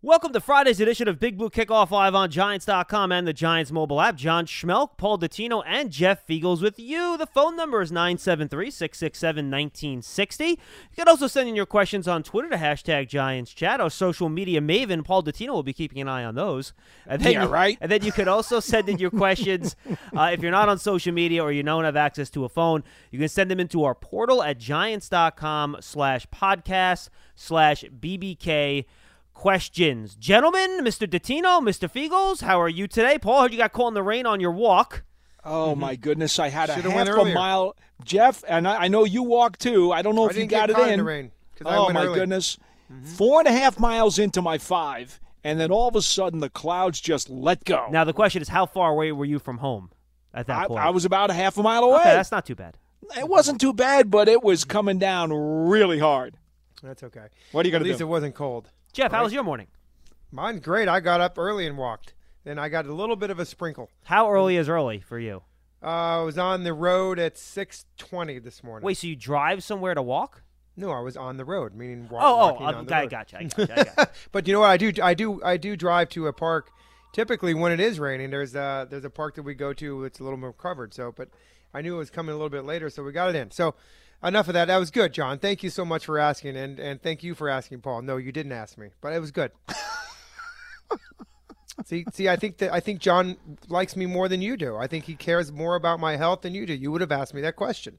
Welcome 0.00 0.32
to 0.34 0.40
Friday's 0.40 0.78
edition 0.78 1.08
of 1.08 1.18
Big 1.18 1.36
Blue 1.36 1.50
Kickoff 1.50 1.90
Live 1.90 2.14
on 2.14 2.30
Giants.com 2.30 3.10
and 3.10 3.26
the 3.26 3.32
Giants 3.32 3.72
mobile 3.72 4.00
app. 4.00 4.14
John 4.14 4.46
Schmelk, 4.46 4.90
Paul 4.96 5.18
Dottino, 5.18 5.64
and 5.66 5.90
Jeff 5.90 6.24
Feagles 6.24 6.62
with 6.62 6.78
you. 6.78 7.16
The 7.18 7.26
phone 7.26 7.56
number 7.56 7.82
is 7.82 7.90
973 7.90 8.70
667 8.70 9.46
1960. 9.46 10.44
You 10.50 10.56
can 10.94 11.08
also 11.08 11.26
send 11.26 11.48
in 11.48 11.56
your 11.56 11.66
questions 11.66 12.06
on 12.06 12.22
Twitter 12.22 12.48
to 12.50 12.56
hashtag 12.56 13.08
Giants 13.08 13.52
Chat. 13.52 13.80
Our 13.80 13.90
social 13.90 14.28
media 14.28 14.60
maven, 14.60 15.04
Paul 15.04 15.24
Dottino, 15.24 15.48
will 15.48 15.64
be 15.64 15.72
keeping 15.72 16.00
an 16.00 16.06
eye 16.06 16.22
on 16.22 16.36
those. 16.36 16.74
And 17.04 17.20
then 17.20 17.32
Yeah, 17.32 17.42
you, 17.42 17.48
right. 17.48 17.76
And 17.80 17.90
then 17.90 18.04
you 18.04 18.12
can 18.12 18.28
also 18.28 18.60
send 18.60 18.88
in 18.88 18.98
your 18.98 19.10
questions. 19.10 19.74
uh, 20.16 20.30
if 20.32 20.40
you're 20.40 20.52
not 20.52 20.68
on 20.68 20.78
social 20.78 21.12
media 21.12 21.42
or 21.42 21.50
you 21.50 21.64
don't 21.64 21.82
have 21.82 21.96
access 21.96 22.30
to 22.30 22.44
a 22.44 22.48
phone, 22.48 22.84
you 23.10 23.18
can 23.18 23.28
send 23.28 23.50
them 23.50 23.58
into 23.58 23.82
our 23.82 23.96
portal 23.96 24.44
at 24.44 24.58
Giants.com 24.58 25.78
slash 25.80 26.24
podcast 26.28 27.08
slash 27.34 27.82
BBK 27.82 28.84
questions. 29.38 30.16
Gentlemen, 30.16 30.80
Mr. 30.82 31.06
Dottino, 31.08 31.60
Mr. 31.62 31.88
Feagles, 31.88 32.42
how 32.42 32.60
are 32.60 32.68
you 32.68 32.88
today? 32.88 33.18
Paul, 33.18 33.42
heard 33.42 33.52
you 33.52 33.58
got 33.58 33.72
caught 33.72 33.86
in 33.88 33.94
the 33.94 34.02
rain 34.02 34.26
on 34.26 34.40
your 34.40 34.50
walk. 34.50 35.04
Oh 35.44 35.76
my 35.76 35.94
goodness! 35.94 36.40
I 36.40 36.48
had 36.48 36.68
a 36.70 36.74
Should've 36.74 36.90
half 36.90 37.08
a 37.08 37.24
mile, 37.32 37.76
Jeff, 38.04 38.42
and 38.48 38.66
I, 38.66 38.84
I 38.84 38.88
know 38.88 39.04
you 39.04 39.22
walked 39.22 39.60
too. 39.60 39.92
I 39.92 40.02
don't 40.02 40.16
know 40.16 40.26
I 40.26 40.30
if 40.30 40.36
you 40.36 40.46
got 40.46 40.70
it 40.70 40.78
in. 40.78 40.88
in 40.88 40.98
the 40.98 41.04
rain, 41.04 41.30
'cause 41.56 41.68
I 41.72 41.76
oh 41.76 41.84
went 41.84 41.94
my 41.94 42.00
early. 42.00 42.08
Mm-hmm. 42.08 42.18
goodness! 42.18 42.58
Four 43.16 43.38
and 43.38 43.46
a 43.48 43.52
half 43.52 43.78
miles 43.78 44.18
into 44.18 44.42
my 44.42 44.58
five, 44.58 45.20
and 45.44 45.60
then 45.60 45.70
all 45.70 45.86
of 45.86 45.94
a 45.94 46.02
sudden 46.02 46.40
the 46.40 46.50
clouds 46.50 47.00
just 47.00 47.30
let 47.30 47.64
go. 47.64 47.86
Now, 47.92 48.02
the 48.02 48.12
question 48.12 48.42
is, 48.42 48.48
how 48.48 48.66
far 48.66 48.90
away 48.90 49.12
were 49.12 49.24
you 49.24 49.38
from 49.38 49.58
home 49.58 49.90
at 50.34 50.48
that 50.48 50.64
I, 50.64 50.66
point? 50.66 50.80
I 50.80 50.90
was 50.90 51.04
about 51.04 51.30
a 51.30 51.34
half 51.34 51.56
a 51.56 51.62
mile 51.62 51.84
away. 51.84 52.00
Okay, 52.00 52.10
that's 52.10 52.32
not 52.32 52.44
too 52.44 52.56
bad. 52.56 52.76
it 53.16 53.28
wasn't 53.28 53.60
too 53.60 53.72
bad, 53.72 54.10
but 54.10 54.28
it 54.28 54.42
was 54.42 54.64
coming 54.64 54.98
down 54.98 55.32
really 55.32 56.00
hard. 56.00 56.36
That's 56.82 57.04
okay. 57.04 57.28
What 57.52 57.64
are 57.64 57.68
you 57.68 57.72
gonna 57.72 57.84
do? 57.84 57.90
At 57.90 57.92
least 57.94 58.00
it 58.00 58.06
wasn't 58.06 58.34
cold. 58.34 58.70
Jeff, 58.92 59.12
how 59.12 59.24
was 59.24 59.32
your 59.32 59.44
morning? 59.44 59.66
Mine 60.30 60.58
great. 60.58 60.88
I 60.88 61.00
got 61.00 61.20
up 61.20 61.38
early 61.38 61.66
and 61.66 61.76
walked. 61.78 62.14
Then 62.44 62.58
I 62.58 62.68
got 62.68 62.86
a 62.86 62.92
little 62.92 63.16
bit 63.16 63.30
of 63.30 63.38
a 63.38 63.44
sprinkle. 63.44 63.90
How 64.04 64.30
early 64.30 64.56
is 64.56 64.68
early 64.68 65.00
for 65.00 65.18
you? 65.18 65.42
Uh, 65.82 66.20
I 66.20 66.22
was 66.22 66.38
on 66.38 66.64
the 66.64 66.72
road 66.72 67.18
at 67.18 67.36
6:20 67.36 68.42
this 68.42 68.64
morning. 68.64 68.84
Wait, 68.84 68.96
so 68.98 69.06
you 69.06 69.16
drive 69.16 69.62
somewhere 69.62 69.94
to 69.94 70.02
walk? 70.02 70.42
no, 70.76 70.92
I 70.92 71.00
was 71.00 71.16
on 71.16 71.38
the 71.38 71.44
road, 71.44 71.74
meaning 71.74 72.08
wa- 72.08 72.20
Oh, 72.22 72.34
oh, 72.34 72.36
walking 72.52 72.66
I, 72.68 72.72
on 72.74 72.86
the 72.86 72.94
I 72.94 73.00
road. 73.00 73.10
gotcha, 73.10 73.36
I 73.38 73.42
gotcha, 73.56 73.72
I 73.80 73.84
gotcha. 73.84 74.10
But 74.30 74.46
you 74.46 74.52
know 74.52 74.60
what? 74.60 74.70
I 74.70 74.76
do, 74.76 74.92
I 75.02 75.12
do, 75.12 75.42
I 75.42 75.56
do 75.56 75.76
drive 75.76 76.08
to 76.10 76.28
a 76.28 76.32
park. 76.32 76.70
Typically, 77.12 77.52
when 77.52 77.72
it 77.72 77.80
is 77.80 77.98
raining, 77.98 78.30
there's 78.30 78.54
a 78.54 78.86
there's 78.88 79.04
a 79.04 79.10
park 79.10 79.34
that 79.36 79.42
we 79.42 79.54
go 79.54 79.72
to. 79.72 80.04
It's 80.04 80.20
a 80.20 80.24
little 80.24 80.38
more 80.38 80.52
covered. 80.52 80.94
So, 80.94 81.10
but 81.10 81.30
I 81.74 81.80
knew 81.82 81.96
it 81.96 81.98
was 81.98 82.10
coming 82.10 82.32
a 82.32 82.36
little 82.36 82.48
bit 82.50 82.64
later, 82.64 82.90
so 82.90 83.02
we 83.02 83.10
got 83.12 83.28
it 83.30 83.34
in. 83.36 83.50
So, 83.50 83.74
enough 84.22 84.48
of 84.48 84.54
that. 84.54 84.66
That 84.66 84.78
was 84.78 84.90
good, 84.90 85.12
John. 85.12 85.38
Thank 85.38 85.62
you 85.62 85.70
so 85.70 85.84
much 85.84 86.06
for 86.06 86.18
asking, 86.18 86.56
and 86.56 86.78
and 86.78 87.02
thank 87.02 87.22
you 87.22 87.34
for 87.34 87.48
asking, 87.48 87.80
Paul. 87.80 88.02
No, 88.02 88.16
you 88.16 88.32
didn't 88.32 88.52
ask 88.52 88.78
me, 88.78 88.88
but 89.00 89.12
it 89.12 89.20
was 89.20 89.30
good. 89.30 89.52
see, 91.84 92.04
see, 92.12 92.28
I 92.28 92.36
think 92.36 92.58
that 92.58 92.72
I 92.72 92.80
think 92.80 93.00
John 93.00 93.36
likes 93.68 93.96
me 93.96 94.06
more 94.06 94.28
than 94.28 94.42
you 94.42 94.56
do. 94.56 94.76
I 94.76 94.86
think 94.86 95.04
he 95.04 95.14
cares 95.14 95.52
more 95.52 95.76
about 95.76 96.00
my 96.00 96.16
health 96.16 96.42
than 96.42 96.54
you 96.54 96.66
do. 96.66 96.74
You 96.74 96.90
would 96.92 97.00
have 97.00 97.12
asked 97.12 97.34
me 97.34 97.40
that 97.42 97.56
question. 97.56 97.98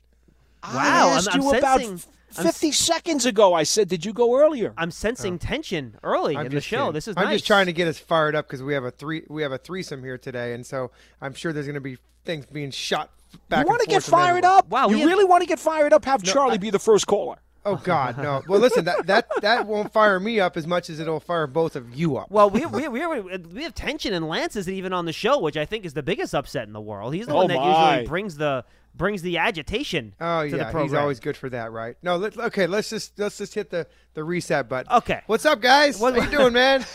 Wow, 0.64 0.70
I 0.74 0.88
I'm- 0.88 1.18
asked 1.18 1.34
I'm 1.34 1.42
you 1.42 1.54
about 1.54 1.80
sensing- 1.80 1.96
f- 1.96 2.08
I'm 2.38 2.46
50 2.46 2.72
seconds 2.74 3.26
ago. 3.26 3.56
I 3.56 3.64
said, 3.64 3.88
"Did 3.88 4.06
you 4.06 4.14
go 4.14 4.38
earlier?" 4.38 4.74
I'm 4.78 4.92
sensing 4.92 5.36
oh. 5.36 5.38
tension 5.38 5.98
early 6.04 6.38
I'm 6.38 6.46
in 6.46 6.52
the 6.54 6.62
show. 6.62 6.78
kidding. 6.78 6.94
This 6.94 7.08
is 7.08 7.16
I'm 7.18 7.26
nice. 7.26 7.36
just 7.36 7.48
trying 7.48 7.66
to 7.66 7.74
get 7.74 7.88
us 7.88 7.98
fired 7.98 8.36
up 8.36 8.46
because 8.46 8.62
we 8.62 8.76
have 8.76 8.84
a 8.84 8.92
three 8.92 9.24
we 9.30 9.42
have 9.42 9.52
a 9.52 9.58
threesome 9.58 10.04
here 10.04 10.18
today, 10.18 10.54
and 10.54 10.66
so 10.66 10.92
I'm 11.22 11.34
sure 11.34 11.54
there's 11.54 11.66
going 11.66 11.74
to 11.74 11.82
be 11.82 11.98
things 12.26 12.46
being 12.46 12.70
shot 12.70 13.10
back. 13.50 13.66
you 13.66 13.70
want 13.70 13.82
to 13.82 13.88
get 13.88 14.04
fired 14.04 14.46
up? 14.46 14.70
Wow, 14.70 14.88
we 14.88 14.96
you 14.96 15.00
have- 15.02 15.08
really 15.10 15.26
want 15.26 15.42
to 15.42 15.48
get 15.48 15.60
fired 15.60 15.94
up? 15.94 16.06
Have 16.06 16.24
Charlie 16.24 16.56
I- 16.56 16.58
be 16.58 16.70
the 16.70 16.80
first 16.80 17.08
caller. 17.08 17.38
Oh 17.66 17.76
God, 17.76 18.18
no. 18.18 18.42
Well, 18.48 18.60
listen, 18.60 18.86
that 18.86 19.06
that 19.08 19.28
that 19.42 19.68
won't 19.68 19.92
fire 19.92 20.18
me 20.20 20.40
up 20.40 20.56
as 20.56 20.66
much 20.66 20.90
as 20.90 21.00
it'll 21.00 21.20
fire 21.20 21.46
both 21.46 21.76
of 21.76 21.94
you 21.94 22.16
up. 22.18 22.32
Well, 22.32 22.50
we 22.50 22.66
we 22.66 22.88
we 22.88 23.06
we 23.06 23.64
have 23.64 23.76
tension 23.76 24.14
and 24.14 24.28
Lance 24.30 24.56
isn't 24.56 24.74
even 24.74 24.94
on 24.94 25.06
the 25.06 25.12
show, 25.14 25.40
which 25.40 25.58
I 25.58 25.66
think 25.66 25.86
is 25.86 25.94
the 25.94 26.02
biggest 26.02 26.34
upset 26.34 26.68
in 26.68 26.74
the 26.74 26.80
world. 26.82 27.14
He's 27.14 27.28
the 27.28 27.34
Oh, 27.34 27.38
one 27.38 27.48
that 27.50 27.58
my. 27.58 27.92
usually 27.96 28.08
brings 28.08 28.38
the 28.38 28.64
brings 28.96 29.22
the 29.22 29.38
agitation. 29.40 30.16
Oh 30.22 30.46
to 30.46 30.50
the 30.52 30.58
yeah, 30.58 30.82
he's 30.84 30.94
always 30.94 31.20
good 31.20 31.36
for 31.36 31.50
that, 31.50 31.72
right? 31.74 31.98
No, 32.02 32.16
let, 32.16 32.38
okay. 32.38 32.66
Let's 32.66 32.90
just 32.90 33.20
let's 33.20 33.38
just 33.38 33.54
hit 33.54 33.70
the 33.70 33.86
the 34.14 34.24
reset 34.24 34.70
button. 34.70 34.92
Okay. 34.94 35.22
What's 35.28 35.46
up, 35.46 35.60
guys? 35.62 36.00
What- 36.00 36.16
How 36.18 36.24
you 36.32 36.32
doing, 36.38 36.54
man? 36.54 36.86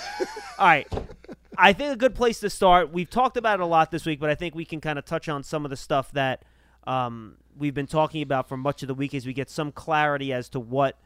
All 0.59 0.67
right. 0.67 0.89
I 1.59 1.72
think 1.72 1.92
a 1.92 1.97
good 1.97 2.15
place 2.15 2.41
to 2.41 2.50
start. 2.50 2.92
We've 2.92 3.09
talked 3.09 3.37
about 3.37 3.60
it 3.60 3.62
a 3.62 3.66
lot 3.66 3.91
this 3.91 4.06
week, 4.06 4.20
but 4.20 4.31
I 4.31 4.34
think 4.34 4.54
we 4.54 4.65
can 4.65 4.81
kind 4.81 4.98
of 4.98 5.04
touch 5.04 5.28
on 5.28 5.42
some 5.42 5.65
of 5.65 5.70
the 5.70 5.76
stuff 5.76 6.12
that 6.12 6.42
um, 6.87 7.37
we've 7.56 7.75
been 7.75 7.87
talking 7.87 8.22
about 8.22 8.48
for 8.48 8.56
much 8.56 8.82
of 8.82 8.88
the 8.88 8.94
week 8.94 9.15
as 9.15 9.26
we 9.26 9.32
get 9.32 9.50
some 9.50 9.72
clarity 9.72 10.32
as 10.32 10.48
to 10.50 10.60
what 10.60 10.98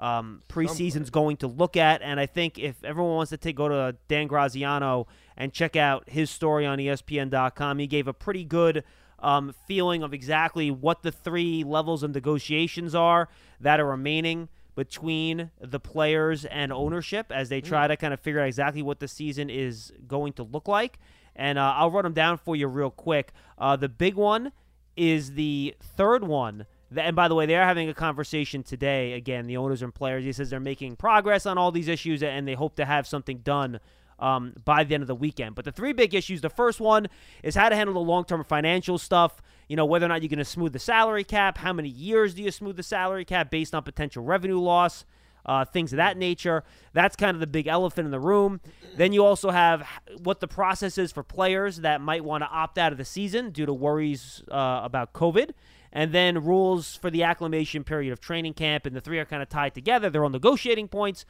um, 0.00 0.42
preseason's 0.48 1.10
going 1.10 1.36
to 1.38 1.46
look 1.46 1.76
at. 1.76 2.02
And 2.02 2.18
I 2.18 2.26
think 2.26 2.58
if 2.58 2.82
everyone 2.84 3.16
wants 3.16 3.30
to 3.30 3.36
take, 3.36 3.56
go 3.56 3.68
to 3.68 3.96
Dan 4.08 4.26
Graziano 4.26 5.06
and 5.36 5.52
check 5.52 5.76
out 5.76 6.08
his 6.08 6.30
story 6.30 6.66
on 6.66 6.78
ESPN.com, 6.78 7.78
he 7.78 7.86
gave 7.86 8.08
a 8.08 8.12
pretty 8.12 8.44
good 8.44 8.84
um, 9.20 9.54
feeling 9.66 10.02
of 10.02 10.12
exactly 10.12 10.70
what 10.70 11.02
the 11.02 11.12
three 11.12 11.64
levels 11.64 12.02
of 12.02 12.14
negotiations 12.14 12.94
are 12.94 13.28
that 13.60 13.80
are 13.80 13.86
remaining 13.86 14.48
between 14.74 15.50
the 15.60 15.78
players 15.80 16.44
and 16.44 16.72
ownership 16.72 17.30
as 17.30 17.48
they 17.48 17.60
try 17.60 17.86
to 17.86 17.96
kind 17.96 18.12
of 18.12 18.20
figure 18.20 18.40
out 18.40 18.46
exactly 18.46 18.82
what 18.82 19.00
the 19.00 19.08
season 19.08 19.48
is 19.50 19.92
going 20.06 20.32
to 20.34 20.42
look 20.42 20.66
like. 20.68 20.98
And 21.36 21.58
uh, 21.58 21.74
I'll 21.76 21.90
run 21.90 22.04
them 22.04 22.12
down 22.12 22.38
for 22.38 22.56
you 22.56 22.66
real 22.66 22.90
quick. 22.90 23.32
Uh, 23.58 23.76
the 23.76 23.88
big 23.88 24.14
one 24.14 24.52
is 24.96 25.34
the 25.34 25.74
third 25.80 26.24
one. 26.24 26.66
And 26.96 27.16
by 27.16 27.28
the 27.28 27.34
way, 27.34 27.46
they 27.46 27.56
are 27.56 27.66
having 27.66 27.88
a 27.88 27.94
conversation 27.94 28.62
today. 28.62 29.14
Again, 29.14 29.46
the 29.46 29.56
owners 29.56 29.82
and 29.82 29.92
players. 29.94 30.24
He 30.24 30.32
says 30.32 30.50
they're 30.50 30.60
making 30.60 30.96
progress 30.96 31.46
on 31.46 31.58
all 31.58 31.72
these 31.72 31.88
issues 31.88 32.22
and 32.22 32.46
they 32.46 32.54
hope 32.54 32.76
to 32.76 32.84
have 32.84 33.06
something 33.06 33.38
done 33.38 33.80
um, 34.18 34.54
by 34.64 34.84
the 34.84 34.94
end 34.94 35.02
of 35.02 35.08
the 35.08 35.14
weekend. 35.14 35.54
But 35.54 35.64
the 35.64 35.72
three 35.72 35.92
big 35.92 36.14
issues 36.14 36.40
the 36.40 36.50
first 36.50 36.80
one 36.80 37.08
is 37.42 37.54
how 37.54 37.68
to 37.68 37.76
handle 37.76 37.94
the 37.94 38.00
long 38.00 38.24
term 38.24 38.44
financial 38.44 38.98
stuff. 38.98 39.42
You 39.68 39.76
know, 39.76 39.84
whether 39.84 40.06
or 40.06 40.08
not 40.08 40.22
you're 40.22 40.28
going 40.28 40.38
to 40.38 40.44
smooth 40.44 40.72
the 40.72 40.78
salary 40.78 41.24
cap, 41.24 41.58
how 41.58 41.72
many 41.72 41.88
years 41.88 42.34
do 42.34 42.42
you 42.42 42.50
smooth 42.50 42.76
the 42.76 42.82
salary 42.82 43.24
cap 43.24 43.50
based 43.50 43.74
on 43.74 43.82
potential 43.82 44.22
revenue 44.22 44.58
loss, 44.58 45.04
uh, 45.46 45.64
things 45.64 45.92
of 45.92 45.98
that 45.98 46.16
nature. 46.16 46.64
That's 46.92 47.16
kind 47.16 47.34
of 47.34 47.40
the 47.40 47.46
big 47.46 47.66
elephant 47.66 48.06
in 48.06 48.10
the 48.10 48.20
room. 48.20 48.60
Then 48.96 49.12
you 49.12 49.24
also 49.24 49.50
have 49.50 49.86
what 50.22 50.40
the 50.40 50.48
process 50.48 50.96
is 50.98 51.12
for 51.12 51.22
players 51.22 51.78
that 51.78 52.00
might 52.00 52.24
want 52.24 52.42
to 52.42 52.48
opt 52.48 52.78
out 52.78 52.92
of 52.92 52.98
the 52.98 53.04
season 53.04 53.50
due 53.50 53.66
to 53.66 53.72
worries 53.72 54.42
uh, 54.50 54.80
about 54.82 55.12
COVID 55.12 55.50
and 55.94 56.12
then 56.12 56.44
rules 56.44 56.96
for 56.96 57.08
the 57.08 57.22
acclimation 57.22 57.84
period 57.84 58.12
of 58.12 58.20
training 58.20 58.52
camp, 58.52 58.84
and 58.84 58.96
the 58.96 59.00
three 59.00 59.20
are 59.20 59.24
kind 59.24 59.42
of 59.42 59.48
tied 59.48 59.74
together. 59.74 60.10
They're 60.10 60.24
on 60.24 60.32
negotiating 60.32 60.88
points, 60.88 61.24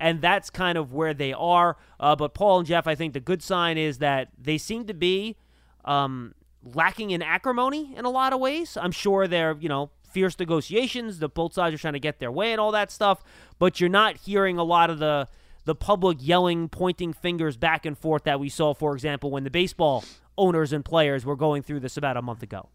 and 0.00 0.22
that's 0.22 0.48
kind 0.48 0.78
of 0.78 0.94
where 0.94 1.12
they 1.12 1.34
are. 1.34 1.76
Uh, 2.00 2.16
but 2.16 2.32
Paul 2.32 2.60
and 2.60 2.66
Jeff, 2.66 2.86
I 2.86 2.94
think 2.94 3.12
the 3.12 3.20
good 3.20 3.42
sign 3.42 3.76
is 3.76 3.98
that 3.98 4.28
they 4.40 4.56
seem 4.56 4.86
to 4.86 4.94
be 4.94 5.36
um, 5.84 6.34
lacking 6.74 7.10
in 7.10 7.22
acrimony 7.22 7.94
in 7.96 8.04
a 8.04 8.10
lot 8.10 8.32
of 8.32 8.40
ways. 8.40 8.76
I'm 8.80 8.92
sure 8.92 9.26
they're, 9.26 9.56
you 9.58 9.68
know, 9.68 9.90
fierce 10.10 10.38
negotiations. 10.38 11.18
The 11.18 11.28
both 11.28 11.52
sides 11.52 11.74
are 11.74 11.78
trying 11.78 11.94
to 11.94 12.00
get 12.00 12.18
their 12.18 12.32
way 12.32 12.52
and 12.52 12.60
all 12.60 12.72
that 12.72 12.90
stuff, 12.90 13.22
but 13.58 13.80
you're 13.80 13.90
not 13.90 14.16
hearing 14.16 14.58
a 14.58 14.64
lot 14.64 14.90
of 14.90 14.98
the 14.98 15.28
the 15.64 15.74
public 15.74 16.18
yelling, 16.20 16.68
pointing 16.68 17.12
fingers 17.12 17.56
back 17.56 17.84
and 17.84 17.98
forth 17.98 18.22
that 18.22 18.38
we 18.38 18.48
saw, 18.48 18.72
for 18.72 18.94
example, 18.94 19.32
when 19.32 19.42
the 19.42 19.50
baseball 19.50 20.04
owners 20.38 20.72
and 20.72 20.84
players 20.84 21.24
were 21.24 21.34
going 21.34 21.62
through 21.62 21.80
this 21.80 21.96
about 21.96 22.16
a 22.16 22.22
month 22.22 22.42
ago. 22.42 22.68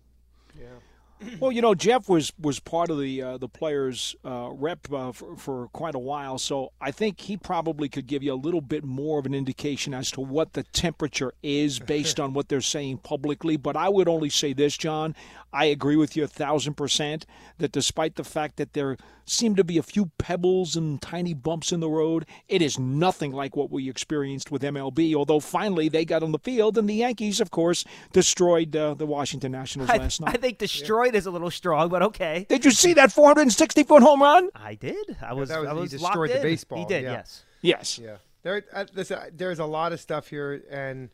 Well, 1.40 1.52
you 1.52 1.62
know, 1.62 1.76
Jeff 1.76 2.10
was 2.10 2.34
was 2.40 2.60
part 2.60 2.90
of 2.90 3.00
the 3.00 3.22
uh, 3.22 3.38
the 3.38 3.48
players' 3.48 4.16
uh, 4.26 4.50
rep 4.52 4.92
uh, 4.92 5.12
for, 5.12 5.36
for 5.36 5.68
quite 5.70 5.96
a 5.96 6.00
while, 6.00 6.38
so 6.38 6.72
I 6.82 6.92
think 6.92 7.20
he 7.20 7.38
probably 7.38 7.90
could 7.90 8.08
give 8.08 8.24
you 8.24 8.34
a 8.34 8.36
little 8.36 8.62
bit 8.62 8.84
more 8.84 9.20
of 9.20 9.26
an 9.26 9.34
indication 9.34 9.94
as 9.94 10.12
to 10.12 10.22
what 10.22 10.54
the 10.54 10.64
temperature 10.64 11.34
is 11.44 11.80
based 11.96 12.20
on 12.20 12.34
what 12.34 12.50
they're 12.50 12.62
saying 12.62 13.00
publicly. 13.00 13.58
But 13.58 13.76
I 13.76 13.90
would 13.90 14.08
only 14.08 14.30
say 14.30 14.54
this, 14.54 14.78
John. 14.78 15.16
I 15.54 15.66
agree 15.66 15.98
with 15.98 16.16
you 16.16 16.24
a 16.24 16.28
thousand 16.28 16.76
percent 16.76 17.26
that 17.58 17.72
despite 17.72 18.16
the 18.16 18.24
fact 18.24 18.58
that 18.58 18.74
there 18.74 18.98
seem 19.26 19.56
to 19.56 19.64
be 19.64 19.78
a 19.78 19.84
few 19.84 20.12
pebbles 20.18 20.76
and 20.76 21.02
tiny 21.02 21.34
bumps 21.34 21.72
in 21.72 21.80
the 21.80 21.90
road, 21.90 22.26
it 22.48 22.62
is 22.62 22.80
nothing 22.80 23.32
like 23.32 23.56
what 23.56 23.72
we 23.72 23.90
experienced 23.90 24.52
with 24.52 24.62
MLB. 24.62 25.14
Although 25.14 25.40
finally 25.40 25.90
they 25.90 26.06
got 26.06 26.24
on 26.24 26.32
the 26.32 26.40
field, 26.40 26.78
and 26.78 26.90
the 26.90 26.96
Yankees, 26.96 27.42
of 27.42 27.52
course, 27.52 27.86
destroyed 28.14 28.76
uh, 28.76 28.94
the 28.94 29.06
Washington 29.06 29.52
Nationals 29.52 29.90
I, 29.90 29.98
last 29.98 30.22
night. 30.22 30.36
I 30.36 30.38
think 30.38 30.58
destroyed 30.58 31.11
is 31.16 31.26
a 31.26 31.32
little 31.32 31.52
strong, 31.52 31.90
but 31.90 32.02
okay. 32.04 32.46
Did 32.50 32.66
you 32.66 32.72
see 32.72 32.94
that 32.94 33.12
460 33.12 33.84
foot 33.84 34.02
home 34.04 34.22
run? 34.22 34.50
I 34.56 34.76
did. 34.76 35.18
I 35.22 35.34
was. 35.34 35.50
that 35.50 35.60
was- 35.62 35.70
I 35.70 35.74
he 35.74 35.80
was 35.82 35.92
destroyed 35.92 36.16
locked 36.18 36.30
the 36.32 36.38
in. 36.38 36.44
baseball, 36.44 36.80
He 36.80 36.86
did. 36.86 37.04
yeah. 37.04 37.12
Yes. 37.12 37.44
Yes. 37.62 38.00
Yeah, 38.00 38.18
there. 38.44 38.64
Uh, 38.74 38.86
listen, 38.94 39.20
there's 39.36 39.60
a 39.60 39.66
lot 39.66 39.94
of 39.94 40.00
stuff 40.00 40.28
here, 40.28 40.64
and 40.72 41.10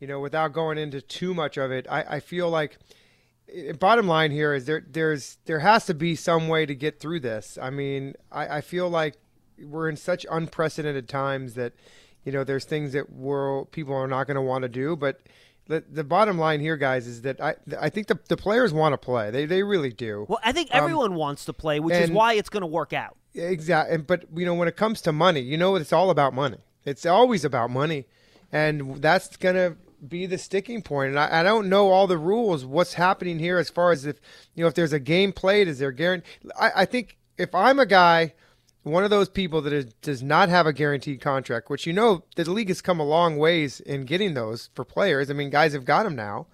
you 0.00 0.06
know, 0.06 0.20
without 0.20 0.52
going 0.52 0.78
into 0.78 1.00
too 1.00 1.34
much 1.34 1.56
of 1.56 1.70
it, 1.72 1.86
I, 1.90 2.02
I 2.16 2.20
feel 2.20 2.48
like. 2.50 2.78
eh, 3.52 3.72
Bottom 3.72 4.06
line 4.06 4.30
here 4.30 4.52
is 4.54 4.66
there. 4.66 4.84
There's 4.88 5.38
there 5.46 5.60
has 5.60 5.86
to 5.86 5.94
be 5.94 6.14
some 6.14 6.48
way 6.48 6.66
to 6.66 6.74
get 6.74 7.00
through 7.00 7.20
this. 7.20 7.58
I 7.60 7.70
mean, 7.70 8.14
I, 8.30 8.58
I 8.58 8.60
feel 8.60 8.88
like 8.90 9.14
we're 9.60 9.88
in 9.88 9.96
such 9.96 10.24
unprecedented 10.30 11.08
times 11.08 11.54
that, 11.54 11.72
you 12.24 12.30
know, 12.30 12.44
there's 12.44 12.64
things 12.64 12.92
that 12.92 13.10
we're 13.10 13.64
people 13.66 13.94
are 13.94 14.06
not 14.06 14.26
going 14.28 14.36
to 14.36 14.42
want 14.42 14.62
to 14.62 14.68
do. 14.68 14.94
But 14.94 15.20
the, 15.68 15.84
the 15.88 16.04
bottom 16.04 16.38
line 16.38 16.60
here, 16.60 16.76
guys, 16.76 17.06
is 17.06 17.22
that 17.22 17.40
I 17.40 17.54
I 17.78 17.90
think 17.90 18.08
the, 18.08 18.18
the 18.28 18.36
players 18.36 18.72
want 18.72 18.94
to 18.94 18.98
play. 18.98 19.30
They 19.30 19.46
they 19.46 19.62
really 19.62 19.92
do. 19.92 20.26
Well, 20.28 20.40
I 20.42 20.52
think 20.52 20.70
um, 20.72 20.82
everyone 20.82 21.14
wants 21.14 21.44
to 21.44 21.52
play, 21.52 21.78
which 21.78 21.94
is 21.94 22.10
why 22.10 22.34
it's 22.34 22.48
going 22.48 22.62
to 22.62 22.66
work 22.66 22.92
out. 22.92 23.16
Exactly. 23.34 23.98
But 23.98 24.24
you 24.34 24.46
know, 24.46 24.54
when 24.54 24.66
it 24.66 24.76
comes 24.76 25.00
to 25.02 25.12
money, 25.12 25.40
you 25.40 25.56
know, 25.56 25.76
it's 25.76 25.92
all 25.92 26.10
about 26.10 26.34
money. 26.34 26.58
It's 26.84 27.04
always 27.04 27.44
about 27.44 27.70
money, 27.70 28.06
and 28.50 28.96
that's 29.02 29.36
gonna 29.36 29.76
be 30.06 30.26
the 30.26 30.38
sticking 30.38 30.80
point. 30.80 31.10
And 31.10 31.18
I, 31.18 31.40
I 31.40 31.42
don't 31.42 31.68
know 31.68 31.90
all 31.90 32.06
the 32.06 32.18
rules. 32.18 32.64
What's 32.64 32.94
happening 32.94 33.38
here 33.38 33.58
as 33.58 33.68
far 33.68 33.92
as 33.92 34.06
if 34.06 34.20
you 34.54 34.64
know 34.64 34.68
if 34.68 34.74
there's 34.74 34.94
a 34.94 35.00
game 35.00 35.32
played, 35.32 35.68
is 35.68 35.78
there 35.78 35.92
guarantee? 35.92 36.26
I, 36.58 36.70
I 36.76 36.84
think 36.86 37.18
if 37.36 37.54
I'm 37.54 37.78
a 37.78 37.86
guy, 37.86 38.32
one 38.82 39.04
of 39.04 39.10
those 39.10 39.28
people 39.28 39.60
that 39.62 39.72
is, 39.72 39.86
does 40.02 40.22
not 40.22 40.48
have 40.48 40.66
a 40.66 40.72
guaranteed 40.72 41.20
contract, 41.20 41.70
which 41.70 41.86
you 41.86 41.92
know 41.92 42.24
the 42.36 42.50
league 42.50 42.68
has 42.68 42.80
come 42.80 43.00
a 43.00 43.04
long 43.04 43.36
ways 43.36 43.80
in 43.80 44.04
getting 44.04 44.34
those 44.34 44.70
for 44.74 44.84
players. 44.84 45.30
I 45.30 45.34
mean, 45.34 45.50
guys 45.50 45.72
have 45.72 45.84
got 45.84 46.04
them 46.04 46.16
now, 46.16 46.46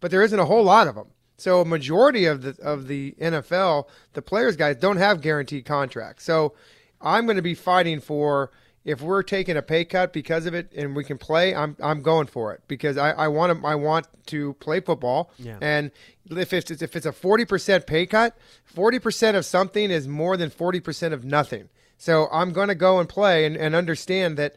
but 0.00 0.10
there 0.10 0.22
isn't 0.22 0.38
a 0.38 0.44
whole 0.44 0.64
lot 0.64 0.86
of 0.86 0.94
them. 0.94 1.08
So 1.36 1.62
a 1.62 1.64
majority 1.64 2.26
of 2.26 2.42
the 2.42 2.56
of 2.62 2.86
the 2.86 3.14
NFL, 3.20 3.86
the 4.12 4.22
players 4.22 4.56
guys 4.56 4.76
don't 4.76 4.98
have 4.98 5.22
guaranteed 5.22 5.64
contracts. 5.64 6.24
So 6.24 6.54
I'm 7.00 7.24
going 7.24 7.36
to 7.36 7.42
be 7.42 7.54
fighting 7.54 8.00
for 8.00 8.50
if 8.84 9.02
we're 9.02 9.22
taking 9.22 9.56
a 9.56 9.62
pay 9.62 9.84
cut 9.84 10.12
because 10.12 10.46
of 10.46 10.54
it 10.54 10.72
and 10.74 10.96
we 10.96 11.04
can 11.04 11.18
play, 11.18 11.54
I'm 11.54 11.76
I'm 11.82 12.00
going 12.00 12.26
for 12.26 12.52
it 12.54 12.62
because 12.66 12.96
I, 12.96 13.10
I 13.10 13.28
want 13.28 13.60
to 13.60 13.66
I 13.66 13.74
want 13.74 14.06
to 14.26 14.54
play 14.54 14.80
football. 14.80 15.30
Yeah. 15.38 15.58
And 15.60 15.90
if 16.30 16.52
it's 16.52 16.70
if 16.70 16.96
it's 16.96 17.06
a 17.06 17.12
forty 17.12 17.44
percent 17.44 17.86
pay 17.86 18.06
cut, 18.06 18.36
forty 18.64 18.98
percent 18.98 19.36
of 19.36 19.44
something 19.44 19.90
is 19.90 20.08
more 20.08 20.36
than 20.36 20.48
forty 20.48 20.80
percent 20.80 21.12
of 21.12 21.24
nothing. 21.24 21.68
So 21.98 22.28
I'm 22.32 22.52
going 22.52 22.68
to 22.68 22.74
go 22.74 22.98
and 22.98 23.06
play 23.06 23.44
and, 23.44 23.56
and 23.56 23.74
understand 23.74 24.38
that 24.38 24.56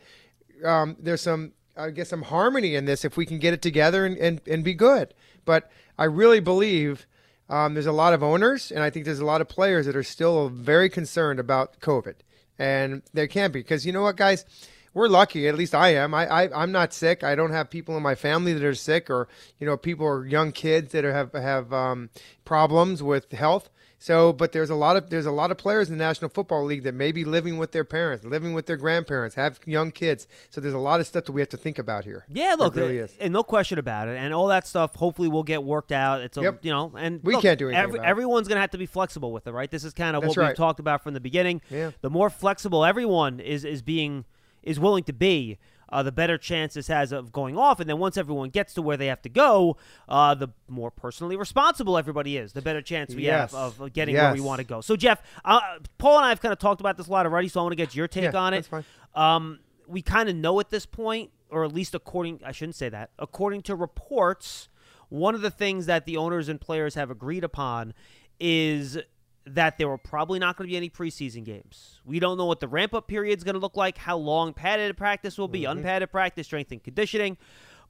um, 0.64 0.96
there's 0.98 1.22
some 1.22 1.52
I 1.76 1.90
guess 1.90 2.10
some 2.10 2.22
harmony 2.22 2.76
in 2.76 2.86
this 2.86 3.04
if 3.04 3.18
we 3.18 3.26
can 3.26 3.40
get 3.40 3.54
it 3.54 3.62
together 3.62 4.06
and, 4.06 4.18
and, 4.18 4.42
and 4.48 4.64
be 4.64 4.74
good. 4.74 5.14
But 5.44 5.70
I 5.98 6.06
really 6.06 6.40
believe 6.40 7.08
um, 7.50 7.74
there's 7.74 7.88
a 7.88 7.92
lot 7.92 8.14
of 8.14 8.24
owners 8.24 8.72
and 8.72 8.84
I 8.84 8.90
think 8.90 9.04
there's 9.04 9.20
a 9.20 9.26
lot 9.26 9.42
of 9.42 9.50
players 9.50 9.86
that 9.86 9.96
are 9.96 10.04
still 10.04 10.48
very 10.48 10.90
concerned 10.90 11.40
about 11.40 11.80
COVID 11.82 12.16
and 12.60 13.02
there 13.14 13.28
can't 13.28 13.54
be 13.54 13.60
because 13.60 13.86
you 13.86 13.92
know 13.92 14.04
what, 14.04 14.18
guys, 14.18 14.46
we're 14.94 15.08
lucky. 15.08 15.48
At 15.48 15.56
least 15.56 15.74
I 15.74 15.90
am. 15.96 16.14
I, 16.14 16.28
I 16.28 16.64
I'm 16.64 16.72
not 16.72 16.94
sick. 16.94 17.24
I 17.24 17.36
don't 17.36 17.52
have 17.52 17.70
people 17.70 17.98
in 17.98 18.04
my 18.04 18.16
family 18.16 18.54
that 18.54 18.64
are 18.64 18.76
sick, 18.76 19.10
or 19.10 19.28
you 19.60 19.66
know, 19.66 19.76
people 19.78 20.06
or 20.06 20.26
young 20.26 20.52
kids 20.52 20.92
that 20.92 21.04
are, 21.04 21.14
have 21.14 21.34
have 21.34 21.74
um, 21.74 22.10
problems 22.46 23.02
with 23.02 23.32
health. 23.32 23.70
So, 24.04 24.34
but 24.34 24.52
there's 24.52 24.70
a 24.70 24.76
lot 24.76 24.98
of 24.98 25.10
there's 25.10 25.26
a 25.26 25.32
lot 25.32 25.50
of 25.50 25.58
players 25.58 25.90
in 25.90 25.98
the 25.98 26.04
National 26.04 26.30
Football 26.30 26.66
League 26.66 26.84
that 26.84 26.94
may 26.94 27.14
be 27.14 27.24
living 27.24 27.58
with 27.58 27.72
their 27.72 27.86
parents, 27.86 28.26
living 28.26 28.54
with 28.54 28.66
their 28.66 28.76
grandparents, 28.76 29.36
have 29.36 29.62
young 29.66 29.92
kids. 29.92 30.28
So 30.50 30.60
there's 30.60 30.74
a 30.74 30.78
lot 30.78 31.00
of 31.00 31.08
stuff 31.08 31.24
that 31.24 31.32
we 31.32 31.40
have 31.40 31.48
to 31.52 31.58
think 31.58 31.80
about 31.80 32.04
here. 32.04 32.26
Yeah, 32.28 32.56
look, 32.60 32.74
There 32.74 32.84
really 32.84 32.98
is. 32.98 33.16
and 33.22 33.32
no 33.32 33.44
question 33.44 33.80
about 33.80 34.10
it, 34.10 34.18
and 34.18 34.34
all 34.34 34.48
that 34.48 34.68
stuff. 34.68 34.94
Hopefully, 34.96 35.30
will 35.30 35.44
get 35.44 35.64
worked 35.64 35.94
out. 35.94 36.20
It's 36.20 36.36
a, 36.36 36.42
Yep. 36.42 36.60
you 36.66 36.72
know, 36.74 36.92
and 36.98 37.22
We 37.24 37.32
look, 37.36 37.44
can't 37.44 37.58
do 37.58 37.70
anything 37.70 37.82
every- 37.82 38.00
everyone's 38.02 38.50
going 38.50 38.58
to 38.58 38.62
have 38.62 38.72
to 38.72 38.78
be 38.78 38.88
flexible 38.88 39.32
with 39.32 39.48
it, 39.48 39.54
right? 39.54 39.72
This 39.72 39.86
is 39.86 39.94
kind 39.94 40.18
of 40.18 40.22
That's 40.24 40.36
what 40.36 40.48
we've 40.48 40.58
talked 40.58 40.82
about 40.82 41.02
from 41.02 41.14
the 41.14 41.22
beginning. 41.22 41.62
Yeah. 41.70 41.92
The 42.02 42.10
more 42.10 42.30
flexible 42.30 42.84
everyone 42.84 43.40
is 43.40 43.64
is 43.64 43.82
being 43.82 44.26
is 44.64 44.82
willing 44.82 45.06
to 45.06 45.14
be. 45.14 45.58
Uh, 45.94 46.02
the 46.02 46.12
better 46.12 46.38
chance 46.40 46.74
this 46.74 46.88
has 46.88 47.12
of 47.12 47.32
going 47.32 47.56
off, 47.58 47.80
and 47.80 47.88
then 47.88 48.00
once 48.00 48.18
everyone 48.18 48.50
gets 48.50 48.74
to 48.74 48.82
where 48.82 48.98
they 48.98 49.06
have 49.08 49.22
to 49.22 49.30
go, 49.30 49.78
uh, 50.10 50.34
the 50.34 50.48
more 50.68 50.90
personally 50.90 51.36
responsible 51.36 51.98
everybody 51.98 52.36
is. 52.36 52.54
The 52.54 52.62
better 52.64 52.82
chance 52.82 53.14
we 53.14 53.24
Yes. 53.26 53.52
have 53.54 53.80
of, 53.80 53.94
getting 53.94 54.16
where 54.16 54.34
we 54.34 54.42
want 54.42 54.58
to 54.60 54.64
go. 54.64 54.82
So, 54.82 54.96
Jeff, 54.96 55.22
uh, 55.46 55.60
Paul 56.00 56.18
and 56.18 56.26
I 56.26 56.30
have 56.30 56.42
kind 56.42 56.52
of 56.52 56.58
talked 56.58 56.82
about 56.82 56.98
this 56.98 57.08
a 57.08 57.12
lot 57.12 57.26
already, 57.28 57.48
so 57.48 57.60
I 57.60 57.64
want 57.64 57.74
to 57.74 57.78
get 57.78 57.94
your 57.96 58.08
take 58.08 58.34
Yeah, 58.34 58.40
on 58.40 58.54
it. 58.56 58.58
that's 58.58 58.68
fine. 58.68 58.86
Um, 59.14 59.60
we 59.88 60.02
kind 60.02 60.30
of 60.30 60.36
know 60.36 60.60
at 60.60 60.72
this 60.72 60.86
point, 60.88 61.30
or 61.52 61.64
at 61.64 61.72
least 61.72 61.94
according, 61.94 62.42
I 62.44 62.52
shouldn't 62.52 62.76
say 62.76 62.90
that, 62.90 63.12
according 63.20 63.62
to 63.64 63.76
reports, 63.76 64.70
one 65.10 65.36
of 65.36 65.42
the 65.42 65.52
things 65.52 65.86
that 65.86 66.06
the 66.06 66.18
owners 66.18 66.50
and 66.50 66.60
players 66.60 66.96
have 66.96 67.12
agreed 67.12 67.44
upon 67.44 67.94
is 68.40 68.98
that 69.46 69.78
there 69.78 69.88
were 69.88 69.98
probably 69.98 70.40
not 70.40 70.58
going 70.58 70.68
to 70.68 70.72
be 70.72 70.78
any 70.78 70.90
preseason 70.90 71.44
games. 71.44 72.00
We 72.06 72.20
don't 72.20 72.38
know 72.38 72.46
what 72.46 72.60
the 72.60 72.68
ramp 72.68 72.94
up 72.94 73.08
period 73.08 73.38
is 73.38 73.44
going 73.44 73.56
to 73.56 73.60
look 73.60 73.76
like, 73.76 73.98
how 73.98 74.18
long 74.18 74.54
padded 74.54 74.96
practice 74.98 75.38
will 75.38 75.48
be, 75.48 75.62
mm-hmm. 75.62 75.80
unpadded 75.80 76.12
practice, 76.12 76.48
strength 76.48 76.72
and 76.72 76.84
conditioning. 76.84 77.38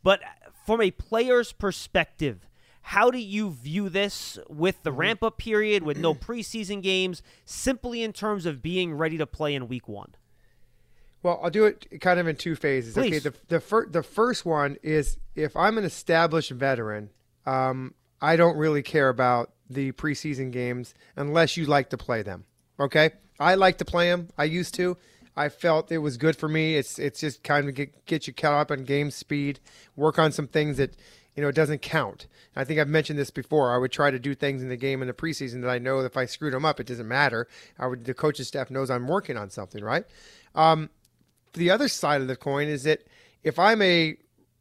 But 0.02 0.24
uh, 0.24 0.50
from 0.66 0.82
a 0.82 0.92
player's 0.92 1.54
perspective, 1.54 2.48
how 2.82 3.12
do 3.12 3.18
you 3.18 3.52
view 3.52 3.90
this 3.90 4.40
with 4.50 4.82
the 4.84 4.90
mm-hmm. 4.90 5.00
ramp 5.00 5.24
up 5.24 5.38
period, 5.38 5.84
with 5.84 5.98
no 5.98 6.14
preseason 6.14 6.82
games, 6.82 7.22
simply 7.46 8.04
in 8.04 8.14
terms 8.14 8.46
of 8.46 8.62
being 8.62 8.94
ready 8.94 9.18
to 9.18 9.26
play 9.26 9.54
in 9.56 9.68
week 9.68 9.88
one? 9.88 10.16
Well, 11.22 11.40
I'll 11.42 11.50
do 11.50 11.66
it 11.66 12.02
kind 12.02 12.20
of 12.20 12.28
in 12.28 12.36
two 12.36 12.56
phases. 12.56 12.98
Okay, 12.98 13.20
the 13.20 13.34
the, 13.48 13.62
fir- 13.62 13.88
the 13.88 14.04
first 14.04 14.46
one 14.46 14.78
is 14.84 15.18
if 15.36 15.56
I'm 15.56 15.78
an 15.78 15.86
established 15.86 16.52
veteran, 16.52 17.12
um, 17.46 17.94
I 18.22 18.36
don't 18.36 18.58
really 18.58 18.84
care 18.84 19.08
about 19.08 19.52
the 19.74 19.92
preseason 19.94 20.52
games 20.52 20.94
unless 21.16 21.58
you 21.58 21.66
like 21.66 21.90
to 21.90 21.98
play 21.98 22.22
them. 22.22 22.46
Okay, 22.80 23.12
I 23.40 23.56
like 23.56 23.78
to 23.80 23.86
play 23.86 24.10
them. 24.10 24.30
I 24.38 24.46
used 24.46 24.74
to. 24.76 24.98
I 25.36 25.50
felt 25.50 25.92
it 25.92 25.98
was 25.98 26.18
good 26.18 26.36
for 26.36 26.48
me. 26.48 26.76
It's 26.76 27.00
it's 27.00 27.20
just 27.20 27.44
kind 27.44 27.68
of 27.68 27.76
get 27.76 28.06
get 28.06 28.28
you 28.28 28.34
caught 28.34 28.54
up 28.54 28.72
on 28.72 28.84
game 28.84 29.12
speed, 29.12 29.60
work 29.96 30.20
on 30.20 30.32
some 30.32 30.48
things 30.48 30.78
that 30.78 30.96
you 31.36 31.42
know 31.42 31.50
it 31.50 31.56
doesn't 31.56 31.82
count. 31.82 32.28
I 32.56 32.64
think 32.64 32.80
I've 32.80 32.88
mentioned 32.88 33.18
this 33.18 33.32
before. 33.32 33.74
I 33.74 33.78
would 33.78 33.92
try 33.92 34.12
to 34.12 34.20
do 34.20 34.36
things 34.36 34.62
in 34.62 34.70
the 34.70 34.78
game 34.78 35.02
in 35.02 35.08
the 35.08 35.14
preseason 35.14 35.62
that 35.62 35.70
I 35.70 35.80
know 35.80 36.00
if 36.02 36.18
I 36.18 36.26
screwed 36.26 36.54
them 36.54 36.66
up, 36.66 36.80
it 36.80 36.88
doesn't 36.88 37.08
matter. 37.08 37.48
I 37.80 37.88
would 37.88 38.06
the 38.06 38.14
coaching 38.14 38.46
staff 38.46 38.70
knows 38.70 38.92
I'm 38.92 39.08
working 39.08 39.38
on 39.38 39.50
something, 39.50 39.84
right? 39.84 40.06
Um, 40.54 40.90
the 41.54 41.72
other 41.72 41.88
side 41.88 42.22
of 42.22 42.28
the 42.28 42.36
coin 42.36 42.68
is 42.68 42.84
that 42.84 43.04
if 43.44 43.58
I'm 43.58 43.82
a 43.82 44.18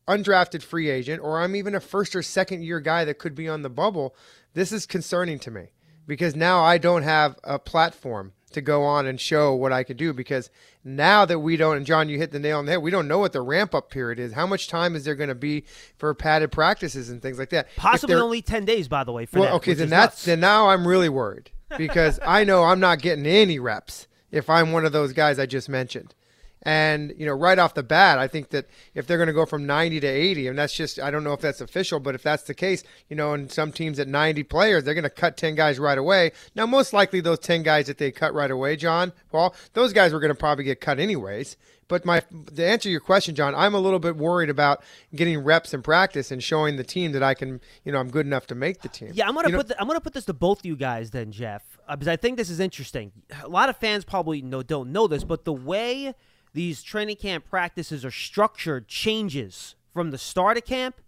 undrafted 0.09 0.63
free 0.63 0.91
agent 0.91 1.23
or 1.23 1.41
I'm 1.41 1.57
even 1.57 1.75
a 1.75 1.81
first 1.81 2.15
or 2.17 2.23
second 2.23 2.63
year 2.63 2.81
guy 2.81 3.05
that 3.05 3.19
could 3.19 3.35
be 3.35 3.49
on 3.49 3.63
the 3.63 3.71
bubble, 3.71 4.15
this 4.55 4.73
is 4.73 4.87
concerning 4.87 5.39
to 5.41 5.51
me 5.51 5.73
because 6.07 6.35
now 6.35 6.63
I 6.63 6.79
don't 6.79 7.03
have 7.03 7.37
a 7.45 7.59
platform 7.59 8.33
to 8.53 8.61
go 8.61 8.85
on 8.85 9.07
and 9.07 9.21
show 9.21 9.55
what 9.55 9.73
I 9.73 9.83
could 9.83 9.97
do 9.97 10.13
because 10.13 10.51
now 10.85 11.25
that 11.25 11.39
we 11.39 11.57
don't 11.57 11.79
and 11.79 11.87
John 11.87 12.09
you 12.09 12.19
hit 12.19 12.33
the 12.33 12.39
nail 12.39 12.59
on 12.59 12.67
the 12.67 12.73
head 12.73 12.83
we 12.83 12.91
don't 12.91 13.09
know 13.09 13.19
what 13.19 13.33
the 13.33 13.41
ramp 13.41 13.75
up 13.75 13.91
period 13.91 14.19
is 14.19 14.35
how 14.35 14.47
much 14.47 14.69
time 14.69 14.95
is 14.95 15.05
there 15.05 15.15
going 15.15 15.31
to 15.31 15.35
be 15.35 15.65
for 15.97 16.13
padded 16.15 16.53
practices 16.53 17.09
and 17.09 17.23
things 17.23 17.39
like 17.39 17.49
that 17.51 17.69
Possibly 17.77 18.15
only 18.17 18.43
10 18.43 18.65
days, 18.67 18.89
by 18.89 19.05
the 19.05 19.13
way, 19.13 19.25
for 19.25 19.41
well, 19.41 19.49
that, 19.49 19.55
okay, 19.57 19.75
then 19.75 19.89
that's 19.89 20.17
nuts. 20.17 20.25
then 20.27 20.41
now 20.41 20.69
I'm 20.69 20.87
really 20.87 21.09
worried 21.09 21.51
because 21.79 22.21
I 22.27 22.45
know 22.45 22.65
I'm 22.65 22.81
not 22.81 23.01
getting 23.01 23.27
any 23.27 23.59
reps 23.59 24.07
if 24.31 24.51
I'm 24.51 24.73
one 24.73 24.85
of 24.85 24.93
those 24.93 25.13
guys 25.13 25.39
I 25.39 25.47
just 25.47 25.69
mentioned. 25.69 26.15
And 26.65 27.13
you 27.19 27.27
know, 27.27 27.33
right 27.33 27.59
off 27.59 27.75
the 27.75 27.83
bat, 27.83 28.19
I 28.19 28.29
think 28.29 28.51
that 28.51 28.67
if 28.95 29.07
they're 29.07 29.17
going 29.17 29.27
to 29.27 29.33
go 29.33 29.45
from 29.47 29.67
90 29.67 30.01
to 30.01 30.07
80, 30.07 30.47
and 30.49 30.59
that's 30.59 30.73
just 30.73 31.01
I 31.01 31.11
don't 31.11 31.25
know 31.25 31.33
if 31.33 31.41
that's 31.41 31.61
official, 31.61 31.99
but 31.99 32.15
if 32.15 32.23
that's 32.23 32.45
the 32.45 32.55
case, 32.55 32.85
you 33.09 33.17
know, 33.17 33.35
and 33.35 33.51
some 33.51 33.73
teams 33.73 33.99
at 33.99 34.07
90 34.09 34.45
players, 34.45 34.85
they're 34.85 34.95
going 34.95 35.03
to 35.05 35.11
cut 35.11 35.37
10 35.37 35.55
guys 35.57 35.79
right 35.79 35.99
away. 35.99 36.33
Now, 36.55 36.67
most 36.67 36.93
likely 36.93 37.21
those 37.21 37.41
10 37.41 37.63
guys 37.65 37.87
that 37.87 37.99
they 37.99 38.13
cut 38.13 38.33
right 38.33 38.51
away, 38.51 38.77
John, 38.77 39.13
Paul, 39.31 39.55
those 39.73 39.93
guys 39.93 40.13
were 40.13 40.21
going 40.21 40.33
to 40.33 40.39
probably 40.39 40.65
get 40.65 40.81
cut 40.81 40.99
anyways. 41.01 41.57
But 41.89 42.07
my 42.07 42.23
to 42.55 42.65
answer 42.65 42.89
your 42.89 43.01
question, 43.01 43.35
John, 43.35 43.55
I'm 43.55 43.75
a 43.75 43.81
little 43.81 43.99
bit 43.99 44.17
worried 44.17 44.49
about 44.49 44.83
getting 45.15 45.41
reps 45.41 45.75
in 45.75 45.83
practice 45.83 46.31
and 46.31 46.43
showing 46.43 46.77
the 46.77 46.85
team 46.85 47.13
that 47.13 47.23
I 47.23 47.35
can, 47.35 47.61
you 47.85 47.93
know, 47.93 47.99
I'm 47.99 48.09
good 48.09 48.25
enough 48.25 48.47
to 48.47 48.55
make 48.55 48.81
the 48.81 48.89
team. 48.89 49.11
Yeah, 49.13 49.29
I'm 49.29 49.35
gonna 49.35 49.49
You 49.49 49.53
know- 49.53 49.59
put 49.59 49.69
the, 49.69 49.81
I'm 49.81 49.89
gonna 49.89 50.01
put 50.01 50.15
this 50.15 50.25
to 50.27 50.33
both 50.33 50.65
you 50.65 50.75
guys 50.77 51.11
then, 51.11 51.33
Jeff, 51.33 51.63
uh, 51.89 51.97
because 51.97 52.09
I 52.09 52.17
think 52.17 52.39
this 52.39 52.49
is 52.49 52.61
interesting. 52.61 53.13
A 53.43 53.49
lot 53.49 53.69
of 53.69 53.77
fans 53.77 54.05
probably 54.05 54.41
know 54.41 54.63
don't 54.63 54.91
know 54.93 55.07
this, 55.07 55.23
but 55.25 55.45
the 55.45 55.53
way 55.53 56.15
these 56.55 56.83
training 56.83 57.17
camp 57.17 57.45
practices 57.49 58.05
are 58.05 58.11
structured 58.11 58.89
changes 58.89 59.75
from 59.93 60.11
the 60.11 60.19
start 60.19 60.57
of 60.57 60.65
camp 60.65 61.01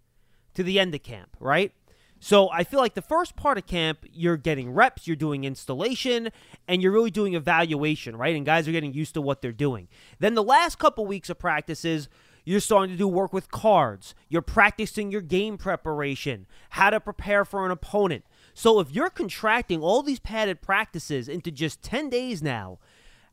to 0.53 0.63
the 0.63 0.79
end 0.79 0.95
of 0.95 1.03
camp, 1.03 1.35
right? 1.39 1.71
So 2.19 2.49
I 2.49 2.63
feel 2.63 2.79
like 2.79 2.95
the 2.95 3.01
first 3.01 3.35
part 3.35 3.57
of 3.57 3.67
camp, 3.67 3.99
you're 4.11 4.37
getting 4.37 4.71
reps, 4.71 5.05
you're 5.05 5.15
doing 5.15 5.43
installation, 5.43 6.29
and 6.67 6.81
you're 6.81 6.91
really 6.91 7.11
doing 7.11 7.35
evaluation, 7.35 8.15
right? 8.15 8.35
And 8.35 8.45
guys 8.45 8.67
are 8.67 8.71
getting 8.71 8.93
used 8.93 9.13
to 9.13 9.21
what 9.21 9.41
they're 9.41 9.51
doing. 9.51 9.87
Then 10.19 10.33
the 10.33 10.43
last 10.43 10.79
couple 10.79 11.05
weeks 11.05 11.29
of 11.29 11.37
practices, 11.37 12.09
you're 12.45 12.59
starting 12.61 12.95
to 12.95 12.97
do 12.97 13.07
work 13.07 13.33
with 13.33 13.51
cards. 13.51 14.15
You're 14.29 14.41
practicing 14.41 15.11
your 15.11 15.21
game 15.21 15.57
preparation, 15.57 16.47
how 16.69 16.89
to 16.89 16.99
prepare 16.99 17.43
for 17.43 17.65
an 17.65 17.71
opponent. 17.71 18.23
So 18.53 18.79
if 18.79 18.91
you're 18.91 19.09
contracting 19.09 19.81
all 19.81 20.01
these 20.01 20.19
padded 20.19 20.61
practices 20.61 21.27
into 21.27 21.51
just 21.51 21.81
10 21.83 22.09
days 22.09 22.41
now, 22.41 22.79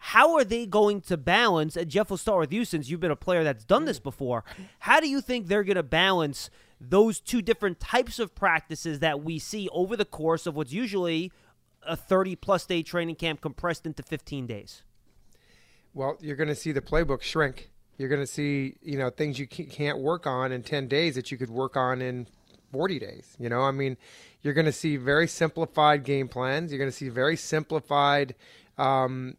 how 0.05 0.35
are 0.35 0.43
they 0.43 0.67
going 0.67 1.01
to 1.03 1.17
balance? 1.17 1.77
And 1.77 1.89
Jeff, 1.89 2.11
will 2.11 2.17
start 2.17 2.41
with 2.41 2.53
you 2.53 2.65
since 2.65 2.91
you've 2.91 2.99
been 2.99 3.13
a 3.13 3.17
player 3.17 3.45
that's 3.45 3.65
done 3.65 3.85
this 3.85 4.01
before. 4.01 4.43
How 4.81 4.99
do 4.99 5.09
you 5.09 5.21
think 5.21 5.47
they're 5.47 5.63
going 5.63 5.77
to 5.77 5.85
balance 5.85 6.51
those 6.81 7.21
two 7.21 7.41
different 7.41 7.79
types 7.79 8.19
of 8.19 8.35
practices 8.35 8.99
that 8.99 9.23
we 9.23 9.39
see 9.39 9.69
over 9.71 9.97
the 9.97 10.05
course 10.05 10.45
of 10.45 10.57
what's 10.57 10.73
usually 10.73 11.31
a 11.87 11.97
30 11.97 12.35
plus 12.35 12.67
day 12.67 12.83
training 12.83 13.15
camp 13.15 13.41
compressed 13.41 13.87
into 13.87 14.03
15 14.03 14.45
days? 14.45 14.83
Well, 15.95 16.19
you're 16.21 16.35
going 16.35 16.49
to 16.49 16.57
see 16.57 16.73
the 16.73 16.81
playbook 16.81 17.23
shrink. 17.23 17.71
You're 17.97 18.09
going 18.09 18.21
to 18.21 18.27
see, 18.27 18.75
you 18.83 18.99
know, 18.99 19.09
things 19.09 19.39
you 19.39 19.47
can't 19.47 20.01
work 20.01 20.27
on 20.27 20.51
in 20.51 20.65
10 20.65 20.89
days 20.89 21.15
that 21.15 21.31
you 21.31 21.39
could 21.39 21.51
work 21.51 21.77
on 21.77 22.03
in 22.03 22.27
40 22.73 22.99
days. 22.99 23.37
You 23.39 23.49
know, 23.49 23.61
I 23.61 23.71
mean, 23.71 23.97
you're 24.43 24.55
going 24.55 24.67
to 24.67 24.73
see 24.73 24.97
very 24.97 25.29
simplified 25.29 26.03
game 26.03 26.27
plans. 26.27 26.73
You're 26.73 26.81
going 26.81 26.91
to 26.91 26.97
see 26.97 27.09
very 27.09 27.37
simplified, 27.37 28.35
um, 28.79 29.37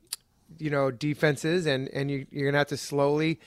you 0.59 0.69
know, 0.69 0.91
defenses, 0.91 1.65
and 1.65 1.87
and 1.89 2.09
you, 2.09 2.25
you're 2.31 2.51
to 2.51 2.57
have 2.57 2.67
to 2.67 2.77
slowly 2.77 3.39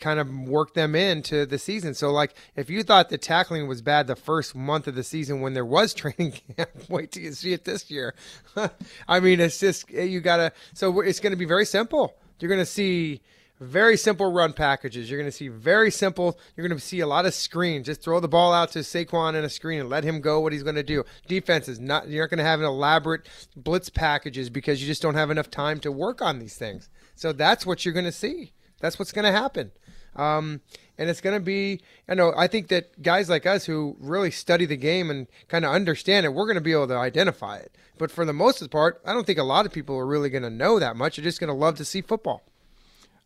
kind 0.00 0.18
of 0.18 0.48
work 0.48 0.74
them 0.74 0.94
into 0.94 1.46
the 1.46 1.58
season. 1.58 1.94
So, 1.94 2.10
like, 2.10 2.34
if 2.56 2.70
you 2.70 2.82
thought 2.82 3.10
the 3.10 3.18
tackling 3.18 3.68
was 3.68 3.82
bad 3.82 4.06
the 4.06 4.16
first 4.16 4.54
month 4.54 4.86
of 4.86 4.94
the 4.94 5.04
season 5.04 5.40
when 5.40 5.54
there 5.54 5.64
was 5.64 5.94
training 5.94 6.32
camp, 6.56 6.70
wait 6.88 7.12
till 7.12 7.22
you 7.22 7.32
see 7.32 7.52
it 7.52 7.64
this 7.64 7.90
year. 7.90 8.14
I 9.08 9.20
mean, 9.20 9.40
it's 9.40 9.60
just 9.60 9.86
eh, 9.94 10.04
you 10.04 10.20
got 10.20 10.38
to. 10.38 10.52
So 10.74 11.00
it's 11.00 11.20
going 11.20 11.32
to 11.32 11.36
be 11.36 11.44
very 11.44 11.66
simple. 11.66 12.16
You're 12.40 12.48
going 12.48 12.60
to 12.60 12.66
see 12.66 13.20
very 13.60 13.96
simple 13.96 14.32
run 14.32 14.54
packages. 14.54 15.10
You're 15.10 15.18
going 15.18 15.30
to 15.30 15.36
see 15.36 15.48
very 15.48 15.90
simple. 15.90 16.38
You're 16.56 16.66
going 16.66 16.78
to 16.78 16.84
see 16.84 17.00
a 17.00 17.06
lot 17.06 17.26
of 17.26 17.34
screens. 17.34 17.86
Just 17.86 18.02
throw 18.02 18.18
the 18.18 18.28
ball 18.28 18.52
out 18.52 18.72
to 18.72 18.80
Saquon 18.80 19.34
in 19.34 19.44
a 19.44 19.50
screen 19.50 19.80
and 19.80 19.90
let 19.90 20.02
him 20.02 20.20
go 20.20 20.40
what 20.40 20.52
he's 20.52 20.62
going 20.62 20.76
to 20.76 20.82
do. 20.82 21.04
Defense 21.28 21.68
is 21.68 21.78
not. 21.78 22.08
You're 22.08 22.24
not 22.24 22.30
going 22.30 22.38
to 22.38 22.44
have 22.44 22.60
an 22.60 22.66
elaborate 22.66 23.28
blitz 23.54 23.90
packages 23.90 24.48
because 24.48 24.80
you 24.80 24.86
just 24.86 25.02
don't 25.02 25.14
have 25.14 25.30
enough 25.30 25.50
time 25.50 25.78
to 25.80 25.92
work 25.92 26.22
on 26.22 26.38
these 26.38 26.56
things. 26.56 26.88
So 27.14 27.32
that's 27.32 27.66
what 27.66 27.84
you're 27.84 27.94
going 27.94 28.06
to 28.06 28.12
see. 28.12 28.52
That's 28.80 28.98
what's 28.98 29.12
going 29.12 29.26
to 29.26 29.32
happen. 29.32 29.72
Um, 30.16 30.62
and 30.98 31.08
it's 31.08 31.20
going 31.20 31.38
to 31.38 31.44
be, 31.44 31.80
you 32.08 32.14
know, 32.14 32.32
I 32.36 32.46
think 32.46 32.68
that 32.68 33.00
guys 33.02 33.28
like 33.28 33.46
us 33.46 33.66
who 33.66 33.96
really 34.00 34.30
study 34.30 34.66
the 34.66 34.76
game 34.76 35.10
and 35.10 35.26
kind 35.48 35.64
of 35.64 35.72
understand 35.72 36.26
it, 36.26 36.30
we're 36.34 36.46
going 36.46 36.56
to 36.56 36.60
be 36.62 36.72
able 36.72 36.88
to 36.88 36.96
identify 36.96 37.56
it. 37.56 37.76
But 37.98 38.10
for 38.10 38.24
the 38.24 38.32
most 38.32 38.68
part, 38.70 39.00
I 39.04 39.12
don't 39.12 39.26
think 39.26 39.38
a 39.38 39.44
lot 39.44 39.66
of 39.66 39.72
people 39.72 39.96
are 39.96 40.06
really 40.06 40.30
going 40.30 40.42
to 40.42 40.50
know 40.50 40.78
that 40.78 40.96
much. 40.96 41.16
They're 41.16 41.24
just 41.24 41.40
going 41.40 41.48
to 41.48 41.54
love 41.54 41.76
to 41.76 41.84
see 41.84 42.00
football. 42.00 42.42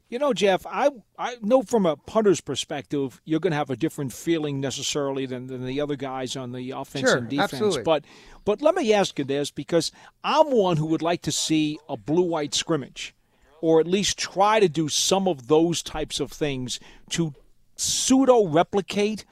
You 0.08 0.18
know, 0.18 0.32
Jeff, 0.32 0.66
I 0.66 0.90
I 1.18 1.36
know 1.40 1.62
from 1.62 1.86
a 1.86 1.96
punter's 1.96 2.40
perspective, 2.40 3.20
you're 3.24 3.40
going 3.40 3.52
to 3.52 3.56
have 3.56 3.70
a 3.70 3.76
different 3.76 4.12
feeling 4.12 4.60
necessarily 4.60 5.26
than, 5.26 5.46
than 5.46 5.64
the 5.64 5.80
other 5.80 5.96
guys 5.96 6.36
on 6.36 6.52
the 6.52 6.72
offense 6.72 7.08
sure, 7.08 7.18
and 7.18 7.28
defense. 7.28 7.54
Absolutely. 7.54 7.82
But 7.82 8.04
but 8.44 8.60
let 8.60 8.74
me 8.74 8.92
ask 8.92 9.18
you 9.18 9.24
this 9.24 9.50
because 9.50 9.90
I'm 10.22 10.50
one 10.50 10.76
who 10.76 10.86
would 10.86 11.02
like 11.02 11.22
to 11.22 11.32
see 11.32 11.78
a 11.88 11.96
blue-white 11.96 12.54
scrimmage, 12.54 13.14
or 13.60 13.80
at 13.80 13.86
least 13.86 14.18
try 14.18 14.60
to 14.60 14.68
do 14.68 14.88
some 14.88 15.26
of 15.26 15.48
those 15.48 15.82
types 15.82 16.20
of 16.20 16.30
things 16.30 16.78
to 17.10 17.34
pseudo 17.76 18.46
replicate 18.46 19.24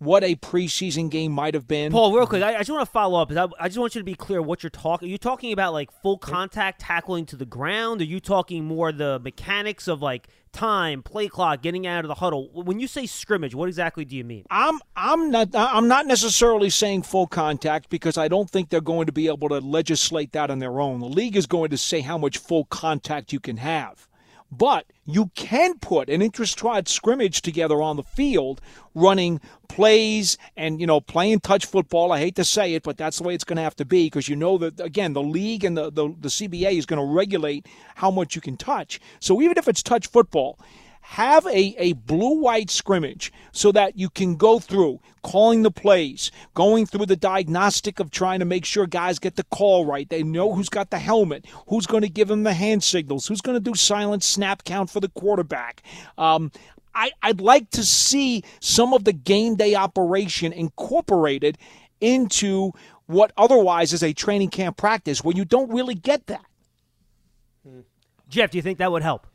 what 0.00 0.24
a 0.24 0.34
preseason 0.34 1.10
game 1.10 1.30
might 1.30 1.52
have 1.52 1.68
been. 1.68 1.92
Paul, 1.92 2.14
real 2.14 2.26
quick, 2.26 2.42
I, 2.42 2.54
I 2.54 2.58
just 2.58 2.70
want 2.70 2.86
to 2.86 2.90
follow 2.90 3.20
up. 3.20 3.30
I, 3.30 3.64
I, 3.64 3.68
just 3.68 3.78
want 3.78 3.94
you 3.94 4.00
to 4.00 4.04
be 4.04 4.14
clear 4.14 4.40
what 4.40 4.62
you're 4.62 4.70
talking. 4.70 5.08
Are 5.08 5.10
you 5.10 5.18
talking 5.18 5.52
about 5.52 5.74
like 5.74 5.90
full 6.02 6.16
contact 6.16 6.80
tackling 6.80 7.26
to 7.26 7.36
the 7.36 7.44
ground? 7.44 8.00
Are 8.00 8.04
you 8.04 8.18
talking 8.18 8.64
more 8.64 8.92
the 8.92 9.18
mechanics 9.18 9.88
of 9.88 10.00
like 10.00 10.28
time, 10.52 11.02
play 11.02 11.28
clock, 11.28 11.60
getting 11.60 11.86
out 11.86 12.06
of 12.06 12.08
the 12.08 12.14
huddle? 12.14 12.48
When 12.54 12.80
you 12.80 12.86
say 12.86 13.04
scrimmage, 13.04 13.54
what 13.54 13.68
exactly 13.68 14.06
do 14.06 14.16
you 14.16 14.24
mean? 14.24 14.46
I'm 14.50 14.80
I'm 14.96 15.30
not 15.30 15.54
I'm 15.54 15.86
not 15.86 16.06
necessarily 16.06 16.70
saying 16.70 17.02
full 17.02 17.26
contact 17.26 17.90
because 17.90 18.16
I 18.16 18.28
don't 18.28 18.48
think 18.48 18.70
they're 18.70 18.80
going 18.80 19.04
to 19.06 19.12
be 19.12 19.28
able 19.28 19.50
to 19.50 19.58
legislate 19.58 20.32
that 20.32 20.50
on 20.50 20.60
their 20.60 20.80
own. 20.80 21.00
The 21.00 21.06
league 21.06 21.36
is 21.36 21.46
going 21.46 21.70
to 21.70 21.78
say 21.78 22.00
how 22.00 22.16
much 22.16 22.38
full 22.38 22.64
contact 22.64 23.34
you 23.34 23.40
can 23.40 23.58
have. 23.58 24.08
But 24.52 24.86
you 25.06 25.30
can 25.34 25.78
put 25.78 26.08
an 26.08 26.22
intra-squad 26.22 26.88
scrimmage 26.88 27.42
together 27.42 27.80
on 27.80 27.96
the 27.96 28.02
field, 28.02 28.60
running 28.94 29.40
plays 29.68 30.36
and 30.56 30.80
you 30.80 30.86
know 30.86 31.00
playing 31.00 31.40
touch 31.40 31.66
football. 31.66 32.10
I 32.10 32.18
hate 32.18 32.34
to 32.36 32.44
say 32.44 32.74
it, 32.74 32.82
but 32.82 32.96
that's 32.96 33.18
the 33.18 33.24
way 33.24 33.34
it's 33.34 33.44
going 33.44 33.58
to 33.58 33.62
have 33.62 33.76
to 33.76 33.84
be 33.84 34.06
because 34.06 34.28
you 34.28 34.36
know 34.36 34.58
that 34.58 34.80
again 34.80 35.12
the 35.12 35.22
league 35.22 35.64
and 35.64 35.76
the, 35.76 35.90
the, 35.90 36.14
the 36.20 36.28
CBA 36.28 36.72
is 36.72 36.86
going 36.86 37.00
to 37.00 37.14
regulate 37.14 37.66
how 37.94 38.10
much 38.10 38.34
you 38.34 38.40
can 38.40 38.56
touch. 38.56 39.00
So 39.20 39.40
even 39.40 39.56
if 39.56 39.68
it's 39.68 39.82
touch 39.82 40.08
football, 40.08 40.58
have 41.10 41.44
a, 41.46 41.74
a 41.76 41.92
blue 41.94 42.40
white 42.40 42.70
scrimmage 42.70 43.32
so 43.50 43.72
that 43.72 43.98
you 43.98 44.08
can 44.08 44.36
go 44.36 44.60
through 44.60 45.00
calling 45.24 45.62
the 45.62 45.70
plays, 45.70 46.30
going 46.54 46.86
through 46.86 47.04
the 47.04 47.16
diagnostic 47.16 47.98
of 47.98 48.12
trying 48.12 48.38
to 48.38 48.44
make 48.44 48.64
sure 48.64 48.86
guys 48.86 49.18
get 49.18 49.34
the 49.34 49.42
call 49.42 49.84
right. 49.84 50.08
They 50.08 50.22
know 50.22 50.54
who's 50.54 50.68
got 50.68 50.90
the 50.90 51.00
helmet, 51.00 51.46
who's 51.66 51.84
going 51.84 52.04
to 52.04 52.08
give 52.08 52.28
them 52.28 52.44
the 52.44 52.54
hand 52.54 52.84
signals, 52.84 53.26
who's 53.26 53.40
going 53.40 53.56
to 53.56 53.60
do 53.60 53.74
silent 53.74 54.22
snap 54.22 54.62
count 54.62 54.88
for 54.88 55.00
the 55.00 55.08
quarterback. 55.08 55.82
Um, 56.16 56.52
I, 56.94 57.10
I'd 57.24 57.40
like 57.40 57.70
to 57.70 57.82
see 57.82 58.44
some 58.60 58.94
of 58.94 59.02
the 59.02 59.12
game 59.12 59.56
day 59.56 59.74
operation 59.74 60.52
incorporated 60.52 61.58
into 62.00 62.70
what 63.06 63.32
otherwise 63.36 63.92
is 63.92 64.04
a 64.04 64.12
training 64.12 64.50
camp 64.50 64.76
practice 64.76 65.24
where 65.24 65.34
you 65.34 65.44
don't 65.44 65.72
really 65.72 65.96
get 65.96 66.28
that. 66.28 66.44
Jeff, 68.28 68.52
do 68.52 68.58
you 68.58 68.62
think 68.62 68.78
that 68.78 68.92
would 68.92 69.02
help? 69.02 69.26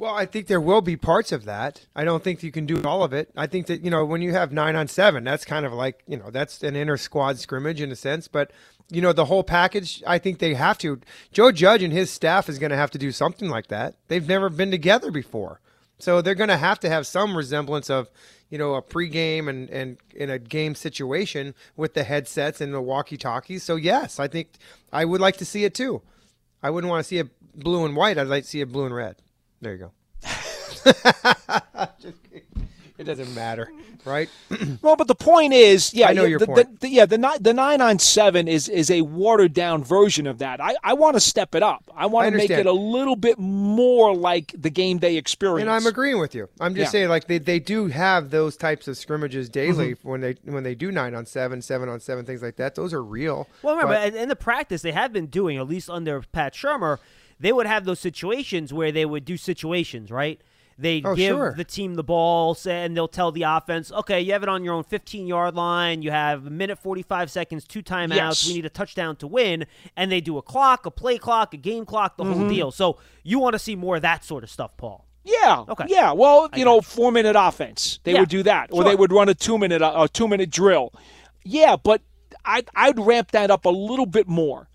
Well, 0.00 0.14
I 0.14 0.24
think 0.24 0.46
there 0.46 0.62
will 0.62 0.80
be 0.80 0.96
parts 0.96 1.30
of 1.30 1.44
that. 1.44 1.84
I 1.94 2.04
don't 2.04 2.24
think 2.24 2.42
you 2.42 2.50
can 2.50 2.64
do 2.64 2.82
all 2.84 3.04
of 3.04 3.12
it. 3.12 3.30
I 3.36 3.46
think 3.46 3.66
that, 3.66 3.84
you 3.84 3.90
know, 3.90 4.02
when 4.02 4.22
you 4.22 4.32
have 4.32 4.50
nine 4.50 4.74
on 4.74 4.88
seven, 4.88 5.24
that's 5.24 5.44
kind 5.44 5.66
of 5.66 5.74
like, 5.74 6.02
you 6.06 6.16
know, 6.16 6.30
that's 6.30 6.62
an 6.62 6.74
inner 6.74 6.96
squad 6.96 7.38
scrimmage 7.38 7.82
in 7.82 7.92
a 7.92 7.96
sense. 7.96 8.26
But, 8.26 8.50
you 8.88 9.02
know, 9.02 9.12
the 9.12 9.26
whole 9.26 9.44
package, 9.44 10.02
I 10.06 10.16
think 10.16 10.38
they 10.38 10.54
have 10.54 10.78
to. 10.78 11.02
Joe 11.32 11.52
Judge 11.52 11.82
and 11.82 11.92
his 11.92 12.10
staff 12.10 12.48
is 12.48 12.58
going 12.58 12.70
to 12.70 12.78
have 12.78 12.90
to 12.92 12.98
do 12.98 13.12
something 13.12 13.50
like 13.50 13.66
that. 13.66 13.96
They've 14.08 14.26
never 14.26 14.48
been 14.48 14.70
together 14.70 15.10
before. 15.10 15.60
So 15.98 16.22
they're 16.22 16.34
going 16.34 16.48
to 16.48 16.56
have 16.56 16.80
to 16.80 16.88
have 16.88 17.06
some 17.06 17.36
resemblance 17.36 17.90
of, 17.90 18.08
you 18.48 18.56
know, 18.56 18.76
a 18.76 18.82
pregame 18.82 19.50
and, 19.50 19.68
and 19.68 19.98
in 20.14 20.30
a 20.30 20.38
game 20.38 20.74
situation 20.74 21.54
with 21.76 21.92
the 21.92 22.04
headsets 22.04 22.62
and 22.62 22.72
the 22.72 22.80
walkie 22.80 23.18
talkies. 23.18 23.64
So, 23.64 23.76
yes, 23.76 24.18
I 24.18 24.28
think 24.28 24.48
I 24.94 25.04
would 25.04 25.20
like 25.20 25.36
to 25.36 25.44
see 25.44 25.64
it 25.64 25.74
too. 25.74 26.00
I 26.62 26.70
wouldn't 26.70 26.90
want 26.90 27.04
to 27.04 27.06
see 27.06 27.18
it 27.18 27.28
blue 27.54 27.84
and 27.84 27.94
white. 27.94 28.16
I'd 28.16 28.28
like 28.28 28.44
to 28.44 28.48
see 28.48 28.62
it 28.62 28.72
blue 28.72 28.86
and 28.86 28.94
red. 28.94 29.16
There 29.60 29.72
you 29.74 29.78
go. 29.78 29.92
it 32.98 33.04
doesn't 33.04 33.34
matter, 33.34 33.70
right? 34.04 34.28
well, 34.82 34.96
but 34.96 35.06
the 35.08 35.14
point 35.14 35.52
is, 35.54 35.92
yeah, 35.94 36.08
I 36.08 36.12
know 36.12 36.22
yeah, 36.22 36.28
your 36.28 36.38
the, 36.38 36.46
point. 36.46 36.80
The, 36.80 36.86
the, 36.86 36.88
yeah, 36.94 37.06
the 37.06 37.18
nine, 37.18 37.42
the 37.42 37.54
nine 37.54 37.80
on 37.80 37.98
seven 37.98 38.46
is 38.48 38.68
is 38.68 38.90
a 38.90 39.00
watered 39.02 39.52
down 39.54 39.82
version 39.82 40.26
of 40.26 40.38
that. 40.38 40.60
I, 40.60 40.74
I 40.84 40.92
want 40.94 41.14
to 41.14 41.20
step 41.20 41.54
it 41.54 41.62
up. 41.62 41.82
I 41.96 42.06
want 42.06 42.30
to 42.30 42.36
make 42.36 42.50
it 42.50 42.66
a 42.66 42.72
little 42.72 43.16
bit 43.16 43.38
more 43.38 44.14
like 44.14 44.54
the 44.56 44.70
game 44.70 44.98
day 44.98 45.16
experience. 45.16 45.62
And 45.62 45.70
I'm 45.70 45.86
agreeing 45.86 46.18
with 46.20 46.34
you. 46.34 46.48
I'm 46.60 46.74
just 46.74 46.88
Yeah. 46.88 46.90
saying, 47.00 47.08
like 47.08 47.26
they, 47.26 47.38
they 47.38 47.58
do 47.58 47.86
have 47.88 48.30
those 48.30 48.56
types 48.56 48.86
of 48.88 48.96
scrimmages 48.96 49.48
daily 49.48 49.94
Mm-hmm. 49.94 50.08
when 50.08 50.20
they 50.20 50.36
when 50.44 50.62
they 50.62 50.74
do 50.74 50.90
nine 50.92 51.14
on 51.14 51.24
seven, 51.26 51.62
seven 51.62 51.88
on 51.88 52.00
seven, 52.00 52.24
things 52.26 52.42
like 52.42 52.56
that. 52.56 52.74
Those 52.74 52.92
are 52.92 53.02
real. 53.02 53.48
Well, 53.62 53.74
remember, 53.76 53.94
But- 53.94 54.08
in- 54.14 54.16
in 54.22 54.28
the 54.28 54.36
practice 54.36 54.82
they 54.82 54.92
have 54.92 55.12
been 55.12 55.26
doing, 55.26 55.56
at 55.58 55.66
least 55.68 55.88
under 55.90 56.20
Pat 56.32 56.54
Shurmur, 56.54 56.98
they 57.40 57.52
would 57.52 57.66
have 57.66 57.84
those 57.84 57.98
situations 58.00 58.72
where 58.72 58.92
they 58.92 59.04
would 59.06 59.24
do 59.24 59.36
situations, 59.36 60.10
right? 60.10 60.40
They 60.78 61.02
Oh, 61.04 61.14
give 61.14 61.36
sure. 61.36 61.54
the 61.58 61.64
team 61.64 61.96
the 61.96 62.02
ball, 62.02 62.54
say, 62.54 62.84
and 62.86 62.96
they'll 62.96 63.06
tell 63.08 63.32
the 63.32 63.42
offense, 63.42 63.92
"Okay, 63.92 64.18
you 64.22 64.32
have 64.32 64.42
it 64.42 64.48
on 64.48 64.64
your 64.64 64.72
own 64.72 64.82
15-yard 64.84 65.54
line. 65.54 66.00
You 66.00 66.10
have 66.10 66.46
a 66.46 66.50
minute 66.50 66.78
45 66.78 67.30
seconds, 67.30 67.66
two 67.66 67.82
timeouts. 67.82 68.14
Yes. 68.16 68.46
We 68.48 68.54
need 68.54 68.64
a 68.64 68.70
touchdown 68.70 69.16
to 69.16 69.26
win." 69.26 69.66
And 69.94 70.10
they 70.10 70.22
do 70.22 70.38
a 70.38 70.42
clock, 70.42 70.86
a 70.86 70.90
play 70.90 71.18
clock, 71.18 71.52
a 71.52 71.58
game 71.58 71.84
clock, 71.84 72.16
the 72.16 72.24
Mm-hmm. 72.24 72.32
whole 72.40 72.48
deal. 72.48 72.70
So 72.70 72.96
you 73.22 73.38
want 73.38 73.52
to 73.52 73.58
see 73.58 73.76
more 73.76 73.96
of 73.96 74.02
that 74.02 74.24
sort 74.24 74.42
of 74.42 74.48
stuff, 74.50 74.74
Paul? 74.78 75.04
Yeah. 75.22 75.64
Okay. 75.68 75.84
Yeah. 75.88 76.12
Well, 76.12 76.48
I 76.50 76.56
you 76.56 76.64
know, 76.64 76.80
four 76.80 77.12
minute 77.12 77.36
offense. 77.38 78.00
They 78.04 78.14
Yeah. 78.14 78.20
would 78.20 78.30
do 78.30 78.42
that, 78.44 78.70
or 78.72 78.82
they 78.82 78.96
would 78.96 79.12
run 79.12 79.28
a 79.28 79.34
two 79.34 79.58
minute 79.58 79.82
a 79.82 80.08
two 80.10 80.28
minute 80.28 80.48
drill. 80.48 80.94
Yeah, 81.44 81.76
but 81.76 82.00
I'd 82.42 82.70
I'd 82.74 82.98
ramp 82.98 83.32
that 83.32 83.50
up 83.50 83.66
a 83.66 83.70
little 83.70 84.06
bit 84.06 84.28
more. 84.28 84.69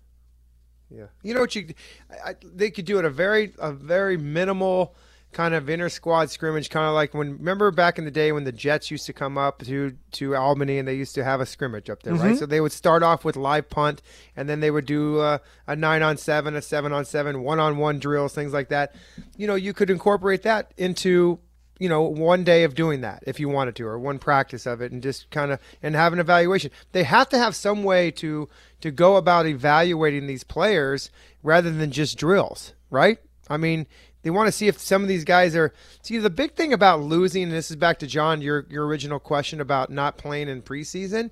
Yeah, 0.90 1.06
you 1.22 1.34
know 1.34 1.40
what 1.40 1.54
you, 1.54 1.74
I, 2.10 2.30
I, 2.30 2.34
they 2.42 2.70
could 2.70 2.84
do 2.84 2.98
it 2.98 3.04
a 3.04 3.10
very 3.10 3.52
a 3.58 3.72
very 3.72 4.16
minimal 4.16 4.94
kind 5.32 5.52
of 5.52 5.68
inter 5.68 5.88
squad 5.90 6.30
scrimmage, 6.30 6.70
kind 6.70 6.86
of 6.86 6.94
like 6.94 7.12
when 7.12 7.32
remember 7.32 7.70
back 7.70 7.98
in 7.98 8.04
the 8.04 8.10
day 8.10 8.32
when 8.32 8.44
the 8.44 8.52
Jets 8.52 8.90
used 8.90 9.04
to 9.06 9.12
come 9.12 9.36
up 9.36 9.58
to 9.64 9.94
to 10.12 10.34
Albany 10.36 10.78
and 10.78 10.88
they 10.88 10.94
used 10.94 11.14
to 11.16 11.24
have 11.24 11.40
a 11.40 11.46
scrimmage 11.46 11.90
up 11.90 12.02
there, 12.04 12.14
right? 12.14 12.38
So 12.38 12.46
they 12.46 12.60
would 12.60 12.72
start 12.72 13.02
off 13.02 13.24
with 13.24 13.36
live 13.36 13.68
punt, 13.68 14.00
and 14.36 14.48
then 14.48 14.60
they 14.60 14.70
would 14.70 14.86
do 14.86 15.18
uh, 15.18 15.38
a 15.66 15.76
nine 15.76 16.02
on 16.02 16.16
seven, 16.16 16.54
a 16.54 16.62
seven 16.62 16.92
on 16.92 17.04
seven, 17.04 17.42
one 17.42 17.60
on 17.60 17.76
one 17.76 17.98
drills, 17.98 18.34
things 18.34 18.52
like 18.52 18.68
that. 18.68 18.94
You 19.36 19.46
know, 19.46 19.56
you 19.56 19.74
could 19.74 19.90
incorporate 19.90 20.42
that 20.42 20.72
into 20.76 21.40
you 21.78 21.88
know 21.88 22.02
one 22.02 22.44
day 22.44 22.64
of 22.64 22.74
doing 22.74 23.00
that 23.02 23.22
if 23.26 23.38
you 23.38 23.48
wanted 23.48 23.76
to 23.76 23.86
or 23.86 23.98
one 23.98 24.18
practice 24.18 24.66
of 24.66 24.80
it 24.80 24.92
and 24.92 25.02
just 25.02 25.30
kind 25.30 25.52
of 25.52 25.60
and 25.82 25.94
have 25.94 26.12
an 26.12 26.18
evaluation. 26.18 26.70
They 26.92 27.04
have 27.04 27.28
to 27.30 27.38
have 27.38 27.54
some 27.54 27.84
way 27.84 28.10
to 28.12 28.48
to 28.80 28.90
go 28.90 29.16
about 29.16 29.46
evaluating 29.46 30.26
these 30.26 30.44
players 30.44 31.10
rather 31.42 31.70
than 31.70 31.90
just 31.90 32.18
drills 32.18 32.72
right? 32.90 33.18
I 33.48 33.56
mean 33.56 33.86
they 34.22 34.30
want 34.30 34.48
to 34.48 34.52
see 34.52 34.66
if 34.66 34.78
some 34.78 35.02
of 35.02 35.08
these 35.08 35.24
guys 35.24 35.54
are 35.54 35.72
see 36.02 36.18
the 36.18 36.30
big 36.30 36.54
thing 36.54 36.72
about 36.72 37.00
losing 37.00 37.44
and 37.44 37.52
this 37.52 37.70
is 37.70 37.76
back 37.76 37.98
to 38.00 38.06
john 38.06 38.42
your 38.42 38.66
your 38.68 38.86
original 38.86 39.20
question 39.20 39.60
about 39.60 39.90
not 39.90 40.18
playing 40.18 40.48
in 40.48 40.62
preseason. 40.62 41.30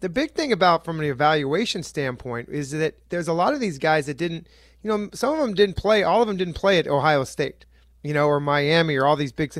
The 0.00 0.08
big 0.08 0.32
thing 0.32 0.50
about 0.52 0.84
from 0.84 0.98
an 0.98 1.06
evaluation 1.06 1.82
standpoint 1.82 2.48
is 2.48 2.70
that 2.70 2.94
there's 3.10 3.28
a 3.28 3.34
lot 3.34 3.52
of 3.52 3.60
these 3.60 3.78
guys 3.78 4.06
that 4.06 4.16
didn't 4.16 4.46
you 4.82 4.88
know 4.88 5.10
some 5.12 5.34
of 5.34 5.40
them 5.40 5.54
didn't 5.54 5.76
play 5.76 6.02
all 6.02 6.22
of 6.22 6.28
them 6.28 6.36
didn't 6.36 6.54
play 6.54 6.78
at 6.78 6.86
ohio 6.86 7.24
state 7.24 7.64
you 8.02 8.14
know 8.14 8.26
or 8.26 8.40
miami 8.40 8.96
or 8.96 9.06
all 9.06 9.16
these 9.16 9.32
big 9.32 9.52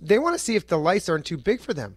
they 0.00 0.18
want 0.18 0.34
to 0.34 0.38
see 0.38 0.56
if 0.56 0.66
the 0.66 0.78
lights 0.78 1.08
aren't 1.08 1.24
too 1.24 1.36
big 1.36 1.60
for 1.60 1.74
them 1.74 1.96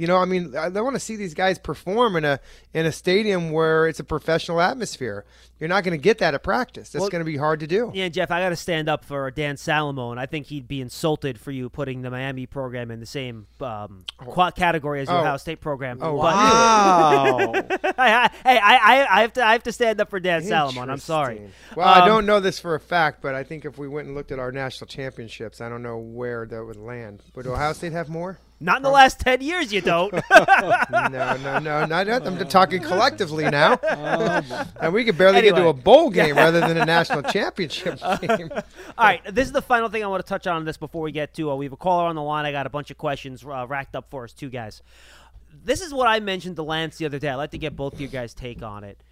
you 0.00 0.06
know 0.06 0.16
i 0.16 0.24
mean 0.24 0.56
I- 0.56 0.68
they 0.70 0.80
want 0.80 0.96
to 0.96 1.00
see 1.00 1.16
these 1.16 1.34
guys 1.34 1.58
perform 1.58 2.16
in 2.16 2.24
a 2.24 2.40
in 2.72 2.86
a 2.86 2.92
stadium 2.92 3.50
where 3.50 3.86
it's 3.86 4.00
a 4.00 4.04
professional 4.04 4.60
atmosphere 4.60 5.24
you're 5.58 5.68
not 5.68 5.84
going 5.84 5.92
to 5.92 6.02
get 6.02 6.18
that 6.18 6.32
at 6.32 6.42
practice 6.42 6.88
that's 6.90 7.00
Well- 7.02 7.10
going 7.10 7.20
to 7.20 7.30
be 7.30 7.36
hard 7.36 7.60
to 7.60 7.66
do 7.66 7.90
Yeah, 7.92 8.08
Jeff, 8.08 8.30
I 8.30 8.40
got 8.40 8.48
to 8.48 8.56
stand 8.56 8.88
up 8.88 9.04
for 9.04 9.30
Dan 9.30 9.56
Salomone. 9.56 10.16
I 10.16 10.24
think 10.24 10.46
he'd 10.46 10.66
be 10.66 10.80
insulted 10.80 11.38
for 11.38 11.50
you 11.50 11.68
putting 11.68 12.00
the 12.00 12.08
Miami 12.10 12.46
program 12.46 12.90
in 12.90 12.98
the 12.98 13.04
same 13.04 13.46
um, 13.60 14.06
qua- 14.16 14.52
category 14.52 15.02
as 15.02 15.08
your 15.08 15.18
Oh. 15.18 15.20
Ohio 15.20 15.36
State 15.36 15.60
program. 15.60 15.98
Oh, 16.00 16.16
But- 16.16 16.34
Wow. 16.34 17.52
I, 17.98 18.30
I, 18.44 18.56
I, 18.56 19.06
I 19.10 19.20
have 19.20 19.32
to 19.34 19.44
I 19.44 19.52
have 19.52 19.62
to 19.64 19.72
stand 19.72 20.00
up 20.00 20.08
for 20.08 20.18
Dan 20.18 20.42
Salomone. 20.42 20.88
I'm 20.88 20.98
sorry. 20.98 21.36
Interesting. 21.36 21.76
Well, 21.76 21.88
I 21.88 22.00
Um, 22.00 22.08
don't 22.08 22.24
know 22.26 22.40
this 22.40 22.58
for 22.58 22.74
a 22.74 22.80
fact, 22.80 23.20
but 23.20 23.34
I 23.34 23.44
think 23.44 23.66
if 23.66 23.76
we 23.76 23.86
went 23.86 24.06
and 24.06 24.16
looked 24.16 24.32
at 24.32 24.38
our 24.38 24.52
national 24.52 24.86
championships, 24.88 25.60
I 25.60 25.68
don't 25.68 25.82
know 25.82 25.98
where 25.98 26.46
that 26.46 26.64
would 26.64 26.76
land. 26.76 27.22
Would 27.34 27.46
Ohio 27.46 27.74
State 27.74 27.92
have 27.92 28.08
more? 28.08 28.38
Not 28.62 28.76
in 28.76 28.82
the 28.82 28.90
last 28.90 29.20
ten 29.20 29.40
years, 29.40 29.72
you 29.72 29.80
don't. 29.80 30.12
no, 30.30 31.08
no, 31.08 31.58
no, 31.58 31.86
not. 31.86 32.08
I'm 32.08 32.36
talking 32.46 32.82
collectively 32.82 33.48
now, 33.48 33.76
and 34.80 34.92
we 34.92 35.02
could 35.02 35.16
barely 35.16 35.40
get 35.40 35.56
to 35.56 35.68
a 35.68 35.72
bowl 35.72 36.10
game 36.10 36.36
rather 36.36 36.60
than 36.60 36.76
a 36.76 36.84
national 36.84 37.22
championship 37.32 37.98
game. 38.20 38.50
All 38.52 38.60
right, 38.98 39.22
this 39.24 39.46
is 39.46 39.52
the 39.52 39.62
final 39.62 39.88
thing 39.88 40.04
I 40.04 40.08
want 40.08 40.22
to 40.22 40.28
touch 40.28 40.46
on 40.46 40.66
this 40.66 40.76
before 40.76 41.00
we 41.00 41.10
get 41.10 41.32
to. 41.34 41.50
Uh, 41.50 41.54
we 41.54 41.64
have 41.64 41.72
a 41.72 41.78
caller 41.78 42.04
on 42.04 42.16
the 42.16 42.22
line. 42.22 42.44
I 42.44 42.52
got 42.52 42.66
a 42.66 42.70
bunch 42.70 42.90
of 42.90 42.98
questions 42.98 43.42
uh, 43.42 43.66
racked 43.66 43.96
up 43.96 44.10
for 44.10 44.24
us, 44.24 44.34
two 44.34 44.50
guys. 44.50 44.82
This 45.64 45.80
is 45.80 45.94
what 45.94 46.06
I 46.06 46.20
mentioned 46.20 46.56
to 46.56 46.62
Lance 46.62 46.98
the 46.98 47.06
other 47.06 47.18
day. 47.18 47.30
I'd 47.30 47.36
like 47.36 47.52
to 47.52 47.58
get 47.58 47.74
both 47.74 47.94
of 47.94 48.00
you 48.02 48.08
guys' 48.08 48.34
take 48.34 48.62
on 48.62 48.84
it. 48.84 49.02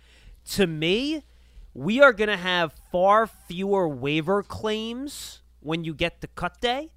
To 0.52 0.66
me, 0.66 1.24
we 1.72 2.02
are 2.02 2.12
going 2.12 2.28
to 2.28 2.36
have 2.36 2.74
far 2.92 3.26
fewer 3.26 3.88
waiver 3.88 4.42
claims 4.42 5.40
when 5.60 5.84
you 5.84 5.94
get 5.94 6.20
to 6.20 6.26
cut 6.26 6.60
day 6.60 6.90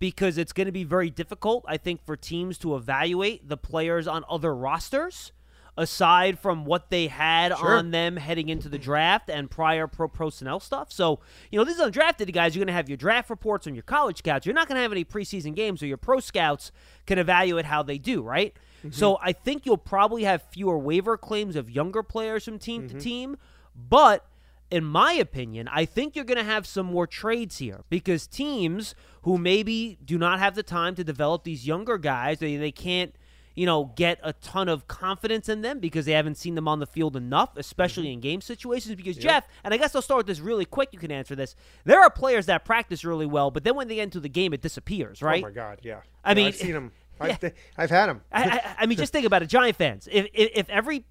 because 0.00 0.38
it's 0.38 0.52
going 0.52 0.66
to 0.66 0.72
be 0.72 0.82
very 0.82 1.10
difficult, 1.10 1.64
I 1.68 1.76
think, 1.76 2.04
for 2.04 2.16
teams 2.16 2.58
to 2.58 2.74
evaluate 2.74 3.48
the 3.48 3.56
players 3.56 4.08
on 4.08 4.24
other 4.28 4.52
rosters 4.52 5.30
aside 5.76 6.38
from 6.38 6.64
what 6.64 6.90
they 6.90 7.06
had 7.06 7.56
Sure. 7.56 7.76
on 7.76 7.90
them 7.90 8.16
heading 8.16 8.48
into 8.48 8.68
the 8.68 8.78
draft 8.78 9.30
and 9.30 9.50
prior 9.50 9.86
pro 9.86 10.08
personnel 10.08 10.58
stuff. 10.58 10.90
So, 10.92 11.20
you 11.50 11.58
know, 11.58 11.64
these 11.64 11.78
undrafted 11.78 12.32
guys, 12.32 12.54
you're 12.56 12.60
going 12.60 12.72
to 12.72 12.74
have 12.74 12.88
your 12.88 12.96
draft 12.96 13.30
reports 13.30 13.66
on 13.66 13.74
your 13.74 13.84
college 13.84 14.18
scouts. 14.18 14.44
You're 14.44 14.54
not 14.54 14.68
going 14.68 14.76
to 14.76 14.82
have 14.82 14.92
any 14.92 15.04
preseason 15.04 15.54
games, 15.54 15.80
so 15.80 15.86
your 15.86 15.96
pro 15.96 16.18
scouts 16.20 16.72
can 17.06 17.18
evaluate 17.18 17.66
how 17.66 17.82
they 17.82 17.98
do, 17.98 18.22
right? 18.22 18.54
Mm-hmm. 18.78 18.90
So 18.90 19.18
I 19.22 19.32
think 19.32 19.64
you'll 19.64 19.76
probably 19.76 20.24
have 20.24 20.42
fewer 20.50 20.78
waiver 20.78 21.16
claims 21.16 21.56
of 21.56 21.70
younger 21.70 22.02
players 22.02 22.44
from 22.44 22.58
team 22.58 22.88
to 22.88 22.94
mm-hmm. 22.94 22.98
team, 22.98 23.36
but 23.74 24.26
in 24.70 24.84
my 24.84 25.12
opinion, 25.12 25.68
I 25.68 25.84
think 25.84 26.14
you're 26.14 26.24
going 26.24 26.38
to 26.38 26.44
have 26.44 26.66
some 26.66 26.86
more 26.86 27.06
trades 27.06 27.58
here 27.58 27.80
because 27.90 28.26
teams 28.26 28.94
who 29.22 29.36
maybe 29.36 29.98
do 30.04 30.16
not 30.18 30.38
have 30.38 30.54
the 30.54 30.62
time 30.62 30.94
to 30.94 31.04
develop 31.04 31.44
these 31.44 31.66
younger 31.66 31.98
guys, 31.98 32.38
they, 32.38 32.56
they 32.56 32.70
can't, 32.70 33.14
you 33.54 33.66
know, 33.66 33.92
get 33.96 34.20
a 34.22 34.32
ton 34.32 34.68
of 34.68 34.86
confidence 34.86 35.48
in 35.48 35.62
them 35.62 35.80
because 35.80 36.06
they 36.06 36.12
haven't 36.12 36.36
seen 36.36 36.54
them 36.54 36.68
on 36.68 36.78
the 36.78 36.86
field 36.86 37.16
enough, 37.16 37.56
especially 37.56 38.04
mm-hmm. 38.04 38.12
in 38.14 38.20
game 38.20 38.40
situations. 38.40 38.94
Because, 38.94 39.16
Jeff, 39.16 39.46
and 39.64 39.74
I 39.74 39.76
guess 39.76 39.94
I'll 39.94 40.02
start 40.02 40.18
with 40.18 40.26
this 40.26 40.40
really 40.40 40.64
quick, 40.64 40.90
you 40.92 40.98
can 40.98 41.10
answer 41.10 41.34
this. 41.34 41.56
There 41.84 42.00
are 42.00 42.10
players 42.10 42.46
that 42.46 42.64
practice 42.64 43.04
really 43.04 43.26
well, 43.26 43.50
but 43.50 43.64
then 43.64 43.74
when 43.74 43.88
they 43.88 43.96
get 43.96 44.04
into 44.04 44.20
the 44.20 44.28
game, 44.28 44.54
it 44.54 44.62
disappears, 44.62 45.20
right? 45.20 45.42
Oh 45.42 45.48
my 45.48 45.52
God, 45.52 45.80
yeah. 45.82 46.00
I 46.24 46.30
Yeah, 46.30 46.34
mean- 46.34 46.46
I've 46.46 46.56
seen 46.56 46.72
them. 46.72 46.92
Yeah. 47.22 47.36
I've, 47.42 47.52
I've 47.76 47.90
had 47.90 48.06
them. 48.06 48.22
I, 48.32 48.42
I, 48.44 48.74
I 48.78 48.86
mean, 48.86 48.96
just 48.96 49.12
think 49.12 49.26
about 49.26 49.42
it, 49.42 49.50
Giant 49.50 49.76
fans. 49.76 50.08
If, 50.10 50.26
if 50.32 50.50
if 50.54 50.70
every 50.70 51.04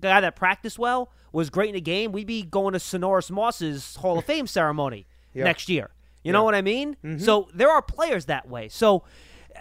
guy 0.00 0.20
that 0.20 0.36
practiced 0.36 0.78
well 0.78 1.10
was 1.32 1.50
great 1.50 1.68
in 1.70 1.74
the 1.74 1.80
game, 1.80 2.12
we'd 2.12 2.26
be 2.26 2.42
going 2.42 2.72
to 2.72 2.78
Sinorice 2.80 3.30
Moss's 3.30 3.96
Hall 3.96 4.18
of 4.18 4.24
Fame 4.26 4.46
ceremony 4.46 5.06
Yeah. 5.34 5.44
next 5.44 5.68
year. 5.68 5.90
You 6.22 6.32
know 6.32 6.42
what 6.42 6.54
I 6.56 6.62
mean? 6.62 6.96
Mm-hmm. 7.04 7.18
So 7.24 7.48
there 7.54 7.70
are 7.70 7.80
players 7.80 8.24
that 8.24 8.48
way. 8.48 8.68
So 8.68 9.04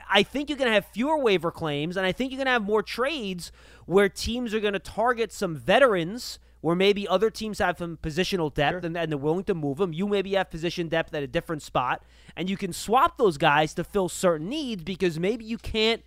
I 0.10 0.24
think 0.24 0.50
you're 0.50 0.58
going 0.58 0.70
to 0.70 0.74
have 0.74 0.86
fewer 0.88 1.18
waiver 1.18 1.51
claims, 1.51 1.96
and 1.96 2.06
I 2.08 2.12
think 2.12 2.32
you're 2.32 2.38
going 2.38 2.48
to 2.48 2.51
have 2.54 2.63
more 2.63 2.82
trades 2.82 3.51
where 3.86 4.10
teams 4.10 4.51
are 4.54 4.60
going 4.60 4.74
to 4.74 4.80
target 4.80 5.32
some 5.32 5.56
veterans. 5.56 6.39
Where 6.62 6.75
maybe 6.75 7.08
other 7.08 7.30
teams 7.30 7.60
have 7.60 7.77
some 7.77 8.00
positional 8.01 8.51
depth 8.51 8.84
and, 8.84 8.98
and 8.98 9.12
they're 9.12 9.20
willing 9.20 9.44
to 9.44 9.54
move 9.54 9.77
them. 9.77 9.94
You 9.94 10.08
maybe 10.08 10.34
have 10.34 10.50
position 10.50 10.88
depth 10.88 11.13
at 11.13 11.22
a 11.22 11.27
different 11.27 11.62
spot, 11.62 12.01
and 12.36 12.50
you 12.50 12.58
can 12.58 12.74
swap 12.74 13.20
those 13.20 13.38
guys 13.38 13.75
to 13.75 13.84
fill 13.84 14.10
certain 14.10 14.50
needs 14.50 14.82
because 14.84 15.20
maybe 15.20 15.46
you 15.46 15.60
can't 15.60 16.01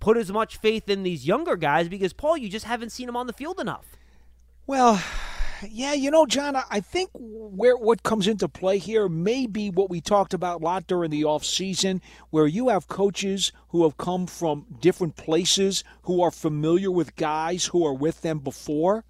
put 0.00 0.16
as 0.16 0.30
much 0.30 0.56
faith 0.58 0.88
in 0.88 1.02
these 1.02 1.26
younger 1.26 1.56
guys 1.56 1.88
because 1.88 2.12
Paul, 2.12 2.36
you 2.36 2.48
just 2.48 2.66
haven't 2.66 2.90
seen 2.90 3.06
them 3.06 3.16
on 3.16 3.26
the 3.26 3.32
field 3.32 3.60
enough. 3.60 3.86
Well, 4.66 5.02
yeah, 5.68 5.92
you 5.94 6.10
know, 6.10 6.26
John, 6.26 6.54
I- 6.54 6.80
think 6.80 7.10
where 7.14 7.76
what 7.76 8.02
comes 8.02 8.28
into 8.28 8.48
play 8.48 8.78
here 8.78 9.08
may 9.08 9.46
be 9.46 9.70
what 9.70 9.90
we 9.90 10.00
talked 10.00 10.34
about 10.34 10.60
a 10.60 10.64
lot 10.64 10.86
during 10.86 11.10
the 11.10 11.24
off 11.24 11.44
season, 11.44 12.00
where 12.30 12.46
you 12.46 12.68
have 12.68 12.86
coaches 12.86 13.50
who 13.70 13.82
have 13.82 13.96
come 13.96 14.26
from 14.26 14.66
different 14.80 15.16
places 15.16 15.82
who 16.02 16.22
are 16.22 16.30
familiar 16.30 16.90
with 16.90 17.16
guys 17.16 17.66
who 17.66 17.84
are 17.84 17.94
with 17.94 18.22
them 18.22 18.38
before. 18.38 19.04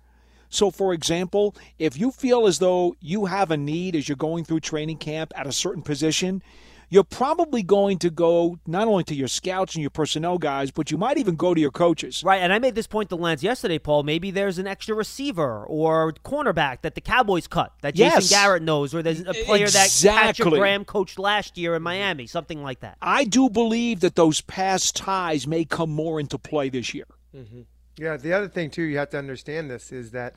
So, 0.48 0.70
for 0.70 0.94
example, 0.94 1.54
if 1.78 1.98
you 1.98 2.10
feel 2.10 2.46
as 2.46 2.58
though 2.58 2.96
you 3.00 3.26
have 3.26 3.50
a 3.50 3.56
need 3.56 3.94
as 3.94 4.08
you're 4.08 4.16
going 4.16 4.44
through 4.44 4.60
training 4.60 4.96
camp 4.96 5.32
at 5.36 5.46
a 5.46 5.52
certain 5.52 5.82
position, 5.82 6.42
you're 6.88 7.04
probably 7.04 7.62
going 7.62 7.98
to 7.98 8.10
go 8.10 8.58
not 8.66 8.88
only 8.88 9.04
to 9.04 9.14
your 9.14 9.28
scouts 9.28 9.74
and 9.74 9.82
your 9.82 9.90
personnel 9.90 10.38
guys, 10.38 10.70
but 10.70 10.90
you 10.90 10.98
might 10.98 11.18
even 11.18 11.36
go 11.36 11.54
to 11.54 11.60
your 11.60 11.70
coaches. 11.70 12.22
Right, 12.24 12.38
and 12.38 12.52
I 12.52 12.58
made 12.58 12.74
this 12.74 12.86
point 12.86 13.08
to 13.10 13.16
Lance 13.16 13.42
yesterday, 13.42 13.78
Paul. 13.78 14.02
Maybe 14.02 14.30
there's 14.30 14.58
an 14.58 14.66
extra 14.66 14.94
receiver 14.94 15.64
or 15.66 16.12
cornerback 16.24 16.82
that 16.82 16.94
the 16.94 17.00
Cowboys 17.00 17.46
cut 17.46 17.72
that 17.82 17.94
Jason 17.94 18.24
Garrett 18.28 18.62
knows, 18.62 18.94
or 18.94 19.02
there's 19.02 19.20
a 19.20 19.34
player 19.44 19.68
that 19.68 20.00
Patrick 20.02 20.54
Graham 20.54 20.84
coached 20.84 21.18
last 21.18 21.58
year 21.58 21.74
in 21.74 21.82
Miami, 21.82 22.26
something 22.26 22.62
like 22.62 22.80
that. 22.80 22.96
I 23.02 23.24
do 23.24 23.50
believe 23.50 24.00
that 24.00 24.16
those 24.16 24.40
past 24.40 24.96
ties 24.96 25.46
may 25.46 25.64
come 25.64 25.90
more 25.90 26.20
into 26.20 26.38
play 26.38 26.68
this 26.68 26.94
year. 26.94 27.06
Mm-hmm. 27.34 27.62
Yeah, 27.98 28.16
the 28.16 28.32
other 28.32 28.48
thing 28.48 28.70
too, 28.70 28.82
you 28.82 28.98
have 28.98 29.10
to 29.10 29.18
understand 29.18 29.70
this 29.70 29.92
is 29.92 30.12
that, 30.12 30.36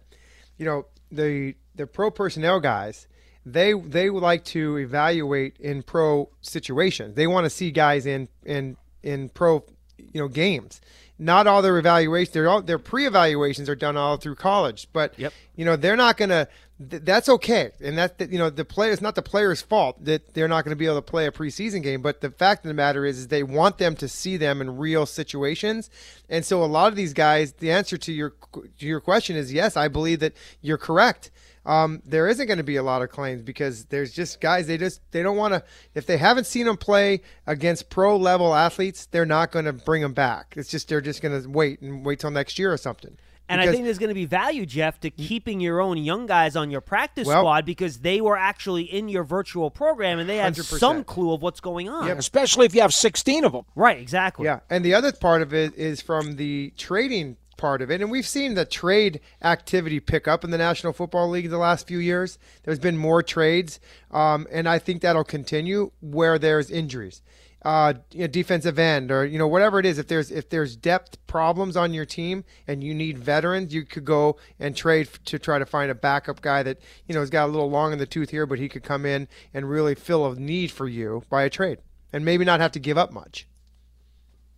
you 0.57 0.65
know, 0.65 0.87
the 1.11 1.55
the 1.75 1.87
pro 1.87 2.11
personnel 2.11 2.59
guys, 2.59 3.07
they 3.45 3.73
they 3.73 4.09
would 4.09 4.23
like 4.23 4.43
to 4.45 4.77
evaluate 4.77 5.57
in 5.59 5.83
pro 5.83 6.29
situations. 6.41 7.15
They 7.15 7.27
want 7.27 7.45
to 7.45 7.49
see 7.49 7.71
guys 7.71 8.05
in 8.05 8.27
in 8.45 8.77
in 9.03 9.29
pro, 9.29 9.63
you 9.97 10.21
know, 10.21 10.27
games. 10.27 10.81
Not 11.17 11.45
all 11.45 11.61
their 11.61 11.77
evaluations, 11.77 12.33
their 12.33 12.49
all 12.49 12.61
their 12.63 12.79
pre-evaluations 12.79 13.69
are 13.69 13.75
done 13.75 13.95
all 13.95 14.17
through 14.17 14.35
college, 14.35 14.87
but 14.91 15.13
Yep. 15.19 15.33
you 15.55 15.65
know 15.65 15.75
they're 15.75 15.95
not 15.95 16.17
gonna. 16.17 16.47
Th- 16.89 17.03
that's 17.03 17.29
okay, 17.29 17.69
and 17.79 17.95
that 17.99 18.19
you 18.31 18.39
know 18.39 18.49
the 18.49 18.65
player. 18.65 18.91
It's 18.91 19.03
not 19.03 19.13
the 19.13 19.21
player's 19.21 19.61
fault 19.61 20.03
that 20.03 20.33
they're 20.33 20.47
not 20.47 20.65
going 20.65 20.71
to 20.71 20.75
be 20.79 20.87
able 20.87 20.95
to 20.95 21.03
play 21.03 21.27
a 21.27 21.31
preseason 21.31 21.83
game. 21.83 22.01
But 22.01 22.21
the 22.21 22.31
fact 22.31 22.65
of 22.65 22.69
the 22.69 22.73
matter 22.73 23.05
is, 23.05 23.19
is 23.19 23.27
they 23.27 23.43
want 23.43 23.77
them 23.77 23.95
to 23.97 24.07
see 24.07 24.35
them 24.35 24.61
in 24.61 24.77
real 24.77 25.05
situations, 25.05 25.91
and 26.27 26.43
so 26.43 26.63
a 26.63 26.65
lot 26.65 26.87
of 26.87 26.95
these 26.95 27.13
guys. 27.13 27.53
The 27.53 27.69
answer 27.69 27.97
to 27.97 28.11
your 28.11 28.33
to 28.53 28.85
your 28.87 28.99
question 28.99 29.35
is 29.35 29.53
yes. 29.53 29.77
I 29.77 29.89
believe 29.89 30.21
that 30.21 30.33
you're 30.61 30.79
correct. 30.79 31.29
Um, 31.65 32.01
there 32.05 32.27
isn't 32.27 32.47
going 32.47 32.57
to 32.57 32.63
be 32.63 32.77
a 32.77 32.83
lot 32.83 33.01
of 33.03 33.09
claims 33.09 33.43
because 33.43 33.85
there's 33.85 34.11
just 34.11 34.41
guys 34.41 34.65
they 34.65 34.77
just 34.77 34.99
they 35.11 35.21
don't 35.21 35.37
want 35.37 35.53
to 35.53 35.63
if 35.93 36.07
they 36.07 36.17
haven't 36.17 36.45
seen 36.45 36.65
them 36.65 36.77
play 36.77 37.21
against 37.45 37.89
pro 37.89 38.17
level 38.17 38.55
athletes 38.55 39.05
they're 39.05 39.27
not 39.27 39.51
going 39.51 39.65
to 39.65 39.73
bring 39.73 40.01
them 40.01 40.13
back 40.13 40.55
it's 40.57 40.69
just 40.69 40.89
they're 40.89 41.01
just 41.01 41.21
going 41.21 41.39
to 41.39 41.47
wait 41.47 41.79
and 41.81 42.03
wait 42.03 42.19
till 42.19 42.31
next 42.31 42.57
year 42.57 42.73
or 42.73 42.77
something 42.77 43.15
And 43.47 43.59
I 43.61 43.69
think 43.69 43.83
there's 43.83 43.99
going 43.99 44.09
to 44.09 44.15
be 44.15 44.25
value, 44.25 44.65
Jeff, 44.65 44.99
to 45.01 45.09
keeping 45.09 45.59
your 45.59 45.81
own 45.81 45.97
young 45.97 46.25
guys 46.25 46.55
on 46.55 46.71
your 46.71 46.79
practice 46.81 47.27
Well- 47.27 47.41
squad 47.41 47.65
because 47.65 47.99
they 47.99 48.21
were 48.21 48.37
actually 48.37 48.83
in 48.83 49.09
your 49.09 49.23
virtual 49.25 49.69
program 49.69 50.19
and 50.19 50.29
they 50.29 50.37
had 50.37 50.53
100%. 50.53 50.79
some 50.79 51.03
clue 51.03 51.33
of 51.33 51.41
what's 51.41 51.59
going 51.59 51.89
on. 51.89 52.09
Especially 52.11 52.65
if 52.65 52.73
you 52.73 52.79
have 52.81 52.93
16 52.93 53.43
of 53.43 53.51
them. 53.51 53.65
Right, 53.75 53.99
exactly. 53.99 54.45
Yeah, 54.45 54.61
and 54.69 54.85
the 54.85 54.93
other 54.93 55.11
part 55.11 55.41
of 55.41 55.53
it 55.53 55.75
is 55.75 56.01
from 56.01 56.37
the 56.37 56.71
trading 56.77 57.35
part 57.61 57.83
of 57.83 57.91
it, 57.91 58.01
and 58.01 58.09
we've 58.09 58.27
seen 58.27 58.55
the 58.55 58.65
trade 58.65 59.21
activity 59.43 59.99
pick 59.99 60.27
up 60.27 60.43
in 60.43 60.49
the 60.49 60.57
National 60.57 60.91
Football 60.91 61.29
League 61.29 61.51
the 61.51 61.59
last 61.59 61.87
few 61.87 61.99
years. 61.99 62.39
There's 62.63 62.79
been 62.79 62.97
more 62.97 63.21
trades, 63.21 63.79
um, 64.09 64.47
and 64.51 64.67
I 64.67 64.79
think 64.79 65.01
that'll 65.01 65.23
continue 65.23 65.91
where 66.01 66.39
there's 66.39 66.71
injuries, 66.71 67.21
uh, 67.63 67.93
you 68.11 68.21
know, 68.21 68.27
defensive 68.27 68.79
end, 68.79 69.11
or 69.11 69.23
you 69.23 69.37
know 69.37 69.47
whatever 69.47 69.79
it 69.79 69.85
is. 69.85 69.99
If 69.99 70.07
there's 70.07 70.31
if 70.31 70.49
there's 70.49 70.75
depth 70.75 71.25
problems 71.27 71.77
on 71.77 71.93
your 71.93 72.05
team 72.05 72.43
and 72.67 72.83
you 72.83 72.95
need 72.95 73.19
veterans, 73.19 73.75
you 73.75 73.85
could 73.85 74.05
go 74.05 74.37
and 74.59 74.75
trade 74.75 75.07
to 75.25 75.37
try 75.37 75.59
to 75.59 75.65
find 75.65 75.91
a 75.91 75.95
backup 75.95 76.41
guy 76.41 76.63
that 76.63 76.79
you 77.05 77.13
know 77.13 77.19
has 77.19 77.29
got 77.29 77.45
a 77.45 77.51
little 77.51 77.69
long 77.69 77.93
in 77.93 77.99
the 77.99 78.07
tooth 78.07 78.31
here, 78.31 78.47
but 78.47 78.57
he 78.57 78.69
could 78.69 78.83
come 78.83 79.05
in 79.05 79.27
and 79.53 79.69
really 79.69 79.93
fill 79.93 80.25
a 80.25 80.35
need 80.35 80.71
for 80.71 80.87
you 80.87 81.21
by 81.29 81.43
a 81.43 81.49
trade, 81.49 81.77
and 82.11 82.25
maybe 82.25 82.43
not 82.43 82.59
have 82.59 82.71
to 82.71 82.79
give 82.79 82.97
up 82.97 83.11
much. 83.11 83.45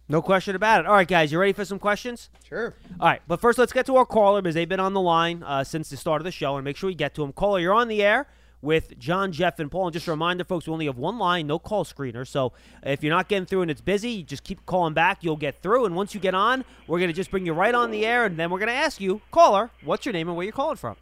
No 0.09 0.21
question 0.21 0.55
about 0.55 0.81
it. 0.81 0.85
All 0.85 0.93
right, 0.93 1.07
guys, 1.07 1.31
you 1.31 1.39
ready 1.39 1.53
for 1.53 1.63
some 1.63 1.79
questions? 1.79 2.29
Sure. 2.47 2.73
All 2.99 3.07
right, 3.07 3.21
but 3.27 3.39
first 3.39 3.57
let's 3.57 3.71
get 3.71 3.85
to 3.85 3.95
our 3.95 4.05
caller 4.05 4.41
because 4.41 4.53
they've 4.53 4.67
been 4.67 4.79
on 4.79 4.93
the 4.93 5.01
line 5.01 5.43
uh, 5.43 5.63
since 5.63 5.89
the 5.89 5.97
start 5.97 6.19
of 6.21 6.25
the 6.25 6.31
show, 6.31 6.55
and 6.57 6.65
make 6.65 6.75
sure 6.75 6.87
we 6.87 6.95
get 6.95 7.15
to 7.15 7.21
them. 7.21 7.31
Caller, 7.31 7.59
you're 7.59 7.73
on 7.73 7.87
the 7.87 8.03
air 8.03 8.27
with 8.61 8.97
John, 8.99 9.31
Jeff, 9.31 9.59
and 9.59 9.71
Paul. 9.71 9.87
And 9.87 9.93
just 9.93 10.07
a 10.07 10.11
reminder, 10.11 10.43
folks, 10.43 10.67
we 10.67 10.73
only 10.73 10.85
have 10.87 10.97
one 10.97 11.17
line, 11.17 11.47
no 11.47 11.57
call 11.57 11.83
screener. 11.85 12.27
So 12.27 12.53
if 12.83 13.03
you're 13.03 13.13
not 13.13 13.27
getting 13.27 13.45
through 13.45 13.61
and 13.63 13.71
it's 13.71 13.81
busy, 13.81 14.09
you 14.09 14.23
just 14.23 14.43
keep 14.43 14.65
calling 14.65 14.93
back. 14.93 15.19
You'll 15.23 15.37
get 15.37 15.61
through, 15.61 15.85
and 15.85 15.95
once 15.95 16.13
you 16.13 16.19
get 16.19 16.35
on, 16.35 16.65
we're 16.87 16.99
gonna 16.99 17.13
just 17.13 17.31
bring 17.31 17.45
you 17.45 17.53
right 17.53 17.73
on 17.73 17.91
the 17.91 18.05
air, 18.05 18.25
and 18.25 18.37
then 18.37 18.49
we're 18.49 18.59
gonna 18.59 18.73
ask 18.73 18.99
you, 18.99 19.21
caller, 19.31 19.71
what's 19.83 20.05
your 20.05 20.13
name 20.13 20.27
and 20.27 20.35
where 20.35 20.43
you're 20.43 20.51
calling 20.51 20.77
from? 20.77 20.97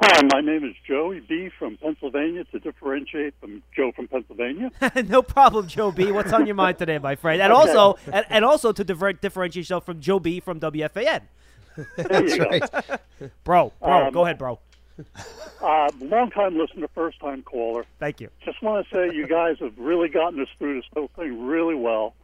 Hi, 0.00 0.20
my 0.30 0.40
name 0.42 0.62
is 0.64 0.74
Joey 0.86 1.20
B. 1.20 1.48
from 1.58 1.78
Pennsylvania 1.78 2.44
to 2.52 2.58
differentiate 2.58 3.34
from 3.40 3.62
Joe 3.74 3.92
from 3.96 4.08
Pennsylvania. 4.08 4.70
no 5.08 5.22
problem, 5.22 5.68
Joe 5.68 5.90
B. 5.90 6.12
What's 6.12 6.32
on 6.32 6.46
your 6.46 6.54
mind 6.54 6.78
today, 6.78 6.98
my 6.98 7.16
friend? 7.16 7.40
And 7.40 7.52
Okay. 7.56 7.70
also, 7.70 7.98
and, 8.12 8.26
and 8.28 8.44
also 8.44 8.72
to 8.72 8.84
differ- 8.84 9.14
differentiate 9.14 9.64
yourself 9.64 9.86
from 9.86 10.00
Joe 10.00 10.18
B. 10.18 10.40
from 10.40 10.60
WFAN. 10.60 11.22
There 11.96 12.26
you 12.26 12.38
go. 12.38 12.44
Right. 12.48 12.70
Bro, 13.44 13.72
bro, 13.80 14.06
Um, 14.06 14.12
go 14.12 14.24
ahead, 14.24 14.38
bro. 14.38 14.58
Uh, 15.62 15.88
long 16.00 16.30
time 16.30 16.56
listener, 16.58 16.88
first 16.94 17.20
time 17.20 17.42
caller. 17.42 17.84
Thank 17.98 18.20
you. 18.20 18.30
Just 18.44 18.62
want 18.62 18.86
to 18.88 18.94
say 18.94 19.14
you 19.14 19.26
guys 19.26 19.56
have 19.60 19.76
really 19.78 20.08
gotten 20.08 20.40
us 20.40 20.48
through 20.58 20.76
this 20.76 20.88
whole 20.94 21.10
thing 21.16 21.46
really 21.46 21.74
well. 21.74 22.14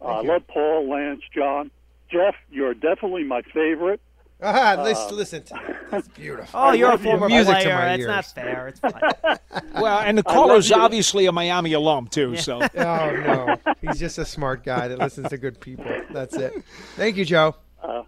Uh, 0.00 0.06
I 0.06 0.20
love 0.22 0.46
Paul, 0.46 0.88
Lance, 0.88 1.20
John. 1.34 1.70
Jeff, 2.10 2.34
you're 2.50 2.72
definitely 2.74 3.24
my 3.24 3.42
favorite. 3.42 4.00
Ah, 4.42 4.80
listen, 4.82 5.16
listen 5.16 5.42
to 5.44 5.54
that. 5.54 5.90
That's 5.90 6.08
beautiful. 6.08 6.60
Oh, 6.60 6.72
you're 6.72 6.92
a 6.92 6.98
former 6.98 7.28
Music 7.28 7.54
to 7.56 7.62
player. 7.62 7.74
my 7.74 7.84
That's 7.84 8.00
ears. 8.00 8.08
not 8.08 8.24
fair. 8.26 8.68
It's 8.68 8.80
fine. 8.80 9.38
Well, 9.80 10.00
and 10.00 10.18
the 10.18 10.22
love 10.26 10.34
caller's 10.34 10.70
obviously 10.72 11.26
a 11.26 11.32
Miami 11.32 11.72
alum 11.72 12.08
too. 12.08 12.36
So 12.36 12.60
Oh 12.76 12.76
no, 12.76 13.56
he's 13.80 13.98
just 13.98 14.18
a 14.18 14.24
smart 14.24 14.64
guy 14.64 14.88
that 14.88 14.98
listens 14.98 15.28
to 15.30 15.38
good 15.38 15.60
people. 15.60 15.86
That's 16.10 16.36
it. 16.36 16.52
Thank 16.96 17.16
you, 17.16 17.24
Joe. 17.24 17.54
Uh, 17.82 18.02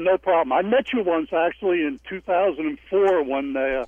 no 0.00 0.18
problem. 0.18 0.52
I 0.52 0.62
met 0.62 0.92
you 0.92 1.02
once 1.04 1.32
actually 1.32 1.82
in 1.82 2.00
2004 2.08 3.22
when 3.22 3.52
they, 3.52 3.76
uh, 3.80 3.84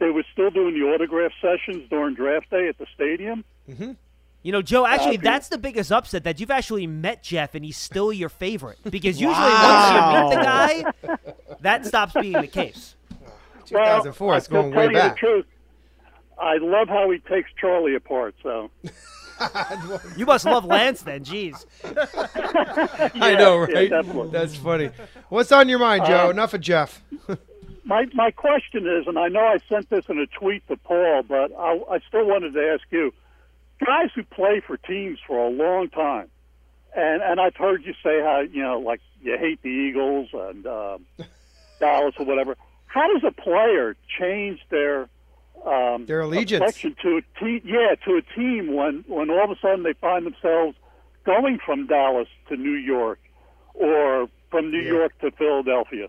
they 0.00 0.10
were 0.10 0.24
still 0.32 0.50
doing 0.50 0.74
the 0.74 0.84
autograph 0.86 1.30
sessions 1.40 1.88
during 1.88 2.14
draft 2.14 2.50
day 2.50 2.66
at 2.68 2.78
the 2.78 2.86
stadium. 2.94 3.44
You 4.46 4.52
know, 4.52 4.62
Joe, 4.62 4.86
actually, 4.86 5.16
Happy. 5.16 5.24
that's 5.24 5.48
the 5.48 5.58
biggest 5.58 5.90
upset 5.90 6.22
that 6.22 6.38
you've 6.38 6.52
actually 6.52 6.86
met 6.86 7.20
Jeff 7.20 7.56
and 7.56 7.64
he's 7.64 7.76
still 7.76 8.12
your 8.12 8.28
favorite. 8.28 8.78
Because 8.84 9.20
usually 9.20 9.34
once 9.34 9.90
you 9.90 10.22
meet 10.22 10.36
the 10.36 10.40
guy, 10.40 10.92
that 11.62 11.84
stops 11.84 12.12
being 12.12 12.34
the 12.34 12.46
case. 12.46 12.94
2004. 13.64 14.28
Well, 14.28 14.36
it's 14.36 14.46
going 14.46 14.70
to 14.70 14.76
tell 14.76 14.86
way 14.86 14.92
you 14.92 14.96
back. 14.96 15.14
The 15.14 15.18
truth, 15.18 15.46
I 16.38 16.58
love 16.58 16.86
how 16.86 17.10
he 17.10 17.18
takes 17.18 17.50
Charlie 17.60 17.96
apart. 17.96 18.36
So 18.40 18.70
You 20.16 20.26
must 20.26 20.44
love 20.44 20.64
Lance 20.64 21.02
then. 21.02 21.24
Jeez. 21.24 21.66
I 23.20 23.34
know, 23.34 23.58
right? 23.58 23.90
definitely. 23.90 24.30
That's 24.30 24.54
funny. 24.54 24.90
What's 25.28 25.50
on 25.50 25.68
your 25.68 25.80
mind, 25.80 26.06
Joe? 26.06 26.28
Uh, 26.28 26.30
Enough 26.30 26.54
of 26.54 26.60
Jeff. 26.60 27.02
my 27.84 28.06
my 28.14 28.30
question 28.30 28.86
is, 28.86 29.08
and 29.08 29.18
I 29.18 29.26
know 29.26 29.40
I 29.40 29.58
sent 29.68 29.90
this 29.90 30.04
in 30.08 30.20
a 30.20 30.26
tweet 30.28 30.64
to 30.68 30.76
Paul, 30.76 31.24
but 31.24 31.50
I, 31.58 31.80
I 31.90 31.98
still 32.06 32.26
wanted 32.26 32.54
to 32.54 32.64
ask 32.72 32.84
you, 32.92 33.12
guys 33.84 34.10
who 34.14 34.22
play 34.24 34.60
for 34.66 34.76
teams 34.76 35.18
for 35.26 35.38
a 35.38 35.48
long 35.50 35.88
time, 35.90 36.28
and 36.94 37.22
and 37.22 37.40
I've 37.40 37.56
heard 37.56 37.84
you 37.84 37.92
say 38.02 38.20
how 38.20 38.40
you 38.40 38.62
know 38.62 38.78
like 38.80 39.00
you 39.22 39.36
hate 39.38 39.60
the 39.62 39.68
Eagles 39.68 40.28
and 40.32 40.66
um, 40.66 41.06
Dallas 41.80 42.14
or 42.18 42.24
whatever. 42.26 42.56
How 42.86 43.12
does 43.12 43.24
a 43.24 43.32
player 43.32 43.96
change 44.18 44.60
their 44.70 45.08
um, 45.66 46.06
Their 46.06 46.20
allegiance. 46.20 46.80
to 46.80 46.88
a 47.18 47.40
team? 47.40 47.60
Yeah, 47.64 47.94
to 48.06 48.16
a 48.16 48.22
team 48.34 48.74
when 48.74 49.04
when 49.08 49.30
all 49.30 49.44
of 49.44 49.50
a 49.50 49.56
sudden 49.60 49.82
they 49.82 49.92
find 49.94 50.24
themselves 50.24 50.76
going 51.24 51.58
from 51.64 51.86
Dallas 51.86 52.28
to 52.48 52.56
New 52.56 52.76
York, 52.76 53.18
or 53.74 54.28
from 54.50 54.70
New 54.70 54.78
Yeah. 54.80 54.92
York 54.92 55.18
to 55.20 55.30
Philadelphia. 55.32 56.08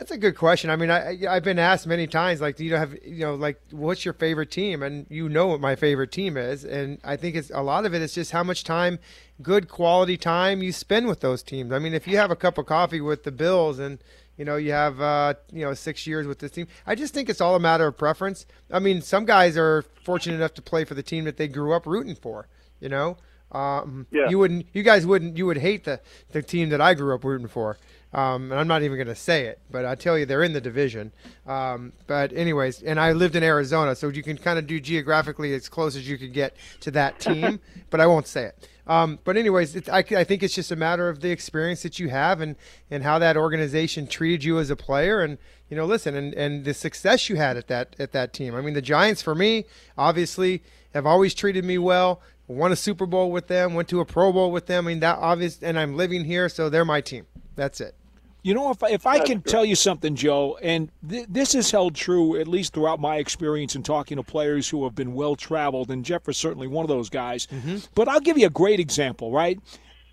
That's 0.00 0.12
a 0.12 0.16
good 0.16 0.34
question. 0.34 0.70
I 0.70 0.76
mean, 0.76 0.90
I, 0.90 1.18
I've 1.28 1.44
been 1.44 1.58
asked 1.58 1.86
many 1.86 2.06
times, 2.06 2.40
like, 2.40 2.56
do 2.56 2.64
you 2.64 2.74
have, 2.74 2.96
you 3.04 3.20
know, 3.20 3.34
like, 3.34 3.60
what's 3.70 4.02
your 4.02 4.14
favorite 4.14 4.50
team? 4.50 4.82
And 4.82 5.04
you 5.10 5.28
know 5.28 5.48
what 5.48 5.60
my 5.60 5.76
favorite 5.76 6.10
team 6.10 6.38
is. 6.38 6.64
And 6.64 6.98
I 7.04 7.16
think 7.16 7.36
it's 7.36 7.50
a 7.50 7.60
lot 7.60 7.84
of 7.84 7.92
it 7.92 8.00
is 8.00 8.14
just 8.14 8.30
how 8.30 8.42
much 8.42 8.64
time, 8.64 8.98
good 9.42 9.68
quality 9.68 10.16
time 10.16 10.62
you 10.62 10.72
spend 10.72 11.06
with 11.06 11.20
those 11.20 11.42
teams. 11.42 11.70
I 11.70 11.78
mean, 11.78 11.92
if 11.92 12.08
you 12.08 12.16
have 12.16 12.30
a 12.30 12.36
cup 12.36 12.56
of 12.56 12.64
coffee 12.64 13.02
with 13.02 13.24
the 13.24 13.30
Bills 13.30 13.78
and, 13.78 13.98
you 14.38 14.44
know, 14.46 14.56
you 14.56 14.72
have, 14.72 15.02
uh, 15.02 15.34
you 15.52 15.66
know, 15.66 15.74
six 15.74 16.06
years 16.06 16.26
with 16.26 16.38
this 16.38 16.52
team, 16.52 16.66
I 16.86 16.94
just 16.94 17.12
think 17.12 17.28
it's 17.28 17.42
all 17.42 17.54
a 17.54 17.60
matter 17.60 17.86
of 17.86 17.98
preference. 17.98 18.46
I 18.72 18.78
mean, 18.78 19.02
some 19.02 19.26
guys 19.26 19.58
are 19.58 19.84
fortunate 20.02 20.36
enough 20.36 20.54
to 20.54 20.62
play 20.62 20.86
for 20.86 20.94
the 20.94 21.02
team 21.02 21.24
that 21.24 21.36
they 21.36 21.46
grew 21.46 21.74
up 21.74 21.84
rooting 21.84 22.14
for, 22.14 22.48
you 22.80 22.88
know? 22.88 23.18
Um, 23.52 24.06
Yeah. 24.10 24.30
You 24.30 24.38
wouldn't, 24.38 24.66
you 24.72 24.82
guys 24.82 25.04
wouldn't, 25.04 25.36
you 25.36 25.44
would 25.44 25.58
hate 25.58 25.84
the, 25.84 26.00
the 26.30 26.40
team 26.40 26.70
that 26.70 26.80
I 26.80 26.94
grew 26.94 27.14
up 27.14 27.22
rooting 27.22 27.48
for. 27.48 27.76
Um, 28.12 28.50
and 28.50 28.60
I'm 28.60 28.66
not 28.66 28.82
even 28.82 28.96
going 28.96 29.06
to 29.06 29.14
say 29.14 29.46
it, 29.46 29.60
but 29.70 29.84
I 29.84 29.94
tell 29.94 30.18
you, 30.18 30.26
they're 30.26 30.42
in 30.42 30.52
the 30.52 30.60
division. 30.60 31.12
Um, 31.46 31.92
but 32.08 32.32
anyways, 32.32 32.82
and 32.82 32.98
I 32.98 33.12
lived 33.12 33.36
in 33.36 33.44
Arizona, 33.44 33.94
so 33.94 34.08
you 34.08 34.22
can 34.22 34.36
kind 34.36 34.58
of 34.58 34.66
do 34.66 34.80
geographically 34.80 35.54
as 35.54 35.68
close 35.68 35.94
as 35.94 36.08
you 36.08 36.18
could 36.18 36.32
get 36.32 36.56
to 36.80 36.90
that 36.90 37.20
team. 37.20 37.60
but 37.90 38.00
I 38.00 38.06
won't 38.06 38.26
say 38.26 38.46
it. 38.46 38.68
Um, 38.90 39.20
but 39.22 39.36
anyways, 39.36 39.76
it's, 39.76 39.88
I, 39.88 39.98
I 39.98 40.24
think 40.24 40.42
it's 40.42 40.54
just 40.54 40.72
a 40.72 40.76
matter 40.76 41.08
of 41.08 41.20
the 41.20 41.30
experience 41.30 41.84
that 41.84 42.00
you 42.00 42.08
have 42.08 42.40
and, 42.40 42.56
and 42.90 43.04
how 43.04 43.20
that 43.20 43.36
organization 43.36 44.08
treated 44.08 44.42
you 44.42 44.58
as 44.58 44.70
a 44.70 44.76
player, 44.76 45.20
and 45.20 45.38
you 45.68 45.76
know, 45.76 45.84
listen, 45.84 46.16
and, 46.16 46.34
and 46.34 46.64
the 46.64 46.74
success 46.74 47.28
you 47.28 47.36
had 47.36 47.56
at 47.56 47.68
that 47.68 47.94
at 48.00 48.10
that 48.10 48.32
team. 48.32 48.56
I 48.56 48.60
mean, 48.60 48.74
the 48.74 48.82
Giants 48.82 49.22
for 49.22 49.36
me, 49.36 49.66
obviously, 49.96 50.64
have 50.92 51.06
always 51.06 51.34
treated 51.34 51.64
me 51.64 51.78
well. 51.78 52.20
Won 52.48 52.72
a 52.72 52.76
Super 52.76 53.06
Bowl 53.06 53.30
with 53.30 53.46
them, 53.46 53.74
went 53.74 53.88
to 53.90 54.00
a 54.00 54.04
Pro 54.04 54.32
Bowl 54.32 54.50
with 54.50 54.66
them. 54.66 54.88
I 54.88 54.90
mean, 54.90 55.00
that 55.00 55.18
obvious, 55.18 55.62
and 55.62 55.78
I'm 55.78 55.96
living 55.96 56.24
here, 56.24 56.48
so 56.48 56.68
they're 56.68 56.84
my 56.84 57.00
team. 57.00 57.26
That's 57.54 57.80
it. 57.80 57.94
You 58.42 58.54
know, 58.54 58.70
if, 58.70 58.82
if 58.82 59.06
I 59.06 59.18
That's 59.18 59.30
can 59.30 59.42
tell 59.42 59.64
you 59.64 59.74
something, 59.74 60.14
Joe, 60.14 60.58
and 60.62 60.90
th- 61.08 61.26
this 61.28 61.52
has 61.52 61.70
held 61.70 61.94
true 61.94 62.40
at 62.40 62.48
least 62.48 62.72
throughout 62.72 62.98
my 62.98 63.16
experience 63.16 63.74
in 63.76 63.82
talking 63.82 64.16
to 64.16 64.22
players 64.22 64.68
who 64.68 64.84
have 64.84 64.94
been 64.94 65.14
well 65.14 65.36
traveled, 65.36 65.90
and 65.90 66.04
Jeff 66.04 66.28
is 66.28 66.36
certainly 66.38 66.66
one 66.66 66.84
of 66.84 66.88
those 66.88 67.10
guys. 67.10 67.46
But 67.94 68.08
I'll 68.08 68.20
give 68.20 68.38
you 68.38 68.46
a 68.46 68.50
great 68.50 68.80
example, 68.80 69.30
right? 69.30 69.58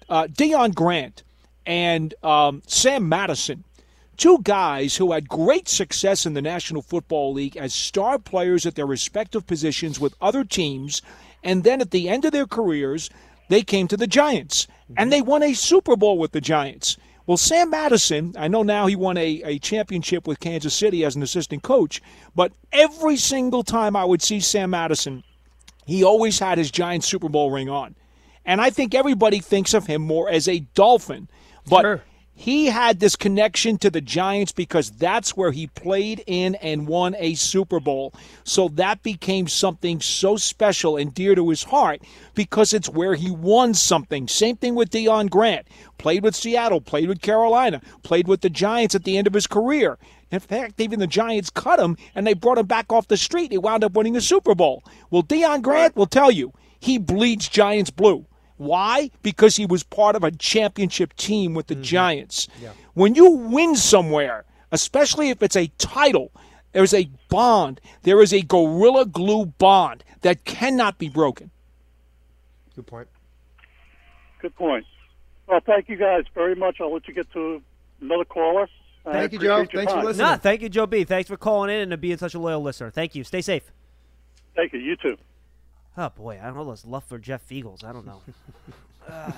Uh, 0.10 0.28
Deon 0.28 0.76
Grant 0.76 1.24
and 1.66 2.14
um, 2.24 2.62
Sam 2.68 3.08
Madison, 3.08 3.64
two 4.18 4.40
guys 4.44 4.98
who 4.98 5.12
had 5.14 5.30
great 5.30 5.70
success 5.70 6.26
in 6.26 6.34
the 6.34 6.42
National 6.42 6.82
Football 6.82 7.34
League 7.34 7.56
as 7.56 7.74
star 7.74 8.20
players 8.20 8.66
at 8.66 8.76
their 8.76 8.86
respective 8.86 9.48
positions 9.48 10.00
with 10.00 10.16
other 10.20 10.44
teams, 10.44 11.02
and 11.44 11.64
then 11.64 11.80
at 11.82 11.92
the 11.92 12.10
end 12.10 12.26
of 12.26 12.32
their 12.34 12.48
careers, 12.48 13.10
they 13.50 13.62
came 13.62 13.88
to 13.88 13.96
the 13.98 14.08
Giants 14.08 14.68
and 14.98 15.12
they 15.12 15.22
won 15.22 15.44
a 15.44 15.54
Super 15.54 15.96
Bowl 15.96 16.18
with 16.18 16.32
the 16.32 16.42
Giants. 16.42 16.98
Well, 17.28 17.38
Sam 17.38 17.70
Madison, 17.70 18.34
I 18.38 18.48
know 18.48 18.64
now 18.64 18.88
he 18.88 18.96
won 18.96 19.18
a, 19.18 19.42
a 19.44 19.60
championship 19.60 20.26
with 20.26 20.40
Kansas 20.40 20.74
City 20.74 21.04
as 21.04 21.18
an 21.18 21.22
assistant 21.22 21.62
coach, 21.62 22.02
but 22.34 22.54
every 22.72 23.18
single 23.18 23.64
time 23.64 23.98
I 23.98 24.06
would 24.06 24.22
see 24.22 24.40
Sam 24.40 24.70
Madison, 24.70 25.26
he 25.86 26.06
always 26.06 26.40
had 26.40 26.58
his 26.58 26.72
giant 26.72 27.04
Super 27.04 27.28
Bowl 27.28 27.52
ring 27.52 27.70
on. 27.70 27.96
And 28.46 28.62
I 28.62 28.70
think 28.70 28.96
everybody 28.96 29.40
thinks 29.40 29.74
of 29.74 29.88
him 29.88 30.02
more 30.02 30.30
as 30.30 30.48
a 30.48 30.60
Dolphin. 30.74 31.28
But 31.70 31.82
Sure. 31.82 32.04
He 32.40 32.68
had 32.68 33.00
this 33.00 33.16
connection 33.16 33.80
to 33.80 33.90
the 33.90 34.00
Giants 34.00 34.52
because 34.52 34.92
that's 34.92 35.36
where 35.36 35.52
he 35.52 35.66
played 35.66 36.24
in 36.28 36.54
and 36.56 36.88
won 36.88 37.16
a 37.18 37.34
Super 37.34 37.80
Bowl. 37.80 38.14
So 38.44 38.68
that 38.70 39.02
became 39.02 39.48
something 39.48 40.00
so 40.02 40.38
special 40.38 40.98
and 40.98 41.12
dear 41.12 41.34
to 41.34 41.50
his 41.50 41.64
heart 41.64 42.04
because 42.36 42.74
it's 42.74 42.88
where 42.88 43.16
he 43.16 43.32
won 43.32 43.74
something. 43.74 44.28
Same 44.28 44.56
thing 44.56 44.76
with 44.76 44.92
Deon 44.92 45.32
Grant. 45.32 45.68
Played 45.98 46.22
with 46.24 46.36
Seattle, 46.36 46.80
played 46.80 47.10
with 47.10 47.24
Carolina, 47.24 47.82
played 48.04 48.28
with 48.28 48.42
the 48.42 48.52
Giants 48.52 48.94
at 48.94 49.04
the 49.04 49.18
end 49.18 49.26
of 49.26 49.34
his 49.34 49.48
career. 49.48 49.98
In 50.30 50.40
fact, 50.40 50.80
even 50.80 51.00
the 51.00 51.08
Giants 51.08 51.50
cut 51.50 51.80
him 51.80 51.98
and 52.14 52.28
they 52.28 52.36
brought 52.36 52.60
him 52.60 52.68
back 52.68 52.94
off 52.94 53.08
the 53.08 53.18
street. 53.18 53.52
He 53.52 53.58
wound 53.58 53.84
up 53.84 53.94
winning 53.94 54.16
a 54.16 54.22
Super 54.22 54.54
Bowl. 54.54 54.84
Well, 55.10 55.24
Deon 55.24 55.64
Grant 55.64 55.96
will 55.96 56.06
tell 56.06 56.30
you 56.30 56.54
he 56.80 57.00
bleeds 57.00 57.50
Giants 57.50 57.90
blue. 57.90 58.28
Why? 58.58 59.12
Because 59.22 59.56
he 59.56 59.66
was 59.66 59.84
part 59.84 60.16
of 60.16 60.24
a 60.24 60.32
championship 60.32 61.16
team 61.16 61.54
with 61.54 61.68
the 61.68 61.76
mm-hmm. 61.76 61.84
Giants. 61.84 62.48
When 62.94 63.16
you 63.16 63.32
win 63.32 63.76
somewhere, 63.76 64.46
especially 64.72 65.30
if 65.30 65.42
it's 65.42 65.56
a 65.56 65.68
title, 65.78 66.32
there's 66.74 66.94
a 66.94 67.10
bond. 67.30 67.80
There 68.04 68.22
is 68.22 68.34
a 68.34 68.42
gorilla 68.42 69.06
glue 69.06 69.46
bond 69.46 70.04
that 70.22 70.46
cannot 70.46 70.98
be 70.98 71.10
broken. 71.10 71.52
Good 72.76 72.88
point. 72.88 73.08
Good 74.42 74.56
point. 74.56 74.86
Well, 75.48 75.60
thank 75.66 75.90
you 75.90 75.96
guys 75.96 76.26
very 76.34 76.56
much. 76.56 76.78
I'll 76.82 76.94
let 76.94 77.08
you 77.08 77.14
get 77.14 77.32
to 77.34 77.62
another 78.02 78.26
caller. 78.26 78.68
I 79.06 79.14
Thank 79.14 79.34
you, 79.34 79.40
Joe. 79.40 79.62
appreciate 79.62 79.74
your 79.74 79.82
Thanks 79.82 79.94
for 79.94 80.04
listening. 80.04 80.28
Nah, 80.28 80.38
thank 80.38 80.62
you, 80.62 80.70
Joe 80.70 80.86
B. 80.86 81.04
Thanks 81.06 81.30
for 81.30 81.38
calling 81.38 81.70
in 81.70 81.94
and 81.94 82.02
being 82.02 82.18
such 82.18 82.34
a 82.34 82.40
loyal 82.40 82.62
listener. 82.62 82.92
Thank 82.92 83.16
you. 83.16 83.24
Stay 83.24 83.42
safe. 83.42 83.72
Thank 84.56 84.74
you. 84.74 84.80
You 84.80 84.96
too. 84.98 85.18
Oh 85.98 86.10
boy, 86.10 86.40
I 86.42 86.46
don't 86.46 86.56
know 86.56 86.70
this 86.72 86.86
love 86.86 87.04
for 87.06 87.18
Jeff 87.18 87.48
Feagles. 87.48 87.84
I 87.84 87.92
don't 87.94 88.06
know. 88.06 88.22
Uh, 89.10 89.32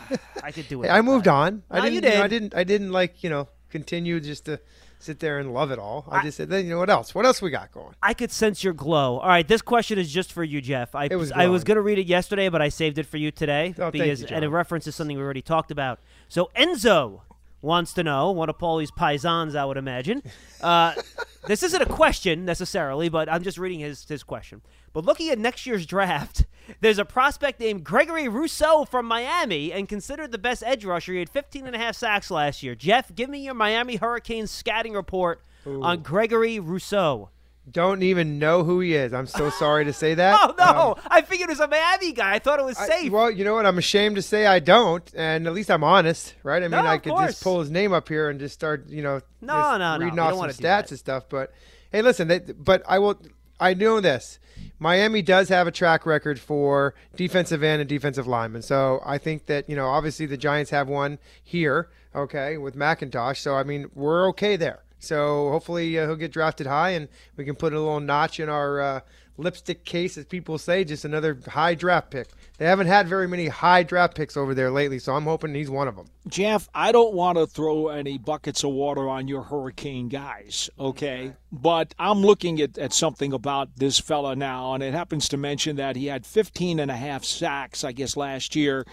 I 0.43 0.51
could 0.51 0.67
do 0.67 0.81
it. 0.81 0.87
Hey, 0.87 0.91
I 0.93 1.03
moved 1.03 1.27
on. 1.27 1.61
I 1.69 1.77
No, 1.77 1.83
didn't. 1.83 1.93
you 1.93 2.09
know, 2.09 2.23
I 2.23 2.27
did. 2.27 2.29
didn't. 2.39 2.55
I 2.55 2.63
didn't 2.63 2.91
like 2.91 3.23
you 3.23 3.29
know 3.29 3.47
continue 3.69 4.19
just 4.19 4.45
to 4.45 4.59
sit 4.97 5.19
there 5.19 5.37
and 5.37 5.53
love 5.53 5.69
it 5.69 5.77
all. 5.77 6.05
I, 6.09 6.17
I- 6.17 6.23
just 6.23 6.37
said, 6.37 6.49
then 6.49 6.65
you 6.65 6.71
know 6.71 6.79
what 6.79 6.89
else? 6.89 7.13
What 7.13 7.23
else 7.27 7.39
we 7.39 7.51
got 7.51 7.71
going? 7.71 7.93
I 8.01 8.15
could 8.15 8.31
sense 8.31 8.63
your 8.63 8.73
glow. 8.73 9.19
All 9.19 9.27
right, 9.29 9.47
this 9.47 9.61
question 9.61 9.99
is 9.99 10.11
just 10.11 10.33
for 10.33 10.43
you, 10.43 10.59
Jeff. 10.59 10.95
I 10.95 11.07
was 11.15 11.31
I 11.31 11.45
was 11.49 11.63
gonna 11.63 11.81
read 11.81 11.99
it 11.99 12.07
yesterday, 12.07 12.49
but 12.49 12.63
I 12.63 12.69
saved 12.69 12.97
it 12.97 13.05
for 13.05 13.17
you 13.17 13.29
today 13.29 13.75
Oh, 13.77 13.91
because 13.91 14.21
you, 14.21 14.27
and 14.31 14.43
it 14.43 14.49
references 14.49 14.95
something 14.95 15.15
we 15.15 15.21
already 15.21 15.43
talked 15.43 15.69
about. 15.69 15.99
So 16.29 16.49
Enzo 16.55 17.21
wants 17.61 17.93
to 17.93 18.01
know 18.03 18.31
one 18.31 18.49
of 18.49 18.57
Paulie's 18.57 18.89
paisans, 18.89 19.55
I 19.55 19.65
would 19.65 19.77
imagine. 19.77 20.23
Uh, 20.61 20.95
this 21.45 21.61
isn't 21.61 21.81
a 21.83 21.85
question 21.85 22.43
necessarily, 22.43 23.07
but 23.09 23.29
I'm 23.31 23.43
just 23.43 23.59
reading 23.59 23.81
his 23.81 24.03
his 24.09 24.23
question. 24.23 24.61
But 24.93 25.05
looking 25.05 25.29
at 25.29 25.39
next 25.39 25.65
year's 25.65 25.85
draft, 25.85 26.45
there's 26.81 26.99
a 26.99 27.05
prospect 27.05 27.59
named 27.59 27.83
Gregory 27.83 28.27
Rousseau 28.27 28.85
from 28.85 29.05
Miami 29.05 29.71
and 29.71 29.87
considered 29.87 30.31
the 30.31 30.37
best 30.37 30.63
edge 30.65 30.85
rusher. 30.85 31.13
He 31.13 31.19
had 31.19 31.29
15 31.29 31.67
and 31.67 31.75
a 31.75 31.79
half 31.79 31.95
sacks 31.95 32.31
last 32.31 32.63
year. 32.63 32.75
Jeff, 32.75 33.13
give 33.13 33.29
me 33.29 33.39
your 33.39 33.53
Miami 33.53 33.95
Hurricanes 33.97 34.51
scouting 34.51 34.93
report 34.93 35.41
on 35.65 36.01
Gregory 36.01 36.59
Rousseau. 36.59 37.29
Don't 37.71 38.01
even 38.01 38.39
know 38.39 38.63
who 38.63 38.79
he 38.79 38.95
is. 38.95 39.13
I'm 39.13 39.27
so 39.27 39.51
sorry 39.51 39.85
to 39.85 39.93
say 39.93 40.13
that. 40.15 40.39
Oh 40.41 40.55
no! 40.57 40.95
Um, 40.95 41.03
I 41.05 41.21
figured 41.21 41.49
it 41.49 41.51
was 41.51 41.59
a 41.59 41.67
Miami 41.67 42.13
guy. 42.13 42.33
I 42.33 42.39
thought 42.39 42.59
it 42.59 42.65
was 42.65 42.75
I- 42.79 42.87
safe. 42.87 43.11
well, 43.11 43.29
you 43.29 43.43
know 43.43 43.53
what? 43.53 43.67
I'm 43.67 43.77
ashamed 43.77 44.15
to 44.15 44.23
say 44.23 44.47
I 44.47 44.57
don't, 44.57 45.07
and 45.15 45.45
at 45.45 45.53
least 45.53 45.69
I'm 45.69 45.83
honest, 45.83 46.33
right? 46.41 46.63
I 46.63 46.67
mean, 46.67 46.71
No, 46.83 46.87
I 46.89 46.97
could 46.97 47.11
course. 47.11 47.27
just 47.33 47.43
pull 47.43 47.59
his 47.59 47.69
name 47.69 47.93
up 47.93 48.09
here 48.09 48.29
and 48.29 48.39
just 48.39 48.55
start, 48.55 48.89
you 48.89 49.03
know, 49.03 49.21
No, 49.41 49.77
no, 49.77 49.97
no. 49.97 50.03
reading 50.05 50.15
We 50.15 50.19
off 50.21 50.35
some 50.35 50.49
stats 50.49 50.89
and 50.89 50.97
stuff. 50.97 51.25
But 51.29 51.53
hey, 51.91 52.01
listen, 52.01 52.27
they, 52.27 52.39
but 52.39 52.81
I 52.87 52.97
will. 52.97 53.21
I 53.59 53.75
know 53.75 53.99
this. 53.99 54.39
Miami 54.79 55.21
does 55.21 55.49
have 55.49 55.67
a 55.67 55.71
track 55.71 56.05
record 56.05 56.39
for 56.39 56.95
defensive 57.15 57.61
end 57.61 57.81
and 57.81 57.89
defensive 57.89 58.27
linemen. 58.27 58.61
So 58.61 59.01
I 59.05 59.17
think 59.17 59.45
that, 59.47 59.69
you 59.69 59.75
know, 59.75 59.87
obviously 59.87 60.25
the 60.25 60.37
Giants 60.37 60.71
have 60.71 60.87
one 60.87 61.19
here, 61.43 61.89
okay, 62.15 62.57
with 62.57 62.75
McIntosh. 62.75 63.37
So, 63.37 63.55
I 63.55 63.63
mean, 63.63 63.91
we're 63.93 64.27
okay 64.29 64.55
there. 64.55 64.83
So 64.99 65.49
hopefully 65.49 65.97
uh, 65.97 66.07
he'll 66.07 66.15
get 66.15 66.31
drafted 66.31 66.67
high 66.67 66.91
and 66.91 67.07
we 67.35 67.45
can 67.45 67.55
put 67.55 67.73
a 67.73 67.79
little 67.79 67.99
notch 67.99 68.39
in 68.39 68.49
our 68.49 68.81
uh, 68.81 68.99
lipstick 69.39 69.85
case, 69.85 70.17
as 70.17 70.25
people 70.25 70.57
say, 70.57 70.83
just 70.83 71.05
another 71.05 71.39
high 71.47 71.75
draft 71.75 72.11
pick. 72.11 72.27
They 72.57 72.65
haven't 72.65 72.87
had 72.87 73.07
very 73.07 73.27
many 73.27 73.47
high 73.47 73.83
draft 73.83 74.15
picks 74.15 74.35
over 74.35 74.53
there 74.53 74.69
lately, 74.69 74.99
so 74.99 75.15
I'm 75.15 75.23
hoping 75.23 75.55
he's 75.55 75.69
one 75.69 75.87
of 75.87 75.95
them. 75.95 76.07
Jeff, 76.27 76.69
I 76.73 76.91
don't 76.91 77.13
want 77.13 77.37
to 77.37 77.47
throw 77.47 77.87
any 77.87 78.17
buckets 78.17 78.63
of 78.63 78.71
water 78.71 79.07
on 79.07 79.27
your 79.27 79.43
Hurricane 79.43 80.09
guys, 80.09 80.69
okay? 80.77 81.33
But 81.51 81.95
I'm 81.97 82.21
looking 82.21 82.59
at, 82.61 82.77
at 82.77 82.93
something 82.93 83.33
about 83.33 83.77
this 83.77 83.99
fella 83.99 84.35
now, 84.35 84.73
and 84.73 84.83
it 84.83 84.93
happens 84.93 85.29
to 85.29 85.37
mention 85.37 85.77
that 85.77 85.95
he 85.95 86.07
had 86.07 86.25
15 86.25 86.79
and 86.79 86.91
a 86.91 86.97
half 86.97 87.23
sacks, 87.23 87.83
I 87.83 87.93
guess, 87.93 88.17
last 88.17 88.55
year 88.55 88.85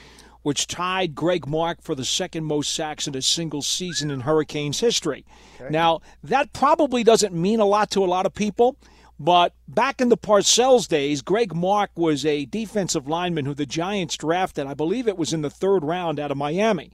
which 0.46 0.68
tied 0.68 1.12
Greg 1.12 1.44
Mark 1.48 1.82
for 1.82 1.96
the 1.96 2.04
second 2.04 2.44
most 2.44 2.72
sacks 2.72 3.08
in 3.08 3.16
a 3.16 3.20
single 3.20 3.62
season 3.62 4.12
in 4.12 4.20
Hurricanes 4.20 4.78
history. 4.78 5.26
Okay. 5.56 5.70
Now, 5.70 6.02
that 6.22 6.52
probably 6.52 7.02
doesn't 7.02 7.34
mean 7.34 7.58
a 7.58 7.64
lot 7.64 7.90
to 7.90 8.04
a 8.04 8.06
lot 8.06 8.26
of 8.26 8.32
people, 8.32 8.76
but 9.18 9.54
back 9.66 10.00
in 10.00 10.08
the 10.08 10.16
Parcells 10.16 10.88
days, 10.88 11.22
Greg 11.22 11.54
Mark 11.54 11.90
was 11.96 12.26
a 12.26 12.44
defensive 12.44 13.08
lineman 13.08 13.46
who 13.46 13.54
the 13.54 13.66
Giants 13.66 14.16
drafted. 14.16 14.66
I 14.66 14.74
believe 14.74 15.08
it 15.08 15.16
was 15.16 15.32
in 15.32 15.42
the 15.42 15.50
third 15.50 15.84
round 15.84 16.20
out 16.20 16.30
of 16.30 16.36
Miami. 16.36 16.92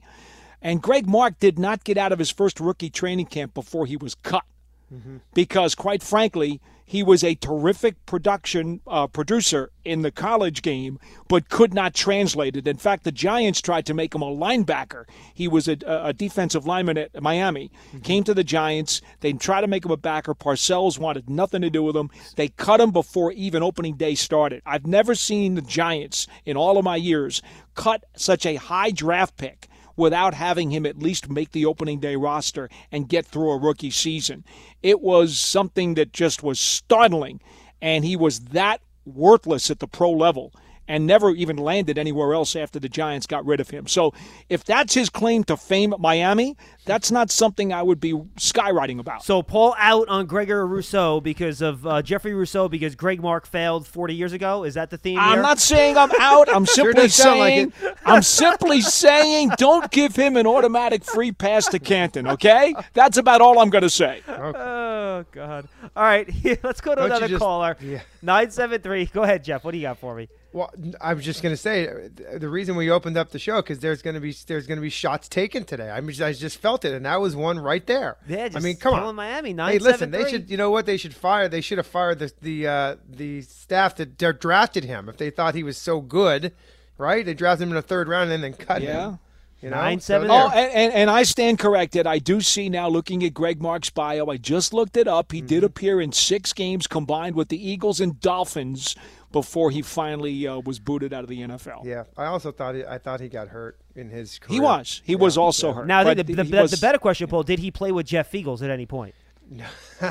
And 0.61 0.81
Greg 0.81 1.07
Mark 1.07 1.39
did 1.39 1.59
not 1.59 1.83
get 1.83 1.97
out 1.97 2.13
of 2.13 2.19
his 2.19 2.29
first 2.29 2.59
rookie 2.59 2.89
training 2.89 3.25
camp 3.25 3.53
before 3.53 3.85
he 3.85 3.97
was 3.97 4.15
cut. 4.15 4.45
Mm-hmm. 4.93 5.17
Because, 5.33 5.75
quite 5.75 6.01
frankly, 6.01 6.61
he 6.85 7.03
was 7.03 7.23
a 7.23 7.35
terrific 7.35 8.05
production 8.05 8.81
uh, 8.87 9.07
producer 9.07 9.71
in 9.83 10.01
the 10.01 10.11
college 10.11 10.61
game, 10.61 10.99
but 11.27 11.49
could 11.49 11.73
not 11.73 11.93
translate 11.93 12.55
it. 12.55 12.67
In 12.67 12.77
fact, 12.77 13.03
the 13.03 13.11
Giants 13.11 13.61
tried 13.61 13.85
to 13.87 13.93
make 13.93 14.13
him 14.13 14.21
a 14.21 14.25
linebacker. 14.25 15.05
He 15.33 15.47
was 15.47 15.67
a, 15.67 15.77
a 15.85 16.13
defensive 16.13 16.65
lineman 16.65 16.97
at 16.97 17.21
Miami. 17.21 17.71
Mm-hmm. 17.87 17.99
Came 17.99 18.23
to 18.25 18.33
the 18.33 18.43
Giants. 18.43 19.01
They 19.21 19.33
tried 19.33 19.61
to 19.61 19.67
make 19.67 19.85
him 19.85 19.91
a 19.91 19.97
backer. 19.97 20.33
Parcells 20.33 20.99
wanted 20.99 21.29
nothing 21.29 21.61
to 21.61 21.69
do 21.69 21.83
with 21.83 21.95
him. 21.95 22.09
They 22.35 22.49
cut 22.49 22.79
him 22.79 22.91
before 22.91 23.31
even 23.31 23.63
opening 23.63 23.95
day 23.95 24.15
started. 24.15 24.61
I've 24.65 24.87
never 24.87 25.15
seen 25.15 25.55
the 25.55 25.61
Giants 25.61 26.27
in 26.45 26.57
all 26.57 26.77
of 26.77 26.85
my 26.85 26.95
years 26.95 27.41
cut 27.75 28.03
such 28.15 28.45
a 28.45 28.55
high 28.55 28.91
draft 28.91 29.37
pick 29.37 29.67
without 29.95 30.33
having 30.33 30.71
him 30.71 30.85
at 30.85 30.99
least 30.99 31.29
make 31.29 31.51
the 31.51 31.65
opening 31.65 31.99
day 31.99 32.15
roster 32.15 32.69
and 32.91 33.09
get 33.09 33.25
through 33.25 33.51
a 33.51 33.57
rookie 33.57 33.91
season. 33.91 34.43
It 34.81 35.01
was 35.01 35.37
something 35.37 35.93
that 35.95 36.13
just 36.13 36.43
was 36.43 36.59
startling, 36.59 37.41
and 37.81 38.03
he 38.05 38.15
was 38.15 38.39
that 38.39 38.81
worthless 39.05 39.69
at 39.69 39.79
the 39.79 39.87
pro 39.87 40.11
level 40.11 40.53
and 40.87 41.07
never 41.07 41.31
even 41.31 41.57
landed 41.57 41.97
anywhere 41.97 42.33
else 42.33 42.55
after 42.55 42.79
the 42.79 42.89
Giants 42.89 43.25
got 43.25 43.45
rid 43.45 43.59
of 43.59 43.69
him. 43.69 43.87
So 43.87 44.13
if 44.49 44.63
that's 44.63 44.93
his 44.93 45.09
claim 45.09 45.43
to 45.45 45.57
fame 45.57 45.93
at 45.93 45.99
Miami, 45.99 46.57
that's 46.85 47.11
not 47.11 47.31
something 47.31 47.71
I 47.71 47.81
would 47.81 47.99
be 47.99 48.13
skywriting 48.37 48.99
about. 48.99 49.23
So 49.23 49.41
Paul 49.41 49.75
out 49.77 50.07
on 50.09 50.25
Gregor 50.25 50.67
Rousseau 50.67 51.21
because 51.21 51.61
of 51.61 51.87
uh, 51.87 52.01
Jeffrey 52.01 52.33
Rousseau 52.33 52.67
because 52.67 52.95
Greg 52.95 53.21
Mark 53.21 53.45
failed 53.45 53.87
40 53.87 54.13
years 54.13 54.33
ago. 54.33 54.63
Is 54.63 54.73
that 54.73 54.89
the 54.89 54.97
theme? 54.97 55.19
I'm 55.19 55.33
here? 55.33 55.41
not 55.41 55.59
saying 55.59 55.97
I'm 55.97 56.11
out. 56.19 56.53
I'm 56.53 56.65
simply 56.73 57.07
saying 57.07 57.73
like 57.81 57.97
I'm 58.05 58.21
simply 58.21 58.81
saying 58.81 59.51
don't 59.57 59.89
give 59.91 60.15
him 60.15 60.35
an 60.35 60.45
automatic 60.45 61.03
free 61.03 61.31
pass 61.31 61.67
to 61.67 61.79
Canton. 61.79 62.27
Okay, 62.27 62.75
that's 62.93 63.17
about 63.17 63.41
all 63.41 63.59
I'm 63.59 63.69
going 63.69 63.83
to 63.83 63.89
say. 63.89 64.21
Okay. 64.27 64.59
Oh 64.59 65.25
God! 65.31 65.67
All 65.95 66.03
right, 66.03 66.27
let's 66.63 66.81
go 66.81 66.95
to 66.95 67.01
don't 67.01 67.05
another 67.05 67.27
just, 67.27 67.39
caller. 67.39 67.77
Nine 68.21 68.51
seven 68.51 68.81
three. 68.81 69.05
Go 69.05 69.23
ahead, 69.23 69.43
Jeff. 69.43 69.63
What 69.63 69.71
do 69.71 69.77
you 69.77 69.83
got 69.83 69.99
for 69.99 70.15
me? 70.15 70.27
Well, 70.53 70.71
I 71.01 71.15
was 71.15 71.25
just 71.25 71.41
going 71.41 71.51
to 71.53 71.57
say 71.57 72.09
the 72.37 72.47
reason 72.47 72.75
we 72.75 72.91
opened 72.91 73.17
up 73.17 73.31
the 73.31 73.39
show 73.39 73.57
because 73.57 73.79
there's 73.79 74.03
going 74.03 74.13
to 74.13 74.19
be 74.19 74.35
there's 74.47 74.67
going 74.67 74.77
to 74.77 74.83
be 74.83 74.89
shots 74.89 75.27
taken 75.27 75.65
today. 75.65 75.89
I 75.89 75.99
mean, 75.99 76.21
I 76.21 76.31
just 76.33 76.59
felt 76.59 76.85
it, 76.85 76.93
and 76.93 77.05
that 77.05 77.19
was 77.19 77.35
one 77.35 77.57
right 77.59 77.85
there. 77.87 78.17
Yeah, 78.27 78.49
I 78.53 78.59
mean, 78.59 78.77
come 78.77 78.93
on, 78.93 79.15
Miami. 79.15 79.53
Nine, 79.53 79.73
hey, 79.73 79.79
listen, 79.79 80.11
they 80.11 80.29
should. 80.29 80.51
You 80.51 80.57
know 80.57 80.69
what? 80.69 80.85
They 80.85 80.97
should 80.97 81.15
fire. 81.15 81.49
They 81.49 81.61
should 81.61 81.79
have 81.79 81.87
fired 81.87 82.19
the 82.19 82.31
the 82.41 82.67
uh, 82.67 82.95
the 83.09 83.41
staff 83.41 83.95
that 83.95 84.17
drafted 84.39 84.83
him 84.83 85.09
if 85.09 85.17
they 85.17 85.31
thought 85.31 85.55
he 85.55 85.63
was 85.63 85.77
so 85.77 86.01
good. 86.01 86.53
Right? 86.99 87.25
They 87.25 87.33
drafted 87.33 87.63
him 87.63 87.69
in 87.69 87.75
the 87.75 87.81
third 87.81 88.07
round 88.07 88.31
and 88.31 88.43
then 88.43 88.53
cut 88.53 88.83
yeah. 88.83 89.09
him. 89.09 89.19
You 89.63 89.69
know? 89.69 89.77
Nine 89.77 90.01
seven. 90.01 90.29
oh, 90.29 90.49
and, 90.49 90.71
and, 90.73 90.93
and, 90.93 91.09
I 91.09 91.23
stand 91.23 91.57
corrected. 91.57 92.05
I 92.05 92.19
do 92.19 92.41
see 92.41 92.67
now, 92.67 92.89
looking 92.89 93.23
at 93.23 93.33
Greg 93.33 93.61
Mark's 93.61 93.89
bio, 93.89 94.27
I 94.27 94.35
just 94.35 94.73
looked 94.73 94.97
it 94.97 95.07
up. 95.07 95.31
He 95.31 95.37
mm-hmm. 95.37 95.47
did 95.47 95.63
appear 95.63 96.01
in 96.01 96.11
six 96.11 96.51
games 96.51 96.85
combined 96.85 97.37
with 97.37 97.47
the 97.47 97.69
Eagles 97.69 98.01
and 98.01 98.19
Dolphins 98.19 98.93
before 99.31 99.71
he 99.71 99.81
finally 99.81 100.45
uh, 100.45 100.59
was 100.59 100.79
booted 100.79 101.13
out 101.13 101.23
of 101.23 101.29
the 101.29 101.39
NFL. 101.39 101.85
Yeah, 101.85 102.03
I 102.17 102.25
also 102.25 102.51
thought 102.51 102.75
he, 102.75 102.83
I 102.83 102.97
thought 102.97 103.21
he 103.21 103.29
got 103.29 103.47
hurt 103.47 103.79
in 103.95 104.09
his 104.09 104.37
career. 104.37 104.53
He 104.53 104.59
was. 104.59 105.01
He 105.05 105.13
yeah, 105.13 105.19
was 105.19 105.37
also 105.37 105.69
yeah. 105.69 105.73
hurt. 105.75 105.87
Now 105.87 106.03
the, 106.03 106.15
the, 106.15 106.33
the, 106.43 106.61
was, 106.61 106.71
the, 106.71 106.77
better 106.77 106.99
question, 106.99 107.29
Paul, 107.29 107.43
did 107.43 107.59
he 107.59 107.71
play 107.71 107.93
with 107.93 108.05
Jeff 108.05 108.29
Feagles 108.29 108.61
at 108.61 108.69
any 108.69 108.85
point? 108.85 109.15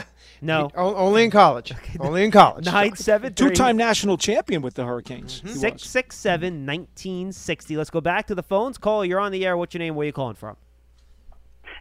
No. 0.43 0.71
no. 0.77 0.89
He, 0.89 0.95
only 0.97 1.25
in 1.25 1.31
college. 1.31 1.73
only 2.01 2.25
in 2.25 2.33
college. 2.33 2.67
Nine 2.67 2.97
seven 2.97 3.33
two-time 3.33 3.77
national 3.77 4.19
champion 4.19 4.61
with 4.61 4.75
the 4.75 4.85
Hurricanes. 4.85 5.41
Mm-hmm. 5.41 5.55
Six 5.55 5.85
six 5.85 6.17
seven 6.17 6.67
nineteen 6.67 7.33
sixty. 7.33 7.77
Let's 7.77 7.91
go 7.91 8.01
back 8.01 8.27
to 8.27 8.35
the 8.35 8.43
phones. 8.43 8.77
Call. 8.77 9.05
You're 9.05 9.21
on 9.21 9.31
the 9.31 9.47
air. 9.47 9.57
What's 9.57 9.73
your 9.73 9.79
name? 9.79 9.95
Where 9.95 10.03
are 10.03 10.07
you 10.07 10.13
calling 10.13 10.35
from? 10.35 10.57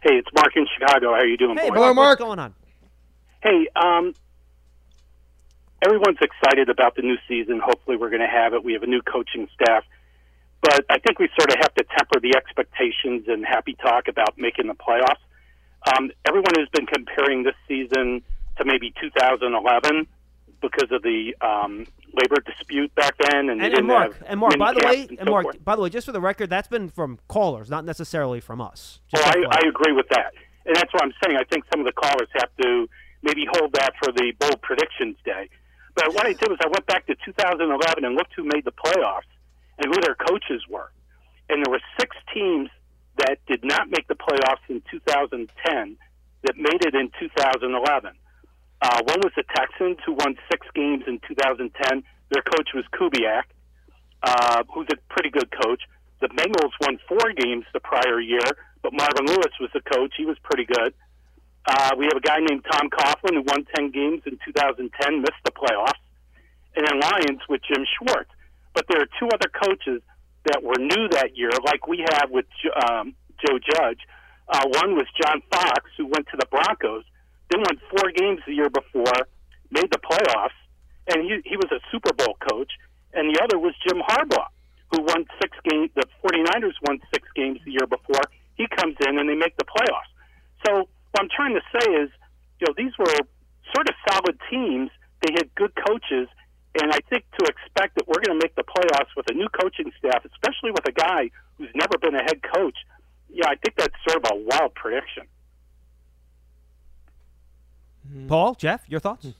Hey, 0.02 0.14
it's 0.14 0.28
Mark 0.34 0.52
in 0.56 0.66
Chicago. 0.78 1.08
How 1.08 1.20
are 1.20 1.26
you 1.26 1.36
doing? 1.36 1.58
Hey, 1.58 1.70
boy? 1.70 1.76
Mark, 1.76 1.96
Mark. 1.96 2.20
What's 2.20 2.28
going 2.28 2.38
on? 2.38 2.54
Hey, 3.42 3.66
um, 3.74 4.14
everyone's 5.84 6.18
excited 6.20 6.68
about 6.68 6.94
the 6.94 7.02
new 7.02 7.16
season. 7.26 7.60
Hopefully, 7.62 7.96
we're 7.96 8.10
going 8.10 8.22
to 8.22 8.28
have 8.28 8.54
it. 8.54 8.64
We 8.64 8.72
have 8.74 8.84
a 8.84 8.86
new 8.86 9.02
coaching 9.02 9.48
staff. 9.54 9.84
But 10.60 10.84
I 10.88 10.98
think 10.98 11.18
we 11.18 11.28
sort 11.36 11.52
of 11.52 11.58
have 11.60 11.74
to 11.74 11.84
temper 11.98 12.20
the 12.20 12.36
expectations 12.36 13.24
and 13.26 13.44
happy 13.44 13.74
talk 13.82 14.06
about 14.06 14.38
making 14.38 14.68
the 14.68 14.74
playoffs. 14.74 15.18
Um, 15.96 16.12
everyone 16.24 16.54
has 16.56 16.68
been 16.68 16.86
comparing 16.86 17.42
this 17.42 17.56
season 17.66 18.22
to 18.58 18.64
maybe 18.64 18.92
2011 19.00 20.06
because 20.60 20.90
of 20.92 21.02
the 21.02 21.34
um, 21.40 21.86
labor 22.14 22.40
dispute 22.46 22.94
back 22.94 23.14
then. 23.18 23.50
And, 23.50 23.62
and, 23.62 23.74
and 23.74 23.86
Mark, 23.86 24.16
and 24.26 24.38
Mark, 24.38 24.58
by 24.58 24.72
the 24.72 24.86
way, 24.86 25.06
and, 25.10 25.18
and 25.20 25.30
Mark, 25.30 25.44
forth. 25.44 25.64
by 25.64 25.76
the 25.76 25.82
way, 25.82 25.90
just 25.90 26.06
for 26.06 26.12
the 26.12 26.20
record, 26.20 26.50
that's 26.50 26.68
been 26.68 26.88
from 26.88 27.18
callers, 27.28 27.68
not 27.68 27.84
necessarily 27.84 28.40
from 28.40 28.60
us. 28.60 29.00
Just 29.08 29.24
well, 29.24 29.34
I, 29.50 29.56
I 29.64 29.68
agree 29.68 29.92
with 29.92 30.08
that, 30.10 30.32
and 30.64 30.76
that's 30.76 30.92
what 30.92 31.02
I'm 31.02 31.12
saying. 31.24 31.36
I 31.36 31.44
think 31.44 31.64
some 31.72 31.80
of 31.80 31.86
the 31.86 31.92
callers 31.92 32.28
have 32.34 32.50
to 32.62 32.88
maybe 33.22 33.46
hold 33.50 33.72
that 33.74 33.92
for 34.02 34.12
the 34.12 34.32
bold 34.38 34.60
predictions 34.62 35.16
day. 35.24 35.48
But 35.94 36.14
what 36.14 36.26
I 36.26 36.32
did 36.32 36.48
was 36.48 36.58
I 36.62 36.68
went 36.68 36.86
back 36.86 37.06
to 37.06 37.14
2011 37.24 38.04
and 38.04 38.14
looked 38.14 38.32
who 38.34 38.44
made 38.44 38.64
the 38.64 38.72
playoffs 38.72 39.28
and 39.78 39.94
who 39.94 40.00
their 40.00 40.14
coaches 40.14 40.62
were. 40.68 40.90
And 41.48 41.64
there 41.64 41.70
were 41.70 41.82
six 42.00 42.16
teams 42.32 42.70
that 43.18 43.38
did 43.46 43.62
not 43.62 43.90
make 43.90 44.08
the 44.08 44.14
playoffs 44.14 44.64
in 44.68 44.82
2010 44.90 45.96
that 46.44 46.56
made 46.56 46.84
it 46.84 46.94
in 46.94 47.10
2011. 47.20 48.12
Uh, 48.82 48.98
one 49.06 49.20
was 49.22 49.30
the 49.36 49.44
Texans, 49.54 49.98
who 50.04 50.12
won 50.12 50.34
six 50.50 50.66
games 50.74 51.04
in 51.06 51.20
2010. 51.28 51.70
Their 52.34 52.42
coach 52.42 52.70
was 52.74 52.84
Kubiak, 52.90 53.46
uh, 54.24 54.64
who's 54.74 54.88
a 54.90 54.98
pretty 55.08 55.30
good 55.30 55.48
coach. 55.62 55.82
The 56.20 56.26
Bengals 56.28 56.74
won 56.80 56.98
four 57.06 57.32
games 57.32 57.64
the 57.72 57.78
prior 57.78 58.20
year, 58.20 58.42
but 58.82 58.92
Marvin 58.92 59.26
Lewis 59.26 59.54
was 59.60 59.70
the 59.72 59.82
coach. 59.82 60.14
He 60.16 60.26
was 60.26 60.36
pretty 60.42 60.66
good. 60.66 60.94
Uh, 61.64 61.90
we 61.96 62.06
have 62.06 62.18
a 62.18 62.26
guy 62.26 62.38
named 62.38 62.64
Tom 62.72 62.90
Coughlin 62.90 63.38
who 63.38 63.44
won 63.46 63.64
10 63.76 63.92
games 63.92 64.22
in 64.26 64.36
2010, 64.44 65.20
missed 65.20 65.42
the 65.44 65.52
playoffs. 65.52 66.02
And 66.74 66.86
then 66.86 66.98
Lions 66.98 67.42
with 67.48 67.60
Jim 67.62 67.86
Schwartz. 67.86 68.30
But 68.74 68.86
there 68.88 69.00
are 69.02 69.10
two 69.20 69.28
other 69.32 69.50
coaches 69.62 70.02
that 70.50 70.62
were 70.62 70.78
new 70.78 71.08
that 71.10 71.36
year, 71.36 71.50
like 71.64 71.86
we 71.86 72.04
have 72.18 72.30
with 72.30 72.46
um, 72.90 73.14
Joe 73.46 73.58
Judge. 73.62 74.00
Uh, 74.48 74.66
one 74.82 74.96
was 74.96 75.06
John 75.22 75.40
Fox, 75.52 75.90
who 75.96 76.06
went 76.06 76.26
to 76.32 76.36
the 76.38 76.46
Broncos, 76.50 77.04
then 77.52 77.60
won 77.60 77.76
four 77.90 78.10
games 78.16 78.40
the 78.46 78.54
year 78.54 78.70
before, 78.70 79.28
made 79.70 79.90
the 79.92 80.00
playoffs, 80.00 80.56
and 81.08 81.22
he, 81.22 81.40
he 81.44 81.56
was 81.56 81.68
a 81.70 81.80
Super 81.90 82.12
Bowl 82.12 82.36
coach. 82.48 82.72
And 83.12 83.28
the 83.28 83.40
other 83.44 83.58
was 83.58 83.74
Jim 83.86 84.00
Harbaugh, 84.00 84.48
who 84.90 85.02
won 85.02 85.26
six 85.40 85.56
games. 85.68 85.90
The 85.94 86.08
49ers 86.24 86.80
won 86.82 87.00
six 87.12 87.28
games 87.36 87.60
the 87.64 87.72
year 87.72 87.86
before. 87.86 88.24
He 88.56 88.66
comes 88.68 88.96
in 89.06 89.18
and 89.18 89.28
they 89.28 89.34
make 89.34 89.56
the 89.56 89.64
playoffs. 89.64 90.08
So 90.66 90.88
what 91.12 91.20
I'm 91.20 91.28
trying 91.28 91.54
to 91.54 91.64
say 91.76 91.92
is, 91.92 92.08
you 92.60 92.68
know, 92.68 92.74
these 92.76 92.96
were 92.98 93.12
sort 93.74 93.88
of 93.88 93.94
solid 94.08 94.38
teams. 94.48 94.90
They 95.20 95.32
had 95.36 95.54
good 95.54 95.72
coaches, 95.86 96.28
and 96.80 96.90
I 96.90 96.98
think 97.10 97.24
to 97.38 97.46
expect 97.46 97.96
that 97.96 98.08
we're 98.08 98.22
going 98.24 98.38
to 98.38 98.42
make 98.42 98.54
the 98.56 98.64
playoffs 98.64 99.12
with 99.16 99.28
a 99.30 99.34
new 99.34 99.48
coaching 99.60 99.92
staff, 99.98 100.24
especially 100.24 100.72
with 100.72 100.88
a 100.88 100.92
guy 100.92 101.30
who's 101.58 101.70
never 101.74 101.98
been 102.00 102.14
a 102.14 102.22
head 102.22 102.40
coach, 102.42 102.76
yeah, 103.28 103.46
I 103.48 103.56
think 103.56 103.76
that's 103.76 103.94
sort 104.08 104.24
of 104.24 104.32
a 104.32 104.36
wild 104.36 104.74
prediction. 104.74 105.24
Paul, 108.28 108.54
Jeff, 108.54 108.82
your 108.88 109.00
thoughts? 109.00 109.26
Hmm. 109.26 109.30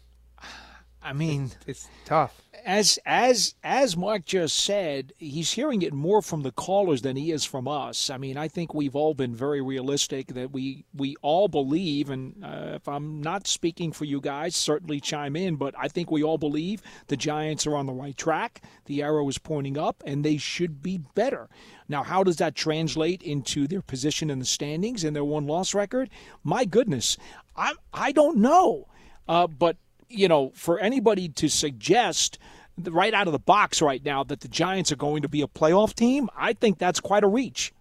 I 1.04 1.12
mean, 1.12 1.50
It's 1.66 1.88
tough. 2.04 2.40
as 2.64 2.98
as 3.04 3.54
as 3.64 3.96
Mark 3.96 4.24
just 4.24 4.56
said, 4.56 5.12
he's 5.16 5.52
hearing 5.52 5.82
it 5.82 5.92
more 5.92 6.22
from 6.22 6.42
the 6.42 6.52
callers 6.52 7.02
than 7.02 7.16
he 7.16 7.32
is 7.32 7.44
from 7.44 7.66
us. 7.66 8.08
I 8.08 8.18
mean, 8.18 8.36
I 8.36 8.46
think 8.48 8.72
we've 8.72 8.94
all 8.94 9.12
been 9.14 9.34
very 9.34 9.60
realistic 9.60 10.28
that 10.28 10.52
we 10.52 10.84
we 10.94 11.16
all 11.22 11.48
believe, 11.48 12.08
and 12.10 12.44
uh, 12.44 12.72
if 12.74 12.86
I'm 12.86 13.20
not 13.20 13.46
speaking 13.48 13.90
for 13.90 14.04
you 14.04 14.20
guys, 14.20 14.54
certainly 14.54 15.00
chime 15.00 15.34
in. 15.34 15.56
But 15.56 15.74
I 15.76 15.88
think 15.88 16.10
we 16.10 16.22
all 16.22 16.38
believe 16.38 16.82
the 17.08 17.16
Giants 17.16 17.66
are 17.66 17.76
on 17.76 17.86
the 17.86 17.92
right 17.92 18.16
track. 18.16 18.62
The 18.86 19.02
arrow 19.02 19.28
is 19.28 19.38
pointing 19.38 19.76
up, 19.76 20.02
and 20.06 20.24
they 20.24 20.36
should 20.36 20.82
be 20.82 20.98
better. 21.14 21.48
Now, 21.88 22.04
how 22.04 22.22
does 22.22 22.36
that 22.36 22.54
translate 22.54 23.22
into 23.22 23.66
their 23.66 23.82
position 23.82 24.30
in 24.30 24.38
the 24.38 24.44
standings 24.44 25.02
and 25.04 25.14
their 25.16 25.24
one 25.24 25.46
loss 25.48 25.74
record? 25.74 26.10
My 26.44 26.64
goodness, 26.64 27.16
I 27.56 27.72
I 27.92 28.12
don't 28.12 28.38
know, 28.38 28.86
uh, 29.28 29.48
but 29.48 29.76
you 30.12 30.28
know, 30.28 30.52
for 30.54 30.78
anybody 30.78 31.28
to 31.28 31.48
suggest 31.48 32.38
right 32.78 33.12
out 33.12 33.26
of 33.26 33.32
the 33.32 33.38
box 33.38 33.82
right 33.82 34.04
now 34.04 34.24
that 34.24 34.40
the 34.40 34.48
Giants 34.48 34.90
are 34.92 34.96
going 34.96 35.22
to 35.22 35.28
be 35.28 35.42
a 35.42 35.46
playoff 35.46 35.94
team, 35.94 36.28
I 36.36 36.52
think 36.52 36.78
that's 36.78 37.00
quite 37.00 37.24
a 37.24 37.28
reach. 37.28 37.72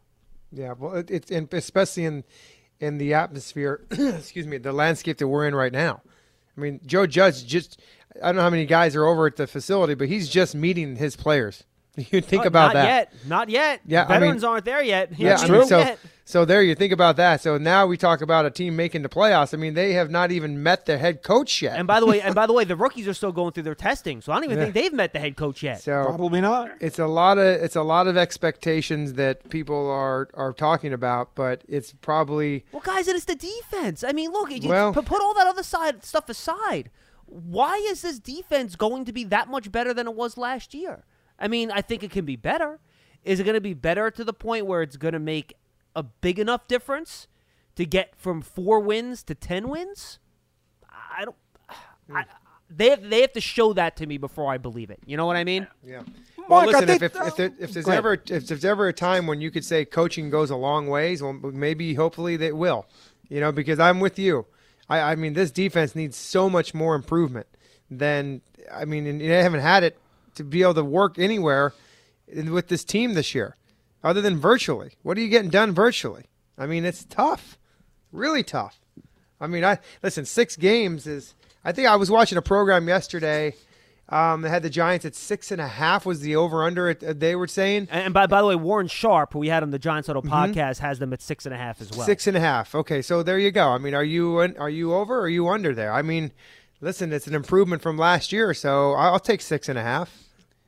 Yeah, 0.51 0.73
well, 0.77 1.03
it's 1.07 1.31
and 1.31 1.51
especially 1.53 2.05
in 2.05 2.23
in 2.79 2.97
the 2.97 3.13
atmosphere. 3.13 3.85
excuse 3.91 4.47
me, 4.47 4.57
the 4.57 4.73
landscape 4.73 5.17
that 5.17 5.27
we're 5.27 5.47
in 5.47 5.55
right 5.55 5.71
now. 5.71 6.01
I 6.57 6.61
mean, 6.61 6.81
Joe 6.85 7.07
Judge 7.07 7.45
just. 7.45 7.79
I 8.21 8.25
don't 8.27 8.35
know 8.35 8.41
how 8.41 8.49
many 8.49 8.65
guys 8.65 8.93
are 8.97 9.05
over 9.05 9.25
at 9.25 9.37
the 9.37 9.47
facility, 9.47 9.93
but 9.93 10.09
he's 10.09 10.27
just 10.27 10.53
meeting 10.53 10.97
his 10.97 11.15
players. 11.15 11.63
You 12.11 12.21
think 12.21 12.45
Uh, 12.45 12.47
about 12.47 12.67
not 12.67 12.73
that. 12.73 12.85
yet. 12.85 13.13
Not 13.27 13.49
yet. 13.49 13.81
Yeah, 13.85 14.03
I 14.07 14.13
mean- 14.13 14.19
veterans 14.21 14.43
aren't 14.45 14.65
there 14.65 14.81
yet. 14.81 15.11
He 15.13 15.25
Yeah, 15.25 15.37
I 15.37 15.47
mean, 15.49 15.65
so 15.67 15.79
yet. 15.79 15.99
so 16.23 16.45
there 16.45 16.63
you 16.63 16.73
think 16.73 16.93
about 16.93 17.17
that. 17.17 17.41
So 17.41 17.57
now 17.57 17.85
we 17.85 17.97
talk 17.97 18.21
about 18.21 18.45
a 18.45 18.49
team 18.49 18.77
making 18.77 19.01
the 19.01 19.09
playoffs. 19.09 19.53
I 19.53 19.57
mean, 19.57 19.73
they 19.73 19.91
have 19.93 20.09
not 20.09 20.31
even 20.31 20.63
met 20.63 20.85
their 20.85 20.97
head 20.97 21.21
coach 21.21 21.61
yet. 21.61 21.77
And 21.77 21.85
by 21.87 21.99
the 21.99 22.05
way, 22.05 22.21
and 22.21 22.33
by 22.33 22.45
the 22.47 22.53
way, 22.53 22.63
the 22.63 22.75
rookies 22.85 23.09
are 23.09 23.13
still 23.13 23.33
going 23.33 23.51
through 23.51 23.63
their 23.63 23.75
testing, 23.75 24.21
so 24.21 24.31
I 24.31 24.35
don't 24.35 24.45
even 24.45 24.57
Yeah. 24.57 24.63
think 24.65 24.73
they've 24.75 24.93
met 24.93 25.11
the 25.11 25.19
head 25.19 25.35
coach 25.35 25.61
yet. 25.63 25.81
so 25.81 26.05
Probably 26.05 26.39
not. 26.39 26.71
it's 26.79 26.97
a 26.99 27.07
lot 27.07 27.37
of 27.37 27.45
it's 27.45 27.75
a 27.75 27.83
lot 27.83 28.07
of 28.07 28.15
expectations 28.15 29.13
that 29.13 29.49
people 29.49 29.89
are 29.89 30.29
are 30.33 30.53
talking 30.53 30.93
about, 30.93 31.35
but 31.35 31.61
it's 31.67 31.91
probably 32.01 32.63
Well, 32.71 32.81
guys, 32.85 33.07
and 33.09 33.17
it's 33.17 33.25
the 33.25 33.35
defense. 33.35 34.01
I 34.05 34.13
mean, 34.13 34.31
look, 34.31 34.49
you 34.49 34.69
Well- 34.69 34.93
put, 34.93 35.03
put 35.05 35.21
all 35.21 35.33
that 35.33 35.47
other 35.47 35.63
side 35.63 36.05
stuff 36.05 36.29
aside. 36.29 36.89
Why 37.25 37.75
is 37.89 38.01
this 38.01 38.19
defense 38.19 38.75
going 38.75 39.05
to 39.05 39.13
be 39.13 39.23
that 39.25 39.49
much 39.49 39.71
better 39.71 39.93
than 39.93 40.07
it 40.07 40.15
was 40.15 40.37
last 40.37 40.73
year? 40.73 41.03
I 41.41 41.47
mean, 41.47 41.71
I 41.71 41.81
think 41.81 42.03
it 42.03 42.11
can 42.11 42.23
be 42.23 42.35
better. 42.35 42.79
Is 43.23 43.39
it 43.39 43.43
going 43.43 43.55
to 43.55 43.61
be 43.61 43.73
better 43.73 44.11
to 44.11 44.23
the 44.23 44.33
point 44.33 44.67
where 44.67 44.81
it's 44.81 44.95
going 44.95 45.13
to 45.13 45.19
make 45.19 45.55
a 45.95 46.03
big 46.03 46.39
enough 46.39 46.67
difference 46.67 47.27
to 47.75 47.85
get 47.85 48.13
from 48.15 48.41
four 48.41 48.79
wins 48.79 49.23
to 49.23 49.35
ten 49.35 49.67
wins? 49.67 50.19
I 50.89 51.25
don't. 51.25 51.35
I, 51.69 51.73
hmm. 52.07 52.19
they 52.69 52.89
have, 52.91 53.09
they 53.09 53.21
have 53.21 53.33
to 53.33 53.41
show 53.41 53.73
that 53.73 53.97
to 53.97 54.05
me 54.05 54.17
before 54.17 54.51
I 54.51 54.57
believe 54.57 54.89
it. 54.89 54.99
You 55.05 55.17
know 55.17 55.25
what 55.25 55.35
I 55.35 55.43
mean? 55.43 55.67
Yeah. 55.83 56.01
Mark, 56.37 56.49
Well, 56.49 56.59
I 56.59 56.65
listen, 56.65 56.87
think- 56.87 57.01
if, 57.01 57.15
if, 57.15 57.27
if, 57.27 57.35
there, 57.35 57.51
if 57.59 57.73
there's 57.73 57.85
Go 57.85 57.91
ever 57.91 58.13
if 58.13 58.47
there's 58.47 58.65
ever 58.65 58.87
a 58.87 58.93
time 58.93 59.27
when 59.27 59.41
you 59.41 59.51
could 59.51 59.65
say 59.65 59.85
coaching 59.85 60.29
goes 60.29 60.49
a 60.49 60.55
long 60.55 60.87
ways, 60.87 61.21
well, 61.21 61.33
maybe 61.33 61.93
hopefully 61.95 62.37
they 62.37 62.51
will. 62.51 62.85
You 63.29 63.39
know, 63.39 63.51
because 63.51 63.79
I'm 63.79 63.99
with 63.99 64.19
you. 64.19 64.45
I, 64.89 65.11
I 65.11 65.15
mean, 65.15 65.33
this 65.33 65.51
defense 65.51 65.95
needs 65.95 66.17
so 66.17 66.49
much 66.49 66.73
more 66.73 66.95
improvement 66.95 67.47
than 67.89 68.41
I 68.71 68.85
mean, 68.85 69.07
and 69.07 69.21
they 69.21 69.43
haven't 69.43 69.61
had 69.61 69.83
it 69.83 69.97
to 70.41 70.49
be 70.49 70.61
able 70.61 70.73
to 70.75 70.83
work 70.83 71.17
anywhere 71.17 71.73
with 72.27 72.67
this 72.67 72.83
team 72.83 73.13
this 73.13 73.33
year, 73.35 73.55
other 74.03 74.21
than 74.21 74.37
virtually. 74.37 74.91
What 75.03 75.17
are 75.17 75.21
you 75.21 75.29
getting 75.29 75.49
done 75.49 75.73
virtually? 75.73 76.25
I 76.57 76.65
mean, 76.65 76.85
it's 76.85 77.03
tough, 77.05 77.57
really 78.11 78.43
tough. 78.43 78.79
I 79.39 79.47
mean, 79.47 79.65
I 79.65 79.79
listen. 80.03 80.25
Six 80.25 80.55
games 80.55 81.07
is. 81.07 81.33
I 81.63 81.71
think 81.71 81.87
I 81.87 81.95
was 81.95 82.09
watching 82.09 82.37
a 82.37 82.41
program 82.41 82.87
yesterday. 82.87 83.55
Um, 84.09 84.41
that 84.41 84.49
had 84.49 84.61
the 84.61 84.69
Giants 84.69 85.05
at 85.05 85.15
six 85.15 85.51
and 85.51 85.61
a 85.61 85.67
half 85.69 86.05
was 86.05 86.19
the 86.19 86.35
over 86.35 86.65
under. 86.65 86.93
They 86.93 87.33
were 87.33 87.47
saying 87.47 87.87
And, 87.89 88.13
by, 88.13 88.27
by 88.27 88.41
the 88.41 88.47
way, 88.47 88.55
Warren 88.57 88.89
Sharp, 88.89 89.31
who 89.31 89.39
we 89.39 89.47
had 89.47 89.63
on 89.63 89.71
the 89.71 89.79
Giants 89.79 90.09
Auto 90.09 90.21
podcast, 90.21 90.79
has 90.79 90.99
them 90.99 91.13
at 91.13 91.21
six 91.21 91.45
and 91.45 91.55
a 91.55 91.57
half 91.57 91.79
as 91.79 91.91
well. 91.91 92.01
Mm-hmm. 92.01 92.07
Six 92.07 92.27
and 92.27 92.35
a 92.35 92.41
half. 92.41 92.75
Okay, 92.75 93.01
so 93.01 93.23
there 93.23 93.39
you 93.39 93.51
go. 93.51 93.69
I 93.69 93.77
mean, 93.77 93.93
are 93.95 94.03
you 94.03 94.39
are 94.39 94.69
you 94.69 94.93
over? 94.93 95.19
or 95.19 95.21
Are 95.21 95.29
you 95.29 95.47
under 95.47 95.73
there? 95.73 95.93
I 95.93 96.01
mean, 96.01 96.33
listen, 96.81 97.13
it's 97.13 97.25
an 97.27 97.35
improvement 97.35 97.81
from 97.81 97.97
last 97.97 98.33
year, 98.33 98.53
so 98.53 98.91
I'll 98.95 99.17
take 99.17 99.39
six 99.39 99.69
and 99.69 99.79
a 99.79 99.83
half. 99.83 100.13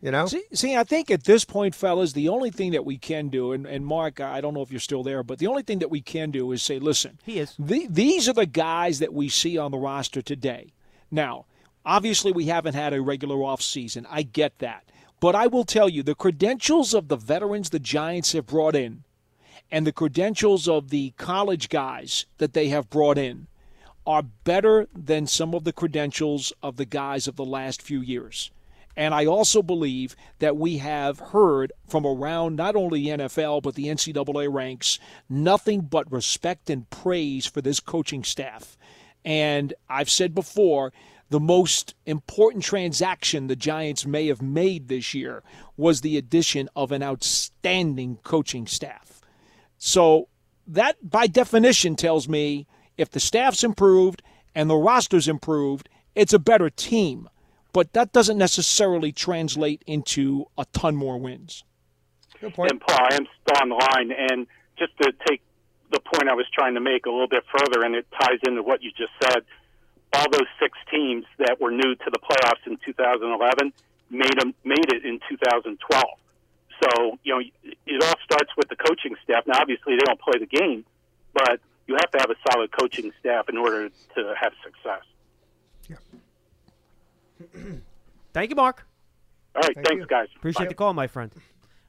You 0.03 0.11
know, 0.11 0.25
See, 0.25 0.43
see, 0.51 0.75
I 0.75 0.83
think 0.83 1.09
at 1.09 1.23
this 1.23 1.45
point, 1.45 1.73
fellas, 1.73 2.11
the 2.11 2.27
only 2.27 2.51
thing 2.51 2.73
that 2.73 2.83
we 2.83 2.97
can 2.97 3.29
do, 3.29 3.53
and, 3.53 3.65
and 3.65 3.85
Mark, 3.85 4.19
I 4.19 4.41
don't 4.41 4.53
know 4.53 4.61
if 4.61 4.69
you're 4.69 4.81
still 4.81 5.01
there, 5.01 5.23
but 5.23 5.39
the 5.39 5.47
only 5.47 5.63
thing 5.63 5.79
that 5.79 5.89
we 5.89 6.01
can 6.01 6.29
do 6.29 6.51
is 6.51 6.61
say, 6.61 6.77
listen, 6.77 7.19
He 7.23 7.39
is. 7.39 7.55
the, 7.57 7.87
these 7.89 8.27
are 8.27 8.33
the 8.33 8.45
guys 8.45 8.99
that 8.99 9.13
we 9.13 9.29
see 9.29 9.57
on 9.57 9.71
the 9.71 9.77
roster 9.77 10.21
today. 10.21 10.73
Now, 11.09 11.45
obviously, 11.85 12.33
we 12.33 12.47
haven't 12.47 12.75
had 12.75 12.91
a 12.91 13.01
regular 13.01 13.37
off 13.45 13.61
season. 13.61 14.05
I 14.09 14.23
get 14.23 14.59
that. 14.59 14.83
But 15.21 15.35
I 15.35 15.47
will 15.47 15.63
tell 15.63 15.87
you, 15.87 16.03
the 16.03 16.15
credentials 16.15 16.93
of 16.93 17.07
the 17.07 17.15
veterans 17.15 17.69
the 17.69 17.79
Giants 17.79 18.33
have 18.33 18.45
brought 18.45 18.75
in 18.75 19.05
and 19.71 19.87
the 19.87 19.93
credentials 19.93 20.67
of 20.67 20.89
the 20.89 21.13
college 21.15 21.69
guys 21.69 22.25
that 22.39 22.51
they 22.51 22.67
have 22.67 22.89
brought 22.89 23.17
in 23.17 23.47
are 24.05 24.23
better 24.23 24.89
than 24.93 25.27
some 25.27 25.55
of 25.55 25.63
the 25.63 25.71
credentials 25.71 26.51
of 26.61 26.75
the 26.75 26.83
guys 26.83 27.25
of 27.25 27.37
the 27.37 27.45
last 27.45 27.81
few 27.81 28.01
years. 28.01 28.51
And 28.95 29.13
I 29.13 29.25
also 29.25 29.61
believe 29.61 30.15
that 30.39 30.57
we 30.57 30.77
have 30.77 31.19
heard 31.19 31.71
from 31.87 32.05
around 32.05 32.55
not 32.55 32.75
only 32.75 33.03
the 33.03 33.17
NFL 33.17 33.63
but 33.63 33.75
the 33.75 33.87
NCAA 33.87 34.53
ranks 34.53 34.99
nothing 35.29 35.81
but 35.81 36.11
respect 36.11 36.69
and 36.69 36.89
praise 36.89 37.45
for 37.45 37.61
this 37.61 37.79
coaching 37.79 38.23
staff. 38.23 38.77
And 39.25 39.73
I've 39.89 40.09
said 40.09 40.35
before, 40.35 40.93
the 41.29 41.39
most 41.39 41.95
important 42.05 42.63
transaction 42.63 43.47
the 43.47 43.55
Giants 43.55 44.05
may 44.05 44.27
have 44.27 44.41
made 44.41 44.87
this 44.87 45.15
year 45.15 45.41
was 45.75 46.01
the 46.01 46.17
addition 46.17 46.69
of 46.75 46.91
an 46.91 47.01
outstanding 47.01 48.17
coaching 48.23 48.67
staff. 48.67 49.21
So 49.79 50.27
that, 50.67 50.97
by 51.01 51.25
definition, 51.25 51.95
tells 51.95 52.29
me 52.29 52.67
if 52.97 53.09
the 53.09 53.19
staff's 53.19 53.63
improved 53.63 54.21
and 54.53 54.69
the 54.69 54.75
roster's 54.75 55.27
improved, 55.27 55.89
it's 56.13 56.33
a 56.33 56.39
better 56.39 56.69
team. 56.69 57.27
But 57.73 57.93
that 57.93 58.13
doesn't 58.13 58.37
necessarily 58.37 59.11
translate 59.11 59.83
into 59.87 60.45
a 60.57 60.65
ton 60.73 60.95
more 60.95 61.17
wins. 61.17 61.63
good 62.39 62.53
point. 62.53 62.71
And 62.71 62.79
Paul, 62.79 62.99
I 63.09 63.15
am 63.15 63.25
still 63.41 63.57
on 63.61 63.69
the 63.69 63.75
line, 63.75 64.11
and 64.11 64.47
just 64.77 64.95
to 64.99 65.11
take 65.27 65.41
the 65.91 65.99
point 65.99 66.29
I 66.29 66.33
was 66.33 66.45
trying 66.53 66.75
to 66.75 66.79
make 66.79 67.05
a 67.05 67.09
little 67.09 67.27
bit 67.27 67.43
further, 67.51 67.83
and 67.83 67.95
it 67.95 68.05
ties 68.21 68.39
into 68.47 68.61
what 68.61 68.81
you 68.83 68.91
just 68.91 69.11
said. 69.21 69.43
All 70.13 70.29
those 70.31 70.47
six 70.59 70.77
teams 70.91 71.25
that 71.39 71.59
were 71.59 71.71
new 71.71 71.95
to 71.95 72.09
the 72.11 72.19
playoffs 72.19 72.67
in 72.67 72.77
2011 72.85 73.73
made 74.11 74.39
them 74.39 74.53
made 74.63 74.93
it 74.93 75.03
in 75.03 75.19
2012. 75.27 76.03
So 76.83 77.17
you 77.23 77.33
know, 77.33 77.41
it 77.63 78.03
all 78.03 78.13
starts 78.23 78.51
with 78.55 78.69
the 78.69 78.75
coaching 78.75 79.15
staff. 79.23 79.47
Now, 79.47 79.59
obviously, 79.59 79.95
they 79.95 80.03
don't 80.05 80.19
play 80.19 80.37
the 80.39 80.45
game, 80.45 80.85
but 81.33 81.59
you 81.87 81.95
have 81.95 82.11
to 82.11 82.19
have 82.19 82.29
a 82.29 82.35
solid 82.51 82.71
coaching 82.71 83.11
staff 83.19 83.49
in 83.49 83.57
order 83.57 83.89
to 83.89 84.33
have 84.39 84.53
success. 84.63 85.01
Thank 88.33 88.49
you, 88.49 88.55
Mark. 88.55 88.85
All 89.55 89.61
right, 89.61 89.75
Thank 89.75 89.87
thanks, 89.87 90.01
you. 90.01 90.07
guys. 90.07 90.27
Appreciate 90.35 90.65
Bye. 90.65 90.69
the 90.69 90.75
call, 90.75 90.93
my 90.93 91.07
friend. 91.07 91.31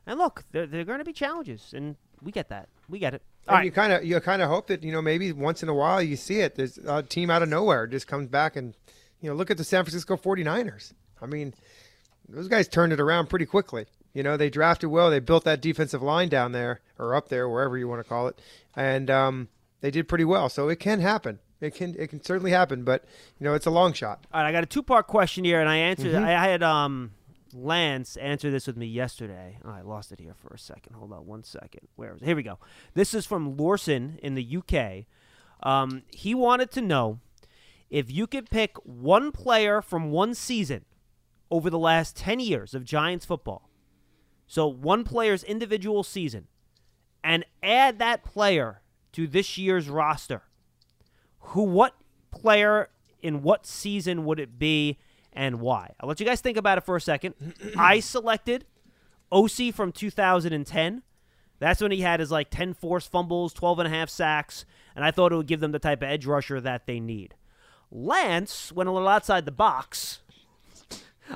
And 0.07 0.19
look, 0.19 0.45
there, 0.53 0.67
there 0.67 0.83
are 0.83 0.85
going 0.85 0.99
to 0.99 1.05
be 1.05 1.13
challenges, 1.15 1.73
and 1.75 1.97
we 2.23 2.31
get 2.31 2.51
that. 2.51 2.69
We 2.89 2.99
get 2.99 3.15
it. 3.15 3.23
All 3.49 3.55
And 3.55 3.61
right. 3.61 3.65
you 3.65 3.73
kind 3.73 3.93
of 3.93 4.05
you 4.05 4.21
kind 4.21 4.43
of 4.43 4.49
hope 4.49 4.67
that 4.67 4.83
you 4.83 4.93
know 4.93 5.01
maybe 5.01 5.33
once 5.33 5.63
in 5.63 5.69
a 5.69 5.75
while 5.75 6.03
you 6.03 6.17
see 6.17 6.41
it. 6.41 6.55
There's 6.57 6.79
a 6.79 7.03
team 7.03 7.31
out 7.31 7.43
of 7.43 7.49
nowhere 7.49 7.87
just 7.87 8.07
comes 8.07 8.29
back 8.29 8.57
and 8.57 8.75
you 9.21 9.31
know 9.31 9.35
look 9.37 9.51
at 9.51 9.57
the 9.57 9.65
San 9.65 9.85
Francisco 9.85 10.17
49ers. 10.17 10.93
I 11.23 11.27
mean, 11.27 11.55
those 12.29 12.49
guys 12.49 12.69
turned 12.69 12.93
it 12.93 13.01
around 13.01 13.29
pretty 13.29 13.47
quickly. 13.47 13.87
You 14.13 14.23
know, 14.23 14.37
they 14.37 14.49
drafted 14.51 14.91
well. 14.91 15.11
They 15.11 15.19
built 15.21 15.45
that 15.45 15.61
defensive 15.63 16.03
line 16.03 16.29
down 16.29 16.53
there 16.53 16.81
or 16.99 17.15
up 17.15 17.29
there, 17.29 17.49
wherever 17.49 17.77
you 17.79 17.89
want 17.89 18.03
to 18.03 18.09
call 18.09 18.29
it, 18.29 18.39
and 18.77 19.11
um, 19.11 19.49
they 19.81 19.91
did 19.91 20.09
pretty 20.09 20.25
well. 20.25 20.49
So 20.51 20.69
it 20.69 20.77
can 20.77 21.01
happen. 21.01 21.39
It 21.65 21.75
can 21.75 21.95
it 21.99 22.09
can 22.09 22.23
certainly 22.23 22.51
happen, 22.51 22.85
but 22.85 23.05
you 23.39 23.45
know 23.45 23.55
it's 23.55 23.67
a 23.67 23.71
long 23.71 23.93
shot. 23.93 24.27
All 24.33 24.43
right, 24.43 24.49
I 24.49 24.53
got 24.53 24.63
a 24.63 24.67
two-part 24.67 25.07
question 25.07 25.45
here, 25.45 25.61
and 25.61 25.69
I 25.69 25.77
answered. 25.77 26.13
Mm-hmm. 26.13 26.25
I, 26.25 26.37
I 26.37 26.49
had 26.49 26.63
um 26.63 27.13
Lance 27.55 28.17
answer 28.17 28.51
this 28.51 28.67
with 28.67 28.77
me 28.77 28.87
yesterday. 28.87 29.59
Oh, 29.65 29.71
I 29.71 29.81
lost 29.81 30.13
it 30.13 30.21
here 30.21 30.35
for 30.35 30.53
a 30.53 30.59
second. 30.59 30.95
Hold 30.97 31.13
on 31.13 31.27
one 31.27 31.45
second. 31.45 31.89
Where 31.97 32.15
is 32.15 32.23
it? 32.23 32.25
Here 32.27 32.37
we 32.37 32.43
go. 32.43 32.59
This 32.95 33.15
is 33.15 33.27
from 33.27 33.57
Lawson 33.57 34.19
in 34.23 34.35
the 34.35 34.59
UK. 34.59 35.07
Um, 35.63 36.03
he 36.11 36.35
wanted 36.35 36.71
to 36.73 36.83
know 36.83 37.21
if 37.91 38.11
you 38.11 38.27
could 38.27 38.51
pick 38.51 38.77
one 38.85 39.33
player 39.33 39.81
from 39.81 40.11
one 40.11 40.35
season 40.35 40.85
over 41.51 41.71
the 41.71 41.79
last 41.79 42.17
ten 42.17 42.41
years 42.41 42.75
of 42.75 42.85
Giants 42.85 43.25
football. 43.25 43.71
So 44.47 44.67
one 44.67 45.05
player's 45.05 45.43
individual 45.43 46.03
season, 46.03 46.49
and 47.23 47.47
add 47.63 47.99
that 48.01 48.25
player 48.25 48.83
to 49.13 49.27
this 49.27 49.57
year's 49.57 49.89
roster 49.89 50.43
who 51.49 51.63
what 51.63 51.95
player 52.31 52.91
in 53.23 53.43
what 53.43 53.67
season 53.67 54.25
would 54.25 54.41
it 54.41 54.59
be 54.59 54.99
and 55.33 55.61
why? 55.61 55.93
I'll 56.01 56.09
let 56.09 56.21
you 56.21 56.27
guys 56.27 56.41
think 56.41 56.57
about 56.57 56.79
it 56.79 56.85
for 56.85 56.97
a 56.97 57.01
second. 57.01 57.35
I 57.77 58.01
selected 58.01 58.65
Osi 59.33 59.73
from 59.73 59.93
2010. 59.93 61.03
That's 61.59 61.81
when 61.81 61.93
he 61.93 62.01
had 62.01 62.21
his 62.21 62.31
like 62.31 62.51
10 62.51 62.75
forced 62.75 63.11
fumbles, 63.11 63.53
12 63.53 63.81
and 63.81 63.89
a 63.89 63.91
half 63.91 64.11
sacks, 64.11 64.65
and 64.95 65.05
I 65.05 65.11
thought 65.11 65.33
it 65.33 65.37
would 65.37 65.47
give 65.47 65.61
them 65.61 65.73
the 65.73 65.79
type 65.79 66.03
of 66.03 66.09
edge 66.09 66.27
rusher 66.27 66.61
that 66.61 66.87
they 66.87 67.01
need. 67.01 67.35
Lance 67.91 68.73
went 68.73 68.89
a 68.89 68.93
little 68.93 69.09
outside 69.09 69.45
the 69.45 69.53
box 69.53 70.21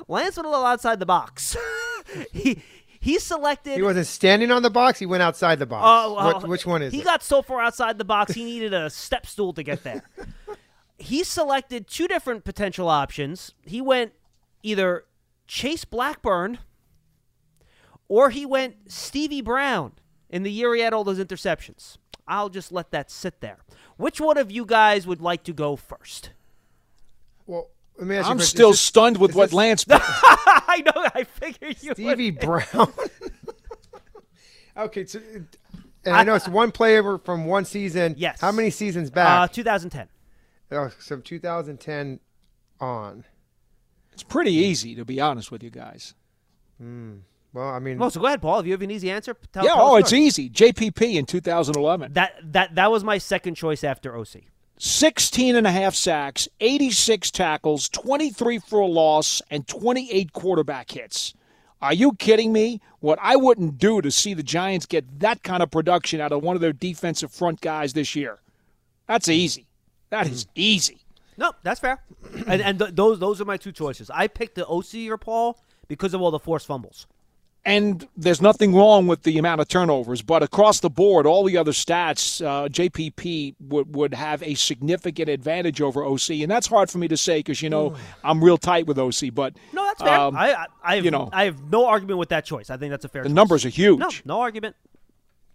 Lance 0.06 0.36
went 0.36 0.46
a 0.46 0.50
little 0.50 0.66
outside 0.66 1.00
the 1.00 1.06
box. 1.06 1.56
he 2.32 2.62
he 3.00 3.18
selected. 3.18 3.76
He 3.76 3.82
wasn't 3.82 4.06
standing 4.06 4.50
on 4.50 4.62
the 4.62 4.70
box. 4.70 4.98
He 4.98 5.06
went 5.06 5.22
outside 5.22 5.58
the 5.58 5.66
box. 5.66 5.84
Oh, 5.86 6.14
well, 6.14 6.24
What- 6.34 6.44
oh, 6.44 6.48
which 6.48 6.66
one 6.66 6.82
is 6.82 6.92
he 6.92 7.00
it? 7.00 7.04
got 7.04 7.22
so 7.22 7.42
far 7.42 7.60
outside 7.60 7.98
the 7.98 8.04
box 8.04 8.32
he 8.34 8.44
needed 8.44 8.74
a 8.74 8.90
step 8.90 9.26
stool 9.26 9.52
to 9.54 9.62
get 9.62 9.82
there. 9.84 10.02
he 10.98 11.22
selected 11.24 11.86
two 11.86 12.08
different 12.08 12.44
potential 12.44 12.88
options. 12.88 13.52
He 13.64 13.80
went 13.80 14.12
either 14.62 15.04
Chase 15.46 15.84
Blackburn 15.84 16.58
or 18.08 18.30
he 18.30 18.44
went 18.46 18.90
Stevie 18.90 19.42
Brown 19.42 19.92
in 20.30 20.42
the 20.42 20.50
year 20.50 20.74
he 20.74 20.80
had 20.80 20.92
all 20.92 21.04
those 21.04 21.18
interceptions. 21.18 21.98
I'll 22.26 22.48
just 22.50 22.72
let 22.72 22.90
that 22.90 23.10
sit 23.10 23.40
there. 23.40 23.58
Which 23.96 24.20
one 24.20 24.36
of 24.38 24.50
you 24.50 24.64
guys 24.66 25.06
would 25.06 25.20
like 25.20 25.44
to 25.44 25.52
go 25.52 25.76
first? 25.76 26.30
well, 27.46 27.68
let 27.96 28.06
me 28.06 28.16
ask 28.16 28.26
you. 28.26 28.28
a 28.28 28.30
I'm 28.32 28.36
question. 28.38 28.56
still 28.56 28.70
Is 28.70 28.74
this 28.74 28.80
stunned 28.82 29.16
with 29.18 29.34
what 29.34 29.46
this- 29.50 29.54
Lance. 29.54 29.84
picked. 30.76 30.88
I 30.96 31.00
know. 31.02 31.08
I 31.14 31.24
figured 31.24 31.76
you. 31.82 31.88
would. 31.90 31.96
Stevie 31.96 32.30
Brown. 32.32 32.92
okay, 34.76 35.04
so 35.06 35.20
and 36.04 36.14
I 36.16 36.22
know 36.24 36.34
it's 36.34 36.48
one 36.48 36.70
player 36.72 37.18
from 37.18 37.44
one 37.46 37.64
season. 37.64 38.14
Yes. 38.16 38.40
How 38.40 38.52
many 38.52 38.70
seasons 38.70 39.08
Uh, 39.10 39.14
back? 39.14 39.52
2010. 39.52 40.08
oh, 40.72 40.90
so 41.00 41.18
2010 41.18 42.20
on. 42.80 43.24
it's 44.12 44.22
pretty 44.22 44.52
easy, 44.52 44.94
to 44.94 45.04
be 45.04 45.20
honest 45.20 45.50
with 45.50 45.62
you 45.62 45.70
guys. 45.70 46.14
Well, 46.80 47.68
I 47.68 47.78
mean, 47.80 47.98
Well, 47.98 48.10
so 48.10 48.20
go 48.20 48.26
ahead, 48.26 48.40
Paul. 48.40 48.60
If 48.60 48.66
you 48.66 48.72
have 48.72 48.82
an 48.82 48.90
easy 48.90 49.10
answer, 49.10 49.34
tell. 49.52 49.64
yeah, 49.64 49.74
tell 49.74 49.88
oh, 49.88 49.96
us 49.96 50.02
it's 50.04 50.12
easy. 50.12 50.48
JPP 50.48 51.14
in 51.16 51.26
2011. 51.26 52.12
That 52.12 52.34
that 52.52 52.74
that 52.76 52.90
was 52.92 53.02
my 53.02 53.18
second 53.18 53.56
choice 53.56 53.82
after 53.82 54.12
Osi. 54.12 54.44
16 54.78 55.56
and 55.56 55.66
a 55.66 55.70
half 55.70 55.94
sacks, 55.94 56.48
86 56.60 57.30
tackles, 57.30 57.88
23 57.88 58.58
for 58.58 58.80
a 58.80 58.86
loss, 58.86 59.42
and 59.50 59.66
28 59.66 60.32
quarterback 60.32 60.90
hits. 60.90 61.34
Are 61.80 61.92
you 61.94 62.12
kidding 62.14 62.52
me? 62.52 62.80
What 63.00 63.18
I 63.22 63.36
wouldn't 63.36 63.78
do 63.78 64.00
to 64.00 64.10
see 64.10 64.34
the 64.34 64.42
Giants 64.42 64.86
get 64.86 65.20
that 65.20 65.42
kind 65.42 65.62
of 65.62 65.70
production 65.70 66.20
out 66.20 66.32
of 66.32 66.42
one 66.42 66.56
of 66.56 66.60
their 66.62 66.72
defensive 66.72 67.32
front 67.32 67.60
guys 67.60 67.92
this 67.92 68.16
year. 68.16 68.40
That's 69.06 69.28
easy. 69.28 69.68
That 70.10 70.26
is 70.26 70.44
mm-hmm. 70.44 70.52
easy. 70.56 70.98
No, 71.36 71.52
that's 71.62 71.78
fair. 71.78 72.02
and 72.46 72.60
and 72.60 72.78
th- 72.78 72.94
those 72.94 73.20
those 73.20 73.40
are 73.40 73.44
my 73.44 73.56
two 73.56 73.70
choices. 73.70 74.10
I 74.10 74.26
picked 74.26 74.56
the 74.56 74.64
Osi 74.64 75.08
or 75.08 75.16
Paul 75.16 75.56
because 75.86 76.14
of 76.14 76.20
all 76.20 76.32
the 76.32 76.38
forced 76.40 76.66
fumbles. 76.66 77.06
And 77.68 78.08
there's 78.16 78.40
nothing 78.40 78.74
wrong 78.74 79.06
with 79.06 79.24
the 79.24 79.36
amount 79.36 79.60
of 79.60 79.68
turnovers, 79.68 80.22
but 80.22 80.42
across 80.42 80.80
the 80.80 80.88
board, 80.88 81.26
all 81.26 81.44
the 81.44 81.56
other 81.58 81.72
stats, 81.72 82.42
uh, 82.44 82.68
JPP 82.68 83.56
would, 83.60 83.94
would 83.94 84.14
have 84.14 84.42
a 84.42 84.54
significant 84.54 85.28
advantage 85.28 85.80
over 85.82 86.00
Osi. 86.02 86.42
And 86.42 86.50
that's 86.50 86.66
hard 86.66 86.88
for 86.90 86.96
me 86.96 87.08
to 87.08 87.16
say 87.16 87.40
because, 87.40 87.60
you 87.60 87.68
know, 87.68 87.94
I'm 88.24 88.42
real 88.42 88.56
tight 88.56 88.86
with 88.86 88.96
Osi. 88.96 89.34
But 89.34 89.54
No, 89.74 89.84
that's 89.84 90.02
fair. 90.02 90.18
um, 90.18 90.34
I 90.36 90.54
I, 90.54 90.66
I 90.82 90.94
have, 90.96 91.04
you 91.04 91.10
know. 91.10 91.28
I 91.32 91.44
have 91.44 91.70
no 91.70 91.84
argument 91.86 92.18
with 92.18 92.30
that 92.30 92.44
choice. 92.46 92.70
I 92.70 92.78
think 92.78 92.90
that's 92.90 93.04
a 93.04 93.08
fair. 93.08 93.22
the 93.22 93.28
choice. 93.28 93.34
numbers 93.34 93.64
are 93.66 93.68
huge. 93.70 93.98
No, 93.98 94.08
no 94.24 94.40
argument. 94.40 94.74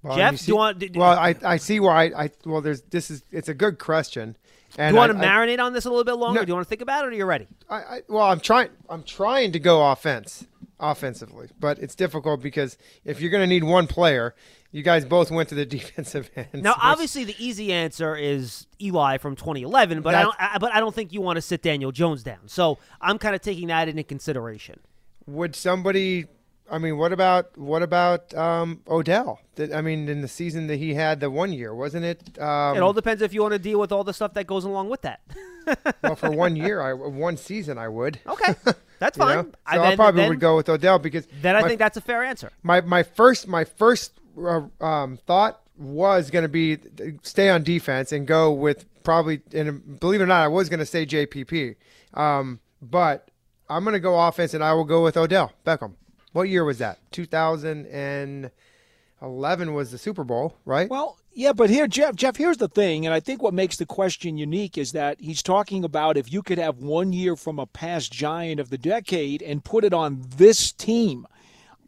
well, 0.03 0.16
Jeff, 0.16 0.34
you 0.34 0.38
do 0.38 0.45
you 0.51 0.55
want- 0.55 0.80
d- 0.80 0.89
d- 0.89 0.99
well, 0.99 1.18
I 1.18 1.36
I 1.43 1.57
see 1.57 1.80
why. 1.80 2.05
I, 2.09 2.24
I 2.26 2.30
well, 2.45 2.61
there's 2.61 2.82
this 2.84 3.09
is 3.09 3.24
it's 3.32 3.49
a 3.49 3.53
good 3.55 3.80
question. 3.80 4.38
And 4.78 4.93
Do 4.93 4.95
you 4.95 4.99
want 4.99 5.11
to 5.20 5.28
I, 5.28 5.32
I- 5.41 5.45
marinate 5.47 5.59
on 5.59 5.74
this 5.74 5.86
a 5.86 5.89
little 5.89 6.03
bit 6.03 6.14
longer? 6.14 6.39
No. 6.41 6.45
do 6.45 6.49
you 6.49 6.55
want 6.55 6.66
to 6.66 6.70
think 6.70 6.82
about 6.82 7.03
it, 7.05 7.07
or 7.07 7.09
are 7.11 7.14
you 7.14 7.26
ready? 7.26 7.47
I, 7.70 7.76
I 7.78 8.01
well, 8.07 8.24
I'm 8.26 8.39
trying. 8.39 8.70
I'm 8.89 9.03
trying 9.03 9.51
to 9.53 9.59
go 9.59 9.91
offense, 9.91 10.45
offensively, 10.84 11.49
but 11.59 11.79
it's 11.79 11.95
difficult 11.95 12.41
because 12.41 12.77
if 13.05 13.21
you're 13.21 13.31
going 13.31 13.41
to 13.41 13.47
need 13.47 13.63
one 13.63 13.88
player, 13.88 14.36
you 14.71 14.84
guys 14.84 15.05
both 15.05 15.31
went 15.31 15.49
to 15.49 15.55
the 15.55 15.65
defensive 15.79 16.29
end. 16.36 16.61
Now, 16.63 16.75
obviously, 16.81 17.23
the 17.23 17.36
easy 17.39 17.71
answer 17.71 18.15
is 18.15 18.67
Eli 18.81 19.17
from 19.17 19.36
2011, 19.36 20.01
but 20.01 20.13
I 20.13 20.23
don't. 20.23 20.36
I, 20.38 20.57
but 20.57 20.73
I 20.73 20.79
don't 20.79 20.93
think 20.93 21.13
you 21.13 21.21
want 21.21 21.38
to 21.38 21.41
sit 21.41 21.61
Daniel 21.61 21.91
Jones 21.91 22.21
down. 22.23 22.47
So 22.47 22.77
I'm 22.99 23.17
kind 23.17 23.34
of 23.34 23.41
taking 23.41 23.69
that 23.69 23.88
into 23.88 24.03
consideration. 24.03 24.79
would 25.25 25.55
somebody? 25.55 26.25
I 26.70 26.78
mean, 26.78 26.97
what 26.97 27.11
about 27.11 27.57
what 27.57 27.84
about 27.84 28.34
um, 28.34 28.82
Odell? 28.88 29.39
I 29.74 29.82
mean, 29.82 30.07
in 30.09 30.22
the 30.22 30.28
season 30.28 30.68
that 30.68 30.78
he 30.78 30.93
had, 30.93 31.20
the 31.20 31.30
one 31.30 31.51
year, 31.51 31.76
wasn't 31.76 32.05
it? 32.05 32.39
Um, 32.39 32.78
it 32.78 32.80
all 32.80 32.93
depends 32.93 33.22
if 33.22 33.34
you 33.34 33.41
want 33.41 33.53
to 33.53 33.59
deal 33.59 33.80
with 33.80 33.91
all 33.91 34.03
the 34.03 34.14
stuff 34.14 34.34
that 34.34 34.47
goes 34.47 34.64
along 34.64 34.89
with 34.89 35.01
that. 35.01 35.22
well, 36.03 36.16
for 36.16 36.32
one 36.32 36.55
year, 36.55 36.82
I 36.82 36.93
one 36.93 37.38
season, 37.38 37.78
I 37.78 37.89
would. 37.89 38.20
Okay, 38.26 38.55
that's 38.99 39.18
fine. 39.18 39.36
know? 39.36 39.43
So 39.43 39.82
I, 39.82 39.91
I, 39.91 39.95
probably 39.95 40.22
then, 40.22 40.30
would 40.30 40.39
go 40.39 40.55
with 40.55 40.70
Odell 40.70 40.99
because 40.99 41.28
Then 41.41 41.55
I 41.55 41.61
my, 41.61 41.68
think 41.68 41.80
that's 41.80 41.97
a 41.97 42.01
fair 42.01 42.24
answer. 42.24 42.51
my 42.64 42.82
my 42.82 43.03
first 43.03 43.47
my 43.47 43.66
first 43.66 44.20
uh, 44.38 44.61
um, 44.82 45.18
thought 45.28 45.61
was 45.78 46.32
going 46.32 46.43
to 46.43 46.49
be 46.49 46.78
stay 47.24 47.49
on 47.49 47.64
defense 47.64 48.11
and 48.11 48.26
go 48.26 48.51
with 48.51 48.86
probably 49.03 49.41
and 49.53 49.99
believe 49.99 50.22
it 50.22 50.24
or 50.24 50.28
not, 50.28 50.43
I 50.43 50.47
was 50.47 50.70
going 50.70 50.80
to 50.80 50.86
say 50.86 51.05
JPP, 51.05 51.76
um, 52.14 52.59
but 52.82 53.30
I'm 53.70 53.84
going 53.84 53.93
to 53.93 53.99
go 53.99 54.20
offense 54.20 54.53
and 54.53 54.64
I 54.64 54.74
will 54.74 54.86
go 54.86 55.03
with 55.03 55.18
Odell 55.18 55.51
Beckham. 55.66 55.93
What 56.34 56.49
year 56.49 56.65
was 56.65 56.79
that? 56.79 56.99
2011 57.11 59.73
was 59.73 59.91
the 59.91 59.97
Super 59.97 60.23
Bowl, 60.23 60.57
right? 60.65 60.89
Well, 60.89 61.17
yeah, 61.36 61.53
but 61.53 61.69
here, 61.69 61.88
Jeff, 61.88 62.15
Jeff, 62.15 62.36
here's 62.36 62.57
the 62.57 62.67
thing, 62.67 63.05
and 63.05 63.13
I 63.13 63.19
think 63.19 63.41
what 63.41 63.53
makes 63.53 63.77
the 63.77 63.86
question 63.86 64.38
unique 64.38 64.77
is 64.77 64.91
that 64.91 65.19
he's 65.19 65.41
talking 65.41 65.84
about 65.84 66.17
if 66.17 66.31
you 66.31 66.43
could 66.43 66.59
have 66.59 66.77
one 66.77 67.13
year 67.13 67.36
from 67.36 67.57
a 67.57 67.65
past 67.65 68.11
giant 68.11 68.59
of 68.59 68.69
the 68.69 68.77
decade 68.77 69.41
and 69.41 69.63
put 69.63 69.84
it 69.84 69.93
on 69.93 70.23
this 70.38 70.71
team. 70.71 71.25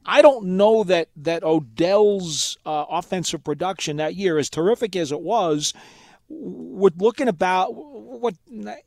I 0.06 0.22
don't 0.22 0.58
know 0.58 0.84
that 0.84 1.10
that 1.16 1.44
Odell's 1.44 2.58
uh, 2.66 2.86
offensive 2.90 3.44
production 3.44 3.98
that 3.98 4.16
year, 4.16 4.38
as 4.38 4.50
terrific 4.50 4.96
as 4.96 5.12
it 5.12 5.22
was, 5.22 5.74
would 6.30 7.02
looking 7.02 7.28
about 7.28 7.74
what 7.74 8.36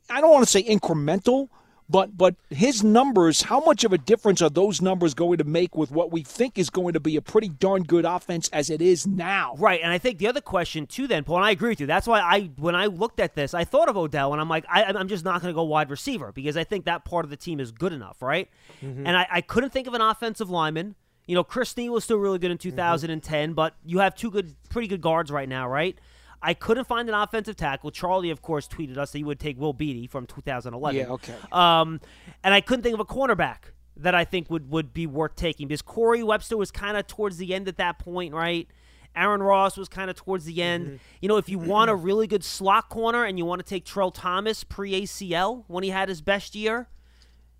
I 0.09 0.21
don't 0.21 0.31
want 0.31 0.45
to 0.45 0.51
say 0.51 0.63
incremental, 0.63 1.49
but 1.89 2.15
but 2.15 2.35
his 2.49 2.83
numbers, 2.83 3.41
how 3.41 3.59
much 3.59 3.83
of 3.83 3.91
a 3.91 3.97
difference 3.97 4.41
are 4.41 4.49
those 4.49 4.81
numbers 4.81 5.13
going 5.13 5.39
to 5.39 5.43
make 5.43 5.75
with 5.75 5.89
what 5.89 6.11
we 6.11 6.21
think 6.21 6.59
is 6.59 6.69
going 6.69 6.93
to 6.93 6.99
be 6.99 7.15
a 7.15 7.21
pretty 7.21 7.49
darn 7.49 7.83
good 7.83 8.05
offense 8.05 8.47
as 8.49 8.69
it 8.69 8.81
is 8.81 9.07
now? 9.07 9.55
Right, 9.57 9.79
and 9.81 9.91
I 9.91 9.97
think 9.97 10.19
the 10.19 10.27
other 10.27 10.41
question 10.41 10.85
too, 10.85 11.07
then 11.07 11.23
Paul, 11.23 11.37
and 11.37 11.45
I 11.45 11.51
agree 11.51 11.69
with 11.69 11.81
you. 11.81 11.87
That's 11.87 12.05
why 12.05 12.19
I, 12.19 12.51
when 12.57 12.75
I 12.75 12.85
looked 12.85 13.19
at 13.19 13.33
this, 13.33 13.53
I 13.53 13.63
thought 13.63 13.89
of 13.89 13.97
Odell, 13.97 14.33
and 14.33 14.41
I'm 14.41 14.49
like, 14.49 14.65
I, 14.69 14.83
I'm 14.83 15.07
just 15.07 15.25
not 15.25 15.41
going 15.41 15.51
to 15.51 15.55
go 15.55 15.63
wide 15.63 15.89
receiver 15.89 16.31
because 16.31 16.55
I 16.55 16.63
think 16.63 16.85
that 16.85 17.05
part 17.05 17.25
of 17.25 17.31
the 17.31 17.37
team 17.37 17.59
is 17.59 17.71
good 17.71 17.93
enough, 17.93 18.21
right? 18.21 18.49
Mm-hmm. 18.83 19.07
And 19.07 19.17
I, 19.17 19.27
I 19.29 19.41
couldn't 19.41 19.71
think 19.71 19.87
of 19.87 19.95
an 19.95 20.01
offensive 20.01 20.49
lineman. 20.49 20.95
You 21.25 21.35
know, 21.35 21.43
Chris 21.43 21.73
Snee 21.73 21.89
was 21.89 22.03
still 22.03 22.17
really 22.17 22.39
good 22.39 22.51
in 22.51 22.57
2010, 22.57 23.53
but 23.53 23.75
you 23.85 23.99
have 23.99 24.15
two 24.15 24.31
good, 24.31 24.55
pretty 24.69 24.87
good 24.87 25.01
guards 25.01 25.31
right 25.31 25.49
now, 25.49 25.67
right? 25.67 25.97
I 26.41 26.53
couldn't 26.53 26.85
find 26.85 27.09
an 27.09 27.15
offensive 27.15 27.55
tackle. 27.55 27.91
Charlie, 27.91 28.29
of 28.29 28.41
course, 28.41 28.67
tweeted 28.67 28.97
us 28.97 29.11
that 29.11 29.17
he 29.17 29.23
would 29.23 29.39
take 29.39 29.59
Will 29.59 29.73
Beatty 29.73 30.07
from 30.07 30.25
2011. 30.25 30.99
Yeah, 30.99 31.07
okay. 31.07 31.35
Um, 31.51 31.99
and 32.43 32.53
I 32.53 32.61
couldn't 32.61 32.83
think 32.83 32.93
of 32.93 32.99
a 32.99 33.05
cornerback 33.05 33.73
that 33.97 34.15
I 34.15 34.23
think 34.23 34.49
would, 34.49 34.71
would 34.71 34.93
be 34.93 35.05
worth 35.05 35.35
taking 35.35 35.67
because 35.67 35.81
Corey 35.81 36.23
Webster 36.23 36.55
was 36.55 36.71
kind 36.71 36.95
of 36.95 37.07
towards 37.07 37.37
the 37.37 37.53
end 37.53 37.67
at 37.67 37.77
that 37.77 37.99
point, 37.99 38.33
right? 38.33 38.67
Aaron 39.15 39.43
Ross 39.43 39.75
was 39.75 39.89
kind 39.89 40.09
of 40.09 40.15
towards 40.15 40.45
the 40.45 40.61
end. 40.61 40.85
You 41.21 41.27
know, 41.27 41.37
if 41.37 41.49
you 41.49 41.59
want 41.59 41.89
a 41.89 41.95
really 41.95 42.27
good 42.27 42.43
slot 42.43 42.89
corner 42.89 43.25
and 43.25 43.37
you 43.37 43.43
want 43.45 43.59
to 43.59 43.67
take 43.67 43.83
Terrell 43.83 44.11
Thomas 44.11 44.63
pre 44.63 45.01
ACL 45.01 45.63
when 45.67 45.83
he 45.83 45.89
had 45.89 46.07
his 46.09 46.21
best 46.21 46.55
year, 46.55 46.87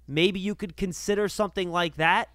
maybe 0.08 0.40
you 0.40 0.56
could 0.56 0.78
consider 0.78 1.28
something 1.28 1.70
like 1.70 1.96
that. 1.98 2.30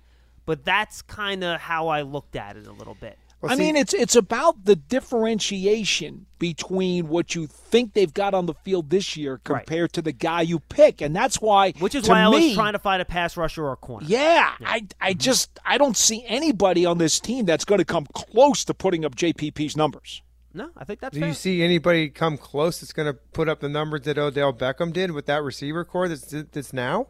But 0.46 0.64
that's 0.64 1.00
kind 1.00 1.42
of 1.42 1.60
how 1.60 1.88
I 1.88 2.02
looked 2.02 2.36
at 2.36 2.56
it 2.56 2.66
a 2.66 2.72
little 2.72 2.96
bit. 3.00 3.18
Well, 3.44 3.52
I 3.52 3.56
see- 3.56 3.60
mean, 3.62 3.76
it's 3.76 3.94
it's 3.94 4.16
about 4.16 4.64
the 4.64 4.76
differentiation 4.76 6.26
between 6.38 7.08
what 7.08 7.34
you 7.34 7.46
think 7.46 7.94
they've 7.94 8.12
got 8.12 8.34
on 8.34 8.46
the 8.46 8.54
field 8.54 8.90
this 8.90 9.16
year 9.16 9.40
compared 9.44 9.92
to 9.94 10.02
the 10.02 10.12
guy 10.12 10.42
you 10.42 10.60
pick, 10.60 11.00
and 11.00 11.14
that's 11.14 11.40
why. 11.40 11.72
Which 11.78 11.94
is 11.94 12.04
to 12.04 12.10
why 12.10 12.22
I 12.22 12.28
was 12.28 12.54
trying 12.54 12.72
to 12.74 12.78
find 12.78 13.00
a 13.00 13.04
pass 13.04 13.36
rusher 13.36 13.64
or 13.64 13.72
a 13.72 13.76
corner. 13.76 14.06
Yeah, 14.08 14.52
I 14.64 14.86
I 15.00 15.14
just 15.14 15.58
I 15.64 15.78
don't 15.78 15.96
see 15.96 16.24
anybody 16.26 16.86
on 16.86 16.98
this 16.98 17.20
team 17.20 17.44
that's 17.44 17.64
going 17.64 17.78
to 17.78 17.84
come 17.84 18.06
close 18.14 18.64
to 18.66 18.74
putting 18.74 19.04
up 19.04 19.14
JPP's 19.14 19.76
numbers. 19.76 20.22
No, 20.56 20.70
I 20.76 20.84
think 20.84 21.00
that's 21.00 21.14
Do 21.14 21.20
fair. 21.20 21.28
you 21.30 21.34
see 21.34 21.62
anybody 21.62 22.08
come 22.08 22.36
close 22.38 22.80
that's 22.80 22.92
going 22.92 23.06
to 23.06 23.14
put 23.32 23.48
up 23.48 23.58
the 23.60 23.68
numbers 23.68 24.02
that 24.02 24.16
Odell 24.18 24.52
Beckham 24.52 24.92
did 24.92 25.10
with 25.10 25.26
that 25.26 25.42
receiver 25.42 25.84
corps 25.84 26.08
that's 26.08 26.32
that's 26.52 26.72
now? 26.72 27.08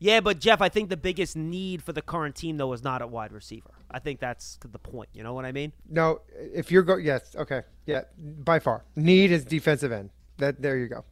Yeah, 0.00 0.20
but 0.20 0.38
Jeff, 0.40 0.60
I 0.60 0.68
think 0.70 0.88
the 0.88 0.96
biggest 0.96 1.36
need 1.36 1.82
for 1.82 1.92
the 1.92 2.02
current 2.02 2.34
team 2.34 2.56
though 2.56 2.72
is 2.72 2.82
not 2.82 3.00
at 3.02 3.10
wide 3.10 3.32
receiver. 3.32 3.70
I 3.90 3.98
think 3.98 4.20
that's 4.20 4.58
the 4.70 4.78
point. 4.78 5.08
You 5.12 5.22
know 5.22 5.34
what 5.34 5.44
I 5.44 5.52
mean? 5.52 5.72
No, 5.88 6.20
if 6.38 6.70
you're 6.70 6.82
go 6.82 6.96
yes, 6.96 7.34
okay. 7.36 7.62
Yeah, 7.86 8.02
by 8.18 8.58
far. 8.58 8.84
Need 8.96 9.32
is 9.32 9.44
defensive 9.44 9.90
end. 9.92 10.10
That 10.38 10.62
there 10.62 10.76
you 10.78 10.86
go. 10.88 11.04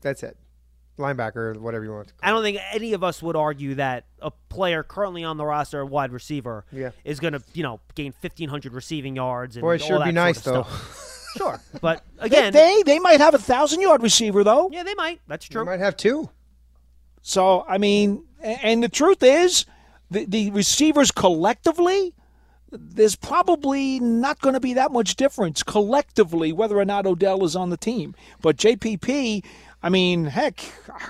That's 0.00 0.22
it. 0.22 0.36
Linebacker, 0.98 1.56
whatever 1.58 1.84
you 1.84 1.92
want 1.92 2.08
to 2.08 2.14
call 2.14 2.28
I 2.28 2.32
don't 2.32 2.42
think 2.42 2.58
any 2.72 2.92
of 2.92 3.04
us 3.04 3.22
would 3.22 3.36
argue 3.36 3.76
that 3.76 4.06
a 4.20 4.32
player 4.48 4.82
currently 4.82 5.22
on 5.22 5.36
the 5.36 5.44
roster, 5.46 5.80
a 5.80 5.86
wide 5.86 6.10
receiver, 6.10 6.64
Yeah. 6.72 6.90
is 7.04 7.20
going 7.20 7.34
to 7.34 7.42
you 7.54 7.62
know 7.62 7.78
gain 7.94 8.10
fifteen 8.12 8.48
hundred 8.48 8.72
receiving 8.72 9.14
yards. 9.14 9.56
And 9.56 9.62
Boy, 9.62 9.76
it 9.76 9.82
all 9.82 9.88
sure 9.88 10.04
be 10.04 10.10
nice 10.12 10.42
sort 10.42 10.56
of 10.56 10.66
though. 11.36 11.38
sure, 11.44 11.60
but 11.80 12.04
They, 12.18 12.26
again, 12.26 12.52
they 12.52 12.82
they 12.84 12.98
might 12.98 13.20
have 13.20 13.34
a 13.34 13.38
thousand 13.38 13.80
yard 13.80 14.02
receiver 14.02 14.42
though. 14.42 14.70
yeah, 14.72 14.82
they 14.82 14.94
might. 14.94 15.20
That's 15.28 15.48
You 15.48 15.52
true. 15.52 15.64
might 15.64 15.78
have 15.78 15.96
two. 15.96 16.30
So 17.22 17.64
I 17.68 17.78
mean, 17.78 18.24
and 18.42 18.82
the 18.82 18.88
truth 18.88 19.22
is, 19.22 19.66
the 20.10 20.24
the 20.24 20.50
receivers 20.50 21.10
collectively. 21.10 22.14
There's 22.70 23.16
probably 23.16 23.98
not 23.98 24.40
going 24.42 24.52
to 24.52 24.60
be 24.60 24.74
that 24.74 24.92
much 24.92 25.16
difference 25.16 25.62
collectively 25.62 26.52
whether 26.52 26.76
or 26.78 26.84
not 26.84 27.06
Odell 27.06 27.42
is 27.44 27.56
on 27.56 27.70
the 27.70 27.78
team. 27.78 28.14
But 28.42 28.58
JPP, 28.58 29.42
I 29.82 29.88
mean, 29.88 30.26
heck, 30.26 30.62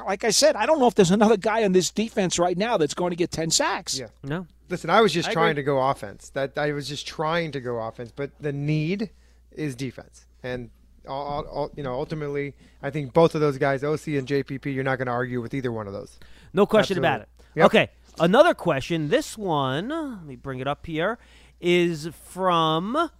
like 0.07 0.23
I 0.23 0.31
said, 0.31 0.55
I 0.55 0.67
don't 0.67 0.79
know 0.79 0.87
if 0.87 0.95
there's 0.95 1.11
another 1.11 1.37
guy 1.37 1.65
on 1.65 1.73
this 1.73 1.91
defense 1.91 2.39
right 2.39 2.57
now 2.57 2.77
that's 2.77 2.95
going 2.95 3.11
to 3.11 3.17
get 3.17 3.33
10 3.33 3.51
sacks. 3.51 3.99
Yeah. 3.99 4.07
No. 4.23 4.47
Listen, 4.69 4.89
I 4.89 5.01
was 5.01 5.13
just 5.13 5.31
I 5.31 5.33
trying 5.33 5.51
agree. 5.51 5.63
to 5.63 5.67
go 5.67 5.81
offense. 5.83 6.29
That 6.31 6.57
I 6.57 6.71
was 6.71 6.89
just 6.89 7.09
trying 7.09 7.51
to 7.53 7.61
go 7.61 7.79
offense, 7.81 8.13
but 8.15 8.31
the 8.39 8.53
need 8.53 9.11
is 9.51 9.75
defense. 9.75 10.27
And 10.45 10.71
all, 11.09 11.27
all, 11.27 11.43
all- 11.47 11.71
you 11.75 11.83
know, 11.83 11.95
ultimately, 11.95 12.55
I 12.85 12.91
think 12.91 13.13
both 13.13 13.35
of 13.35 13.41
those 13.41 13.59
guys, 13.59 13.83
Osi 13.83 14.17
and 14.17 14.29
JPP, 14.29 14.73
you're 14.73 14.85
not 14.85 14.99
going 14.99 15.07
to 15.07 15.13
argue 15.13 15.41
with 15.41 15.55
either 15.55 15.73
one 15.73 15.89
of 15.89 15.93
those. 15.93 16.21
No 16.53 16.67
question 16.67 16.99
about 16.99 17.23
it. 17.23 17.29
Yep. 17.57 17.67
Okay, 17.67 17.91
another 18.21 18.55
question. 18.55 19.09
This 19.09 19.37
one, 19.37 19.89
let 19.89 20.25
me 20.25 20.37
bring 20.37 20.61
it 20.61 20.69
up 20.69 20.87
here, 20.87 21.19
is 21.61 22.09
from 22.29 23.11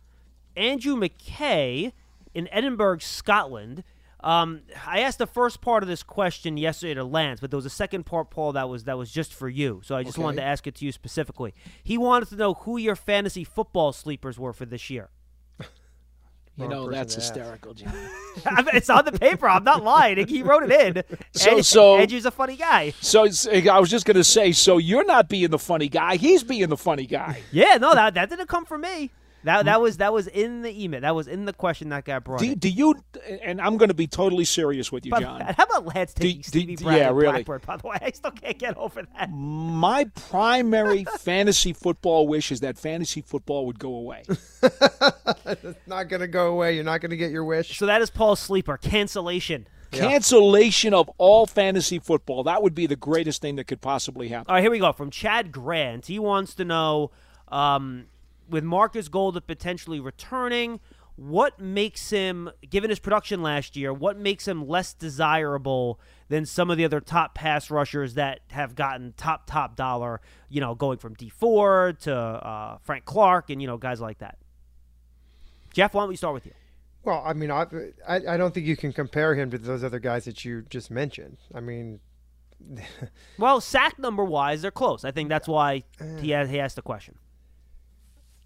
Andrew 0.57 0.97
McKay 0.97 1.93
in 2.35 2.49
Edinburgh, 2.51 2.99
Scotland. 2.99 3.85
Um, 4.21 4.63
I 4.85 5.01
asked 5.01 5.19
the 5.19 5.29
first 5.29 5.61
part 5.61 5.85
of 5.85 5.89
this 5.89 6.03
question 6.03 6.57
yesterday 6.57 6.95
to 6.95 7.05
Lance, 7.05 7.41
but 7.41 7.51
there 7.51 7.57
was 7.57 7.67
a 7.67 7.71
second 7.71 8.05
part, 8.05 8.31
Paul, 8.31 8.53
that 8.53 8.69
was 8.69 8.85
that 8.85 8.99
was 8.99 9.13
just 9.13 9.33
for 9.33 9.49
you. 9.49 9.81
So 9.85 9.95
I 9.95 10.03
just 10.03 10.19
wanted 10.19 10.39
to 10.39 10.43
ask 10.43 10.67
it 10.67 10.75
to 10.77 10.85
you 10.85 10.91
specifically. 10.91 11.55
He 11.85 11.97
wanted 11.97 12.29
to 12.31 12.37
know 12.37 12.55
who 12.55 12.79
your 12.79 12.97
fantasy 12.97 13.45
football 13.45 13.93
sleepers 13.93 14.39
were 14.39 14.53
for 14.53 14.67
this 14.67 14.91
year. 14.91 15.11
You 16.59 16.69
know, 16.69 16.91
that's 16.91 17.15
hysterical, 17.15 17.73
John. 17.75 17.93
it's 18.75 18.91
on 18.91 19.05
the 19.05 19.13
paper. 19.13 19.49
I'm 19.49 19.63
not 19.65 19.85
lying. 19.85 20.27
He 20.27 20.43
wrote 20.43 20.65
it 20.69 20.73
in. 20.97 21.03
So- 21.33 21.57
And- 21.57 21.65
so- 21.67 21.99
Andrew's 21.99 22.27
a 22.27 22.31
funny 22.33 22.57
guy. 22.57 22.93
So 23.01 23.25
eh, 23.25 23.69
I 23.71 23.79
was 23.79 23.91
just 23.91 24.05
going 24.07 24.17
to 24.17 24.25
say, 24.25 24.51
so 24.53 24.79
you're 24.79 25.05
not 25.05 25.29
being 25.29 25.51
the 25.51 25.59
funny 25.59 25.89
guy. 25.89 26.17
He's 26.17 26.43
being 26.43 26.69
the 26.69 26.77
funny 26.77 27.07
guy. 27.07 27.43
Yeah, 27.53 27.77
no, 27.77 27.95
that 27.95 28.15
that 28.15 28.29
didn't 28.31 28.49
come 28.49 28.65
from 28.65 28.81
me. 28.81 29.11
That 29.45 29.67
that 29.67 29.81
was 29.81 29.99
that 29.99 30.13
was 30.13 30.27
in 30.27 30.63
the 30.63 30.85
email. 30.85 31.01
That 31.01 31.15
was 31.15 31.29
in 31.29 31.45
the 31.45 31.53
question 31.53 31.91
that 31.91 32.05
got 32.05 32.25
brought. 32.25 32.41
Do, 32.41 32.55
do 32.55 32.69
you, 32.69 32.95
and 33.43 33.61
I'm 33.61 33.77
going 33.77 33.89
to 33.89 33.95
be 33.95 34.07
totally 34.07 34.45
serious 34.45 34.91
with 34.91 35.07
you, 35.07 35.11
But 35.11 35.21
John. 35.21 35.41
how 35.57 35.65
about 35.65 35.87
Lance 35.95 36.13
taking 36.13 36.39
do- 36.39 36.43
Stevie 36.49 36.77
do- 36.77 36.85
Brown 36.85 36.97
yeah, 36.99 37.11
really. 37.11 37.45
Blackburn? 37.45 37.61
By 37.65 37.77
the 37.77 37.87
way, 37.87 37.99
I 38.03 38.11
still 38.11 38.33
can't 38.33 38.59
get 38.59 38.77
over 38.77 39.03
that. 39.17 39.31
My 39.31 40.05
primary 40.15 41.05
fantasy 41.19 41.73
football 41.73 42.27
wish 42.27 42.51
is 42.51 42.61
that 42.61 42.79
fantasy 42.79 43.21
football 43.21 43.67
would 43.67 43.79
go 43.79 43.95
away. 43.95 44.25
It's 44.29 45.87
not 45.87 46.09
going 46.09 46.21
to 46.21 46.29
go 46.29 46.49
away. 46.49 46.75
You're 46.75 46.85
not 46.85 47.01
going 47.01 47.11
to 47.11 47.17
get 47.17 47.31
your 47.31 47.45
wish. 47.45 47.79
So 47.79 47.87
that 47.87 48.03
is 48.03 48.11
Paul's 48.11 48.41
sleeper 48.41 48.77
cancellation. 48.77 49.67
Cancellation 49.91 50.93
of 50.93 51.09
all 51.17 51.47
fantasy 51.47 51.99
football. 51.99 52.45
That 52.45 52.63
would 52.63 52.75
be 52.75 52.87
the 52.87 52.97
greatest 52.97 53.41
thing 53.41 53.57
that 53.57 53.65
could 53.65 53.81
possibly 53.81 54.29
happen. 54.29 54.47
All 54.51 54.57
right, 54.57 54.61
here 54.63 54.71
we 54.71 54.79
go. 54.81 54.93
From 54.93 55.11
Chad 55.11 55.51
Grant, 55.51 56.07
he 56.07 56.19
wants 56.19 56.55
to 56.57 56.65
know, 56.65 57.11
um, 57.49 58.07
with 58.49 58.65
Marcus 58.65 59.09
Golden 59.09 59.43
potentially 59.43 60.01
returning, 60.01 60.81
what 61.17 61.59
makes 61.59 62.11
him, 62.11 62.51
given 62.71 62.91
his 62.91 62.99
production 62.99 63.43
last 63.43 63.77
year, 63.77 63.93
what 63.93 64.17
makes 64.17 64.47
him 64.47 64.69
less 64.69 64.95
desirable 64.95 65.99
than 66.29 66.47
some 66.47 66.71
of 66.71 66.77
the 66.77 66.85
other 66.85 67.01
top 67.01 67.35
pass 67.35 67.71
rushers 67.71 68.15
that 68.15 68.41
have 68.51 68.75
gotten 68.75 69.15
top 69.17 69.47
top 69.47 69.75
dollar? 69.75 70.21
You 70.49 70.61
know, 70.61 70.75
going 70.75 70.99
from 70.99 71.15
Dee 71.15 71.29
Ford 71.29 72.01
to 72.01 72.15
uh, 72.15 72.79
Frank 72.83 73.05
Clark 73.05 73.51
and 73.51 73.61
you 73.61 73.67
know 73.67 73.77
guys 73.77 74.01
like 74.01 74.19
that. 74.19 74.39
Jeff, 75.73 75.93
why 75.95 76.03
don't 76.03 76.09
we 76.09 76.17
start 76.17 76.35
with 76.35 76.47
you? 76.47 76.53
Well, 77.05 77.23
I 77.25 77.33
mean, 77.33 77.51
I, 77.51 77.67
I 78.07 78.17
I 78.29 78.37
don't 78.37 78.55
think 78.55 78.67
you 78.67 78.77
can 78.77 78.93
compare 78.93 79.35
him 79.35 79.51
to 79.51 79.59
those 79.59 79.83
other 79.83 79.99
guys 79.99 80.25
that 80.27 80.45
you 80.45 80.63
just 80.71 80.91
mentioned. 80.91 81.39
I 81.55 81.61
mean, 81.61 82.01
Well, 83.39 83.61
sack 83.61 83.99
number 83.99 84.25
wise, 84.25 84.63
they're 84.63 84.71
close. 84.71 85.05
I 85.05 85.11
think 85.11 85.29
that's 85.29 85.49
why 85.49 85.85
he 86.21 86.31
has, 86.31 86.51
he 86.51 86.61
asked 86.61 86.77
the 86.77 86.83
question. 86.83 87.17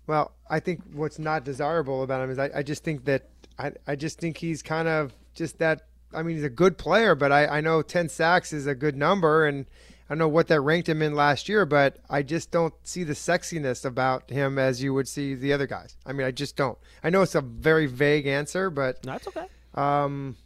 Well, 0.07 0.32
I 0.50 0.61
think 0.61 0.82
what's 0.92 1.18
not 1.18 1.44
desirable 1.44 2.03
about 2.03 2.22
him 2.22 2.30
is 2.30 2.38
I, 2.38 2.50
I 2.57 2.62
just 2.62 2.84
think 2.84 3.05
that 3.05 3.28
I, 3.59 3.72
I 3.86 3.96
just 3.96 4.18
think 4.18 4.36
he's 4.36 4.62
kind 4.62 4.88
of 4.88 5.14
just 5.34 5.59
that. 5.59 5.82
I 6.14 6.22
mean, 6.22 6.36
he's 6.36 6.44
a 6.44 6.50
good 6.50 6.76
player, 6.76 7.14
but 7.14 7.32
I, 7.32 7.46
I 7.46 7.61
know 7.62 7.80
10 7.80 8.09
sacks 8.11 8.53
is 8.53 8.66
a 8.66 8.74
good 8.74 8.96
number, 8.96 9.46
and 9.46 9.64
I 10.11 10.14
don't 10.14 10.18
know 10.18 10.28
what 10.28 10.48
that 10.48 10.61
ranked 10.61 10.88
him 10.88 11.00
in 11.00 11.14
last 11.14 11.48
year, 11.48 11.64
but 11.64 11.96
I 12.11 12.22
just 12.22 12.50
don't 12.50 12.74
see 12.82 13.03
the 13.03 13.14
sexiness 13.14 13.84
about 13.86 14.28
him 14.28 14.59
as 14.59 14.82
you 14.82 14.92
would 14.92 15.09
see 15.09 15.34
the 15.34 15.55
other 15.55 15.66
guys. 15.66 15.96
I 16.05 16.12
mean, 16.12 16.26
I 16.26 16.30
just 16.30 16.55
don't. 16.55 16.76
I 17.03 17.09
know 17.09 17.22
it's 17.22 17.34
a 17.34 17.40
very 17.40 17.86
vague 17.86 18.26
answer, 18.26 18.68
but 18.68 19.03
No, 19.07 19.12
that's 19.12 19.28
okay. 19.28 19.46
um, 19.74 20.36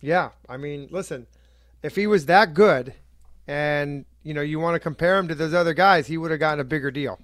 yeah. 0.00 0.30
I 0.48 0.56
mean, 0.56 0.88
listen, 0.90 1.26
if 1.82 1.96
he 1.96 2.06
was 2.06 2.24
that 2.26 2.54
good, 2.54 2.94
and 3.46 4.06
you 4.22 4.32
know, 4.32 4.40
you 4.40 4.58
want 4.58 4.74
to 4.74 4.80
compare 4.80 5.18
him 5.18 5.28
to 5.28 5.34
those 5.34 5.52
other 5.52 5.74
guys, 5.74 6.06
he 6.06 6.16
would 6.16 6.30
have 6.30 6.40
gotten 6.40 6.60
a 6.60 6.64
bigger 6.64 6.90
deal. 6.90 7.18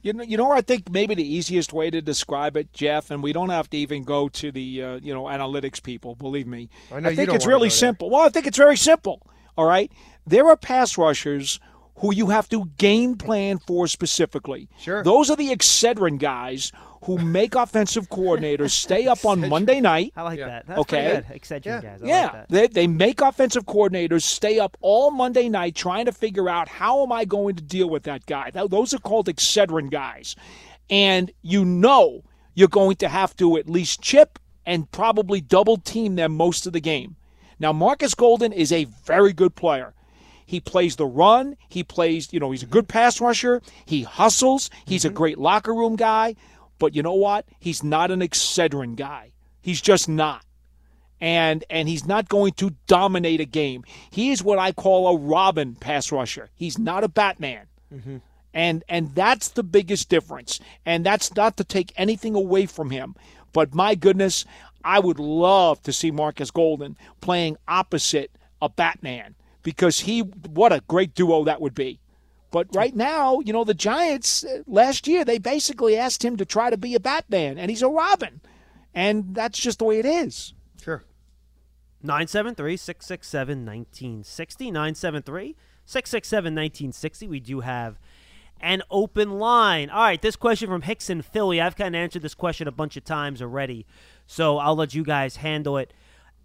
You 0.00 0.12
know, 0.12 0.22
you 0.22 0.36
know, 0.36 0.52
I 0.52 0.60
think 0.60 0.90
maybe 0.90 1.14
the 1.14 1.26
easiest 1.26 1.72
way 1.72 1.90
to 1.90 2.00
describe 2.00 2.56
it, 2.56 2.72
Jeff, 2.72 3.10
and 3.10 3.22
we 3.22 3.32
don't 3.32 3.50
have 3.50 3.68
to 3.70 3.76
even 3.76 4.04
go 4.04 4.28
to 4.28 4.52
the 4.52 4.82
uh, 4.82 5.00
you 5.02 5.12
know 5.12 5.24
analytics 5.24 5.82
people. 5.82 6.14
Believe 6.14 6.46
me, 6.46 6.68
I 6.92 7.00
know 7.00 7.08
you 7.10 7.16
think 7.16 7.32
it's 7.32 7.46
really 7.46 7.70
simple. 7.70 8.10
Well, 8.10 8.22
I 8.22 8.28
think 8.28 8.46
it's 8.46 8.58
very 8.58 8.76
simple. 8.76 9.26
All 9.56 9.66
right, 9.66 9.90
there 10.26 10.46
are 10.46 10.56
pass 10.56 10.96
rushers 10.96 11.58
who 11.96 12.14
you 12.14 12.28
have 12.28 12.48
to 12.48 12.66
game 12.78 13.16
plan 13.16 13.58
for 13.58 13.88
specifically. 13.88 14.68
Sure. 14.78 15.02
those 15.02 15.30
are 15.30 15.36
the 15.36 15.50
Excedrin 15.50 16.18
guys 16.18 16.70
who 17.04 17.18
make 17.18 17.54
offensive 17.54 18.08
coordinators 18.08 18.70
stay 18.70 19.06
up 19.06 19.24
on 19.24 19.48
Monday 19.48 19.80
night. 19.80 20.12
I 20.16 20.22
like 20.22 20.38
Yeah. 20.38 20.46
that. 20.46 20.66
That's 20.66 20.80
Okay. 20.80 21.22
pretty 21.22 21.28
good. 21.28 21.40
Excedrin 21.40 21.64
Yeah. 21.66 21.80
guys. 21.80 22.02
I 22.02 22.06
Yeah, 22.06 22.22
like 22.22 22.32
that. 22.32 22.48
they, 22.48 22.66
they 22.66 22.86
make 22.86 23.20
offensive 23.20 23.66
coordinators 23.66 24.22
stay 24.22 24.58
up 24.58 24.76
all 24.80 25.10
Monday 25.10 25.48
night 25.48 25.74
trying 25.74 26.06
to 26.06 26.12
figure 26.12 26.48
out 26.48 26.68
how 26.68 27.02
am 27.02 27.12
I 27.12 27.24
going 27.24 27.56
to 27.56 27.62
deal 27.62 27.88
with 27.88 28.02
that 28.04 28.26
guy. 28.26 28.50
Th- 28.50 28.68
Those 28.68 28.92
are 28.94 28.98
called 28.98 29.26
Excedrin 29.28 29.90
guys. 29.90 30.34
And 30.90 31.30
you 31.42 31.64
know 31.64 32.22
you're 32.54 32.68
going 32.68 32.96
to 32.96 33.08
have 33.08 33.36
to 33.36 33.56
at 33.56 33.68
least 33.68 34.02
chip 34.02 34.38
and 34.66 34.90
probably 34.90 35.40
double 35.40 35.76
team 35.76 36.16
them 36.16 36.36
most 36.36 36.66
of 36.66 36.72
the 36.72 36.80
game. 36.80 37.16
Now, 37.60 37.72
Marcus 37.72 38.14
Golden 38.14 38.52
is 38.52 38.72
a 38.72 38.84
very 38.84 39.32
good 39.32 39.54
player. 39.54 39.94
He 40.44 40.60
plays 40.60 40.96
the 40.96 41.06
run. 41.06 41.56
He 41.68 41.82
plays, 41.84 42.32
you 42.32 42.40
know, 42.40 42.50
he's 42.50 42.62
a 42.62 42.66
good 42.66 42.88
pass 42.88 43.20
rusher. 43.20 43.60
He 43.84 44.02
hustles. 44.02 44.70
He's 44.86 45.04
a 45.04 45.08
mm-hmm. 45.08 45.16
great 45.16 45.38
locker 45.38 45.74
room 45.74 45.94
guy. 45.96 46.36
But 46.78 46.94
you 46.94 47.02
know 47.02 47.14
what? 47.14 47.46
He's 47.58 47.82
not 47.82 48.10
an 48.10 48.20
Excedrin 48.20 48.96
guy. 48.96 49.32
He's 49.60 49.80
just 49.80 50.08
not 50.08 50.44
and 51.20 51.64
and 51.68 51.88
he's 51.88 52.06
not 52.06 52.28
going 52.28 52.52
to 52.54 52.74
dominate 52.86 53.40
a 53.40 53.44
game. 53.44 53.84
He 54.10 54.30
is 54.30 54.42
what 54.42 54.58
I 54.58 54.72
call 54.72 55.08
a 55.08 55.18
Robin 55.18 55.74
pass 55.74 56.12
rusher. 56.12 56.50
He's 56.54 56.78
not 56.78 57.04
a 57.04 57.08
Batman. 57.08 57.66
Mm-hmm. 57.92 58.18
And 58.54 58.84
and 58.88 59.14
that's 59.14 59.48
the 59.48 59.62
biggest 59.62 60.08
difference. 60.08 60.60
And 60.86 61.04
that's 61.04 61.34
not 61.34 61.56
to 61.56 61.64
take 61.64 61.92
anything 61.96 62.34
away 62.34 62.66
from 62.66 62.90
him. 62.90 63.14
But 63.52 63.74
my 63.74 63.94
goodness, 63.94 64.44
I 64.84 65.00
would 65.00 65.18
love 65.18 65.82
to 65.82 65.92
see 65.92 66.10
Marcus 66.10 66.50
Golden 66.50 66.96
playing 67.20 67.56
opposite 67.66 68.30
a 68.62 68.68
Batman 68.68 69.34
because 69.62 70.00
he 70.00 70.20
what 70.20 70.72
a 70.72 70.82
great 70.88 71.14
duo 71.14 71.44
that 71.44 71.60
would 71.60 71.74
be. 71.74 71.98
But 72.50 72.68
right 72.74 72.94
now, 72.94 73.40
you 73.40 73.52
know, 73.52 73.64
the 73.64 73.74
Giants 73.74 74.44
uh, 74.44 74.62
last 74.66 75.06
year 75.06 75.24
they 75.24 75.38
basically 75.38 75.96
asked 75.96 76.24
him 76.24 76.36
to 76.36 76.44
try 76.44 76.70
to 76.70 76.76
be 76.76 76.94
a 76.94 77.00
Batman 77.00 77.58
and 77.58 77.70
he's 77.70 77.82
a 77.82 77.88
Robin. 77.88 78.40
And 78.94 79.34
that's 79.34 79.58
just 79.58 79.78
the 79.78 79.84
way 79.84 79.98
it 79.98 80.06
is. 80.06 80.54
Sure. 80.82 81.04
973 82.02 82.76
667 82.76 83.58
1960. 83.66 84.70
973 84.70 85.56
667 85.84 86.44
1960. 86.54 87.28
We 87.28 87.40
do 87.40 87.60
have 87.60 87.98
an 88.60 88.82
open 88.90 89.38
line. 89.38 89.90
All 89.90 90.02
right, 90.02 90.20
this 90.20 90.36
question 90.36 90.68
from 90.68 90.82
Hicks 90.82 91.06
Hickson 91.06 91.22
Philly. 91.22 91.60
I've 91.60 91.76
kind 91.76 91.94
of 91.94 92.00
answered 92.00 92.22
this 92.22 92.34
question 92.34 92.66
a 92.68 92.72
bunch 92.72 92.96
of 92.96 93.04
times 93.04 93.40
already, 93.40 93.86
so 94.26 94.58
I'll 94.58 94.76
let 94.76 94.94
you 94.94 95.04
guys 95.04 95.36
handle 95.36 95.78
it. 95.78 95.92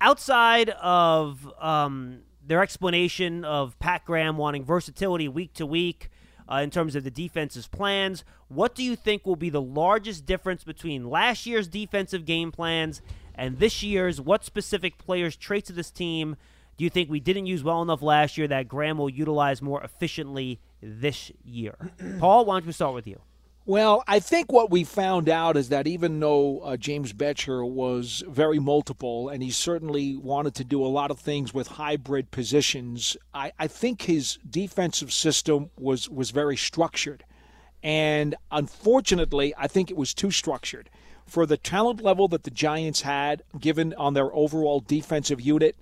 Outside 0.02 0.70
of 0.70 1.52
um, 1.60 2.22
their 2.46 2.62
explanation 2.62 3.46
of 3.46 3.78
Pat 3.80 4.06
Graham 4.06 4.38
wanting 4.38 4.64
versatility 4.64 5.28
week 5.28 5.54
to 5.54 5.66
week 5.66 6.10
uh, 6.52 6.58
in 6.58 6.70
terms 6.70 6.96
of 6.96 7.04
the 7.04 7.12
defense's 7.12 7.68
plans, 7.68 8.24
what 8.48 8.76
do 8.76 8.84
you 8.84 8.96
think 8.96 9.26
will 9.26 9.36
be 9.36 9.50
the 9.50 9.62
largest 9.62 10.26
difference 10.26 10.64
between 10.64 11.10
last 11.10 11.46
year's 11.46 11.68
defensive 11.68 12.26
game 12.26 12.52
plans 12.52 13.02
and 13.36 13.60
this 13.60 13.82
year's? 13.82 14.20
What 14.20 14.44
specific 14.44 14.98
players, 14.98 15.36
traits 15.36 15.70
of 15.70 15.76
this 15.76 15.92
team, 15.92 16.36
do 16.78 16.84
you 16.84 16.90
think 16.90 17.10
we 17.10 17.20
didn't 17.20 17.46
use 17.46 17.64
well 17.64 17.82
enough 17.82 18.02
last 18.02 18.38
year 18.38 18.48
that 18.48 18.68
Graham 18.68 18.98
will 18.98 19.10
utilize 19.10 19.62
more 19.62 19.82
efficiently 19.84 20.60
this 20.82 21.32
year? 21.44 21.76
Paul, 22.20 22.46
why 22.46 22.56
don't 22.60 22.66
we 22.66 22.74
start 22.74 22.94
with 22.94 23.08
you? 23.08 23.22
Well, 23.66 24.04
I 24.10 24.20
think 24.20 24.52
what 24.52 24.72
we 24.72 24.84
found 24.84 25.30
out 25.30 25.56
is 25.56 25.70
that 25.70 25.88
even 25.88 26.20
though 26.20 26.60
uh, 26.60 26.76
James 26.76 27.14
Bettcher 27.14 27.66
was 27.66 28.22
very 28.28 28.60
multiple 28.60 29.30
and 29.30 29.42
he 29.42 29.52
certainly 29.52 30.18
wanted 30.18 30.54
to 30.56 30.66
do 30.66 30.86
a 30.86 30.88
lot 30.88 31.12
of 31.12 31.20
things 31.20 31.54
with 31.54 31.68
hybrid 31.70 32.30
positions, 32.30 33.16
I, 33.34 33.54
I 33.58 33.68
think 33.68 34.02
his 34.02 34.38
defensive 34.50 35.14
system 35.14 35.70
was, 35.78 36.10
was 36.10 36.32
very 36.32 36.58
structured. 36.58 37.24
And 37.82 38.36
unfortunately, 38.52 39.54
I 39.58 39.68
think 39.68 39.90
it 39.90 39.96
was 39.96 40.14
too 40.14 40.32
structured. 40.32 40.90
For 41.26 41.46
the 41.46 41.56
talent 41.56 42.02
level 42.02 42.28
that 42.30 42.44
the 42.44 42.52
Giants 42.52 43.04
had, 43.04 43.44
given 43.58 43.94
on 43.94 44.14
their 44.14 44.34
overall 44.36 44.82
defensive 44.82 45.40
unit, 45.40 45.78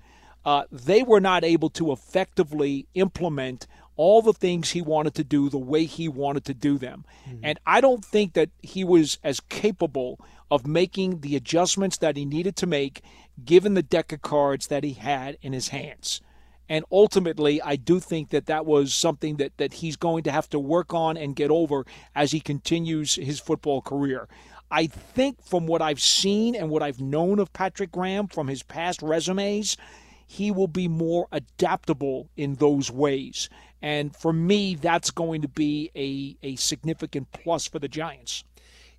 uh, 0.46 0.66
they 0.72 1.02
were 1.02 1.20
not 1.20 1.44
able 1.44 1.72
to 1.72 1.92
effectively 1.92 2.86
implement 2.94 3.66
all 4.02 4.24
the 4.24 4.34
things 4.34 4.72
he 4.72 4.82
wanted 4.82 5.14
to 5.14 5.24
do 5.24 5.47
the 5.47 5.60
way 5.60 5.86
he 5.86 6.10
wanted 6.10 6.43
to 6.43 6.56
do 6.56 6.80
them. 6.80 7.06
Mm-hmm. 7.30 7.41
And 7.43 7.60
I 7.68 7.82
don't 7.82 8.04
think 8.04 8.34
that 8.34 8.49
he 8.64 8.84
was 8.84 9.20
as 9.24 9.39
capable 9.41 10.20
of 10.49 10.66
making 10.66 11.20
the 11.20 11.36
adjustments 11.36 11.97
that 11.97 12.18
he 12.18 12.26
needed 12.26 12.56
to 12.56 12.66
make 12.66 13.04
given 13.45 13.76
the 13.76 13.84
deck 13.84 14.12
of 14.12 14.24
cards 14.24 14.66
that 14.68 14.84
he 14.84 14.93
had 14.93 15.38
in 15.43 15.54
his 15.54 15.68
hands. 15.68 16.20
And 16.68 16.84
ultimately, 16.91 17.62
I 17.62 17.76
do 17.76 17.99
think 17.99 18.30
that 18.30 18.47
that 18.47 18.66
was 18.66 18.91
something 18.91 19.36
that, 19.36 19.56
that 19.58 19.74
he's 19.74 19.97
going 19.97 20.24
to 20.24 20.32
have 20.32 20.49
to 20.49 20.58
work 20.58 20.95
on 20.95 21.16
and 21.16 21.36
get 21.36 21.52
over 21.52 21.86
as 22.16 22.32
he 22.32 22.39
continues 22.39 23.14
his 23.14 23.39
football 23.39 23.84
career. 23.84 24.28
I 24.72 24.88
think 24.88 25.43
from 25.45 25.68
what 25.68 25.84
I've 25.84 26.02
seen 26.02 26.56
and 26.56 26.72
what 26.72 26.82
I've 26.82 26.99
known 26.99 27.38
of 27.38 27.54
Patrick 27.54 27.91
Graham 27.91 28.28
from 28.28 28.47
his 28.47 28.64
past 28.64 29.04
resumes, 29.04 29.78
he 30.26 30.49
will 30.49 30.70
be 30.70 30.88
more 30.88 31.28
adaptable 31.32 32.30
in 32.36 32.56
those 32.56 32.89
ways. 32.89 33.47
And 33.82 34.16
for 34.16 34.32
me, 34.32 34.76
that's 34.76 35.10
going 35.10 35.42
to 35.42 35.48
be 35.48 35.90
a, 35.96 36.38
a 36.46 36.56
significant 36.56 37.32
plus 37.32 37.68
for 37.68 37.80
the 37.80 37.88
Giants. 37.88 38.44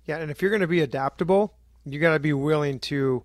Yeah, 0.05 0.17
and 0.17 0.29
if 0.29 0.41
you're 0.41 0.51
going 0.51 0.61
to 0.61 0.67
be 0.67 0.81
adaptable, 0.81 1.53
you 1.85 1.99
got 1.99 2.13
to 2.13 2.19
be 2.19 2.33
willing 2.33 2.79
to 2.79 3.23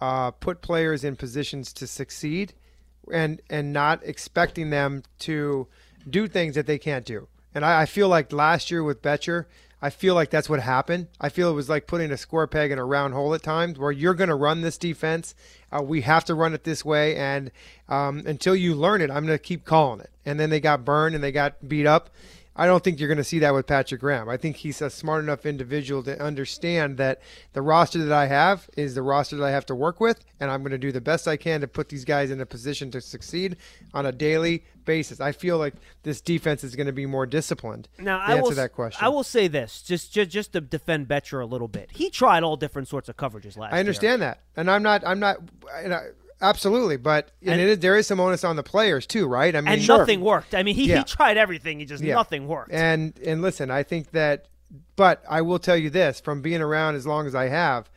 uh, 0.00 0.30
put 0.30 0.60
players 0.60 1.04
in 1.04 1.16
positions 1.16 1.72
to 1.72 1.86
succeed 1.86 2.54
and 3.12 3.42
and 3.50 3.72
not 3.72 4.00
expecting 4.04 4.70
them 4.70 5.02
to 5.18 5.66
do 6.08 6.28
things 6.28 6.54
that 6.54 6.66
they 6.66 6.78
can't 6.78 7.04
do. 7.04 7.28
And 7.54 7.64
I, 7.64 7.82
I 7.82 7.86
feel 7.86 8.08
like 8.08 8.32
last 8.32 8.70
year 8.70 8.82
with 8.82 9.02
Bettcher, 9.02 9.46
I 9.84 9.90
feel 9.90 10.14
like 10.14 10.30
that's 10.30 10.48
what 10.48 10.60
happened. 10.60 11.08
I 11.20 11.28
feel 11.28 11.50
it 11.50 11.54
was 11.54 11.68
like 11.68 11.88
putting 11.88 12.12
a 12.12 12.16
square 12.16 12.46
peg 12.46 12.70
in 12.70 12.78
a 12.78 12.84
round 12.84 13.14
hole 13.14 13.34
at 13.34 13.42
times, 13.42 13.80
where 13.80 13.90
you're 13.90 14.14
going 14.14 14.28
to 14.28 14.36
run 14.36 14.60
this 14.60 14.78
defense. 14.78 15.34
Uh, 15.72 15.82
we 15.82 16.02
have 16.02 16.24
to 16.26 16.34
run 16.34 16.54
it 16.54 16.62
this 16.62 16.84
way, 16.84 17.16
and 17.16 17.50
um, 17.88 18.22
until 18.24 18.54
you 18.54 18.76
learn 18.76 19.00
it, 19.00 19.10
I'm 19.10 19.26
going 19.26 19.36
to 19.36 19.42
keep 19.42 19.64
calling 19.64 20.00
it. 20.00 20.10
And 20.24 20.38
then 20.38 20.50
they 20.50 20.60
got 20.60 20.84
burned 20.84 21.16
and 21.16 21.24
they 21.24 21.32
got 21.32 21.68
beat 21.68 21.86
up. 21.86 22.10
I 22.54 22.66
don't 22.66 22.84
think 22.84 23.00
you're 23.00 23.08
going 23.08 23.18
to 23.18 23.24
see 23.24 23.38
that 23.38 23.54
with 23.54 23.66
Patrick 23.66 24.00
Graham. 24.00 24.28
I 24.28 24.36
think 24.36 24.56
he's 24.56 24.82
a 24.82 24.90
smart 24.90 25.24
enough 25.24 25.46
individual 25.46 26.02
to 26.02 26.20
understand 26.22 26.98
that 26.98 27.22
the 27.54 27.62
roster 27.62 28.04
that 28.04 28.12
I 28.12 28.26
have 28.26 28.68
is 28.76 28.94
the 28.94 29.02
roster 29.02 29.36
that 29.36 29.44
I 29.44 29.50
have 29.50 29.64
to 29.66 29.74
work 29.74 30.00
with, 30.00 30.24
and 30.38 30.50
I'm 30.50 30.60
going 30.60 30.72
to 30.72 30.78
do 30.78 30.92
the 30.92 31.00
best 31.00 31.26
I 31.26 31.36
can 31.36 31.62
to 31.62 31.68
put 31.68 31.88
these 31.88 32.04
guys 32.04 32.30
in 32.30 32.40
a 32.40 32.46
position 32.46 32.90
to 32.90 33.00
succeed 33.00 33.56
on 33.94 34.04
a 34.04 34.12
daily 34.12 34.64
basis. 34.84 35.20
I 35.20 35.32
feel 35.32 35.56
like 35.58 35.74
this 36.02 36.20
defense 36.20 36.62
is 36.62 36.76
going 36.76 36.86
to 36.86 36.92
be 36.92 37.06
more 37.06 37.24
disciplined. 37.24 37.88
Now, 37.98 38.18
to 38.18 38.24
I 38.24 38.32
answer 38.32 38.42
will, 38.42 38.50
that 38.56 38.72
question. 38.72 39.04
I 39.04 39.08
will 39.08 39.24
say 39.24 39.48
this, 39.48 39.82
just 39.82 40.12
just 40.12 40.30
just 40.30 40.52
to 40.52 40.60
defend 40.60 41.08
Bettcher 41.08 41.42
a 41.42 41.46
little 41.46 41.68
bit. 41.68 41.90
He 41.92 42.10
tried 42.10 42.42
all 42.42 42.56
different 42.56 42.88
sorts 42.88 43.08
of 43.08 43.16
coverages 43.16 43.56
last. 43.56 43.70
Year. 43.70 43.76
I 43.76 43.80
understand 43.80 44.20
year. 44.20 44.28
that, 44.30 44.40
and 44.56 44.70
I'm 44.70 44.82
not. 44.82 45.06
I'm 45.06 45.20
not. 45.20 45.38
And 45.74 45.94
I, 45.94 46.08
Absolutely, 46.42 46.96
but 46.96 47.30
and, 47.40 47.52
and 47.52 47.70
is, 47.70 47.78
there 47.78 47.96
is 47.96 48.06
some 48.06 48.18
onus 48.20 48.42
on 48.44 48.56
the 48.56 48.62
players 48.64 49.06
too, 49.06 49.26
right? 49.26 49.54
I 49.54 49.60
mean, 49.60 49.72
and 49.74 49.88
nothing 49.88 50.20
worked. 50.20 50.54
I 50.54 50.62
mean, 50.64 50.74
he, 50.74 50.88
Yeah. 50.88 50.98
he 50.98 51.04
tried 51.04 51.36
everything. 51.36 51.78
He 51.78 51.86
just 51.86 52.02
Yeah. 52.02 52.14
nothing 52.16 52.48
worked. 52.48 52.72
And 52.72 53.16
and 53.24 53.40
listen, 53.40 53.70
I 53.70 53.84
think 53.84 54.10
that, 54.10 54.46
but 54.96 55.22
I 55.30 55.40
will 55.42 55.60
tell 55.60 55.76
you 55.76 55.88
this: 55.88 56.20
from 56.20 56.42
being 56.42 56.60
around 56.60 56.96
as 56.96 57.06
long 57.06 57.26
as 57.28 57.34
I 57.34 57.46
have, 57.48 57.88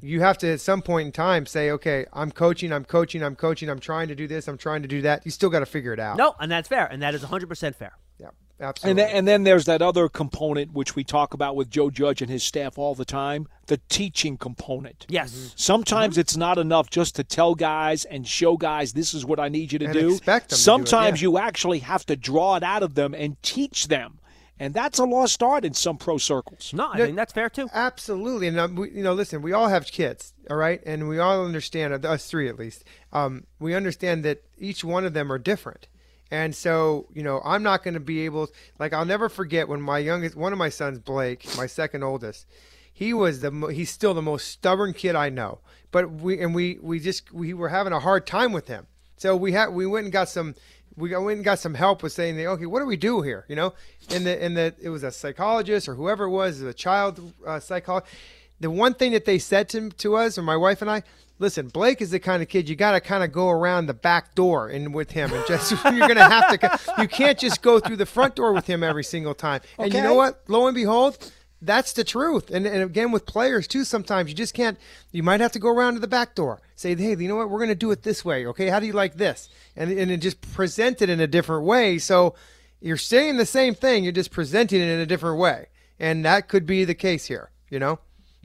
you 0.00 0.20
have 0.22 0.38
to 0.38 0.50
at 0.52 0.60
some 0.62 0.80
point 0.80 1.06
in 1.06 1.12
time 1.12 1.44
say, 1.44 1.70
okay, 1.72 2.06
I'm 2.14 2.30
coaching, 2.32 2.72
I'm 2.72 2.86
coaching, 2.86 3.22
I'm 3.22 3.36
coaching, 3.36 3.68
I'm 3.68 3.80
trying 3.80 4.08
to 4.08 4.14
do 4.14 4.26
this, 4.26 4.48
I'm 4.48 4.56
trying 4.56 4.80
to 4.82 4.88
do 4.88 5.02
that. 5.02 5.26
You 5.26 5.30
still 5.30 5.50
got 5.50 5.60
to 5.60 5.66
figure 5.66 5.92
it 5.92 6.00
out. 6.00 6.16
no, 6.16 6.34
and 6.40 6.50
that's 6.50 6.68
fair, 6.68 6.86
and 6.86 7.02
that 7.02 7.14
is 7.14 7.20
100 7.22 7.48
percent 7.48 7.76
fair. 7.76 7.92
Yeah, 8.18 8.28
And 8.60 8.68
absolutely. 8.68 9.02
then, 9.02 9.14
and 9.16 9.28
then 9.28 9.42
there's 9.44 9.64
that 9.64 9.80
other 9.80 10.08
component 10.08 10.72
which 10.72 10.94
we 10.94 11.02
talk 11.02 11.32
about 11.32 11.56
with 11.56 11.70
Joe 11.70 11.90
Judge 11.90 12.20
and 12.20 12.30
his 12.30 12.42
staff 12.42 12.78
all 12.78 12.94
the 12.94 13.04
time 13.06 13.48
the 13.68 13.80
teaching 13.88 14.36
component. 14.36 15.06
Yes. 15.08 15.52
Sometimes 15.56 16.18
it's 16.18 16.36
not 16.36 16.58
enough 16.58 16.90
just 16.90 17.14
to 17.16 17.24
tell 17.24 17.54
guys 17.54 18.04
and 18.04 18.26
show 18.26 18.56
guys 18.56 18.92
this 18.92 19.14
is 19.14 19.24
what 19.24 19.38
I 19.40 19.48
need 19.48 19.72
you 19.72 19.78
to 19.78 19.84
And 19.86 19.94
do. 19.94 20.10
expect 20.10 20.50
them 20.50 20.56
to 20.56 20.56
do 20.56 20.60
it, 20.60 20.64
Sometimes 20.64 21.22
yeah. 21.22 21.26
you 21.28 21.38
actually 21.38 21.78
have 21.78 22.04
to 22.06 22.16
draw 22.16 22.56
it 22.56 22.62
out 22.62 22.82
of 22.82 22.96
them 22.96 23.14
and 23.14 23.40
teach 23.42 23.88
them. 23.88 24.18
And 24.58 24.74
that's 24.74 24.98
a 24.98 25.04
lost 25.04 25.42
art 25.42 25.64
in 25.64 25.72
some 25.72 25.96
pro 25.96 26.18
circles. 26.18 26.72
No, 26.74 26.88
I 26.90 26.98
No, 26.98 27.04
think 27.06 27.16
that's 27.16 27.32
fair 27.32 27.48
too. 27.48 27.70
Absolutely, 27.72 28.46
and 28.48 28.58
um, 28.60 28.74
we, 28.76 28.90
you 28.90 29.02
know, 29.02 29.14
listen, 29.14 29.40
we 29.40 29.54
all 29.54 29.68
have 29.68 29.86
kids, 29.86 30.34
all 30.50 30.56
right, 30.58 30.82
and 30.84 31.08
we 31.08 31.18
all 31.18 31.46
understand, 31.46 32.04
us 32.04 32.26
three 32.26 32.46
at 32.46 32.58
least, 32.58 32.84
um, 33.10 33.44
we 33.58 33.74
understand 33.74 34.22
that 34.24 34.42
each 34.58 34.84
one 34.84 35.06
of 35.06 35.14
them 35.14 35.32
are 35.32 35.38
different, 35.38 35.88
and 36.30 36.54
so 36.54 37.06
you 37.12 37.22
know, 37.22 37.40
I'm 37.44 37.62
not 37.62 37.82
going 37.82 37.94
to 37.94 38.00
be 38.00 38.20
able, 38.20 38.48
like, 38.78 38.92
I'll 38.92 39.04
never 39.04 39.28
forget 39.28 39.68
when 39.68 39.80
my 39.80 39.98
youngest, 39.98 40.36
one 40.36 40.52
of 40.52 40.58
my 40.58 40.68
sons, 40.68 40.98
Blake, 40.98 41.46
my 41.56 41.66
second 41.66 42.02
oldest, 42.02 42.46
he 42.92 43.14
was 43.14 43.40
the, 43.40 43.50
he's 43.72 43.90
still 43.90 44.14
the 44.14 44.22
most 44.22 44.48
stubborn 44.48 44.92
kid 44.92 45.16
I 45.16 45.30
know, 45.30 45.60
but 45.90 46.10
we 46.10 46.40
and 46.40 46.54
we 46.54 46.78
we 46.82 47.00
just 47.00 47.32
we 47.32 47.54
were 47.54 47.70
having 47.70 47.92
a 47.92 48.00
hard 48.00 48.26
time 48.26 48.52
with 48.52 48.68
him, 48.68 48.86
so 49.16 49.34
we 49.36 49.52
had 49.52 49.68
we 49.68 49.86
went 49.86 50.04
and 50.04 50.12
got 50.12 50.28
some. 50.28 50.54
We 50.96 51.16
went 51.16 51.36
and 51.36 51.44
got 51.44 51.60
some 51.60 51.74
help 51.74 52.02
with 52.02 52.12
saying, 52.12 52.38
okay, 52.38 52.66
what 52.66 52.80
do 52.80 52.84
we 52.84 52.96
do 52.96 53.22
here? 53.22 53.46
You 53.48 53.56
know, 53.56 53.74
and 54.10 54.26
the 54.26 54.42
and 54.42 54.56
the 54.56 54.74
it 54.82 54.90
was 54.90 55.02
a 55.02 55.10
psychologist 55.10 55.88
or 55.88 55.94
whoever 55.94 56.24
it 56.24 56.30
was, 56.30 56.60
a 56.60 56.74
child 56.74 57.32
uh, 57.46 57.58
psychologist. 57.60 58.12
The 58.58 58.70
one 58.70 58.92
thing 58.94 59.12
that 59.12 59.24
they 59.24 59.38
said 59.38 59.68
to 59.70 59.88
to 59.88 60.16
us, 60.16 60.36
or 60.36 60.42
my 60.42 60.56
wife 60.56 60.82
and 60.82 60.90
I, 60.90 61.04
listen, 61.40 61.68
Blake 61.68 62.00
is 62.00 62.10
the 62.10 62.20
kind 62.20 62.42
of 62.42 62.48
kid 62.48 62.68
you 62.68 62.76
got 62.76 62.92
to 62.92 63.00
kind 63.00 63.24
of 63.24 63.32
go 63.32 63.48
around 63.48 63.86
the 63.86 63.94
back 63.94 64.36
door 64.36 64.68
and 64.68 64.94
with 64.94 65.10
him, 65.10 65.32
and 65.32 65.44
just 65.48 65.72
you're 65.84 66.06
gonna 66.06 66.28
have 66.28 66.60
to. 66.60 67.02
You 67.02 67.08
can't 67.08 67.38
just 67.38 67.62
go 67.62 67.80
through 67.80 67.96
the 67.96 68.06
front 68.06 68.36
door 68.36 68.52
with 68.52 68.66
him 68.66 68.84
every 68.84 69.02
single 69.02 69.34
time. 69.34 69.62
And 69.78 69.92
you 69.92 70.00
know 70.00 70.14
what? 70.14 70.42
Lo 70.46 70.68
and 70.68 70.74
behold. 70.74 71.32
That's 71.62 71.92
the 71.92 72.04
truth. 72.04 72.50
And, 72.50 72.66
and 72.66 72.82
again, 72.82 73.12
with 73.12 73.26
players 73.26 73.68
too, 73.68 73.84
sometimes 73.84 74.30
you 74.30 74.34
just 74.34 74.54
can't, 74.54 74.78
you 75.12 75.22
might 75.22 75.40
have 75.40 75.52
to 75.52 75.58
go 75.58 75.68
around 75.68 75.92
to 75.92 76.00
the 76.00 76.08
back 76.08 76.34
door. 76.34 76.62
Say, 76.74 76.94
hey, 76.94 77.14
you 77.14 77.28
know 77.28 77.36
what? 77.36 77.50
We're 77.50 77.58
going 77.58 77.68
to 77.68 77.74
do 77.74 77.90
it 77.90 78.02
this 78.02 78.24
way. 78.24 78.46
Okay. 78.46 78.68
How 78.68 78.80
do 78.80 78.86
you 78.86 78.94
like 78.94 79.16
this? 79.16 79.50
And, 79.76 79.90
and 79.90 80.22
just 80.22 80.40
present 80.52 81.02
it 81.02 81.10
in 81.10 81.20
a 81.20 81.26
different 81.26 81.66
way. 81.66 81.98
So 81.98 82.34
you're 82.80 82.96
saying 82.96 83.36
the 83.36 83.44
same 83.44 83.74
thing, 83.74 84.04
you're 84.04 84.12
just 84.14 84.30
presenting 84.30 84.80
it 84.80 84.88
in 84.88 85.00
a 85.00 85.06
different 85.06 85.38
way. 85.38 85.66
And 85.98 86.24
that 86.24 86.48
could 86.48 86.64
be 86.64 86.86
the 86.86 86.94
case 86.94 87.26
here. 87.26 87.50
You 87.68 87.78
know, 87.78 87.98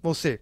we'll 0.03 0.13
see. 0.13 0.39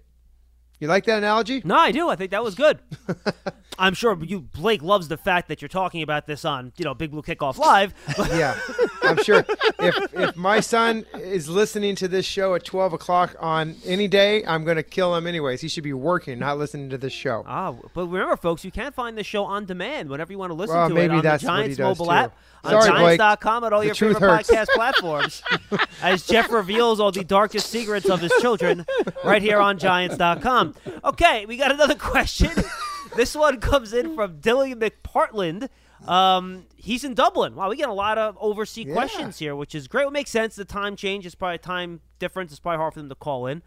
You 0.83 0.89
like 0.89 1.05
that 1.05 1.19
analogy? 1.19 1.61
No, 1.63 1.77
I 1.77 1.93
do. 1.93 2.09
I 2.09 2.17
think 2.17 2.31
that 2.31 2.43
was 2.43 2.55
good. 2.55 2.77
I'm 3.79 3.93
sure 3.93 4.21
you 4.21 4.41
Blake 4.41 4.81
loves 4.83 5.07
the 5.07 5.15
fact 5.15 5.47
that 5.47 5.61
you're 5.61 5.69
talking 5.69 6.03
about 6.03 6.27
this 6.27 6.43
on 6.43 6.73
you 6.75 6.83
know 6.83 6.93
Big 6.93 7.11
Blue 7.11 7.21
Kickoff 7.21 7.57
Live. 7.57 7.93
Yeah, 8.37 8.59
I'm 9.01 9.15
sure. 9.23 9.45
If 9.79 10.13
if 10.13 10.35
my 10.35 10.59
son 10.59 11.05
is 11.15 11.47
listening 11.47 11.95
to 11.95 12.09
this 12.09 12.25
show 12.25 12.53
at 12.53 12.65
12 12.65 12.91
o'clock 12.91 13.33
on 13.39 13.77
any 13.85 14.09
day, 14.09 14.43
I'm 14.45 14.65
going 14.65 14.75
to 14.75 14.83
kill 14.83 15.15
him 15.15 15.25
anyways. 15.25 15.61
He 15.61 15.69
should 15.69 15.85
be 15.85 15.93
working, 15.93 16.37
not 16.37 16.57
listening 16.57 16.89
to 16.89 16.97
this 16.97 17.13
show. 17.13 17.45
ah, 17.47 17.73
but 17.93 18.07
remember, 18.07 18.35
folks, 18.35 18.65
you 18.65 18.71
can 18.71 18.91
find 18.91 19.17
the 19.17 19.23
show 19.23 19.45
on 19.45 19.63
demand 19.65 20.09
whenever 20.09 20.33
you 20.33 20.37
want 20.37 20.49
to 20.49 20.53
listen 20.55 20.75
Well, 20.75 20.89
to 20.89 20.93
maybe 20.93 21.13
it 21.13 21.17
on 21.17 21.23
that's 21.23 21.43
the 21.43 21.47
Giants 21.47 21.79
mobile 21.79 22.07
too. 22.07 22.11
app, 22.11 22.37
Sorry, 22.63 22.89
Blake. 22.91 23.19
Giants.com, 23.19 23.63
and 23.65 23.73
all 23.73 23.79
The 23.81 23.87
your 23.87 23.95
favorite 23.95 24.19
hurts. 24.19 24.49
podcast 24.49 24.67
platforms. 24.69 25.43
as 26.01 26.25
Jeff 26.25 26.51
reveals 26.51 26.99
all 26.99 27.11
the 27.11 27.23
darkest 27.23 27.69
secrets 27.69 28.09
of 28.09 28.21
his 28.21 28.31
children, 28.39 28.85
right 29.23 29.41
here 29.41 29.59
on 29.59 29.77
Giants.com. 29.77 30.75
Okay, 31.03 31.45
we 31.45 31.57
got 31.57 31.71
another 31.71 31.95
question. 31.95 32.51
this 33.15 33.35
one 33.35 33.59
comes 33.59 33.91
in 33.93 34.15
from 34.15 34.37
Dylan 34.39 34.75
McPartland. 34.75 35.69
Um, 36.07 36.65
he's 36.75 37.03
in 37.03 37.13
Dublin. 37.13 37.55
Wow, 37.55 37.69
we 37.69 37.75
get 37.77 37.87
a 37.89 37.93
lot 37.93 38.17
of 38.17 38.37
overseas 38.39 38.87
Yeah. 38.87 38.93
questions 38.93 39.39
here, 39.39 39.55
which 39.55 39.73
is 39.75 39.87
great. 39.87 40.07
It 40.07 40.11
makes 40.11 40.31
sense. 40.31 40.55
The 40.55 40.65
time 40.65 40.95
change 40.95 41.25
is 41.25 41.33
probably 41.35 41.57
time 41.59 42.01
difference. 42.19 42.51
It's 42.51 42.59
probably 42.59 42.77
hard 42.77 42.93
for 42.93 42.99
them 42.99 43.09
to 43.09 43.15
call 43.15 43.47
in. 43.47 43.61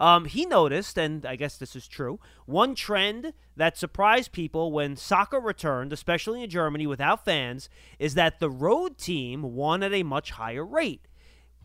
Um, 0.00 0.24
he 0.24 0.46
noticed, 0.46 0.98
and 0.98 1.26
I 1.26 1.36
guess 1.36 1.58
this 1.58 1.76
is 1.76 1.86
true, 1.86 2.18
one 2.46 2.74
trend 2.74 3.34
that 3.54 3.76
surprised 3.76 4.32
people 4.32 4.72
when 4.72 4.96
soccer 4.96 5.38
returned, 5.38 5.92
especially 5.92 6.42
in 6.42 6.48
Germany 6.48 6.86
without 6.86 7.22
fans, 7.22 7.68
is 7.98 8.14
that 8.14 8.40
the 8.40 8.48
road 8.48 8.96
team 8.96 9.54
won 9.54 9.82
at 9.82 9.92
a 9.92 10.02
much 10.02 10.30
higher 10.32 10.64
rate. 10.64 11.06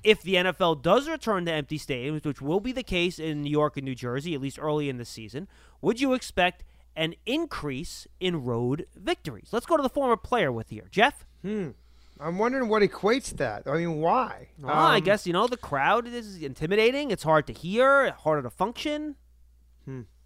If 0.04 0.22
the 0.22 0.36
NFL 0.36 0.82
does 0.82 1.08
return 1.08 1.46
to 1.46 1.52
empty 1.52 1.80
stadiums, 1.80 2.26
which 2.26 2.42
will 2.42 2.60
be 2.60 2.74
the 2.74 2.84
case 2.84 3.18
in 3.18 3.42
New 3.42 3.50
York 3.50 3.78
and 3.78 3.86
New 3.86 3.96
Jersey, 3.96 4.36
at 4.36 4.42
least 4.42 4.60
early 4.60 4.90
in 4.90 4.98
the 4.98 5.06
season, 5.06 5.48
would 5.82 6.02
you 6.02 6.14
expect 6.14 6.66
an 6.96 7.16
increase 7.26 8.06
in 8.20 8.44
road 8.44 8.86
victories? 8.96 9.50
Let's 9.54 9.66
go 9.66 9.78
to 9.78 9.84
the 9.84 9.90
former 9.90 10.18
player 10.18 10.52
with 10.52 10.70
here. 10.70 10.88
Jeff? 10.92 11.26
I'm 12.20 12.38
wondering 12.38 12.70
what 12.70 12.82
equates 12.82 13.32
that. 13.38 13.64
I 13.68 13.78
mean, 13.78 13.98
why? 14.00 14.48
Well, 14.58 14.74
I 14.74 14.98
Um, 14.98 15.04
guess, 15.04 15.28
you 15.28 15.34
know, 15.34 15.48
the 15.48 15.58
crowd 15.58 16.08
is 16.08 16.42
intimidating. 16.42 17.12
It's 17.12 17.24
hard 17.24 17.46
to 17.48 17.54
hear, 17.54 18.12
harder 18.12 18.42
to 18.44 18.50
function. 18.50 19.16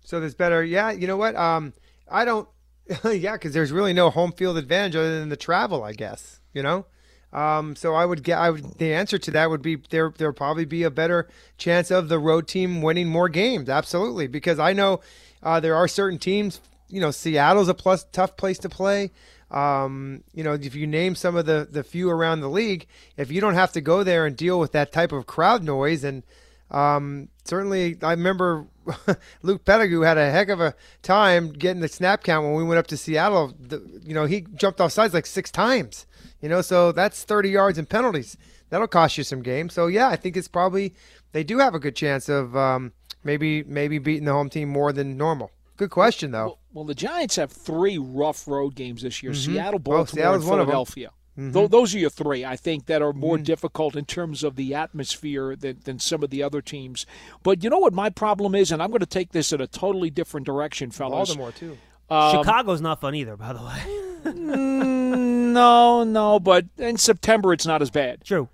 So 0.06 0.20
there's 0.20 0.34
better. 0.36 0.64
Yeah, 0.64 0.92
you 0.92 1.08
know 1.08 1.18
what? 1.18 1.36
Um, 1.36 1.74
I 2.10 2.26
don't. 2.26 2.48
yeah, 3.04 3.34
because 3.34 3.54
there's 3.54 3.72
really 3.72 3.94
no 3.94 4.10
home 4.10 4.32
field 4.32 4.58
advantage 4.58 4.96
other 4.96 5.20
than 5.20 5.30
the 5.30 5.36
travel, 5.38 5.84
I 5.84 5.92
guess. 5.94 6.40
You 6.54 6.64
know. 6.64 6.86
Um, 7.32 7.76
so 7.76 7.94
I 7.94 8.06
would 8.06 8.24
get. 8.24 8.40
I 8.40 8.50
would. 8.50 8.78
The 8.80 8.94
answer 8.94 9.18
to 9.20 9.32
that 9.32 9.50
would 9.50 9.62
be 9.62 9.76
there. 9.90 10.12
There'll 10.18 10.34
probably 10.34 10.66
be 10.66 10.84
a 10.84 10.90
better 10.90 11.28
chance 11.58 11.92
of 11.92 12.08
the 12.10 12.18
road 12.18 12.48
team 12.48 12.82
winning 12.82 13.10
more 13.10 13.30
games. 13.30 13.70
Absolutely, 13.70 14.28
because 14.28 14.58
I 14.58 14.74
know 14.74 15.02
uh, 15.44 15.60
there 15.60 15.76
are 15.76 15.88
certain 15.88 16.18
teams. 16.18 16.62
You 16.88 17.02
know, 17.02 17.12
Seattle's 17.12 17.68
a 17.68 17.76
plus 17.76 18.06
tough 18.12 18.36
place 18.38 18.58
to 18.60 18.70
play. 18.70 19.12
Um, 19.52 20.24
you 20.34 20.44
know, 20.44 20.54
if 20.54 20.76
you 20.76 20.86
name 20.86 21.16
some 21.16 21.36
of 21.36 21.46
the 21.46 21.68
the 21.70 21.84
few 21.84 22.10
around 22.10 22.42
the 22.42 22.50
league, 22.50 22.86
if 23.18 23.32
you 23.32 23.42
don't 23.42 23.56
have 23.56 23.72
to 23.74 23.82
go 23.82 24.04
there 24.04 24.26
and 24.26 24.36
deal 24.36 24.60
with 24.60 24.72
that 24.74 24.92
type 24.92 25.12
of 25.12 25.26
crowd 25.26 25.64
noise 25.64 26.04
and 26.04 26.24
um, 26.72 27.30
certainly, 27.46 27.98
I 28.02 28.12
remember 28.12 28.68
Luke 29.42 29.66
Petitgout 29.66 30.06
had 30.06 30.18
a 30.18 30.32
heck 30.32 30.50
of 30.50 30.62
a 30.62 30.76
time 31.02 31.52
getting 31.52 31.82
the 31.82 31.88
snap 31.88 32.24
count 32.24 32.46
when 32.46 32.56
we 32.56 32.64
went 32.64 32.80
up 32.80 32.88
to 32.88 32.98
Seattle. 32.98 33.54
The, 33.60 33.82
you 34.04 34.14
know, 34.14 34.26
he 34.26 34.42
jumped 34.56 34.80
off 34.80 34.92
sides 34.92 35.14
like 35.14 35.26
six 35.26 35.52
times. 35.52 36.06
You 36.42 36.50
know, 36.50 36.62
so 36.62 36.92
that's 36.92 37.24
30 37.24 37.50
yards 37.50 37.78
and 37.78 37.90
penalties. 37.90 38.38
That'll 38.70 38.88
cost 38.88 39.18
you 39.18 39.24
some 39.24 39.42
games. 39.42 39.74
So 39.74 39.88
yeah, 39.88 40.08
I 40.10 40.16
think 40.16 40.38
it's 40.38 40.48
probably 40.48 40.94
they 41.32 41.44
do 41.44 41.58
have 41.58 41.74
a 41.74 41.80
good 41.80 41.96
chance 41.96 42.30
of 42.30 42.56
um, 42.56 42.94
maybe 43.24 43.64
maybe 43.64 43.98
beating 43.98 44.26
the 44.26 44.32
home 44.32 44.50
team 44.50 44.70
more 44.70 44.94
than 44.94 45.18
normal. 45.18 45.52
Good 45.80 45.90
question 45.92 46.32
though. 46.32 46.46
Well, 46.46 46.60
well 46.74 46.84
the 46.86 46.94
Giants 46.94 47.38
have 47.38 47.52
three 47.52 47.98
rough 47.98 48.48
road 48.48 48.76
games 48.76 49.02
this 49.02 49.24
year: 49.24 49.32
Mm-hmm. 49.32 49.54
Seattle, 49.54 49.76
Oh, 49.76 49.80
Baltimore, 49.80 50.00
and 50.02 50.10
Seattle's 50.10 50.46
one 50.46 50.60
of 50.60 50.64
'em. 50.64 50.72
Philadelphia. 50.72 51.10
Tho- 51.42 51.68
those 51.70 51.96
are 51.96 52.00
your 52.00 52.10
three, 52.10 52.44
I 52.44 52.58
think, 52.58 52.88
that 52.88 53.02
are 53.02 53.12
Mm-hmm. 53.12 53.20
more 53.22 53.38
difficult 53.38 53.96
in 53.96 54.04
terms 54.04 54.44
of 54.44 54.58
the 54.58 54.76
atmosphere 54.76 55.56
than, 55.56 55.80
than 55.86 55.98
some 55.98 56.22
of 56.22 56.32
the 56.32 56.44
other 56.44 56.62
teams. 56.62 57.06
But 57.44 57.64
you 57.64 57.70
know 57.70 57.80
what 57.80 57.94
my 57.94 58.10
problem 58.10 58.54
is, 58.56 58.74
and 58.74 58.84
I'm 58.84 58.90
going 58.90 59.00
to 59.00 59.06
take 59.06 59.32
this 59.32 59.54
in 59.54 59.62
a 59.62 59.68
totally 59.68 60.10
different 60.10 60.46
direction, 60.46 60.92
fellas. 60.92 61.30
Baltimore 61.30 61.54
too. 61.54 61.78
Um, 62.10 62.32
Chicago's 62.36 62.82
not 62.82 63.00
fun 63.00 63.16
either, 63.16 63.38
by 63.38 63.54
the 63.54 63.64
way. 63.64 64.32
Mm, 64.34 65.54
no, 65.54 66.04
no, 66.04 66.40
but 66.42 66.66
in 66.78 66.98
September 66.98 67.54
it's 67.54 67.66
not 67.66 67.82
as 67.82 67.90
bad. 67.90 68.24
True. 68.26 68.50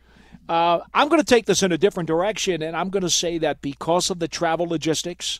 Uh, 0.47 0.81
I'm 0.93 1.07
going 1.09 1.19
to 1.21 1.25
take 1.25 1.47
this 1.47 1.63
in 1.63 1.71
a 1.71 1.77
different 1.77 2.05
direction, 2.05 2.61
and 2.61 2.77
I'm 2.77 2.89
going 2.91 3.01
to 3.01 3.09
say 3.09 3.39
that 3.39 3.61
because 3.61 4.11
of 4.11 4.19
the 4.19 4.27
travel 4.27 4.67
logistics 4.67 5.39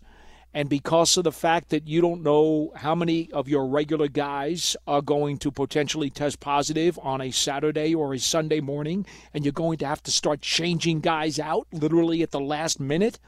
and 0.55 0.69
because 0.69 1.17
of 1.17 1.25
the 1.25 1.33
fact 1.33 1.69
that 1.69 1.85
you 1.85 1.99
don't 1.99 2.23
know 2.23 2.71
how 2.77 2.95
many 2.95 3.29
of 3.33 3.49
your 3.49 3.67
regular 3.67 4.07
guys 4.07 4.77
are 4.87 5.01
going 5.01 5.37
to 5.39 5.51
potentially 5.51 6.09
test 6.09 6.39
positive 6.39 6.97
on 7.03 7.19
a 7.19 7.29
Saturday 7.29 7.93
or 7.93 8.13
a 8.13 8.17
Sunday 8.19 8.61
morning, 8.61 9.05
and 9.33 9.43
you're 9.43 9.51
going 9.51 9.77
to 9.79 9.85
have 9.85 10.01
to 10.03 10.11
start 10.11 10.39
changing 10.41 11.01
guys 11.01 11.39
out 11.39 11.67
literally 11.73 12.21
at 12.23 12.31
the 12.31 12.39
last 12.39 12.79
minute. 12.79 13.19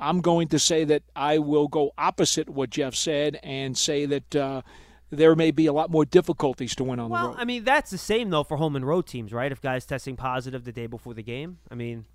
I'm 0.00 0.20
going 0.20 0.48
to 0.48 0.58
say 0.58 0.82
that 0.84 1.04
I 1.14 1.38
will 1.38 1.68
go 1.68 1.92
opposite 1.96 2.48
what 2.48 2.70
Jeff 2.70 2.96
said 2.96 3.38
and 3.44 3.78
say 3.78 4.04
that 4.06 4.34
uh, 4.34 4.62
there 5.10 5.36
may 5.36 5.52
be 5.52 5.66
a 5.66 5.72
lot 5.72 5.90
more 5.90 6.04
difficulties 6.04 6.74
to 6.74 6.82
win 6.82 6.98
on 6.98 7.08
the 7.08 7.12
Well, 7.12 7.28
road. 7.28 7.36
I 7.38 7.44
mean, 7.44 7.62
that's 7.62 7.92
the 7.92 7.98
same 7.98 8.30
though 8.30 8.42
for 8.42 8.56
home 8.56 8.74
and 8.74 8.84
road 8.84 9.06
teams, 9.06 9.32
right? 9.32 9.52
If 9.52 9.62
guys 9.62 9.86
testing 9.86 10.16
positive 10.16 10.64
the 10.64 10.72
day 10.72 10.88
before 10.88 11.14
the 11.14 11.22
game, 11.22 11.58
I 11.70 11.76
mean, 11.76 12.06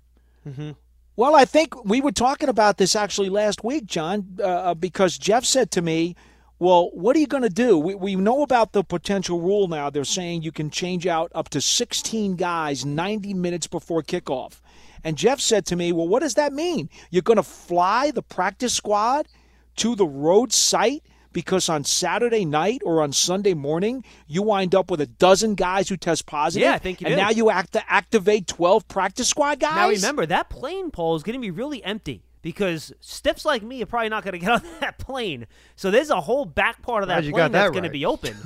Well, 1.20 1.36
I 1.36 1.44
think 1.44 1.84
we 1.84 2.00
were 2.00 2.12
talking 2.12 2.48
about 2.48 2.78
this 2.78 2.96
actually 2.96 3.28
last 3.28 3.62
week, 3.62 3.84
John, 3.84 4.38
uh, 4.42 4.72
because 4.72 5.18
Jeff 5.18 5.44
said 5.44 5.70
to 5.72 5.82
me, 5.82 6.16
Well, 6.58 6.88
what 6.94 7.14
are 7.14 7.18
you 7.18 7.26
going 7.26 7.42
to 7.42 7.50
do? 7.50 7.76
We, 7.76 7.94
we 7.94 8.16
know 8.16 8.42
about 8.42 8.72
the 8.72 8.82
potential 8.82 9.38
rule 9.38 9.68
now. 9.68 9.90
They're 9.90 10.04
saying 10.04 10.40
you 10.40 10.50
can 10.50 10.70
change 10.70 11.06
out 11.06 11.30
up 11.34 11.50
to 11.50 11.60
16 11.60 12.36
guys 12.36 12.86
90 12.86 13.34
minutes 13.34 13.66
before 13.66 14.02
kickoff. 14.02 14.62
And 15.04 15.18
Jeff 15.18 15.40
said 15.40 15.66
to 15.66 15.76
me, 15.76 15.92
Well, 15.92 16.08
what 16.08 16.20
does 16.20 16.36
that 16.36 16.54
mean? 16.54 16.88
You're 17.10 17.20
going 17.20 17.36
to 17.36 17.42
fly 17.42 18.10
the 18.10 18.22
practice 18.22 18.72
squad 18.72 19.28
to 19.76 19.94
the 19.94 20.06
road 20.06 20.54
site 20.54 21.04
because 21.32 21.68
on 21.68 21.84
Saturday 21.84 22.44
night 22.44 22.82
or 22.84 23.02
on 23.02 23.12
Sunday 23.12 23.54
morning, 23.54 24.04
you 24.26 24.42
wind 24.42 24.74
up 24.74 24.90
with 24.90 25.00
a 25.00 25.06
dozen 25.06 25.54
guys 25.54 25.88
who 25.88 25.96
test 25.96 26.26
positive. 26.26 26.66
Yeah, 26.66 26.74
I 26.74 26.78
think 26.78 27.00
you 27.00 27.06
And 27.06 27.16
do. 27.16 27.22
now 27.22 27.30
you 27.30 27.50
act 27.50 27.72
to 27.74 27.92
activate 27.92 28.46
12 28.46 28.88
practice 28.88 29.28
squad 29.28 29.60
guys? 29.60 29.74
now 29.76 29.88
remember 29.88 30.26
that 30.26 30.50
plane 30.50 30.90
pole 30.90 31.14
is 31.16 31.22
going 31.22 31.34
to 31.34 31.40
be 31.40 31.50
really 31.50 31.82
empty 31.84 32.22
because 32.42 32.92
stiffs 33.00 33.44
like 33.44 33.62
me 33.62 33.82
are 33.82 33.86
probably 33.86 34.08
not 34.08 34.24
going 34.24 34.32
to 34.32 34.38
get 34.38 34.50
on 34.50 34.62
that 34.80 34.98
plane. 34.98 35.46
So 35.76 35.90
there's 35.90 36.10
a 36.10 36.20
whole 36.20 36.44
back 36.46 36.82
part 36.82 37.02
of 37.02 37.08
that 37.08 37.16
Glad 37.16 37.24
you 37.26 37.32
plane 37.32 37.42
got 37.44 37.52
that 37.52 37.58
that's 37.64 37.70
going 37.72 37.84
to 37.84 37.90
be 37.90 38.04
open. 38.06 38.36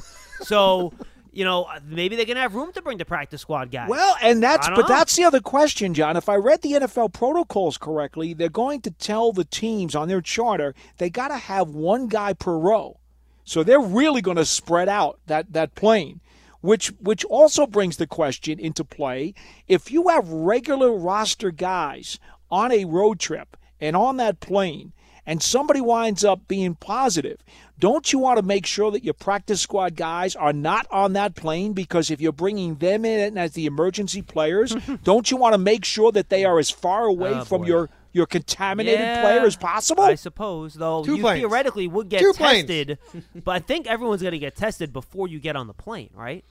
so 0.43 0.93
you 1.35 1.45
know 1.45 1.65
uh, 1.65 1.81
maybe 1.85 2.17
they 2.17 2.25
can 2.25 2.37
have 2.37 2.55
room 2.55 2.73
to 2.73 2.83
bring 2.83 2.99
the 2.99 3.05
practice 3.05 3.43
squad 3.43 3.71
guys. 3.71 3.89
Well, 3.89 4.17
and 4.23 4.43
that's 4.43 4.69
but 4.69 4.81
know. 4.81 4.89
that's 4.89 5.17
the 5.17 5.25
other 5.25 5.41
question, 5.41 5.95
John. 5.95 6.17
If 6.17 6.29
I 6.29 6.37
read 6.37 6.63
the 6.63 6.73
NFL 6.73 7.13
protocols 7.13 7.79
correctly, 7.79 8.35
they're 8.35 8.49
going 8.49 8.81
to 8.83 8.91
tell 8.91 9.33
the 9.33 9.45
teams 9.45 9.95
on 9.95 10.09
their 10.09 10.21
charter 10.21 10.75
they 10.99 11.11
got 11.11 11.29
to 11.29 11.37
have 11.37 11.69
one 11.69 12.09
guy 12.09 12.33
per 12.33 12.57
row. 12.57 12.99
So 13.45 13.63
they're 13.63 13.81
really 13.81 14.23
going 14.23 14.37
to 14.39 14.45
spread 14.45 14.89
out 14.89 15.21
that 15.27 15.53
that 15.53 15.75
plane. 15.75 16.21
Which 16.61 16.89
which 16.99 17.25
also 17.27 17.67
brings 17.67 17.99
the 17.99 18.07
question 18.07 18.59
into 18.59 18.85
play. 18.85 19.35
If 19.69 19.91
you 19.91 20.09
have 20.09 20.29
regular 20.29 20.93
roster 20.97 21.51
guys 21.51 22.19
on 22.51 22.73
a 22.73 22.87
road 22.87 23.21
trip 23.21 23.57
and 23.81 23.95
on 23.95 24.17
that 24.17 24.41
plane 24.41 24.93
and 25.27 25.43
somebody 25.43 25.81
winds 25.81 26.25
up 26.25 26.47
being 26.49 26.75
positive, 26.75 27.39
don't 27.79 28.13
you 28.13 28.19
want 28.19 28.39
to 28.39 28.43
make 28.45 28.67
sure 28.67 28.91
that 28.91 29.05
your 29.05 29.15
practice 29.15 29.61
squad 29.61 29.97
guys 29.97 30.37
are 30.37 30.53
not 30.53 30.87
on 30.91 31.13
that 31.15 31.35
plane? 31.35 31.73
Because 31.73 32.11
if 32.11 32.21
you're 32.21 32.33
bringing 32.33 32.77
them 32.77 33.05
in 33.05 33.37
as 33.39 33.53
the 33.53 33.67
emergency 33.67 34.23
players, 34.23 34.75
don't 35.03 35.31
you 35.31 35.37
want 35.37 35.55
to 35.55 35.59
make 35.59 35.85
sure 35.85 36.13
that 36.13 36.29
they 36.29 36.45
are 36.45 36.59
as 36.59 36.71
far 36.71 37.05
away 37.05 37.31
Oh, 37.33 37.45
from 37.45 37.63
boy. 37.63 37.67
your 37.69 37.91
your 38.13 38.27
contaminated 38.27 39.01
Yeah, 39.01 39.21
player 39.23 39.45
as 39.45 39.57
possible? 39.57 40.05
I 40.05 40.15
suppose, 40.15 40.75
though 40.75 41.03
Two 41.05 41.17
you 41.17 41.23
planes. 41.23 41.41
theoretically 41.41 41.89
would 41.89 42.09
get 42.09 42.21
Two 42.21 42.33
tested, 42.33 42.97
but 43.45 43.51
I 43.51 43.59
think 43.59 43.89
everyone's 43.89 44.23
going 44.23 44.31
to 44.33 44.39
get 44.39 44.55
tested 44.55 44.93
before 44.93 45.27
you 45.27 45.41
get 45.41 45.57
on 45.57 45.67
the 45.67 45.73
plane, 45.75 46.11
right? 46.15 46.45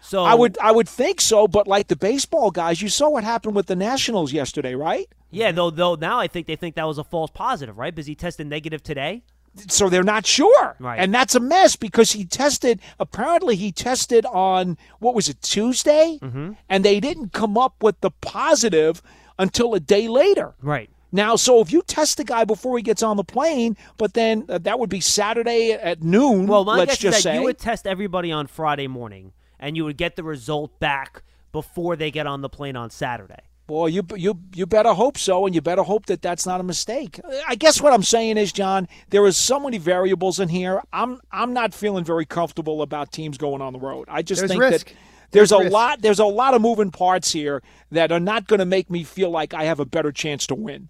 So 0.00 0.24
I 0.24 0.34
would 0.34 0.56
I 0.58 0.70
would 0.72 0.88
think 0.88 1.20
so, 1.20 1.48
but 1.48 1.66
like 1.66 1.88
the 1.88 1.96
baseball 1.96 2.50
guys, 2.50 2.80
you 2.80 2.88
saw 2.88 3.08
what 3.10 3.24
happened 3.24 3.54
with 3.56 3.66
the 3.66 3.76
Nationals 3.76 4.32
yesterday, 4.32 4.74
right? 4.74 5.08
yeah. 5.30 5.52
Though 5.52 5.70
though 5.70 5.94
now 5.96 6.18
I 6.20 6.26
think 6.28 6.46
they 6.46 6.56
think 6.56 6.74
that 6.76 6.84
was 6.86 6.98
a 6.98 7.04
false 7.04 7.30
positive, 7.32 7.76
right? 7.78 7.94
Because 7.94 8.06
he 8.06 8.14
tested 8.14 8.46
negative 8.46 8.82
today. 8.82 9.22
so 9.68 9.88
they're 9.88 10.04
not 10.04 10.24
sure. 10.24 10.76
Right. 10.78 11.00
And 11.00 11.12
that's 11.12 11.34
a 11.34 11.40
mess 11.40 11.74
because 11.74 12.12
he 12.12 12.24
tested, 12.24 12.80
apparently, 13.00 13.56
he 13.56 13.72
tested 13.72 14.24
on, 14.26 14.76
what 15.00 15.14
was 15.16 15.28
it, 15.28 15.42
Tuesday? 15.42 16.18
Mm-hmm. 16.22 16.52
And 16.68 16.84
they 16.84 17.00
didn't 17.00 17.32
come 17.32 17.58
up 17.58 17.82
with 17.82 18.00
the 18.00 18.10
positive 18.10 19.02
until 19.38 19.74
a 19.74 19.80
day 19.80 20.06
later. 20.06 20.54
Right. 20.62 20.90
Now, 21.10 21.34
so 21.36 21.60
if 21.60 21.72
you 21.72 21.82
test 21.82 22.18
the 22.18 22.24
guy 22.24 22.44
before 22.44 22.76
he 22.76 22.82
gets 22.82 23.02
on 23.02 23.16
the 23.16 23.24
plane, 23.24 23.76
but 23.96 24.12
then 24.14 24.44
uh, 24.48 24.58
that 24.58 24.78
would 24.78 24.90
be 24.90 25.00
Saturday 25.00 25.72
at 25.72 26.02
noon, 26.02 26.46
Well, 26.46 26.64
my 26.64 26.76
let's 26.76 26.92
guess 26.92 26.98
just 26.98 27.18
is 27.18 27.24
that 27.24 27.30
say. 27.30 27.36
you 27.36 27.42
would 27.44 27.58
test 27.58 27.86
everybody 27.86 28.30
on 28.30 28.46
Friday 28.46 28.86
morning, 28.86 29.32
and 29.58 29.76
you 29.76 29.84
would 29.84 29.96
get 29.96 30.16
the 30.16 30.22
result 30.24 30.78
back 30.80 31.22
before 31.52 31.96
they 31.96 32.10
get 32.10 32.26
on 32.26 32.42
the 32.42 32.48
plane 32.48 32.76
on 32.76 32.90
Saturday. 32.90 33.40
Boy, 33.66 33.88
you 33.88 34.02
you 34.16 34.40
you 34.54 34.64
better 34.64 34.94
hope 34.94 35.18
so, 35.18 35.44
and 35.44 35.54
you 35.54 35.60
better 35.60 35.82
hope 35.82 36.06
that 36.06 36.22
that's 36.22 36.46
not 36.46 36.58
a 36.58 36.62
mistake. 36.62 37.20
I 37.46 37.54
guess 37.54 37.82
what 37.82 37.92
I'm 37.92 38.02
saying 38.02 38.38
is, 38.38 38.50
John, 38.50 38.88
there 39.10 39.26
is 39.26 39.36
so 39.36 39.60
many 39.60 39.76
variables 39.76 40.40
in 40.40 40.48
here. 40.48 40.80
I'm 40.90 41.20
I'm 41.30 41.52
not 41.52 41.74
feeling 41.74 42.02
very 42.02 42.24
comfortable 42.24 42.80
about 42.80 43.12
teams 43.12 43.36
going 43.36 43.60
on 43.60 43.74
the 43.74 43.78
road. 43.78 44.08
I 44.10 44.22
just 44.22 44.40
There's 44.40 44.50
think 44.52 44.62
risk. 44.62 44.86
that 44.88 44.94
there's, 45.32 45.50
There's 45.50 45.52
a 45.52 45.64
risk. 45.64 45.72
lot 45.72 46.00
there's 46.00 46.18
a 46.18 46.24
lot 46.24 46.54
of 46.54 46.62
moving 46.62 46.90
parts 46.90 47.30
here 47.32 47.62
that 47.90 48.10
are 48.10 48.20
not 48.20 48.46
going 48.46 48.60
to 48.60 48.64
make 48.64 48.88
me 48.88 49.04
feel 49.04 49.28
like 49.30 49.52
I 49.52 49.64
have 49.64 49.80
a 49.80 49.84
better 49.84 50.12
chance 50.12 50.46
to 50.46 50.54
win. 50.54 50.88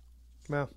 Well, 0.48 0.70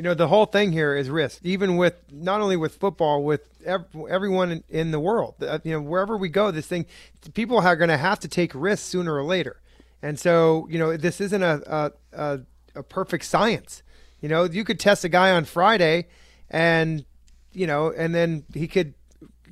you 0.00 0.04
know, 0.04 0.14
the 0.14 0.28
whole 0.28 0.46
thing 0.46 0.72
here 0.72 0.96
is 0.96 1.10
risk, 1.10 1.40
even 1.42 1.76
with 1.76 1.92
not 2.10 2.40
only 2.40 2.56
with 2.56 2.74
football, 2.76 3.22
with 3.22 3.46
ev- 3.66 3.84
everyone 4.08 4.50
in, 4.50 4.64
in 4.70 4.90
the 4.92 4.98
world. 4.98 5.34
Uh, 5.42 5.58
You 5.62 5.72
know, 5.72 5.82
wherever 5.82 6.16
we 6.16 6.30
go, 6.30 6.50
this 6.50 6.66
thing, 6.66 6.86
people 7.34 7.58
are 7.58 7.76
going 7.76 7.90
to 7.90 7.98
have 7.98 8.18
to 8.20 8.28
take 8.28 8.52
risks 8.54 8.86
sooner 8.86 9.14
or 9.14 9.24
later. 9.24 9.60
And 10.00 10.18
so, 10.18 10.66
you 10.70 10.78
know, 10.78 10.96
this 10.96 11.20
isn't 11.20 11.42
a, 11.42 11.62
a, 11.66 11.92
a, 12.18 12.40
a 12.76 12.82
perfect 12.82 13.26
science. 13.26 13.82
You 14.22 14.30
know, 14.30 14.44
you 14.44 14.64
could 14.64 14.80
test 14.80 15.04
a 15.04 15.10
guy 15.10 15.32
on 15.32 15.44
Friday 15.44 16.08
and, 16.48 17.04
you 17.52 17.66
know, 17.66 17.92
and 17.94 18.14
then 18.14 18.44
he 18.54 18.68
could 18.68 18.94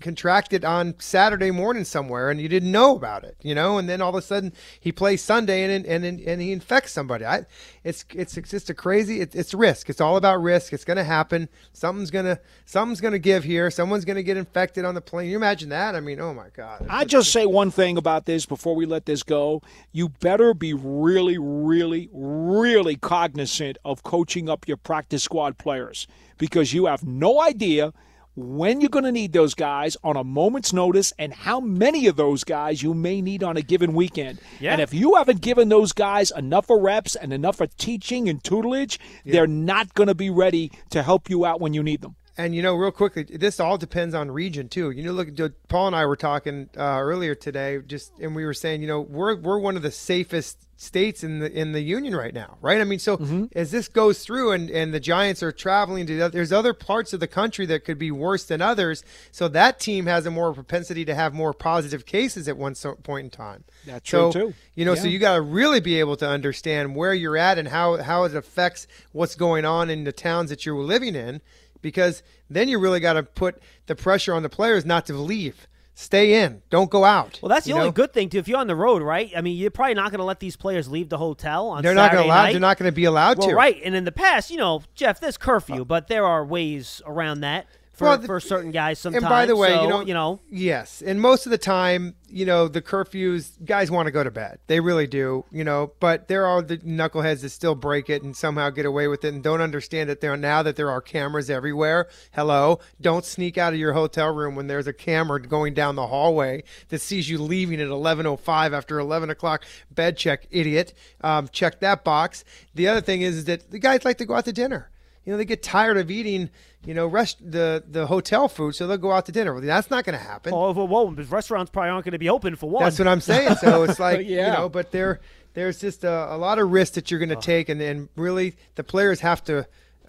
contract 0.00 0.52
it 0.52 0.64
on 0.64 0.94
Saturday 0.98 1.50
morning 1.50 1.84
somewhere 1.84 2.30
and 2.30 2.40
you 2.40 2.48
didn't 2.48 2.70
know 2.70 2.96
about 2.96 3.24
it, 3.24 3.36
you 3.42 3.54
know, 3.54 3.78
and 3.78 3.88
then 3.88 4.00
all 4.00 4.10
of 4.10 4.14
a 4.14 4.22
sudden 4.22 4.52
he 4.78 4.92
plays 4.92 5.22
Sunday 5.22 5.64
and 5.64 5.86
and 5.86 6.04
and, 6.04 6.20
and 6.20 6.40
he 6.40 6.52
infects 6.52 6.92
somebody. 6.92 7.24
I, 7.24 7.46
it's 7.84 8.04
it's 8.14 8.36
it's 8.36 8.50
just 8.50 8.70
a 8.70 8.74
crazy. 8.74 9.20
It, 9.20 9.34
it's 9.34 9.54
risk. 9.54 9.88
It's 9.90 10.00
all 10.00 10.16
about 10.16 10.42
risk. 10.42 10.72
It's 10.72 10.84
going 10.84 10.96
to 10.96 11.04
happen. 11.04 11.48
Something's 11.72 12.10
gonna 12.10 12.38
something's 12.64 13.00
gonna 13.00 13.18
give 13.18 13.44
here. 13.44 13.70
Someone's 13.70 14.04
gonna 14.04 14.22
get 14.22 14.36
infected 14.36 14.84
on 14.84 14.94
the 14.94 15.00
plane. 15.00 15.30
You 15.30 15.36
imagine 15.36 15.70
that? 15.70 15.94
I 15.94 16.00
mean, 16.00 16.20
oh 16.20 16.34
my 16.34 16.48
god. 16.54 16.86
I 16.88 17.04
just 17.04 17.32
say 17.32 17.46
one 17.46 17.70
thing 17.70 17.96
about 17.96 18.26
this 18.26 18.46
before 18.46 18.74
we 18.74 18.86
let 18.86 19.06
this 19.06 19.22
go. 19.22 19.62
You 19.92 20.10
better 20.10 20.54
be 20.54 20.74
really, 20.74 21.38
really, 21.38 22.08
really 22.12 22.96
cognizant 22.96 23.78
of 23.84 24.02
coaching 24.02 24.48
up 24.48 24.68
your 24.68 24.76
practice 24.76 25.22
squad 25.22 25.58
players 25.58 26.06
because 26.38 26.72
you 26.72 26.86
have 26.86 27.04
no 27.04 27.40
idea 27.40 27.92
when 28.38 28.80
you're 28.80 28.88
going 28.88 29.04
to 29.04 29.12
need 29.12 29.32
those 29.32 29.54
guys 29.54 29.96
on 30.04 30.16
a 30.16 30.22
moment's 30.22 30.72
notice 30.72 31.12
and 31.18 31.32
how 31.32 31.58
many 31.58 32.06
of 32.06 32.16
those 32.16 32.44
guys 32.44 32.82
you 32.82 32.94
may 32.94 33.20
need 33.20 33.42
on 33.42 33.56
a 33.56 33.62
given 33.62 33.94
weekend. 33.94 34.38
Yeah. 34.60 34.72
And 34.72 34.80
if 34.80 34.94
you 34.94 35.16
haven't 35.16 35.40
given 35.40 35.68
those 35.68 35.92
guys 35.92 36.30
enough 36.30 36.70
of 36.70 36.80
reps 36.80 37.16
and 37.16 37.32
enough 37.32 37.60
of 37.60 37.76
teaching 37.76 38.28
and 38.28 38.42
tutelage, 38.42 39.00
they're 39.24 39.48
not 39.48 39.92
going 39.94 40.06
to 40.06 40.14
be 40.14 40.30
ready 40.30 40.70
to 40.90 41.02
help 41.02 41.28
you 41.28 41.44
out 41.44 41.60
when 41.60 41.74
you 41.74 41.82
need 41.82 42.00
them. 42.00 42.14
And 42.38 42.54
you 42.54 42.62
know, 42.62 42.76
real 42.76 42.92
quickly, 42.92 43.24
this 43.24 43.58
all 43.58 43.76
depends 43.76 44.14
on 44.14 44.30
region 44.30 44.68
too. 44.68 44.92
You 44.92 45.02
know, 45.02 45.12
look, 45.12 45.28
Paul 45.66 45.88
and 45.88 45.96
I 45.96 46.06
were 46.06 46.14
talking 46.16 46.70
uh, 46.78 47.00
earlier 47.00 47.34
today, 47.34 47.80
just 47.84 48.12
and 48.20 48.36
we 48.36 48.44
were 48.44 48.54
saying, 48.54 48.80
you 48.80 48.86
know, 48.86 49.00
we're 49.00 49.34
we're 49.34 49.58
one 49.58 49.76
of 49.76 49.82
the 49.82 49.90
safest 49.90 50.64
states 50.80 51.24
in 51.24 51.40
the 51.40 51.50
in 51.52 51.72
the 51.72 51.80
union 51.80 52.14
right 52.14 52.32
now, 52.32 52.56
right? 52.60 52.80
I 52.80 52.84
mean, 52.84 53.00
so 53.00 53.16
as 53.56 53.72
this 53.72 53.88
goes 53.88 54.20
through 54.22 54.52
and 54.52 54.70
and 54.70 54.94
the 54.94 55.00
Giants 55.00 55.42
are 55.42 55.50
traveling 55.50 56.06
to, 56.06 56.16
the- 56.16 56.28
there's 56.28 56.52
other 56.52 56.72
parts 56.72 57.12
of 57.12 57.18
the 57.18 57.26
country 57.26 57.66
that 57.66 57.84
could 57.84 57.98
be 57.98 58.12
worse 58.12 58.44
than 58.44 58.62
others. 58.62 59.02
So 59.32 59.48
that 59.48 59.80
team 59.80 60.06
has 60.06 60.24
a 60.24 60.30
more 60.30 60.54
propensity 60.54 61.04
to 61.06 61.16
have 61.16 61.34
more 61.34 61.52
positive 61.52 62.06
cases 62.06 62.46
at 62.46 62.56
one 62.56 62.76
so- 62.76 62.94
point 62.94 63.24
in 63.24 63.30
time. 63.30 63.64
That's 63.84 64.08
so, 64.08 64.30
true, 64.30 64.50
too. 64.50 64.54
You 64.76 64.84
know, 64.84 64.94
so 64.94 65.08
you 65.08 65.18
got 65.18 65.34
to 65.34 65.40
really 65.40 65.80
be 65.80 65.98
able 65.98 66.16
to 66.18 66.28
understand 66.28 66.94
where 66.94 67.12
you're 67.12 67.36
at 67.36 67.58
and 67.58 67.66
how 67.66 67.96
how 67.96 68.22
it 68.22 68.36
affects 68.36 68.86
what's 69.10 69.34
going 69.34 69.64
on 69.64 69.90
in 69.90 70.04
the 70.04 70.12
towns 70.12 70.50
that 70.50 70.64
you're 70.64 70.76
living 70.76 71.16
in. 71.16 71.40
Because 71.82 72.22
then 72.50 72.68
you 72.68 72.78
really 72.78 73.00
got 73.00 73.14
to 73.14 73.22
put 73.22 73.60
the 73.86 73.94
pressure 73.94 74.34
on 74.34 74.42
the 74.42 74.48
players 74.48 74.84
not 74.84 75.06
to 75.06 75.14
leave. 75.14 75.66
Stay 75.94 76.44
in. 76.44 76.62
Don't 76.70 76.90
go 76.90 77.04
out. 77.04 77.40
Well, 77.42 77.48
that's 77.48 77.66
the 77.66 77.72
only 77.72 77.86
know? 77.86 77.90
good 77.92 78.12
thing 78.12 78.28
too. 78.28 78.38
If 78.38 78.46
you're 78.46 78.58
on 78.60 78.68
the 78.68 78.76
road, 78.76 79.02
right? 79.02 79.32
I 79.36 79.40
mean, 79.40 79.56
you're 79.56 79.72
probably 79.72 79.94
not 79.94 80.12
going 80.12 80.20
to 80.20 80.24
let 80.24 80.38
these 80.38 80.56
players 80.56 80.88
leave 80.88 81.08
the 81.08 81.18
hotel 81.18 81.66
on 81.70 81.82
They're 81.82 81.92
not 81.92 82.12
Saturday 82.12 82.16
going 82.18 82.28
to 82.28 82.32
allow. 82.34 82.42
night. 82.44 82.50
They're 82.52 82.60
not 82.60 82.78
going 82.78 82.88
to 82.88 82.94
be 82.94 83.04
allowed 83.04 83.38
Well, 83.38 83.48
to. 83.48 83.54
right. 83.56 83.80
And 83.84 83.96
in 83.96 84.04
the 84.04 84.12
past, 84.12 84.48
you 84.52 84.58
know, 84.58 84.82
Jeff, 84.94 85.18
there's 85.18 85.36
curfew, 85.36 85.84
but 85.84 86.06
there 86.06 86.24
are 86.24 86.44
ways 86.44 87.02
around 87.04 87.40
that 87.40 87.66
for, 87.98 88.04
Well, 88.04 88.18
the- 88.18 88.26
for 88.28 88.38
certain 88.38 88.70
guys 88.70 89.00
sometimes. 89.00 89.24
And 89.24 89.28
by 89.28 89.44
the 89.44 89.56
way, 89.56 89.70
So, 89.70 89.82
you 89.82 89.88
know, 89.88 90.00
you 90.02 90.14
know, 90.14 90.40
yes, 90.48 91.02
and 91.04 91.20
most 91.20 91.46
of 91.46 91.50
the 91.50 91.58
time, 91.58 92.14
you 92.30 92.46
know, 92.46 92.68
the 92.68 92.80
curfews, 92.80 93.50
guys 93.64 93.90
want 93.90 94.06
to 94.06 94.12
go 94.12 94.22
to 94.22 94.30
bed. 94.30 94.60
They 94.68 94.78
really 94.78 95.08
do, 95.08 95.44
you 95.50 95.64
know. 95.64 95.92
But 95.98 96.28
there 96.28 96.46
are 96.46 96.62
the 96.62 96.78
knuckleheads 96.78 97.40
that 97.40 97.48
still 97.50 97.74
break 97.74 98.08
it 98.08 98.22
and 98.22 98.36
somehow 98.36 98.70
get 98.70 98.86
away 98.86 99.08
with 99.08 99.24
it, 99.24 99.34
and 99.34 99.42
don't 99.42 99.60
understand 99.60 100.08
that 100.10 100.20
there 100.20 100.36
now 100.36 100.62
that 100.62 100.76
there 100.76 100.90
are 100.90 101.00
cameras 101.00 101.50
everywhere. 101.50 102.06
Hello, 102.32 102.78
don't 103.00 103.24
sneak 103.24 103.58
out 103.58 103.72
of 103.72 103.78
your 103.80 103.94
hotel 103.94 104.32
room 104.32 104.54
when 104.54 104.68
there's 104.68 104.86
a 104.86 104.92
camera 104.92 105.42
going 105.42 105.74
down 105.74 105.96
the 105.96 106.06
hallway 106.06 106.62
that 106.90 107.00
sees 107.00 107.28
you 107.28 107.38
leaving 107.38 107.80
at 107.80 107.88
11:05 107.88 108.72
after 108.72 109.00
11 109.00 109.28
o'clock. 109.28 109.64
Bed 109.90 110.16
check, 110.16 110.46
idiot. 110.52 110.94
Um, 111.20 111.48
check 111.50 111.80
that 111.80 112.04
box. 112.04 112.44
The 112.76 112.86
other 112.86 113.00
thing 113.00 113.22
is, 113.22 113.38
is 113.38 113.44
that 113.46 113.72
the 113.72 113.80
guys 113.80 114.04
like 114.04 114.18
to 114.18 114.24
go 114.24 114.34
out 114.34 114.44
to 114.44 114.52
dinner 114.52 114.90
you 115.28 115.34
know 115.34 115.36
they 115.36 115.44
get 115.44 115.62
tired 115.62 115.98
of 115.98 116.10
eating 116.10 116.48
you 116.86 116.94
know 116.94 117.06
rest 117.06 117.36
the 117.52 117.84
the 117.86 118.06
hotel 118.06 118.48
food 118.48 118.74
so 118.74 118.86
they'll 118.86 118.96
go 118.96 119.12
out 119.12 119.26
to 119.26 119.32
dinner 119.32 119.52
well 119.52 119.60
that's 119.62 119.90
not 119.90 120.02
going 120.06 120.18
to 120.18 120.24
happen 120.24 120.54
oh, 120.54 120.72
well, 120.72 120.88
well, 120.88 121.10
the 121.10 121.22
restaurants 121.24 121.70
probably 121.70 121.90
aren't 121.90 122.02
going 122.06 122.12
to 122.12 122.18
be 122.18 122.30
open 122.30 122.56
for 122.56 122.70
one. 122.70 122.82
that's 122.82 122.98
what 122.98 123.06
i'm 123.06 123.20
saying 123.20 123.54
so 123.56 123.82
it's 123.84 124.00
like 124.00 124.20
you 124.26 124.36
Yeah. 124.36 124.54
know 124.54 124.70
but 124.70 124.90
there 124.90 125.20
there's 125.52 125.82
just 125.82 126.02
a, 126.02 126.34
a 126.34 126.38
lot 126.38 126.58
of 126.58 126.70
risks 126.70 126.94
that 126.94 127.10
you're 127.10 127.20
going 127.20 127.28
to 127.28 127.36
take 127.36 127.68
and, 127.68 127.78
and 127.82 128.08
really 128.16 128.56
the 128.76 128.84
players 128.84 129.20
have 129.20 129.44
to 129.44 129.66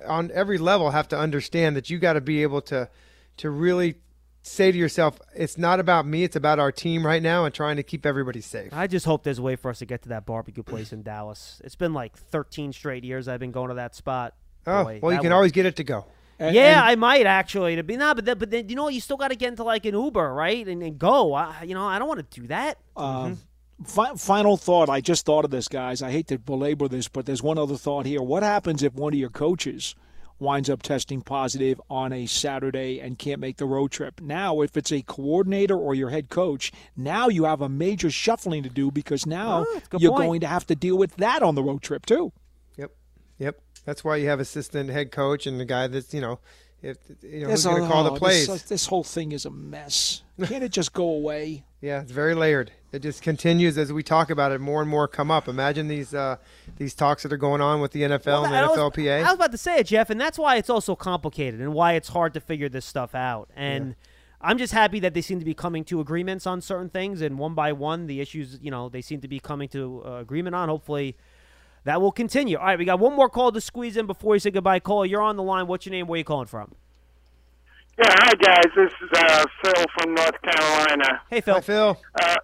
on 0.08 0.32
every 0.34 0.58
level 0.58 0.92
have 0.92 1.10
to 1.10 1.18
understand 1.20 1.76
that 1.76 1.90
you 1.90 2.00
got 2.00 2.14
to 2.14 2.22
be 2.22 2.42
able 2.42 2.62
to 2.62 2.88
to 3.36 3.50
really 3.50 3.96
say 4.42 4.72
to 4.72 4.78
yourself 4.78 5.20
it's 5.36 5.58
not 5.58 5.82
about 5.82 6.08
me 6.08 6.24
it's 6.24 6.38
about 6.38 6.60
our 6.60 6.72
team 6.72 7.06
right 7.06 7.22
now 7.22 7.44
and 7.44 7.54
trying 7.54 7.76
to 7.76 7.84
keep 7.84 8.06
everybody 8.06 8.40
safe 8.40 8.72
I 8.72 8.88
just 8.88 9.06
hope 9.06 9.24
there's 9.24 9.40
a 9.40 9.42
way 9.42 9.58
for 9.58 9.70
us 9.70 9.80
to 9.80 9.86
get 9.86 10.04
to 10.04 10.10
that 10.10 10.26
barbecue 10.26 10.64
place 10.64 10.94
in 10.94 11.04
Dallas. 11.04 11.62
It's 11.66 11.76
been 11.76 11.94
like 11.94 12.16
13 12.18 12.72
straight 12.72 13.04
years 13.04 13.28
I've 13.28 13.42
been 13.42 13.52
going 13.52 13.68
to 13.68 13.76
that 13.76 13.96
spot. 13.96 14.34
Oh 14.70 14.84
Boy, 14.84 15.00
well 15.02 15.12
you 15.12 15.20
can 15.20 15.30
would- 15.30 15.36
always 15.36 15.52
get 15.52 15.66
it 15.66 15.76
to 15.78 15.84
go 15.84 16.06
And- 16.40 16.56
Yeah, 16.56 16.80
and- 16.80 16.90
I 16.92 16.96
might 16.96 17.26
actually 17.26 17.76
to 17.76 17.84
be 17.84 17.98
nah, 17.98 18.14
but 18.14 18.26
then, 18.26 18.38
but 18.38 18.50
then 18.52 18.70
you 18.70 18.76
know 18.76 18.88
you 18.90 19.02
still 19.02 19.18
got 19.18 19.30
to 19.30 19.36
get 19.36 19.50
into 19.50 19.64
like 19.64 19.86
an 19.86 19.94
Uber, 19.96 20.34
right, 20.34 20.66
and, 20.68 20.82
and 20.82 20.98
go. 20.98 21.34
I, 21.34 21.64
you 21.64 21.74
know, 21.74 21.86
I 21.86 22.00
don't 22.00 22.08
want 22.08 22.32
to 22.32 22.40
do 22.42 22.48
that. 22.48 22.78
Um, 22.96 23.38
fi- 23.86 24.16
final 24.16 24.56
thought. 24.56 24.88
I 24.90 25.02
just 25.02 25.26
thought 25.26 25.44
of 25.46 25.52
this, 25.52 25.68
guys. 25.68 26.02
I 26.02 26.12
hate 26.12 26.28
to 26.28 26.38
belabor 26.40 26.88
this, 26.88 27.08
but 27.10 27.26
there's 27.26 27.44
one 27.44 27.58
other 27.58 27.76
thought 27.78 28.06
here. 28.06 28.22
What 28.22 28.44
happens 28.44 28.84
if 28.84 28.94
one 28.94 29.14
of 29.14 29.20
your 29.20 29.30
coaches 29.30 29.96
winds 30.40 30.70
up 30.70 30.82
testing 30.82 31.20
positive 31.22 31.82
on 31.90 32.14
a 32.14 32.26
Saturday 32.26 33.02
and 33.02 33.20
can't 33.20 33.42
make 33.42 33.58
the 33.58 33.66
road 33.66 33.92
trip? 33.92 34.22
Now, 34.22 34.62
if 34.62 34.78
it's 34.78 34.94
a 34.94 35.02
coordinator 35.02 35.76
or 35.78 35.94
your 35.94 36.10
head 36.10 36.30
coach, 36.30 36.72
now 36.96 37.28
you 37.28 37.44
have 37.44 37.60
a 37.62 37.68
major 37.68 38.10
shuffling 38.10 38.64
to 38.64 38.70
do 38.70 38.92
because 38.92 39.26
now 39.26 39.66
Oh, 39.68 39.74
that's 39.74 39.88
a 39.88 39.90
good 39.90 40.02
you're 40.02 40.12
point. 40.14 40.28
going 40.30 40.40
to 40.40 40.48
have 40.48 40.66
to 40.68 40.76
deal 40.76 40.98
with 40.98 41.18
that 41.18 41.44
on 41.44 41.56
the 41.56 41.64
road 41.64 41.82
trip 41.82 42.06
too. 42.06 42.32
Yep, 43.80 43.86
yep. 43.86 43.86
That's 43.86 44.04
why 44.04 44.18
you 44.18 44.28
have 44.30 44.40
assistant 44.40 44.90
head 44.90 45.12
coach 45.12 45.48
and 45.48 45.60
the 45.60 45.66
guy 45.66 45.88
that's 45.88 46.14
you 46.14 46.22
know, 46.22 46.40
if 46.82 46.98
you 47.22 47.42
know 47.42 47.48
There's 47.48 47.64
who's 47.64 47.74
going 47.74 47.84
to 47.84 47.88
call 47.90 48.04
the 48.04 48.12
plays. 48.16 48.48
This, 48.48 48.64
this 48.64 48.86
whole 48.86 49.04
thing 49.04 49.32
is 49.32 49.46
a 49.46 49.50
mess. 49.50 50.24
Can't 50.46 50.64
it 50.64 50.72
just 50.72 50.94
go 50.94 51.10
away? 51.10 51.64
yeah, 51.82 52.02
it's 52.02 52.12
very 52.12 52.36
layered. 52.36 52.72
It 52.92 53.00
just 53.04 53.22
continues 53.22 53.78
as 53.78 53.94
we 53.94 54.02
talk 54.04 54.30
about 54.32 54.52
it. 54.52 54.60
More 54.60 54.82
and 54.82 54.90
more 54.90 55.08
come 55.08 55.30
up. 55.30 55.48
Imagine 55.48 55.88
these 55.88 56.14
uh, 56.14 56.38
these 56.78 56.94
talks 56.94 57.24
that 57.24 57.32
are 57.32 57.38
going 57.38 57.62
on 57.62 57.82
with 57.82 57.92
the 57.92 58.02
NFL 58.04 58.26
Well, 58.26 58.46
and 58.46 58.56
I 58.56 58.62
the 58.64 58.70
was- 58.70 58.78
NFLPA. 58.78 59.20
I 59.20 59.24
was 59.24 59.34
about 59.36 59.52
to 59.52 59.58
say 59.58 59.78
it, 59.80 59.88
Jeff, 59.88 60.10
and 60.10 60.20
that's 60.20 60.38
why 60.40 60.56
it's 60.58 60.70
also 60.70 60.96
complicated 60.96 61.60
and 61.62 61.74
why 61.74 61.94
it's 61.94 62.10
hard 62.10 62.34
to 62.34 62.40
figure 62.40 62.70
this 62.70 62.86
stuff 62.86 63.14
out. 63.16 63.50
And 63.56 63.96
I'm 64.42 64.58
just 64.58 64.74
happy 64.74 65.00
that 65.02 65.14
they 65.14 65.22
seem 65.22 65.40
to 65.40 65.46
be 65.46 65.54
coming 65.54 65.84
to 65.86 66.00
agreements 66.00 66.48
on 66.48 66.62
certain 66.62 66.90
things, 66.90 67.22
and 67.22 67.38
one 67.38 67.54
by 67.54 67.74
one, 67.74 68.08
the 68.08 68.22
issues, 68.22 68.58
you 68.62 68.72
know, 68.72 68.90
they 68.90 69.02
seem 69.02 69.22
to 69.22 69.28
be 69.28 69.40
coming 69.40 69.68
to 69.70 70.02
uh, 70.06 70.12
agreement 70.22 70.56
on. 70.56 70.70
Hopefully, 70.70 71.18
that 71.84 72.02
will 72.02 72.12
continue. 72.12 72.58
All 72.58 72.66
right, 72.66 72.78
we 72.80 72.86
got 72.86 73.00
one 73.00 73.16
more 73.16 73.30
call 73.30 73.52
to 73.52 73.62
squeeze 73.62 73.98
in 73.98 74.06
before 74.06 74.32
we 74.32 74.40
say 74.40 74.52
goodbye. 74.52 74.80
Cole, 74.80 75.06
you're 75.06 75.22
on 75.22 75.36
the 75.38 75.44
line. 75.44 75.68
What's 75.68 75.86
your 75.86 75.92
name? 75.92 76.08
Where 76.08 76.16
are 76.16 76.20
you 76.20 76.24
calling 76.24 76.48
from? 76.48 76.74
Yeah, 77.98 78.16
hi 78.20 78.34
guys. 78.36 78.68
This 78.76 78.92
is 79.04 79.10
uh, 79.14 79.46
Phil 79.64 79.86
from 80.00 80.16
North 80.16 80.42
Carolina. 80.42 81.22
Hey, 81.30 81.42
Phil. 81.42 81.56
Hi, 81.56 81.62
Phil. 81.62 82.02
Uh, 82.16 82.36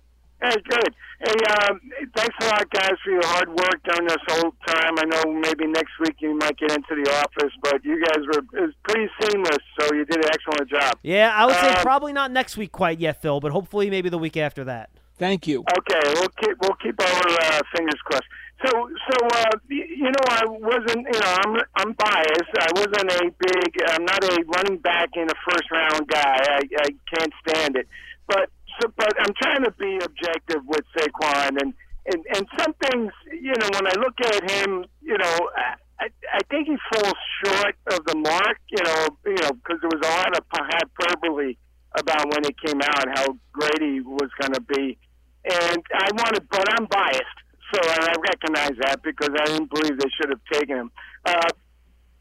hey, 0.42 0.56
good. 0.70 0.96
Hey, 1.20 1.32
um, 1.70 1.80
thanks 2.14 2.36
a 2.42 2.46
lot, 2.48 2.70
guys, 2.72 2.92
for 3.04 3.10
your 3.12 3.26
hard 3.26 3.48
work 3.48 3.82
during 3.86 4.06
this 4.06 4.18
whole 4.28 4.54
time. 4.68 4.96
I 5.00 5.06
know 5.06 5.32
maybe 5.34 5.66
next 5.66 5.94
week 6.02 6.16
you 6.20 6.38
might 6.38 6.58
get 6.58 6.72
into 6.74 6.94
the 7.02 7.10
office, 7.24 7.54
but 7.64 7.84
you 7.86 8.04
guys 8.04 8.26
were 8.28 8.60
it 8.60 8.62
was 8.66 8.74
pretty 8.84 9.10
seamless, 9.22 9.58
so 9.80 9.94
you 9.94 10.04
did 10.06 10.18
an 10.18 10.30
excellent 10.34 10.70
job. 10.70 11.00
Yeah, 11.04 11.32
I 11.34 11.46
would 11.46 11.56
say 11.56 11.70
Um, 11.70 11.82
probably 11.84 12.12
not 12.12 12.32
next 12.32 12.58
week 12.58 12.74
quite 12.74 13.00
yet, 13.00 13.22
Phil, 13.22 13.40
but 13.40 13.54
hopefully 13.54 13.90
maybe 13.90 14.10
the 14.10 14.18
week 14.18 14.36
after 14.36 14.66
that. 14.66 14.90
Thank 15.18 15.48
you. 15.48 15.64
Okay, 15.80 16.14
we'll 16.16 16.28
keep 16.44 16.58
we'll 16.62 16.76
keep 16.84 17.02
our 17.02 17.08
uh, 17.08 17.62
fingers 17.74 18.00
crossed. 18.04 18.26
So 18.64 18.70
so 18.72 19.28
uh, 19.28 19.58
you 19.68 20.12
know 20.12 20.26
I 20.30 20.46
wasn't 20.46 21.06
you 21.12 21.20
know 21.20 21.34
I'm 21.44 21.56
I'm 21.76 21.92
biased. 21.94 22.54
I 22.60 22.72
wasn't 22.76 23.12
a 23.12 23.32
big 23.38 23.72
I'm 23.88 24.06
not 24.06 24.24
a 24.24 24.44
running 24.48 24.78
back 24.80 25.10
in 25.16 25.24
a 25.24 25.38
first 25.50 25.70
round 25.72 26.08
guy. 26.08 26.38
I, 26.50 26.62
I 26.80 26.90
can't 27.14 27.34
stand 27.48 27.76
it. 27.76 27.88
But 28.28 28.50
so, 28.80 28.90
but 28.96 29.14
I'm 29.20 29.34
trying 29.42 29.64
to 29.66 29.72
be 29.72 30.00
objective 30.04 30.62
with 30.68 30.86
Saquon 30.96 31.62
and 31.62 31.74
and 32.06 32.26
and 32.36 32.48
some 32.58 32.74
things 32.90 33.12
you 33.32 33.54
know 33.60 33.70
when 33.74 33.88
I 33.88 33.94
look 34.00 34.20
at 34.22 34.50
him 34.50 34.86
you 35.02 35.18
know. 35.18 35.50
I, 35.98 36.08
I, 36.34 36.40
think 36.52 36.68
he 36.68 36.76
falls 36.92 37.16
short 37.40 37.76
of 37.88 38.06
the 38.06 38.16
mark, 38.18 38.60
you 38.70 38.84
know, 38.84 39.18
you 39.26 39.42
know, 39.42 39.52
because 39.54 39.80
there 39.80 39.90
was 39.96 40.04
a 40.04 40.12
lot 40.12 40.38
of 40.38 40.44
hyperbole 40.52 41.56
about 41.98 42.26
when 42.34 42.44
it 42.44 42.56
came 42.60 42.82
out 42.82 43.08
how 43.16 43.38
great 43.54 43.82
he 43.82 44.02
was 44.02 44.30
going 44.42 44.52
to 44.52 44.62
be, 44.62 44.98
and 45.46 45.84
I 45.94 46.10
wanted, 46.12 46.48
but 46.50 46.66
I'm 46.78 46.86
biased, 46.88 47.40
so 47.74 47.80
and 47.82 48.04
I 48.04 48.14
recognize 48.18 48.78
that 48.82 49.02
because 49.16 49.36
I 49.40 49.46
didn't 49.46 49.70
believe 49.70 49.98
they 49.98 50.10
should 50.20 50.30
have 50.30 50.42
taken 50.52 50.78
him. 50.78 50.92
Uh, 51.26 51.50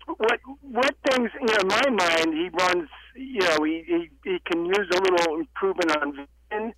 what 0.07 0.38
what 0.61 0.95
things 1.11 1.30
you 1.40 1.47
know 1.47 1.57
in 1.62 1.68
my 1.68 1.88
mind 1.88 2.34
he 2.34 2.51
runs 2.53 2.88
you 3.16 3.40
know 3.40 3.64
he 3.64 3.82
he, 3.86 4.11
he 4.22 4.38
can 4.45 4.66
use 4.66 4.86
a 4.92 5.01
little 5.01 5.40
improvement 5.40 5.97
on 5.97 6.12
vision 6.12 6.74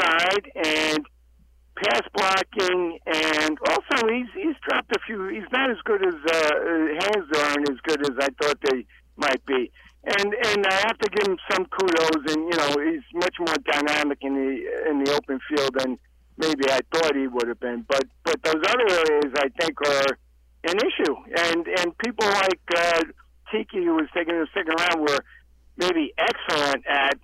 side 0.00 0.50
and 0.54 1.04
pass 1.76 2.02
blocking 2.14 2.98
and 3.06 3.58
also 3.68 4.06
he's 4.08 4.28
he's 4.34 4.54
dropped 4.68 4.94
a 4.94 5.00
few 5.06 5.28
he's 5.28 5.50
not 5.52 5.70
as 5.70 5.76
good 5.84 6.06
as 6.06 6.14
uh 6.14 6.54
hands 7.02 7.26
aren't 7.36 7.68
as 7.68 7.78
good 7.82 8.00
as 8.02 8.14
I 8.20 8.28
thought 8.40 8.58
they 8.70 8.86
might 9.16 9.44
be 9.46 9.72
and 10.04 10.34
and 10.34 10.66
I 10.66 10.74
have 10.86 10.98
to 10.98 11.10
give 11.10 11.26
him 11.26 11.38
some 11.50 11.66
kudos 11.66 12.32
and 12.32 12.46
you 12.46 12.56
know 12.56 12.74
he's 12.78 13.02
much 13.14 13.34
more 13.40 13.56
dynamic 13.72 14.18
in 14.20 14.34
the 14.34 14.90
in 14.90 15.02
the 15.02 15.12
open 15.14 15.40
field 15.48 15.74
than 15.78 15.98
maybe 16.36 16.70
I 16.70 16.78
thought 16.94 17.16
he 17.16 17.26
would 17.26 17.48
have 17.48 17.60
been 17.60 17.84
but 17.88 18.04
but 18.22 18.40
those 18.42 18.62
other 18.68 18.88
areas 18.88 19.34
I 19.36 19.48
think 19.58 19.80
are 19.82 20.18
an 20.70 20.78
issue 20.78 21.14
and 21.36 21.66
and 21.66 21.98
people 21.98 22.26
like 22.26 22.60
uh 22.76 23.02
Tiki 23.50 23.84
who 23.84 23.94
was 23.96 24.08
taken 24.14 24.36
in 24.36 24.42
the 24.42 24.48
second 24.54 24.74
round 24.78 25.00
were 25.08 25.24
maybe 25.76 26.14
excellent 26.18 26.86
at 26.86 27.18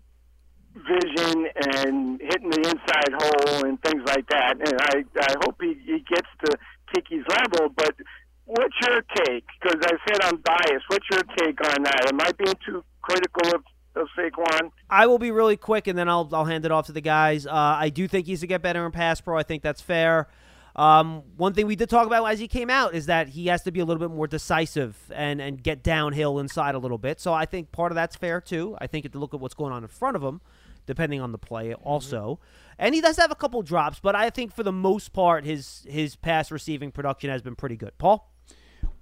vision 0.75 1.47
and 1.57 2.21
hitting 2.21 2.51
the 2.51 2.63
inside 2.63 3.13
hole 3.13 3.65
and 3.67 3.81
things 3.83 4.03
like 4.07 4.27
that. 4.29 4.55
And 4.59 4.81
I, 4.81 5.05
I 5.21 5.35
hope 5.43 5.57
he, 5.61 5.75
he 5.85 5.99
gets 6.09 6.29
to 6.45 6.57
Tiki's 6.95 7.25
level. 7.29 7.73
But 7.75 7.95
what's 8.45 8.75
your 8.87 9.03
take? 9.27 9.45
Because 9.61 9.81
I 9.83 9.97
said 10.09 10.23
I'm 10.23 10.37
biased. 10.39 10.85
What's 10.89 11.07
your 11.11 11.23
take 11.39 11.61
on 11.67 11.83
that? 11.85 12.13
Am 12.13 12.21
I 12.21 12.31
being 12.33 12.55
too 12.67 12.85
critical 13.03 13.55
of, 13.55 13.63
of 13.97 14.09
Saquon? 14.17 14.71
I 14.89 15.07
will 15.07 15.19
be 15.19 15.31
really 15.51 15.57
quick, 15.57 15.89
and 15.89 15.99
then 15.99 16.09
I'll 16.09 16.29
I'll 16.33 16.45
hand 16.45 16.65
it 16.65 16.71
off 16.71 16.87
to 16.87 16.93
the 16.93 17.01
guys. 17.01 17.47
Uh, 17.47 17.53
I 17.53 17.89
do 17.89 18.07
think 18.07 18.27
he's 18.27 18.41
to 18.41 18.47
get 18.47 18.63
better 18.63 18.87
in 18.87 18.93
pass 18.93 19.21
pro. 19.21 19.37
I 19.37 19.43
think 19.43 19.63
that's 19.63 19.81
fair. 19.81 20.29
Um, 20.77 21.25
one 21.37 21.53
thing 21.53 21.67
we 21.67 21.75
did 21.75 21.91
talk 21.91 22.07
about 22.07 22.25
as 22.27 22.39
he 22.39 22.47
came 22.47 22.71
out 22.71 22.95
is 22.95 23.07
that 23.07 23.29
he 23.29 23.49
has 23.49 23.63
to 23.63 23.73
be 23.73 23.81
a 23.81 23.85
little 23.85 24.01
bit 24.01 24.15
more 24.15 24.29
decisive 24.29 24.97
and 25.13 25.41
and 25.41 25.61
get 25.61 25.83
downhill 25.83 26.39
inside 26.39 26.77
a 26.77 26.79
little 26.79 26.99
bit. 26.99 27.21
So 27.21 27.35
I 27.35 27.45
think 27.45 27.73
part 27.73 27.91
of 27.91 27.97
that's 27.97 28.15
fair 28.15 28.41
too. 28.41 28.77
I 28.81 28.87
think 28.87 29.05
if 29.05 29.13
you 29.13 29.21
look 29.21 29.35
at 29.35 29.41
what's 29.41 29.55
going 29.55 29.73
on 29.73 29.83
in 29.83 29.89
front 29.89 30.15
of 30.15 30.23
him, 30.23 30.41
depending 30.87 31.21
on 31.21 31.33
the 31.33 31.39
play, 31.39 31.75
also, 31.75 32.39
and 32.79 32.95
he 32.95 33.01
does 33.01 33.17
have 33.17 33.33
a 33.33 33.35
couple 33.35 33.61
drops, 33.63 33.99
but 33.99 34.15
I 34.15 34.31
think 34.31 34.55
for 34.55 34.63
the 34.63 34.73
most 34.73 35.13
part, 35.13 35.45
his 35.45 35.85
his 35.89 36.15
pass 36.15 36.53
receiving 36.53 36.93
production 36.93 37.31
has 37.31 37.43
been 37.43 37.57
pretty 37.57 37.77
good. 37.77 37.99
Paul. 37.99 38.31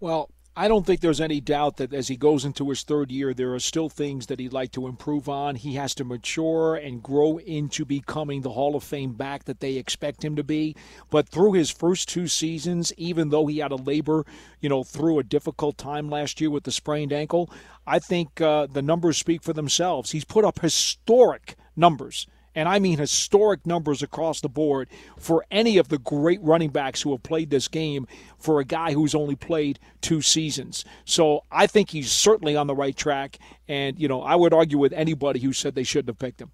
Well, 0.01 0.31
I 0.59 0.67
don't 0.67 0.85
think 0.85 1.01
there's 1.01 1.21
any 1.21 1.41
doubt 1.41 1.77
that 1.77 1.95
as 1.95 2.09
he 2.09 2.17
goes 2.17 2.45
into 2.45 2.69
his 2.69 2.83
third 2.83 3.13
year, 3.13 3.33
there 3.33 3.55
are 3.55 3.61
still 3.61 3.89
things 3.89 4.27
that 4.27 4.41
he'd 4.41 4.53
like 4.53 4.73
to 4.73 4.89
improve 4.89 5.29
on. 5.29 5.55
He 5.55 5.75
has 5.75 5.95
to 5.95 6.05
mature 6.05 6.75
and 6.75 7.01
grow 7.01 7.39
into 7.39 7.85
becoming 7.85 8.41
the 8.41 8.51
Hall 8.51 8.75
of 8.75 8.83
Fame 8.83 9.13
back 9.13 9.45
that 9.45 9.61
they 9.61 9.75
expect 9.75 10.25
him 10.25 10.35
to 10.35 10.43
be. 10.43 10.75
But 11.11 11.29
through 11.29 11.53
his 11.53 11.71
first 11.71 12.09
two 12.09 12.27
seasons, 12.27 12.93
even 12.97 13.29
though 13.29 13.47
he 13.47 13.59
had 13.59 13.69
to 13.69 13.77
labor, 13.77 14.27
you 14.59 14.69
know, 14.69 14.83
through 14.83 15.21
a 15.21 15.23
difficult 15.23 15.79
time 15.79 16.11
last 16.11 16.41
year 16.41 16.51
with 16.51 16.65
the 16.65 16.73
sprained 16.73 17.13
ankle, 17.13 17.49
I 17.87 18.01
think 18.01 18.41
uh, 18.41 18.67
the 18.67 18.83
numbers 18.83 19.17
speak 19.17 19.45
for 19.45 19.53
themselves. 19.53 20.11
He's 20.11 20.25
put 20.25 20.45
up 20.45 20.59
historic 20.59 21.55
numbers 21.77 22.27
and 22.55 22.69
I 22.69 22.79
mean 22.79 22.99
historic 22.99 23.67
numbers 23.67 24.03
across 24.03 24.41
the 24.41 24.49
board 24.49 24.89
for 25.19 25.45
any 25.51 25.79
of 25.79 25.89
the 25.89 25.99
great 25.99 26.43
running 26.43 26.71
backs 26.71 27.03
who 27.03 27.13
have 27.13 27.23
played 27.23 27.51
this 27.51 27.69
game 27.69 28.07
for 28.39 28.61
a 28.61 28.65
guy 28.65 28.93
who's 28.93 29.15
only 29.15 29.37
played 29.37 29.79
two 30.01 30.23
seasons. 30.23 30.85
So 31.05 31.45
I 31.51 31.67
think 31.67 31.91
he's 31.91 32.11
certainly 32.11 32.57
on 32.57 32.67
the 32.67 32.75
right 32.75 32.97
track. 32.97 33.39
And, 33.69 33.99
you 33.99 34.09
know, 34.09 34.23
I 34.23 34.35
would 34.35 34.55
argue 34.55 34.79
with 34.79 34.93
anybody 34.93 35.41
who 35.41 35.53
said 35.53 35.75
they 35.75 35.85
shouldn't 35.85 36.09
have 36.09 36.19
picked 36.19 36.41
him. 36.41 36.51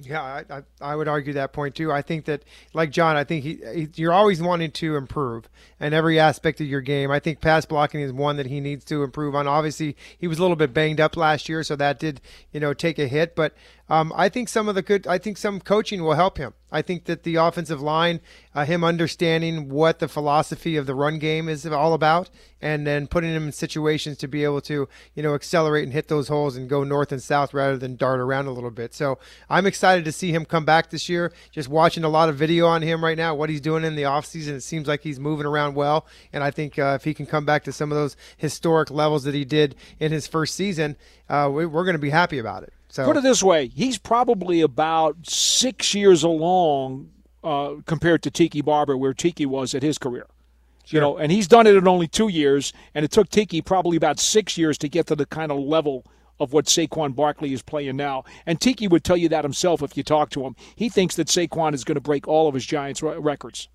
Yeah, 0.00 0.22
I, 0.22 0.44
I, 0.50 0.62
I, 0.80 0.96
would 0.96 1.06
argue 1.06 1.34
that 1.34 1.52
point 1.52 1.76
too. 1.76 1.92
I 1.92 2.02
think 2.02 2.24
that, 2.24 2.42
like 2.72 2.90
John, 2.90 3.16
I 3.16 3.22
think 3.22 3.44
he, 3.44 3.60
he, 3.72 3.88
you're 3.94 4.12
always 4.12 4.42
wanting 4.42 4.72
to 4.72 4.96
improve 4.96 5.48
in 5.78 5.92
every 5.92 6.18
aspect 6.18 6.60
of 6.60 6.66
your 6.66 6.80
game. 6.80 7.12
I 7.12 7.20
think 7.20 7.40
pass 7.40 7.64
blocking 7.64 8.00
is 8.00 8.12
one 8.12 8.36
that 8.36 8.46
he 8.46 8.58
needs 8.60 8.84
to 8.86 9.04
improve 9.04 9.36
on. 9.36 9.46
Obviously, 9.46 9.96
he 10.18 10.26
was 10.26 10.38
a 10.38 10.42
little 10.42 10.56
bit 10.56 10.74
banged 10.74 11.00
up 11.00 11.16
last 11.16 11.48
year, 11.48 11.62
so 11.62 11.76
that 11.76 12.00
did 12.00 12.20
you 12.52 12.58
know 12.58 12.74
take 12.74 12.98
a 12.98 13.06
hit. 13.06 13.36
But 13.36 13.54
um, 13.88 14.12
I 14.16 14.28
think 14.28 14.48
some 14.48 14.68
of 14.68 14.74
the 14.74 14.82
good, 14.82 15.06
I 15.06 15.18
think 15.18 15.36
some 15.36 15.60
coaching 15.60 16.02
will 16.02 16.14
help 16.14 16.38
him. 16.38 16.54
I 16.74 16.82
think 16.82 17.04
that 17.04 17.22
the 17.22 17.36
offensive 17.36 17.80
line, 17.80 18.20
uh, 18.52 18.64
him 18.64 18.82
understanding 18.82 19.68
what 19.68 20.00
the 20.00 20.08
philosophy 20.08 20.76
of 20.76 20.86
the 20.86 20.94
run 20.94 21.20
game 21.20 21.48
is 21.48 21.64
all 21.64 21.94
about, 21.94 22.30
and 22.60 22.84
then 22.84 23.06
putting 23.06 23.32
him 23.32 23.46
in 23.46 23.52
situations 23.52 24.18
to 24.18 24.28
be 24.28 24.42
able 24.42 24.60
to, 24.62 24.88
you 25.14 25.22
know, 25.22 25.34
accelerate 25.34 25.84
and 25.84 25.92
hit 25.92 26.08
those 26.08 26.26
holes 26.26 26.56
and 26.56 26.68
go 26.68 26.82
north 26.82 27.12
and 27.12 27.22
south 27.22 27.54
rather 27.54 27.78
than 27.78 27.94
dart 27.94 28.18
around 28.18 28.46
a 28.46 28.50
little 28.50 28.72
bit. 28.72 28.92
So 28.92 29.20
I'm 29.48 29.66
excited 29.66 30.04
to 30.04 30.12
see 30.12 30.32
him 30.32 30.44
come 30.44 30.64
back 30.64 30.90
this 30.90 31.08
year. 31.08 31.32
Just 31.52 31.68
watching 31.68 32.02
a 32.02 32.08
lot 32.08 32.28
of 32.28 32.36
video 32.36 32.66
on 32.66 32.82
him 32.82 33.04
right 33.04 33.16
now, 33.16 33.36
what 33.36 33.50
he's 33.50 33.60
doing 33.60 33.84
in 33.84 33.94
the 33.94 34.02
offseason, 34.02 34.48
it 34.48 34.62
seems 34.62 34.88
like 34.88 35.02
he's 35.02 35.20
moving 35.20 35.46
around 35.46 35.76
well. 35.76 36.06
And 36.32 36.42
I 36.42 36.50
think 36.50 36.76
uh, 36.76 36.96
if 36.96 37.04
he 37.04 37.14
can 37.14 37.26
come 37.26 37.44
back 37.44 37.62
to 37.64 37.72
some 37.72 37.92
of 37.92 37.96
those 37.96 38.16
historic 38.36 38.90
levels 38.90 39.22
that 39.24 39.34
he 39.34 39.44
did 39.44 39.76
in 40.00 40.10
his 40.10 40.26
first 40.26 40.56
season, 40.56 40.96
uh, 41.28 41.48
we're 41.52 41.68
going 41.68 41.92
to 41.92 41.98
be 41.98 42.10
happy 42.10 42.38
about 42.38 42.64
it. 42.64 42.73
So 42.88 43.04
put 43.04 43.16
it 43.16 43.22
this 43.22 43.42
way: 43.42 43.68
he's 43.68 43.98
probably 43.98 44.60
about 44.60 45.16
six 45.28 45.94
years 45.94 46.22
along 46.22 47.10
uh, 47.42 47.74
compared 47.86 48.22
to 48.22 48.30
Tiki 48.30 48.62
Barber, 48.62 48.96
where 48.96 49.14
Tiki 49.14 49.46
was 49.46 49.74
at 49.74 49.82
his 49.82 49.98
career. 49.98 50.26
Sure. 50.84 50.98
You 50.98 51.00
know, 51.00 51.16
and 51.16 51.32
he's 51.32 51.48
done 51.48 51.66
it 51.66 51.76
in 51.76 51.88
only 51.88 52.08
two 52.08 52.28
years, 52.28 52.72
and 52.94 53.04
it 53.04 53.10
took 53.10 53.30
Tiki 53.30 53.62
probably 53.62 53.96
about 53.96 54.20
six 54.20 54.58
years 54.58 54.76
to 54.78 54.88
get 54.88 55.06
to 55.06 55.16
the 55.16 55.26
kind 55.26 55.50
of 55.50 55.58
level 55.58 56.04
of 56.40 56.52
what 56.52 56.66
Saquon 56.66 57.14
Barkley 57.14 57.52
is 57.52 57.62
playing 57.62 57.96
now. 57.96 58.24
And 58.44 58.60
Tiki 58.60 58.88
would 58.88 59.04
tell 59.04 59.16
you 59.16 59.28
that 59.30 59.44
himself 59.44 59.82
if 59.82 59.96
you 59.96 60.02
talk 60.02 60.30
to 60.30 60.44
him. 60.44 60.56
He 60.76 60.88
thinks 60.88 61.16
that 61.16 61.28
Saquon 61.28 61.74
is 61.74 61.84
going 61.84 61.94
to 61.94 62.00
break 62.00 62.26
all 62.28 62.48
of 62.48 62.54
his 62.54 62.66
Giants 62.66 63.02
records. 63.02 63.68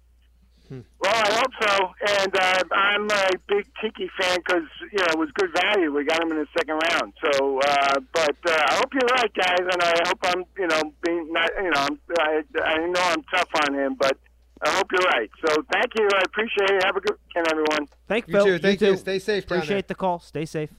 Hmm. 0.69 0.81
Well, 1.01 1.15
I 1.15 1.33
hope 1.33 1.51
so, 1.59 1.89
and 2.21 2.35
uh, 2.35 2.63
I'm 2.71 3.09
a 3.09 3.29
big 3.47 3.65
Tiki 3.81 4.07
fan 4.19 4.37
because 4.37 4.69
you 4.91 4.99
know 4.99 5.13
it 5.13 5.17
was 5.17 5.29
good 5.33 5.49
value. 5.51 5.91
We 5.91 6.05
got 6.05 6.21
him 6.21 6.31
in 6.31 6.37
the 6.37 6.47
second 6.55 6.79
round. 6.91 7.13
So, 7.23 7.59
uh, 7.59 7.99
but 8.13 8.35
uh, 8.45 8.65
I 8.69 8.75
hope 8.75 8.93
you're 8.93 9.09
right, 9.15 9.33
guys, 9.33 9.59
and 9.59 9.81
I 9.81 9.93
hope 10.05 10.19
I'm 10.23 10.43
you 10.59 10.67
know 10.67 10.93
being 11.03 11.33
not 11.33 11.49
you 11.57 11.71
know 11.71 11.81
I'm, 11.81 11.99
I 12.19 12.43
I 12.63 12.77
know 12.85 13.01
I'm 13.01 13.23
tough 13.23 13.49
on 13.65 13.73
him, 13.73 13.95
but 13.95 14.15
I 14.61 14.69
hope 14.69 14.91
you're 14.91 15.09
right. 15.09 15.31
So, 15.43 15.63
thank 15.71 15.91
you. 15.97 16.07
I 16.13 16.21
appreciate 16.25 16.69
it. 16.69 16.83
Have 16.83 16.97
a 16.97 17.01
good 17.01 17.17
weekend, 17.27 17.47
everyone. 17.51 17.87
Thank 18.07 18.27
you, 18.27 18.33
Phil. 18.33 18.45
Too. 18.45 18.59
Thank 18.59 18.81
you. 18.81 18.91
you. 18.91 18.97
Stay 18.97 19.17
safe. 19.17 19.45
Appreciate 19.45 19.87
the 19.87 19.95
call. 19.95 20.19
Stay 20.19 20.45
safe. 20.45 20.69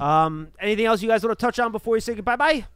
Um, 0.00 0.48
anything 0.58 0.86
else 0.86 1.00
you 1.00 1.08
guys 1.08 1.22
want 1.22 1.38
to 1.38 1.46
touch 1.46 1.60
on 1.60 1.70
before 1.70 1.96
you 1.96 2.00
say 2.00 2.14
goodbye? 2.14 2.36
Bye. 2.36 2.66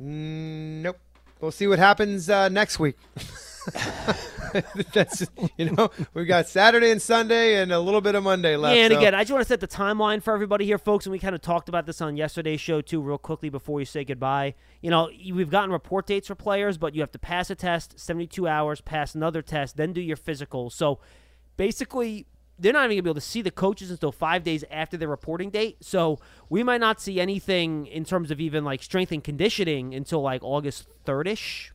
Mm, 0.00 0.82
nope. 0.82 0.98
We'll 1.40 1.50
see 1.50 1.66
what 1.66 1.80
happens 1.80 2.30
uh, 2.30 2.48
next 2.48 2.78
week. 2.78 2.96
That's 4.92 5.26
you 5.56 5.70
know 5.70 5.90
we've 6.14 6.26
got 6.26 6.48
Saturday 6.48 6.90
and 6.90 7.00
Sunday 7.00 7.56
and 7.56 7.72
a 7.72 7.80
little 7.80 8.00
bit 8.00 8.14
of 8.14 8.24
Monday 8.24 8.56
left. 8.56 8.76
Yeah, 8.76 8.84
and 8.84 8.92
so. 8.92 8.98
again, 8.98 9.14
I 9.14 9.22
just 9.22 9.32
want 9.32 9.42
to 9.42 9.48
set 9.48 9.60
the 9.60 9.68
timeline 9.68 10.22
for 10.22 10.34
everybody 10.34 10.64
here, 10.64 10.78
folks, 10.78 11.06
and 11.06 11.12
we 11.12 11.18
kind 11.18 11.34
of 11.34 11.40
talked 11.40 11.68
about 11.68 11.86
this 11.86 12.00
on 12.00 12.16
yesterday's 12.16 12.60
show 12.60 12.80
too, 12.80 13.00
real 13.00 13.18
quickly 13.18 13.48
before 13.48 13.80
you 13.80 13.86
say 13.86 14.04
goodbye. 14.04 14.54
You 14.80 14.90
know, 14.90 15.10
we've 15.32 15.50
gotten 15.50 15.70
report 15.70 16.06
dates 16.06 16.28
for 16.28 16.34
players, 16.34 16.78
but 16.78 16.94
you 16.94 17.00
have 17.00 17.12
to 17.12 17.18
pass 17.18 17.50
a 17.50 17.54
test, 17.54 17.98
72 17.98 18.46
hours, 18.46 18.80
pass 18.80 19.14
another 19.14 19.42
test, 19.42 19.76
then 19.76 19.92
do 19.92 20.00
your 20.00 20.16
physical. 20.16 20.70
So 20.70 21.00
basically, 21.56 22.26
they're 22.58 22.72
not 22.72 22.84
even 22.84 22.96
gonna 22.96 23.02
be 23.02 23.10
able 23.10 23.14
to 23.14 23.20
see 23.20 23.42
the 23.42 23.50
coaches 23.50 23.90
until 23.90 24.12
five 24.12 24.44
days 24.44 24.64
after 24.70 24.96
their 24.96 25.08
reporting 25.08 25.50
date. 25.50 25.78
So 25.80 26.20
we 26.48 26.62
might 26.62 26.80
not 26.80 27.00
see 27.00 27.20
anything 27.20 27.86
in 27.86 28.04
terms 28.04 28.30
of 28.30 28.40
even 28.40 28.64
like 28.64 28.82
strength 28.82 29.12
and 29.12 29.22
conditioning 29.22 29.94
until 29.94 30.22
like 30.22 30.42
August 30.44 30.86
third 31.04 31.26
ish, 31.26 31.72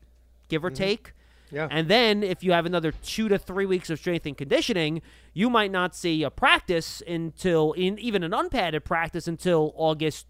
give 0.48 0.64
or 0.64 0.70
mm-hmm. 0.70 0.84
take. 0.84 1.12
Yeah. 1.50 1.68
And 1.70 1.88
then 1.88 2.22
if 2.22 2.44
you 2.44 2.52
have 2.52 2.66
another 2.66 2.92
two 2.92 3.28
to 3.28 3.38
three 3.38 3.66
weeks 3.66 3.90
of 3.90 3.98
strength 3.98 4.26
and 4.26 4.36
conditioning, 4.36 5.02
you 5.32 5.48
might 5.48 5.70
not 5.70 5.94
see 5.94 6.22
a 6.22 6.30
practice 6.30 7.02
until 7.06 7.72
in 7.72 7.98
even 7.98 8.22
an 8.22 8.34
unpadded 8.34 8.84
practice 8.84 9.26
until 9.26 9.72
August 9.76 10.26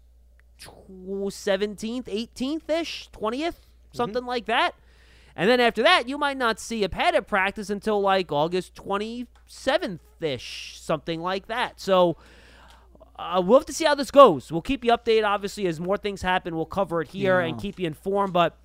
seventeenth, 1.29 2.07
eighteenth 2.09 2.69
ish, 2.69 3.09
twentieth, 3.11 3.67
something 3.91 4.21
mm-hmm. 4.21 4.29
like 4.29 4.45
that. 4.45 4.75
And 5.35 5.49
then 5.49 5.59
after 5.59 5.83
that, 5.83 6.09
you 6.09 6.17
might 6.17 6.37
not 6.37 6.59
see 6.59 6.83
a 6.83 6.89
padded 6.89 7.27
practice 7.27 7.69
until 7.69 8.01
like 8.01 8.31
August 8.31 8.75
twenty 8.75 9.27
seventh 9.45 10.01
ish, 10.21 10.77
something 10.79 11.21
like 11.21 11.47
that. 11.47 11.79
So. 11.79 12.17
Uh, 13.17 13.41
we'll 13.45 13.59
have 13.59 13.65
to 13.65 13.73
see 13.73 13.83
how 13.83 13.93
this 13.93 14.11
goes. 14.11 14.49
We'll 14.49 14.61
keep 14.61 14.85
you 14.85 14.93
updated, 14.93 15.25
obviously, 15.25 15.67
as 15.67 15.77
more 15.77 15.97
things 15.97 16.21
happen. 16.21 16.55
We'll 16.55 16.65
cover 16.65 17.01
it 17.01 17.09
here 17.09 17.41
yeah. 17.41 17.47
and 17.47 17.59
keep 17.59 17.77
you 17.77 17.85
informed. 17.85 18.31
But 18.31 18.57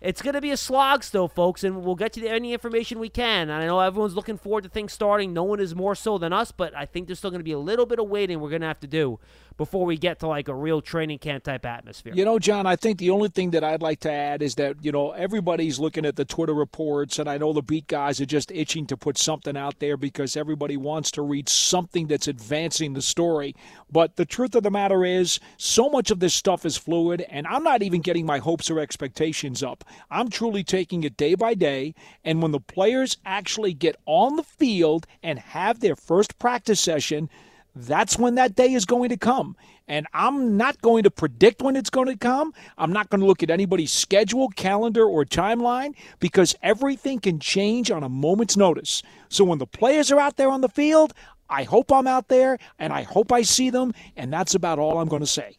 it's 0.00 0.22
going 0.22 0.34
to 0.34 0.40
be 0.40 0.50
a 0.50 0.56
slog 0.56 1.02
still, 1.02 1.28
folks, 1.28 1.64
and 1.64 1.82
we'll 1.82 1.94
get 1.94 2.16
you 2.16 2.26
any 2.28 2.52
information 2.52 2.98
we 2.98 3.08
can. 3.08 3.50
I 3.50 3.66
know 3.66 3.80
everyone's 3.80 4.14
looking 4.14 4.36
forward 4.36 4.64
to 4.64 4.68
things 4.68 4.92
starting. 4.92 5.32
No 5.32 5.44
one 5.44 5.60
is 5.60 5.74
more 5.74 5.94
so 5.94 6.18
than 6.18 6.32
us, 6.32 6.52
but 6.52 6.74
I 6.74 6.86
think 6.86 7.06
there's 7.06 7.18
still 7.18 7.30
going 7.30 7.40
to 7.40 7.44
be 7.44 7.52
a 7.52 7.58
little 7.58 7.86
bit 7.86 7.98
of 7.98 8.08
waiting 8.08 8.40
we're 8.40 8.50
going 8.50 8.60
to 8.62 8.68
have 8.68 8.80
to 8.80 8.86
do 8.86 9.18
before 9.56 9.86
we 9.86 9.96
get 9.96 10.20
to 10.20 10.26
like 10.26 10.48
a 10.48 10.54
real 10.54 10.80
training 10.80 11.18
camp 11.18 11.44
type 11.44 11.64
atmosphere. 11.64 12.12
You 12.14 12.24
know, 12.24 12.38
John, 12.38 12.66
I 12.66 12.76
think 12.76 12.98
the 12.98 13.10
only 13.10 13.28
thing 13.28 13.50
that 13.50 13.64
I'd 13.64 13.82
like 13.82 14.00
to 14.00 14.10
add 14.10 14.42
is 14.42 14.54
that, 14.56 14.76
you 14.82 14.92
know, 14.92 15.12
everybody's 15.12 15.78
looking 15.78 16.04
at 16.04 16.16
the 16.16 16.24
Twitter 16.24 16.54
reports, 16.54 17.18
and 17.18 17.28
I 17.28 17.38
know 17.38 17.52
the 17.52 17.62
beat 17.62 17.86
guys 17.86 18.20
are 18.20 18.26
just 18.26 18.50
itching 18.52 18.86
to 18.86 18.96
put 18.96 19.16
something 19.16 19.56
out 19.56 19.78
there 19.78 19.96
because 19.96 20.36
everybody 20.36 20.76
wants 20.76 21.10
to 21.12 21.22
read 21.22 21.48
something 21.48 22.06
that's 22.06 22.28
advancing 22.28 22.92
the 22.92 23.02
story. 23.02 23.54
But 23.90 24.16
the 24.16 24.26
truth 24.26 24.54
of 24.54 24.62
the 24.62 24.70
matter 24.70 25.04
is, 25.04 25.40
so 25.56 25.88
much 25.88 26.10
of 26.10 26.20
this 26.20 26.34
stuff 26.34 26.66
is 26.66 26.76
fluid, 26.76 27.24
and 27.30 27.46
I'm 27.46 27.62
not 27.62 27.82
even 27.82 28.00
getting 28.02 28.26
my 28.26 28.38
hopes 28.38 28.70
or 28.70 28.78
expectations 28.78 29.62
up. 29.62 29.84
I'm 30.10 30.28
truly 30.28 30.64
taking 30.64 31.04
it 31.04 31.16
day 31.16 31.34
by 31.34 31.54
day, 31.54 31.94
and 32.24 32.42
when 32.42 32.52
the 32.52 32.60
players 32.60 33.16
actually 33.24 33.72
get 33.72 33.96
on 34.06 34.36
the 34.36 34.42
field 34.42 35.06
and 35.22 35.38
have 35.38 35.80
their 35.80 35.96
first 35.96 36.38
practice 36.38 36.80
session, 36.80 37.30
that's 37.76 38.18
when 38.18 38.36
that 38.36 38.56
day 38.56 38.72
is 38.72 38.86
going 38.86 39.10
to 39.10 39.16
come. 39.18 39.54
And 39.86 40.06
I'm 40.14 40.56
not 40.56 40.80
going 40.80 41.04
to 41.04 41.10
predict 41.10 41.62
when 41.62 41.76
it's 41.76 41.90
going 41.90 42.08
to 42.08 42.16
come. 42.16 42.52
I'm 42.76 42.92
not 42.92 43.10
going 43.10 43.20
to 43.20 43.26
look 43.26 43.42
at 43.42 43.50
anybody's 43.50 43.92
schedule, 43.92 44.48
calendar, 44.48 45.04
or 45.04 45.24
timeline 45.24 45.94
because 46.18 46.56
everything 46.62 47.20
can 47.20 47.38
change 47.38 47.90
on 47.90 48.02
a 48.02 48.08
moment's 48.08 48.56
notice. 48.56 49.02
So 49.28 49.44
when 49.44 49.58
the 49.58 49.66
players 49.66 50.10
are 50.10 50.18
out 50.18 50.36
there 50.36 50.50
on 50.50 50.62
the 50.62 50.68
field, 50.68 51.12
I 51.48 51.62
hope 51.62 51.92
I'm 51.92 52.06
out 52.06 52.28
there 52.28 52.58
and 52.78 52.92
I 52.92 53.02
hope 53.02 53.30
I 53.30 53.42
see 53.42 53.70
them. 53.70 53.92
And 54.16 54.32
that's 54.32 54.54
about 54.54 54.78
all 54.78 54.98
I'm 54.98 55.08
going 55.08 55.20
to 55.20 55.26
say. 55.26 55.56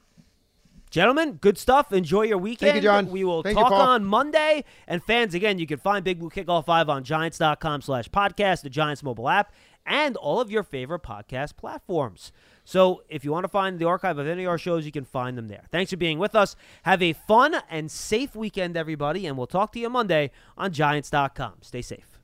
Gentlemen, 0.90 1.34
good 1.34 1.58
stuff. 1.58 1.92
Enjoy 1.92 2.24
your 2.24 2.38
weekend. 2.38 2.72
Thank 2.72 2.84
you, 2.84 2.90
John. 2.90 3.12
We 3.12 3.24
will 3.26 3.44
Thank 3.44 3.58
talk 3.58 3.72
you, 3.72 3.76
on 3.76 4.06
Monday. 4.06 4.64
And 4.88 5.04
fans, 5.04 5.34
again, 5.34 5.60
you 5.60 5.68
can 5.68 5.80
find 5.80 6.04
Big 6.04 6.20
Blue 6.20 6.30
Kickoff 6.30 6.68
Live 6.68 6.90
on 6.90 7.04
Giants.com 7.04 7.82
slash 7.82 8.10
podcast, 8.10 8.62
the 8.62 8.70
Giants 8.70 9.04
mobile 9.04 9.28
app, 9.28 9.52
and 9.88 10.18
all 10.18 10.40
of 10.40 10.52
your 10.52 10.64
favorite 10.64 11.02
podcast 11.02 11.56
platforms. 11.56 12.32
So 12.66 13.04
if 13.10 13.24
you 13.24 13.32
want 13.32 13.46
to 13.46 13.50
find 13.50 13.80
the 13.80 13.86
archive 13.86 14.18
of 14.18 14.28
any 14.28 14.44
of 14.44 14.50
our 14.50 14.58
shows, 14.58 14.86
you 14.86 14.92
can 14.92 15.06
find 15.06 15.38
them 15.38 15.48
there. 15.48 15.64
Thanks 15.72 15.92
for 15.92 15.98
being 15.98 16.20
with 16.20 16.36
us. 16.36 16.56
Have 16.84 17.02
a 17.02 17.14
fun 17.14 17.56
and 17.70 17.90
safe 17.90 18.36
weekend, 18.36 18.76
everybody, 18.76 19.26
and 19.26 19.38
we'll 19.38 19.48
talk 19.48 19.72
to 19.72 19.80
you 19.80 19.90
Monday 19.90 20.32
on 20.58 20.74
Giants.com. 20.74 21.54
Stay 21.62 21.82
safe. 21.82 22.17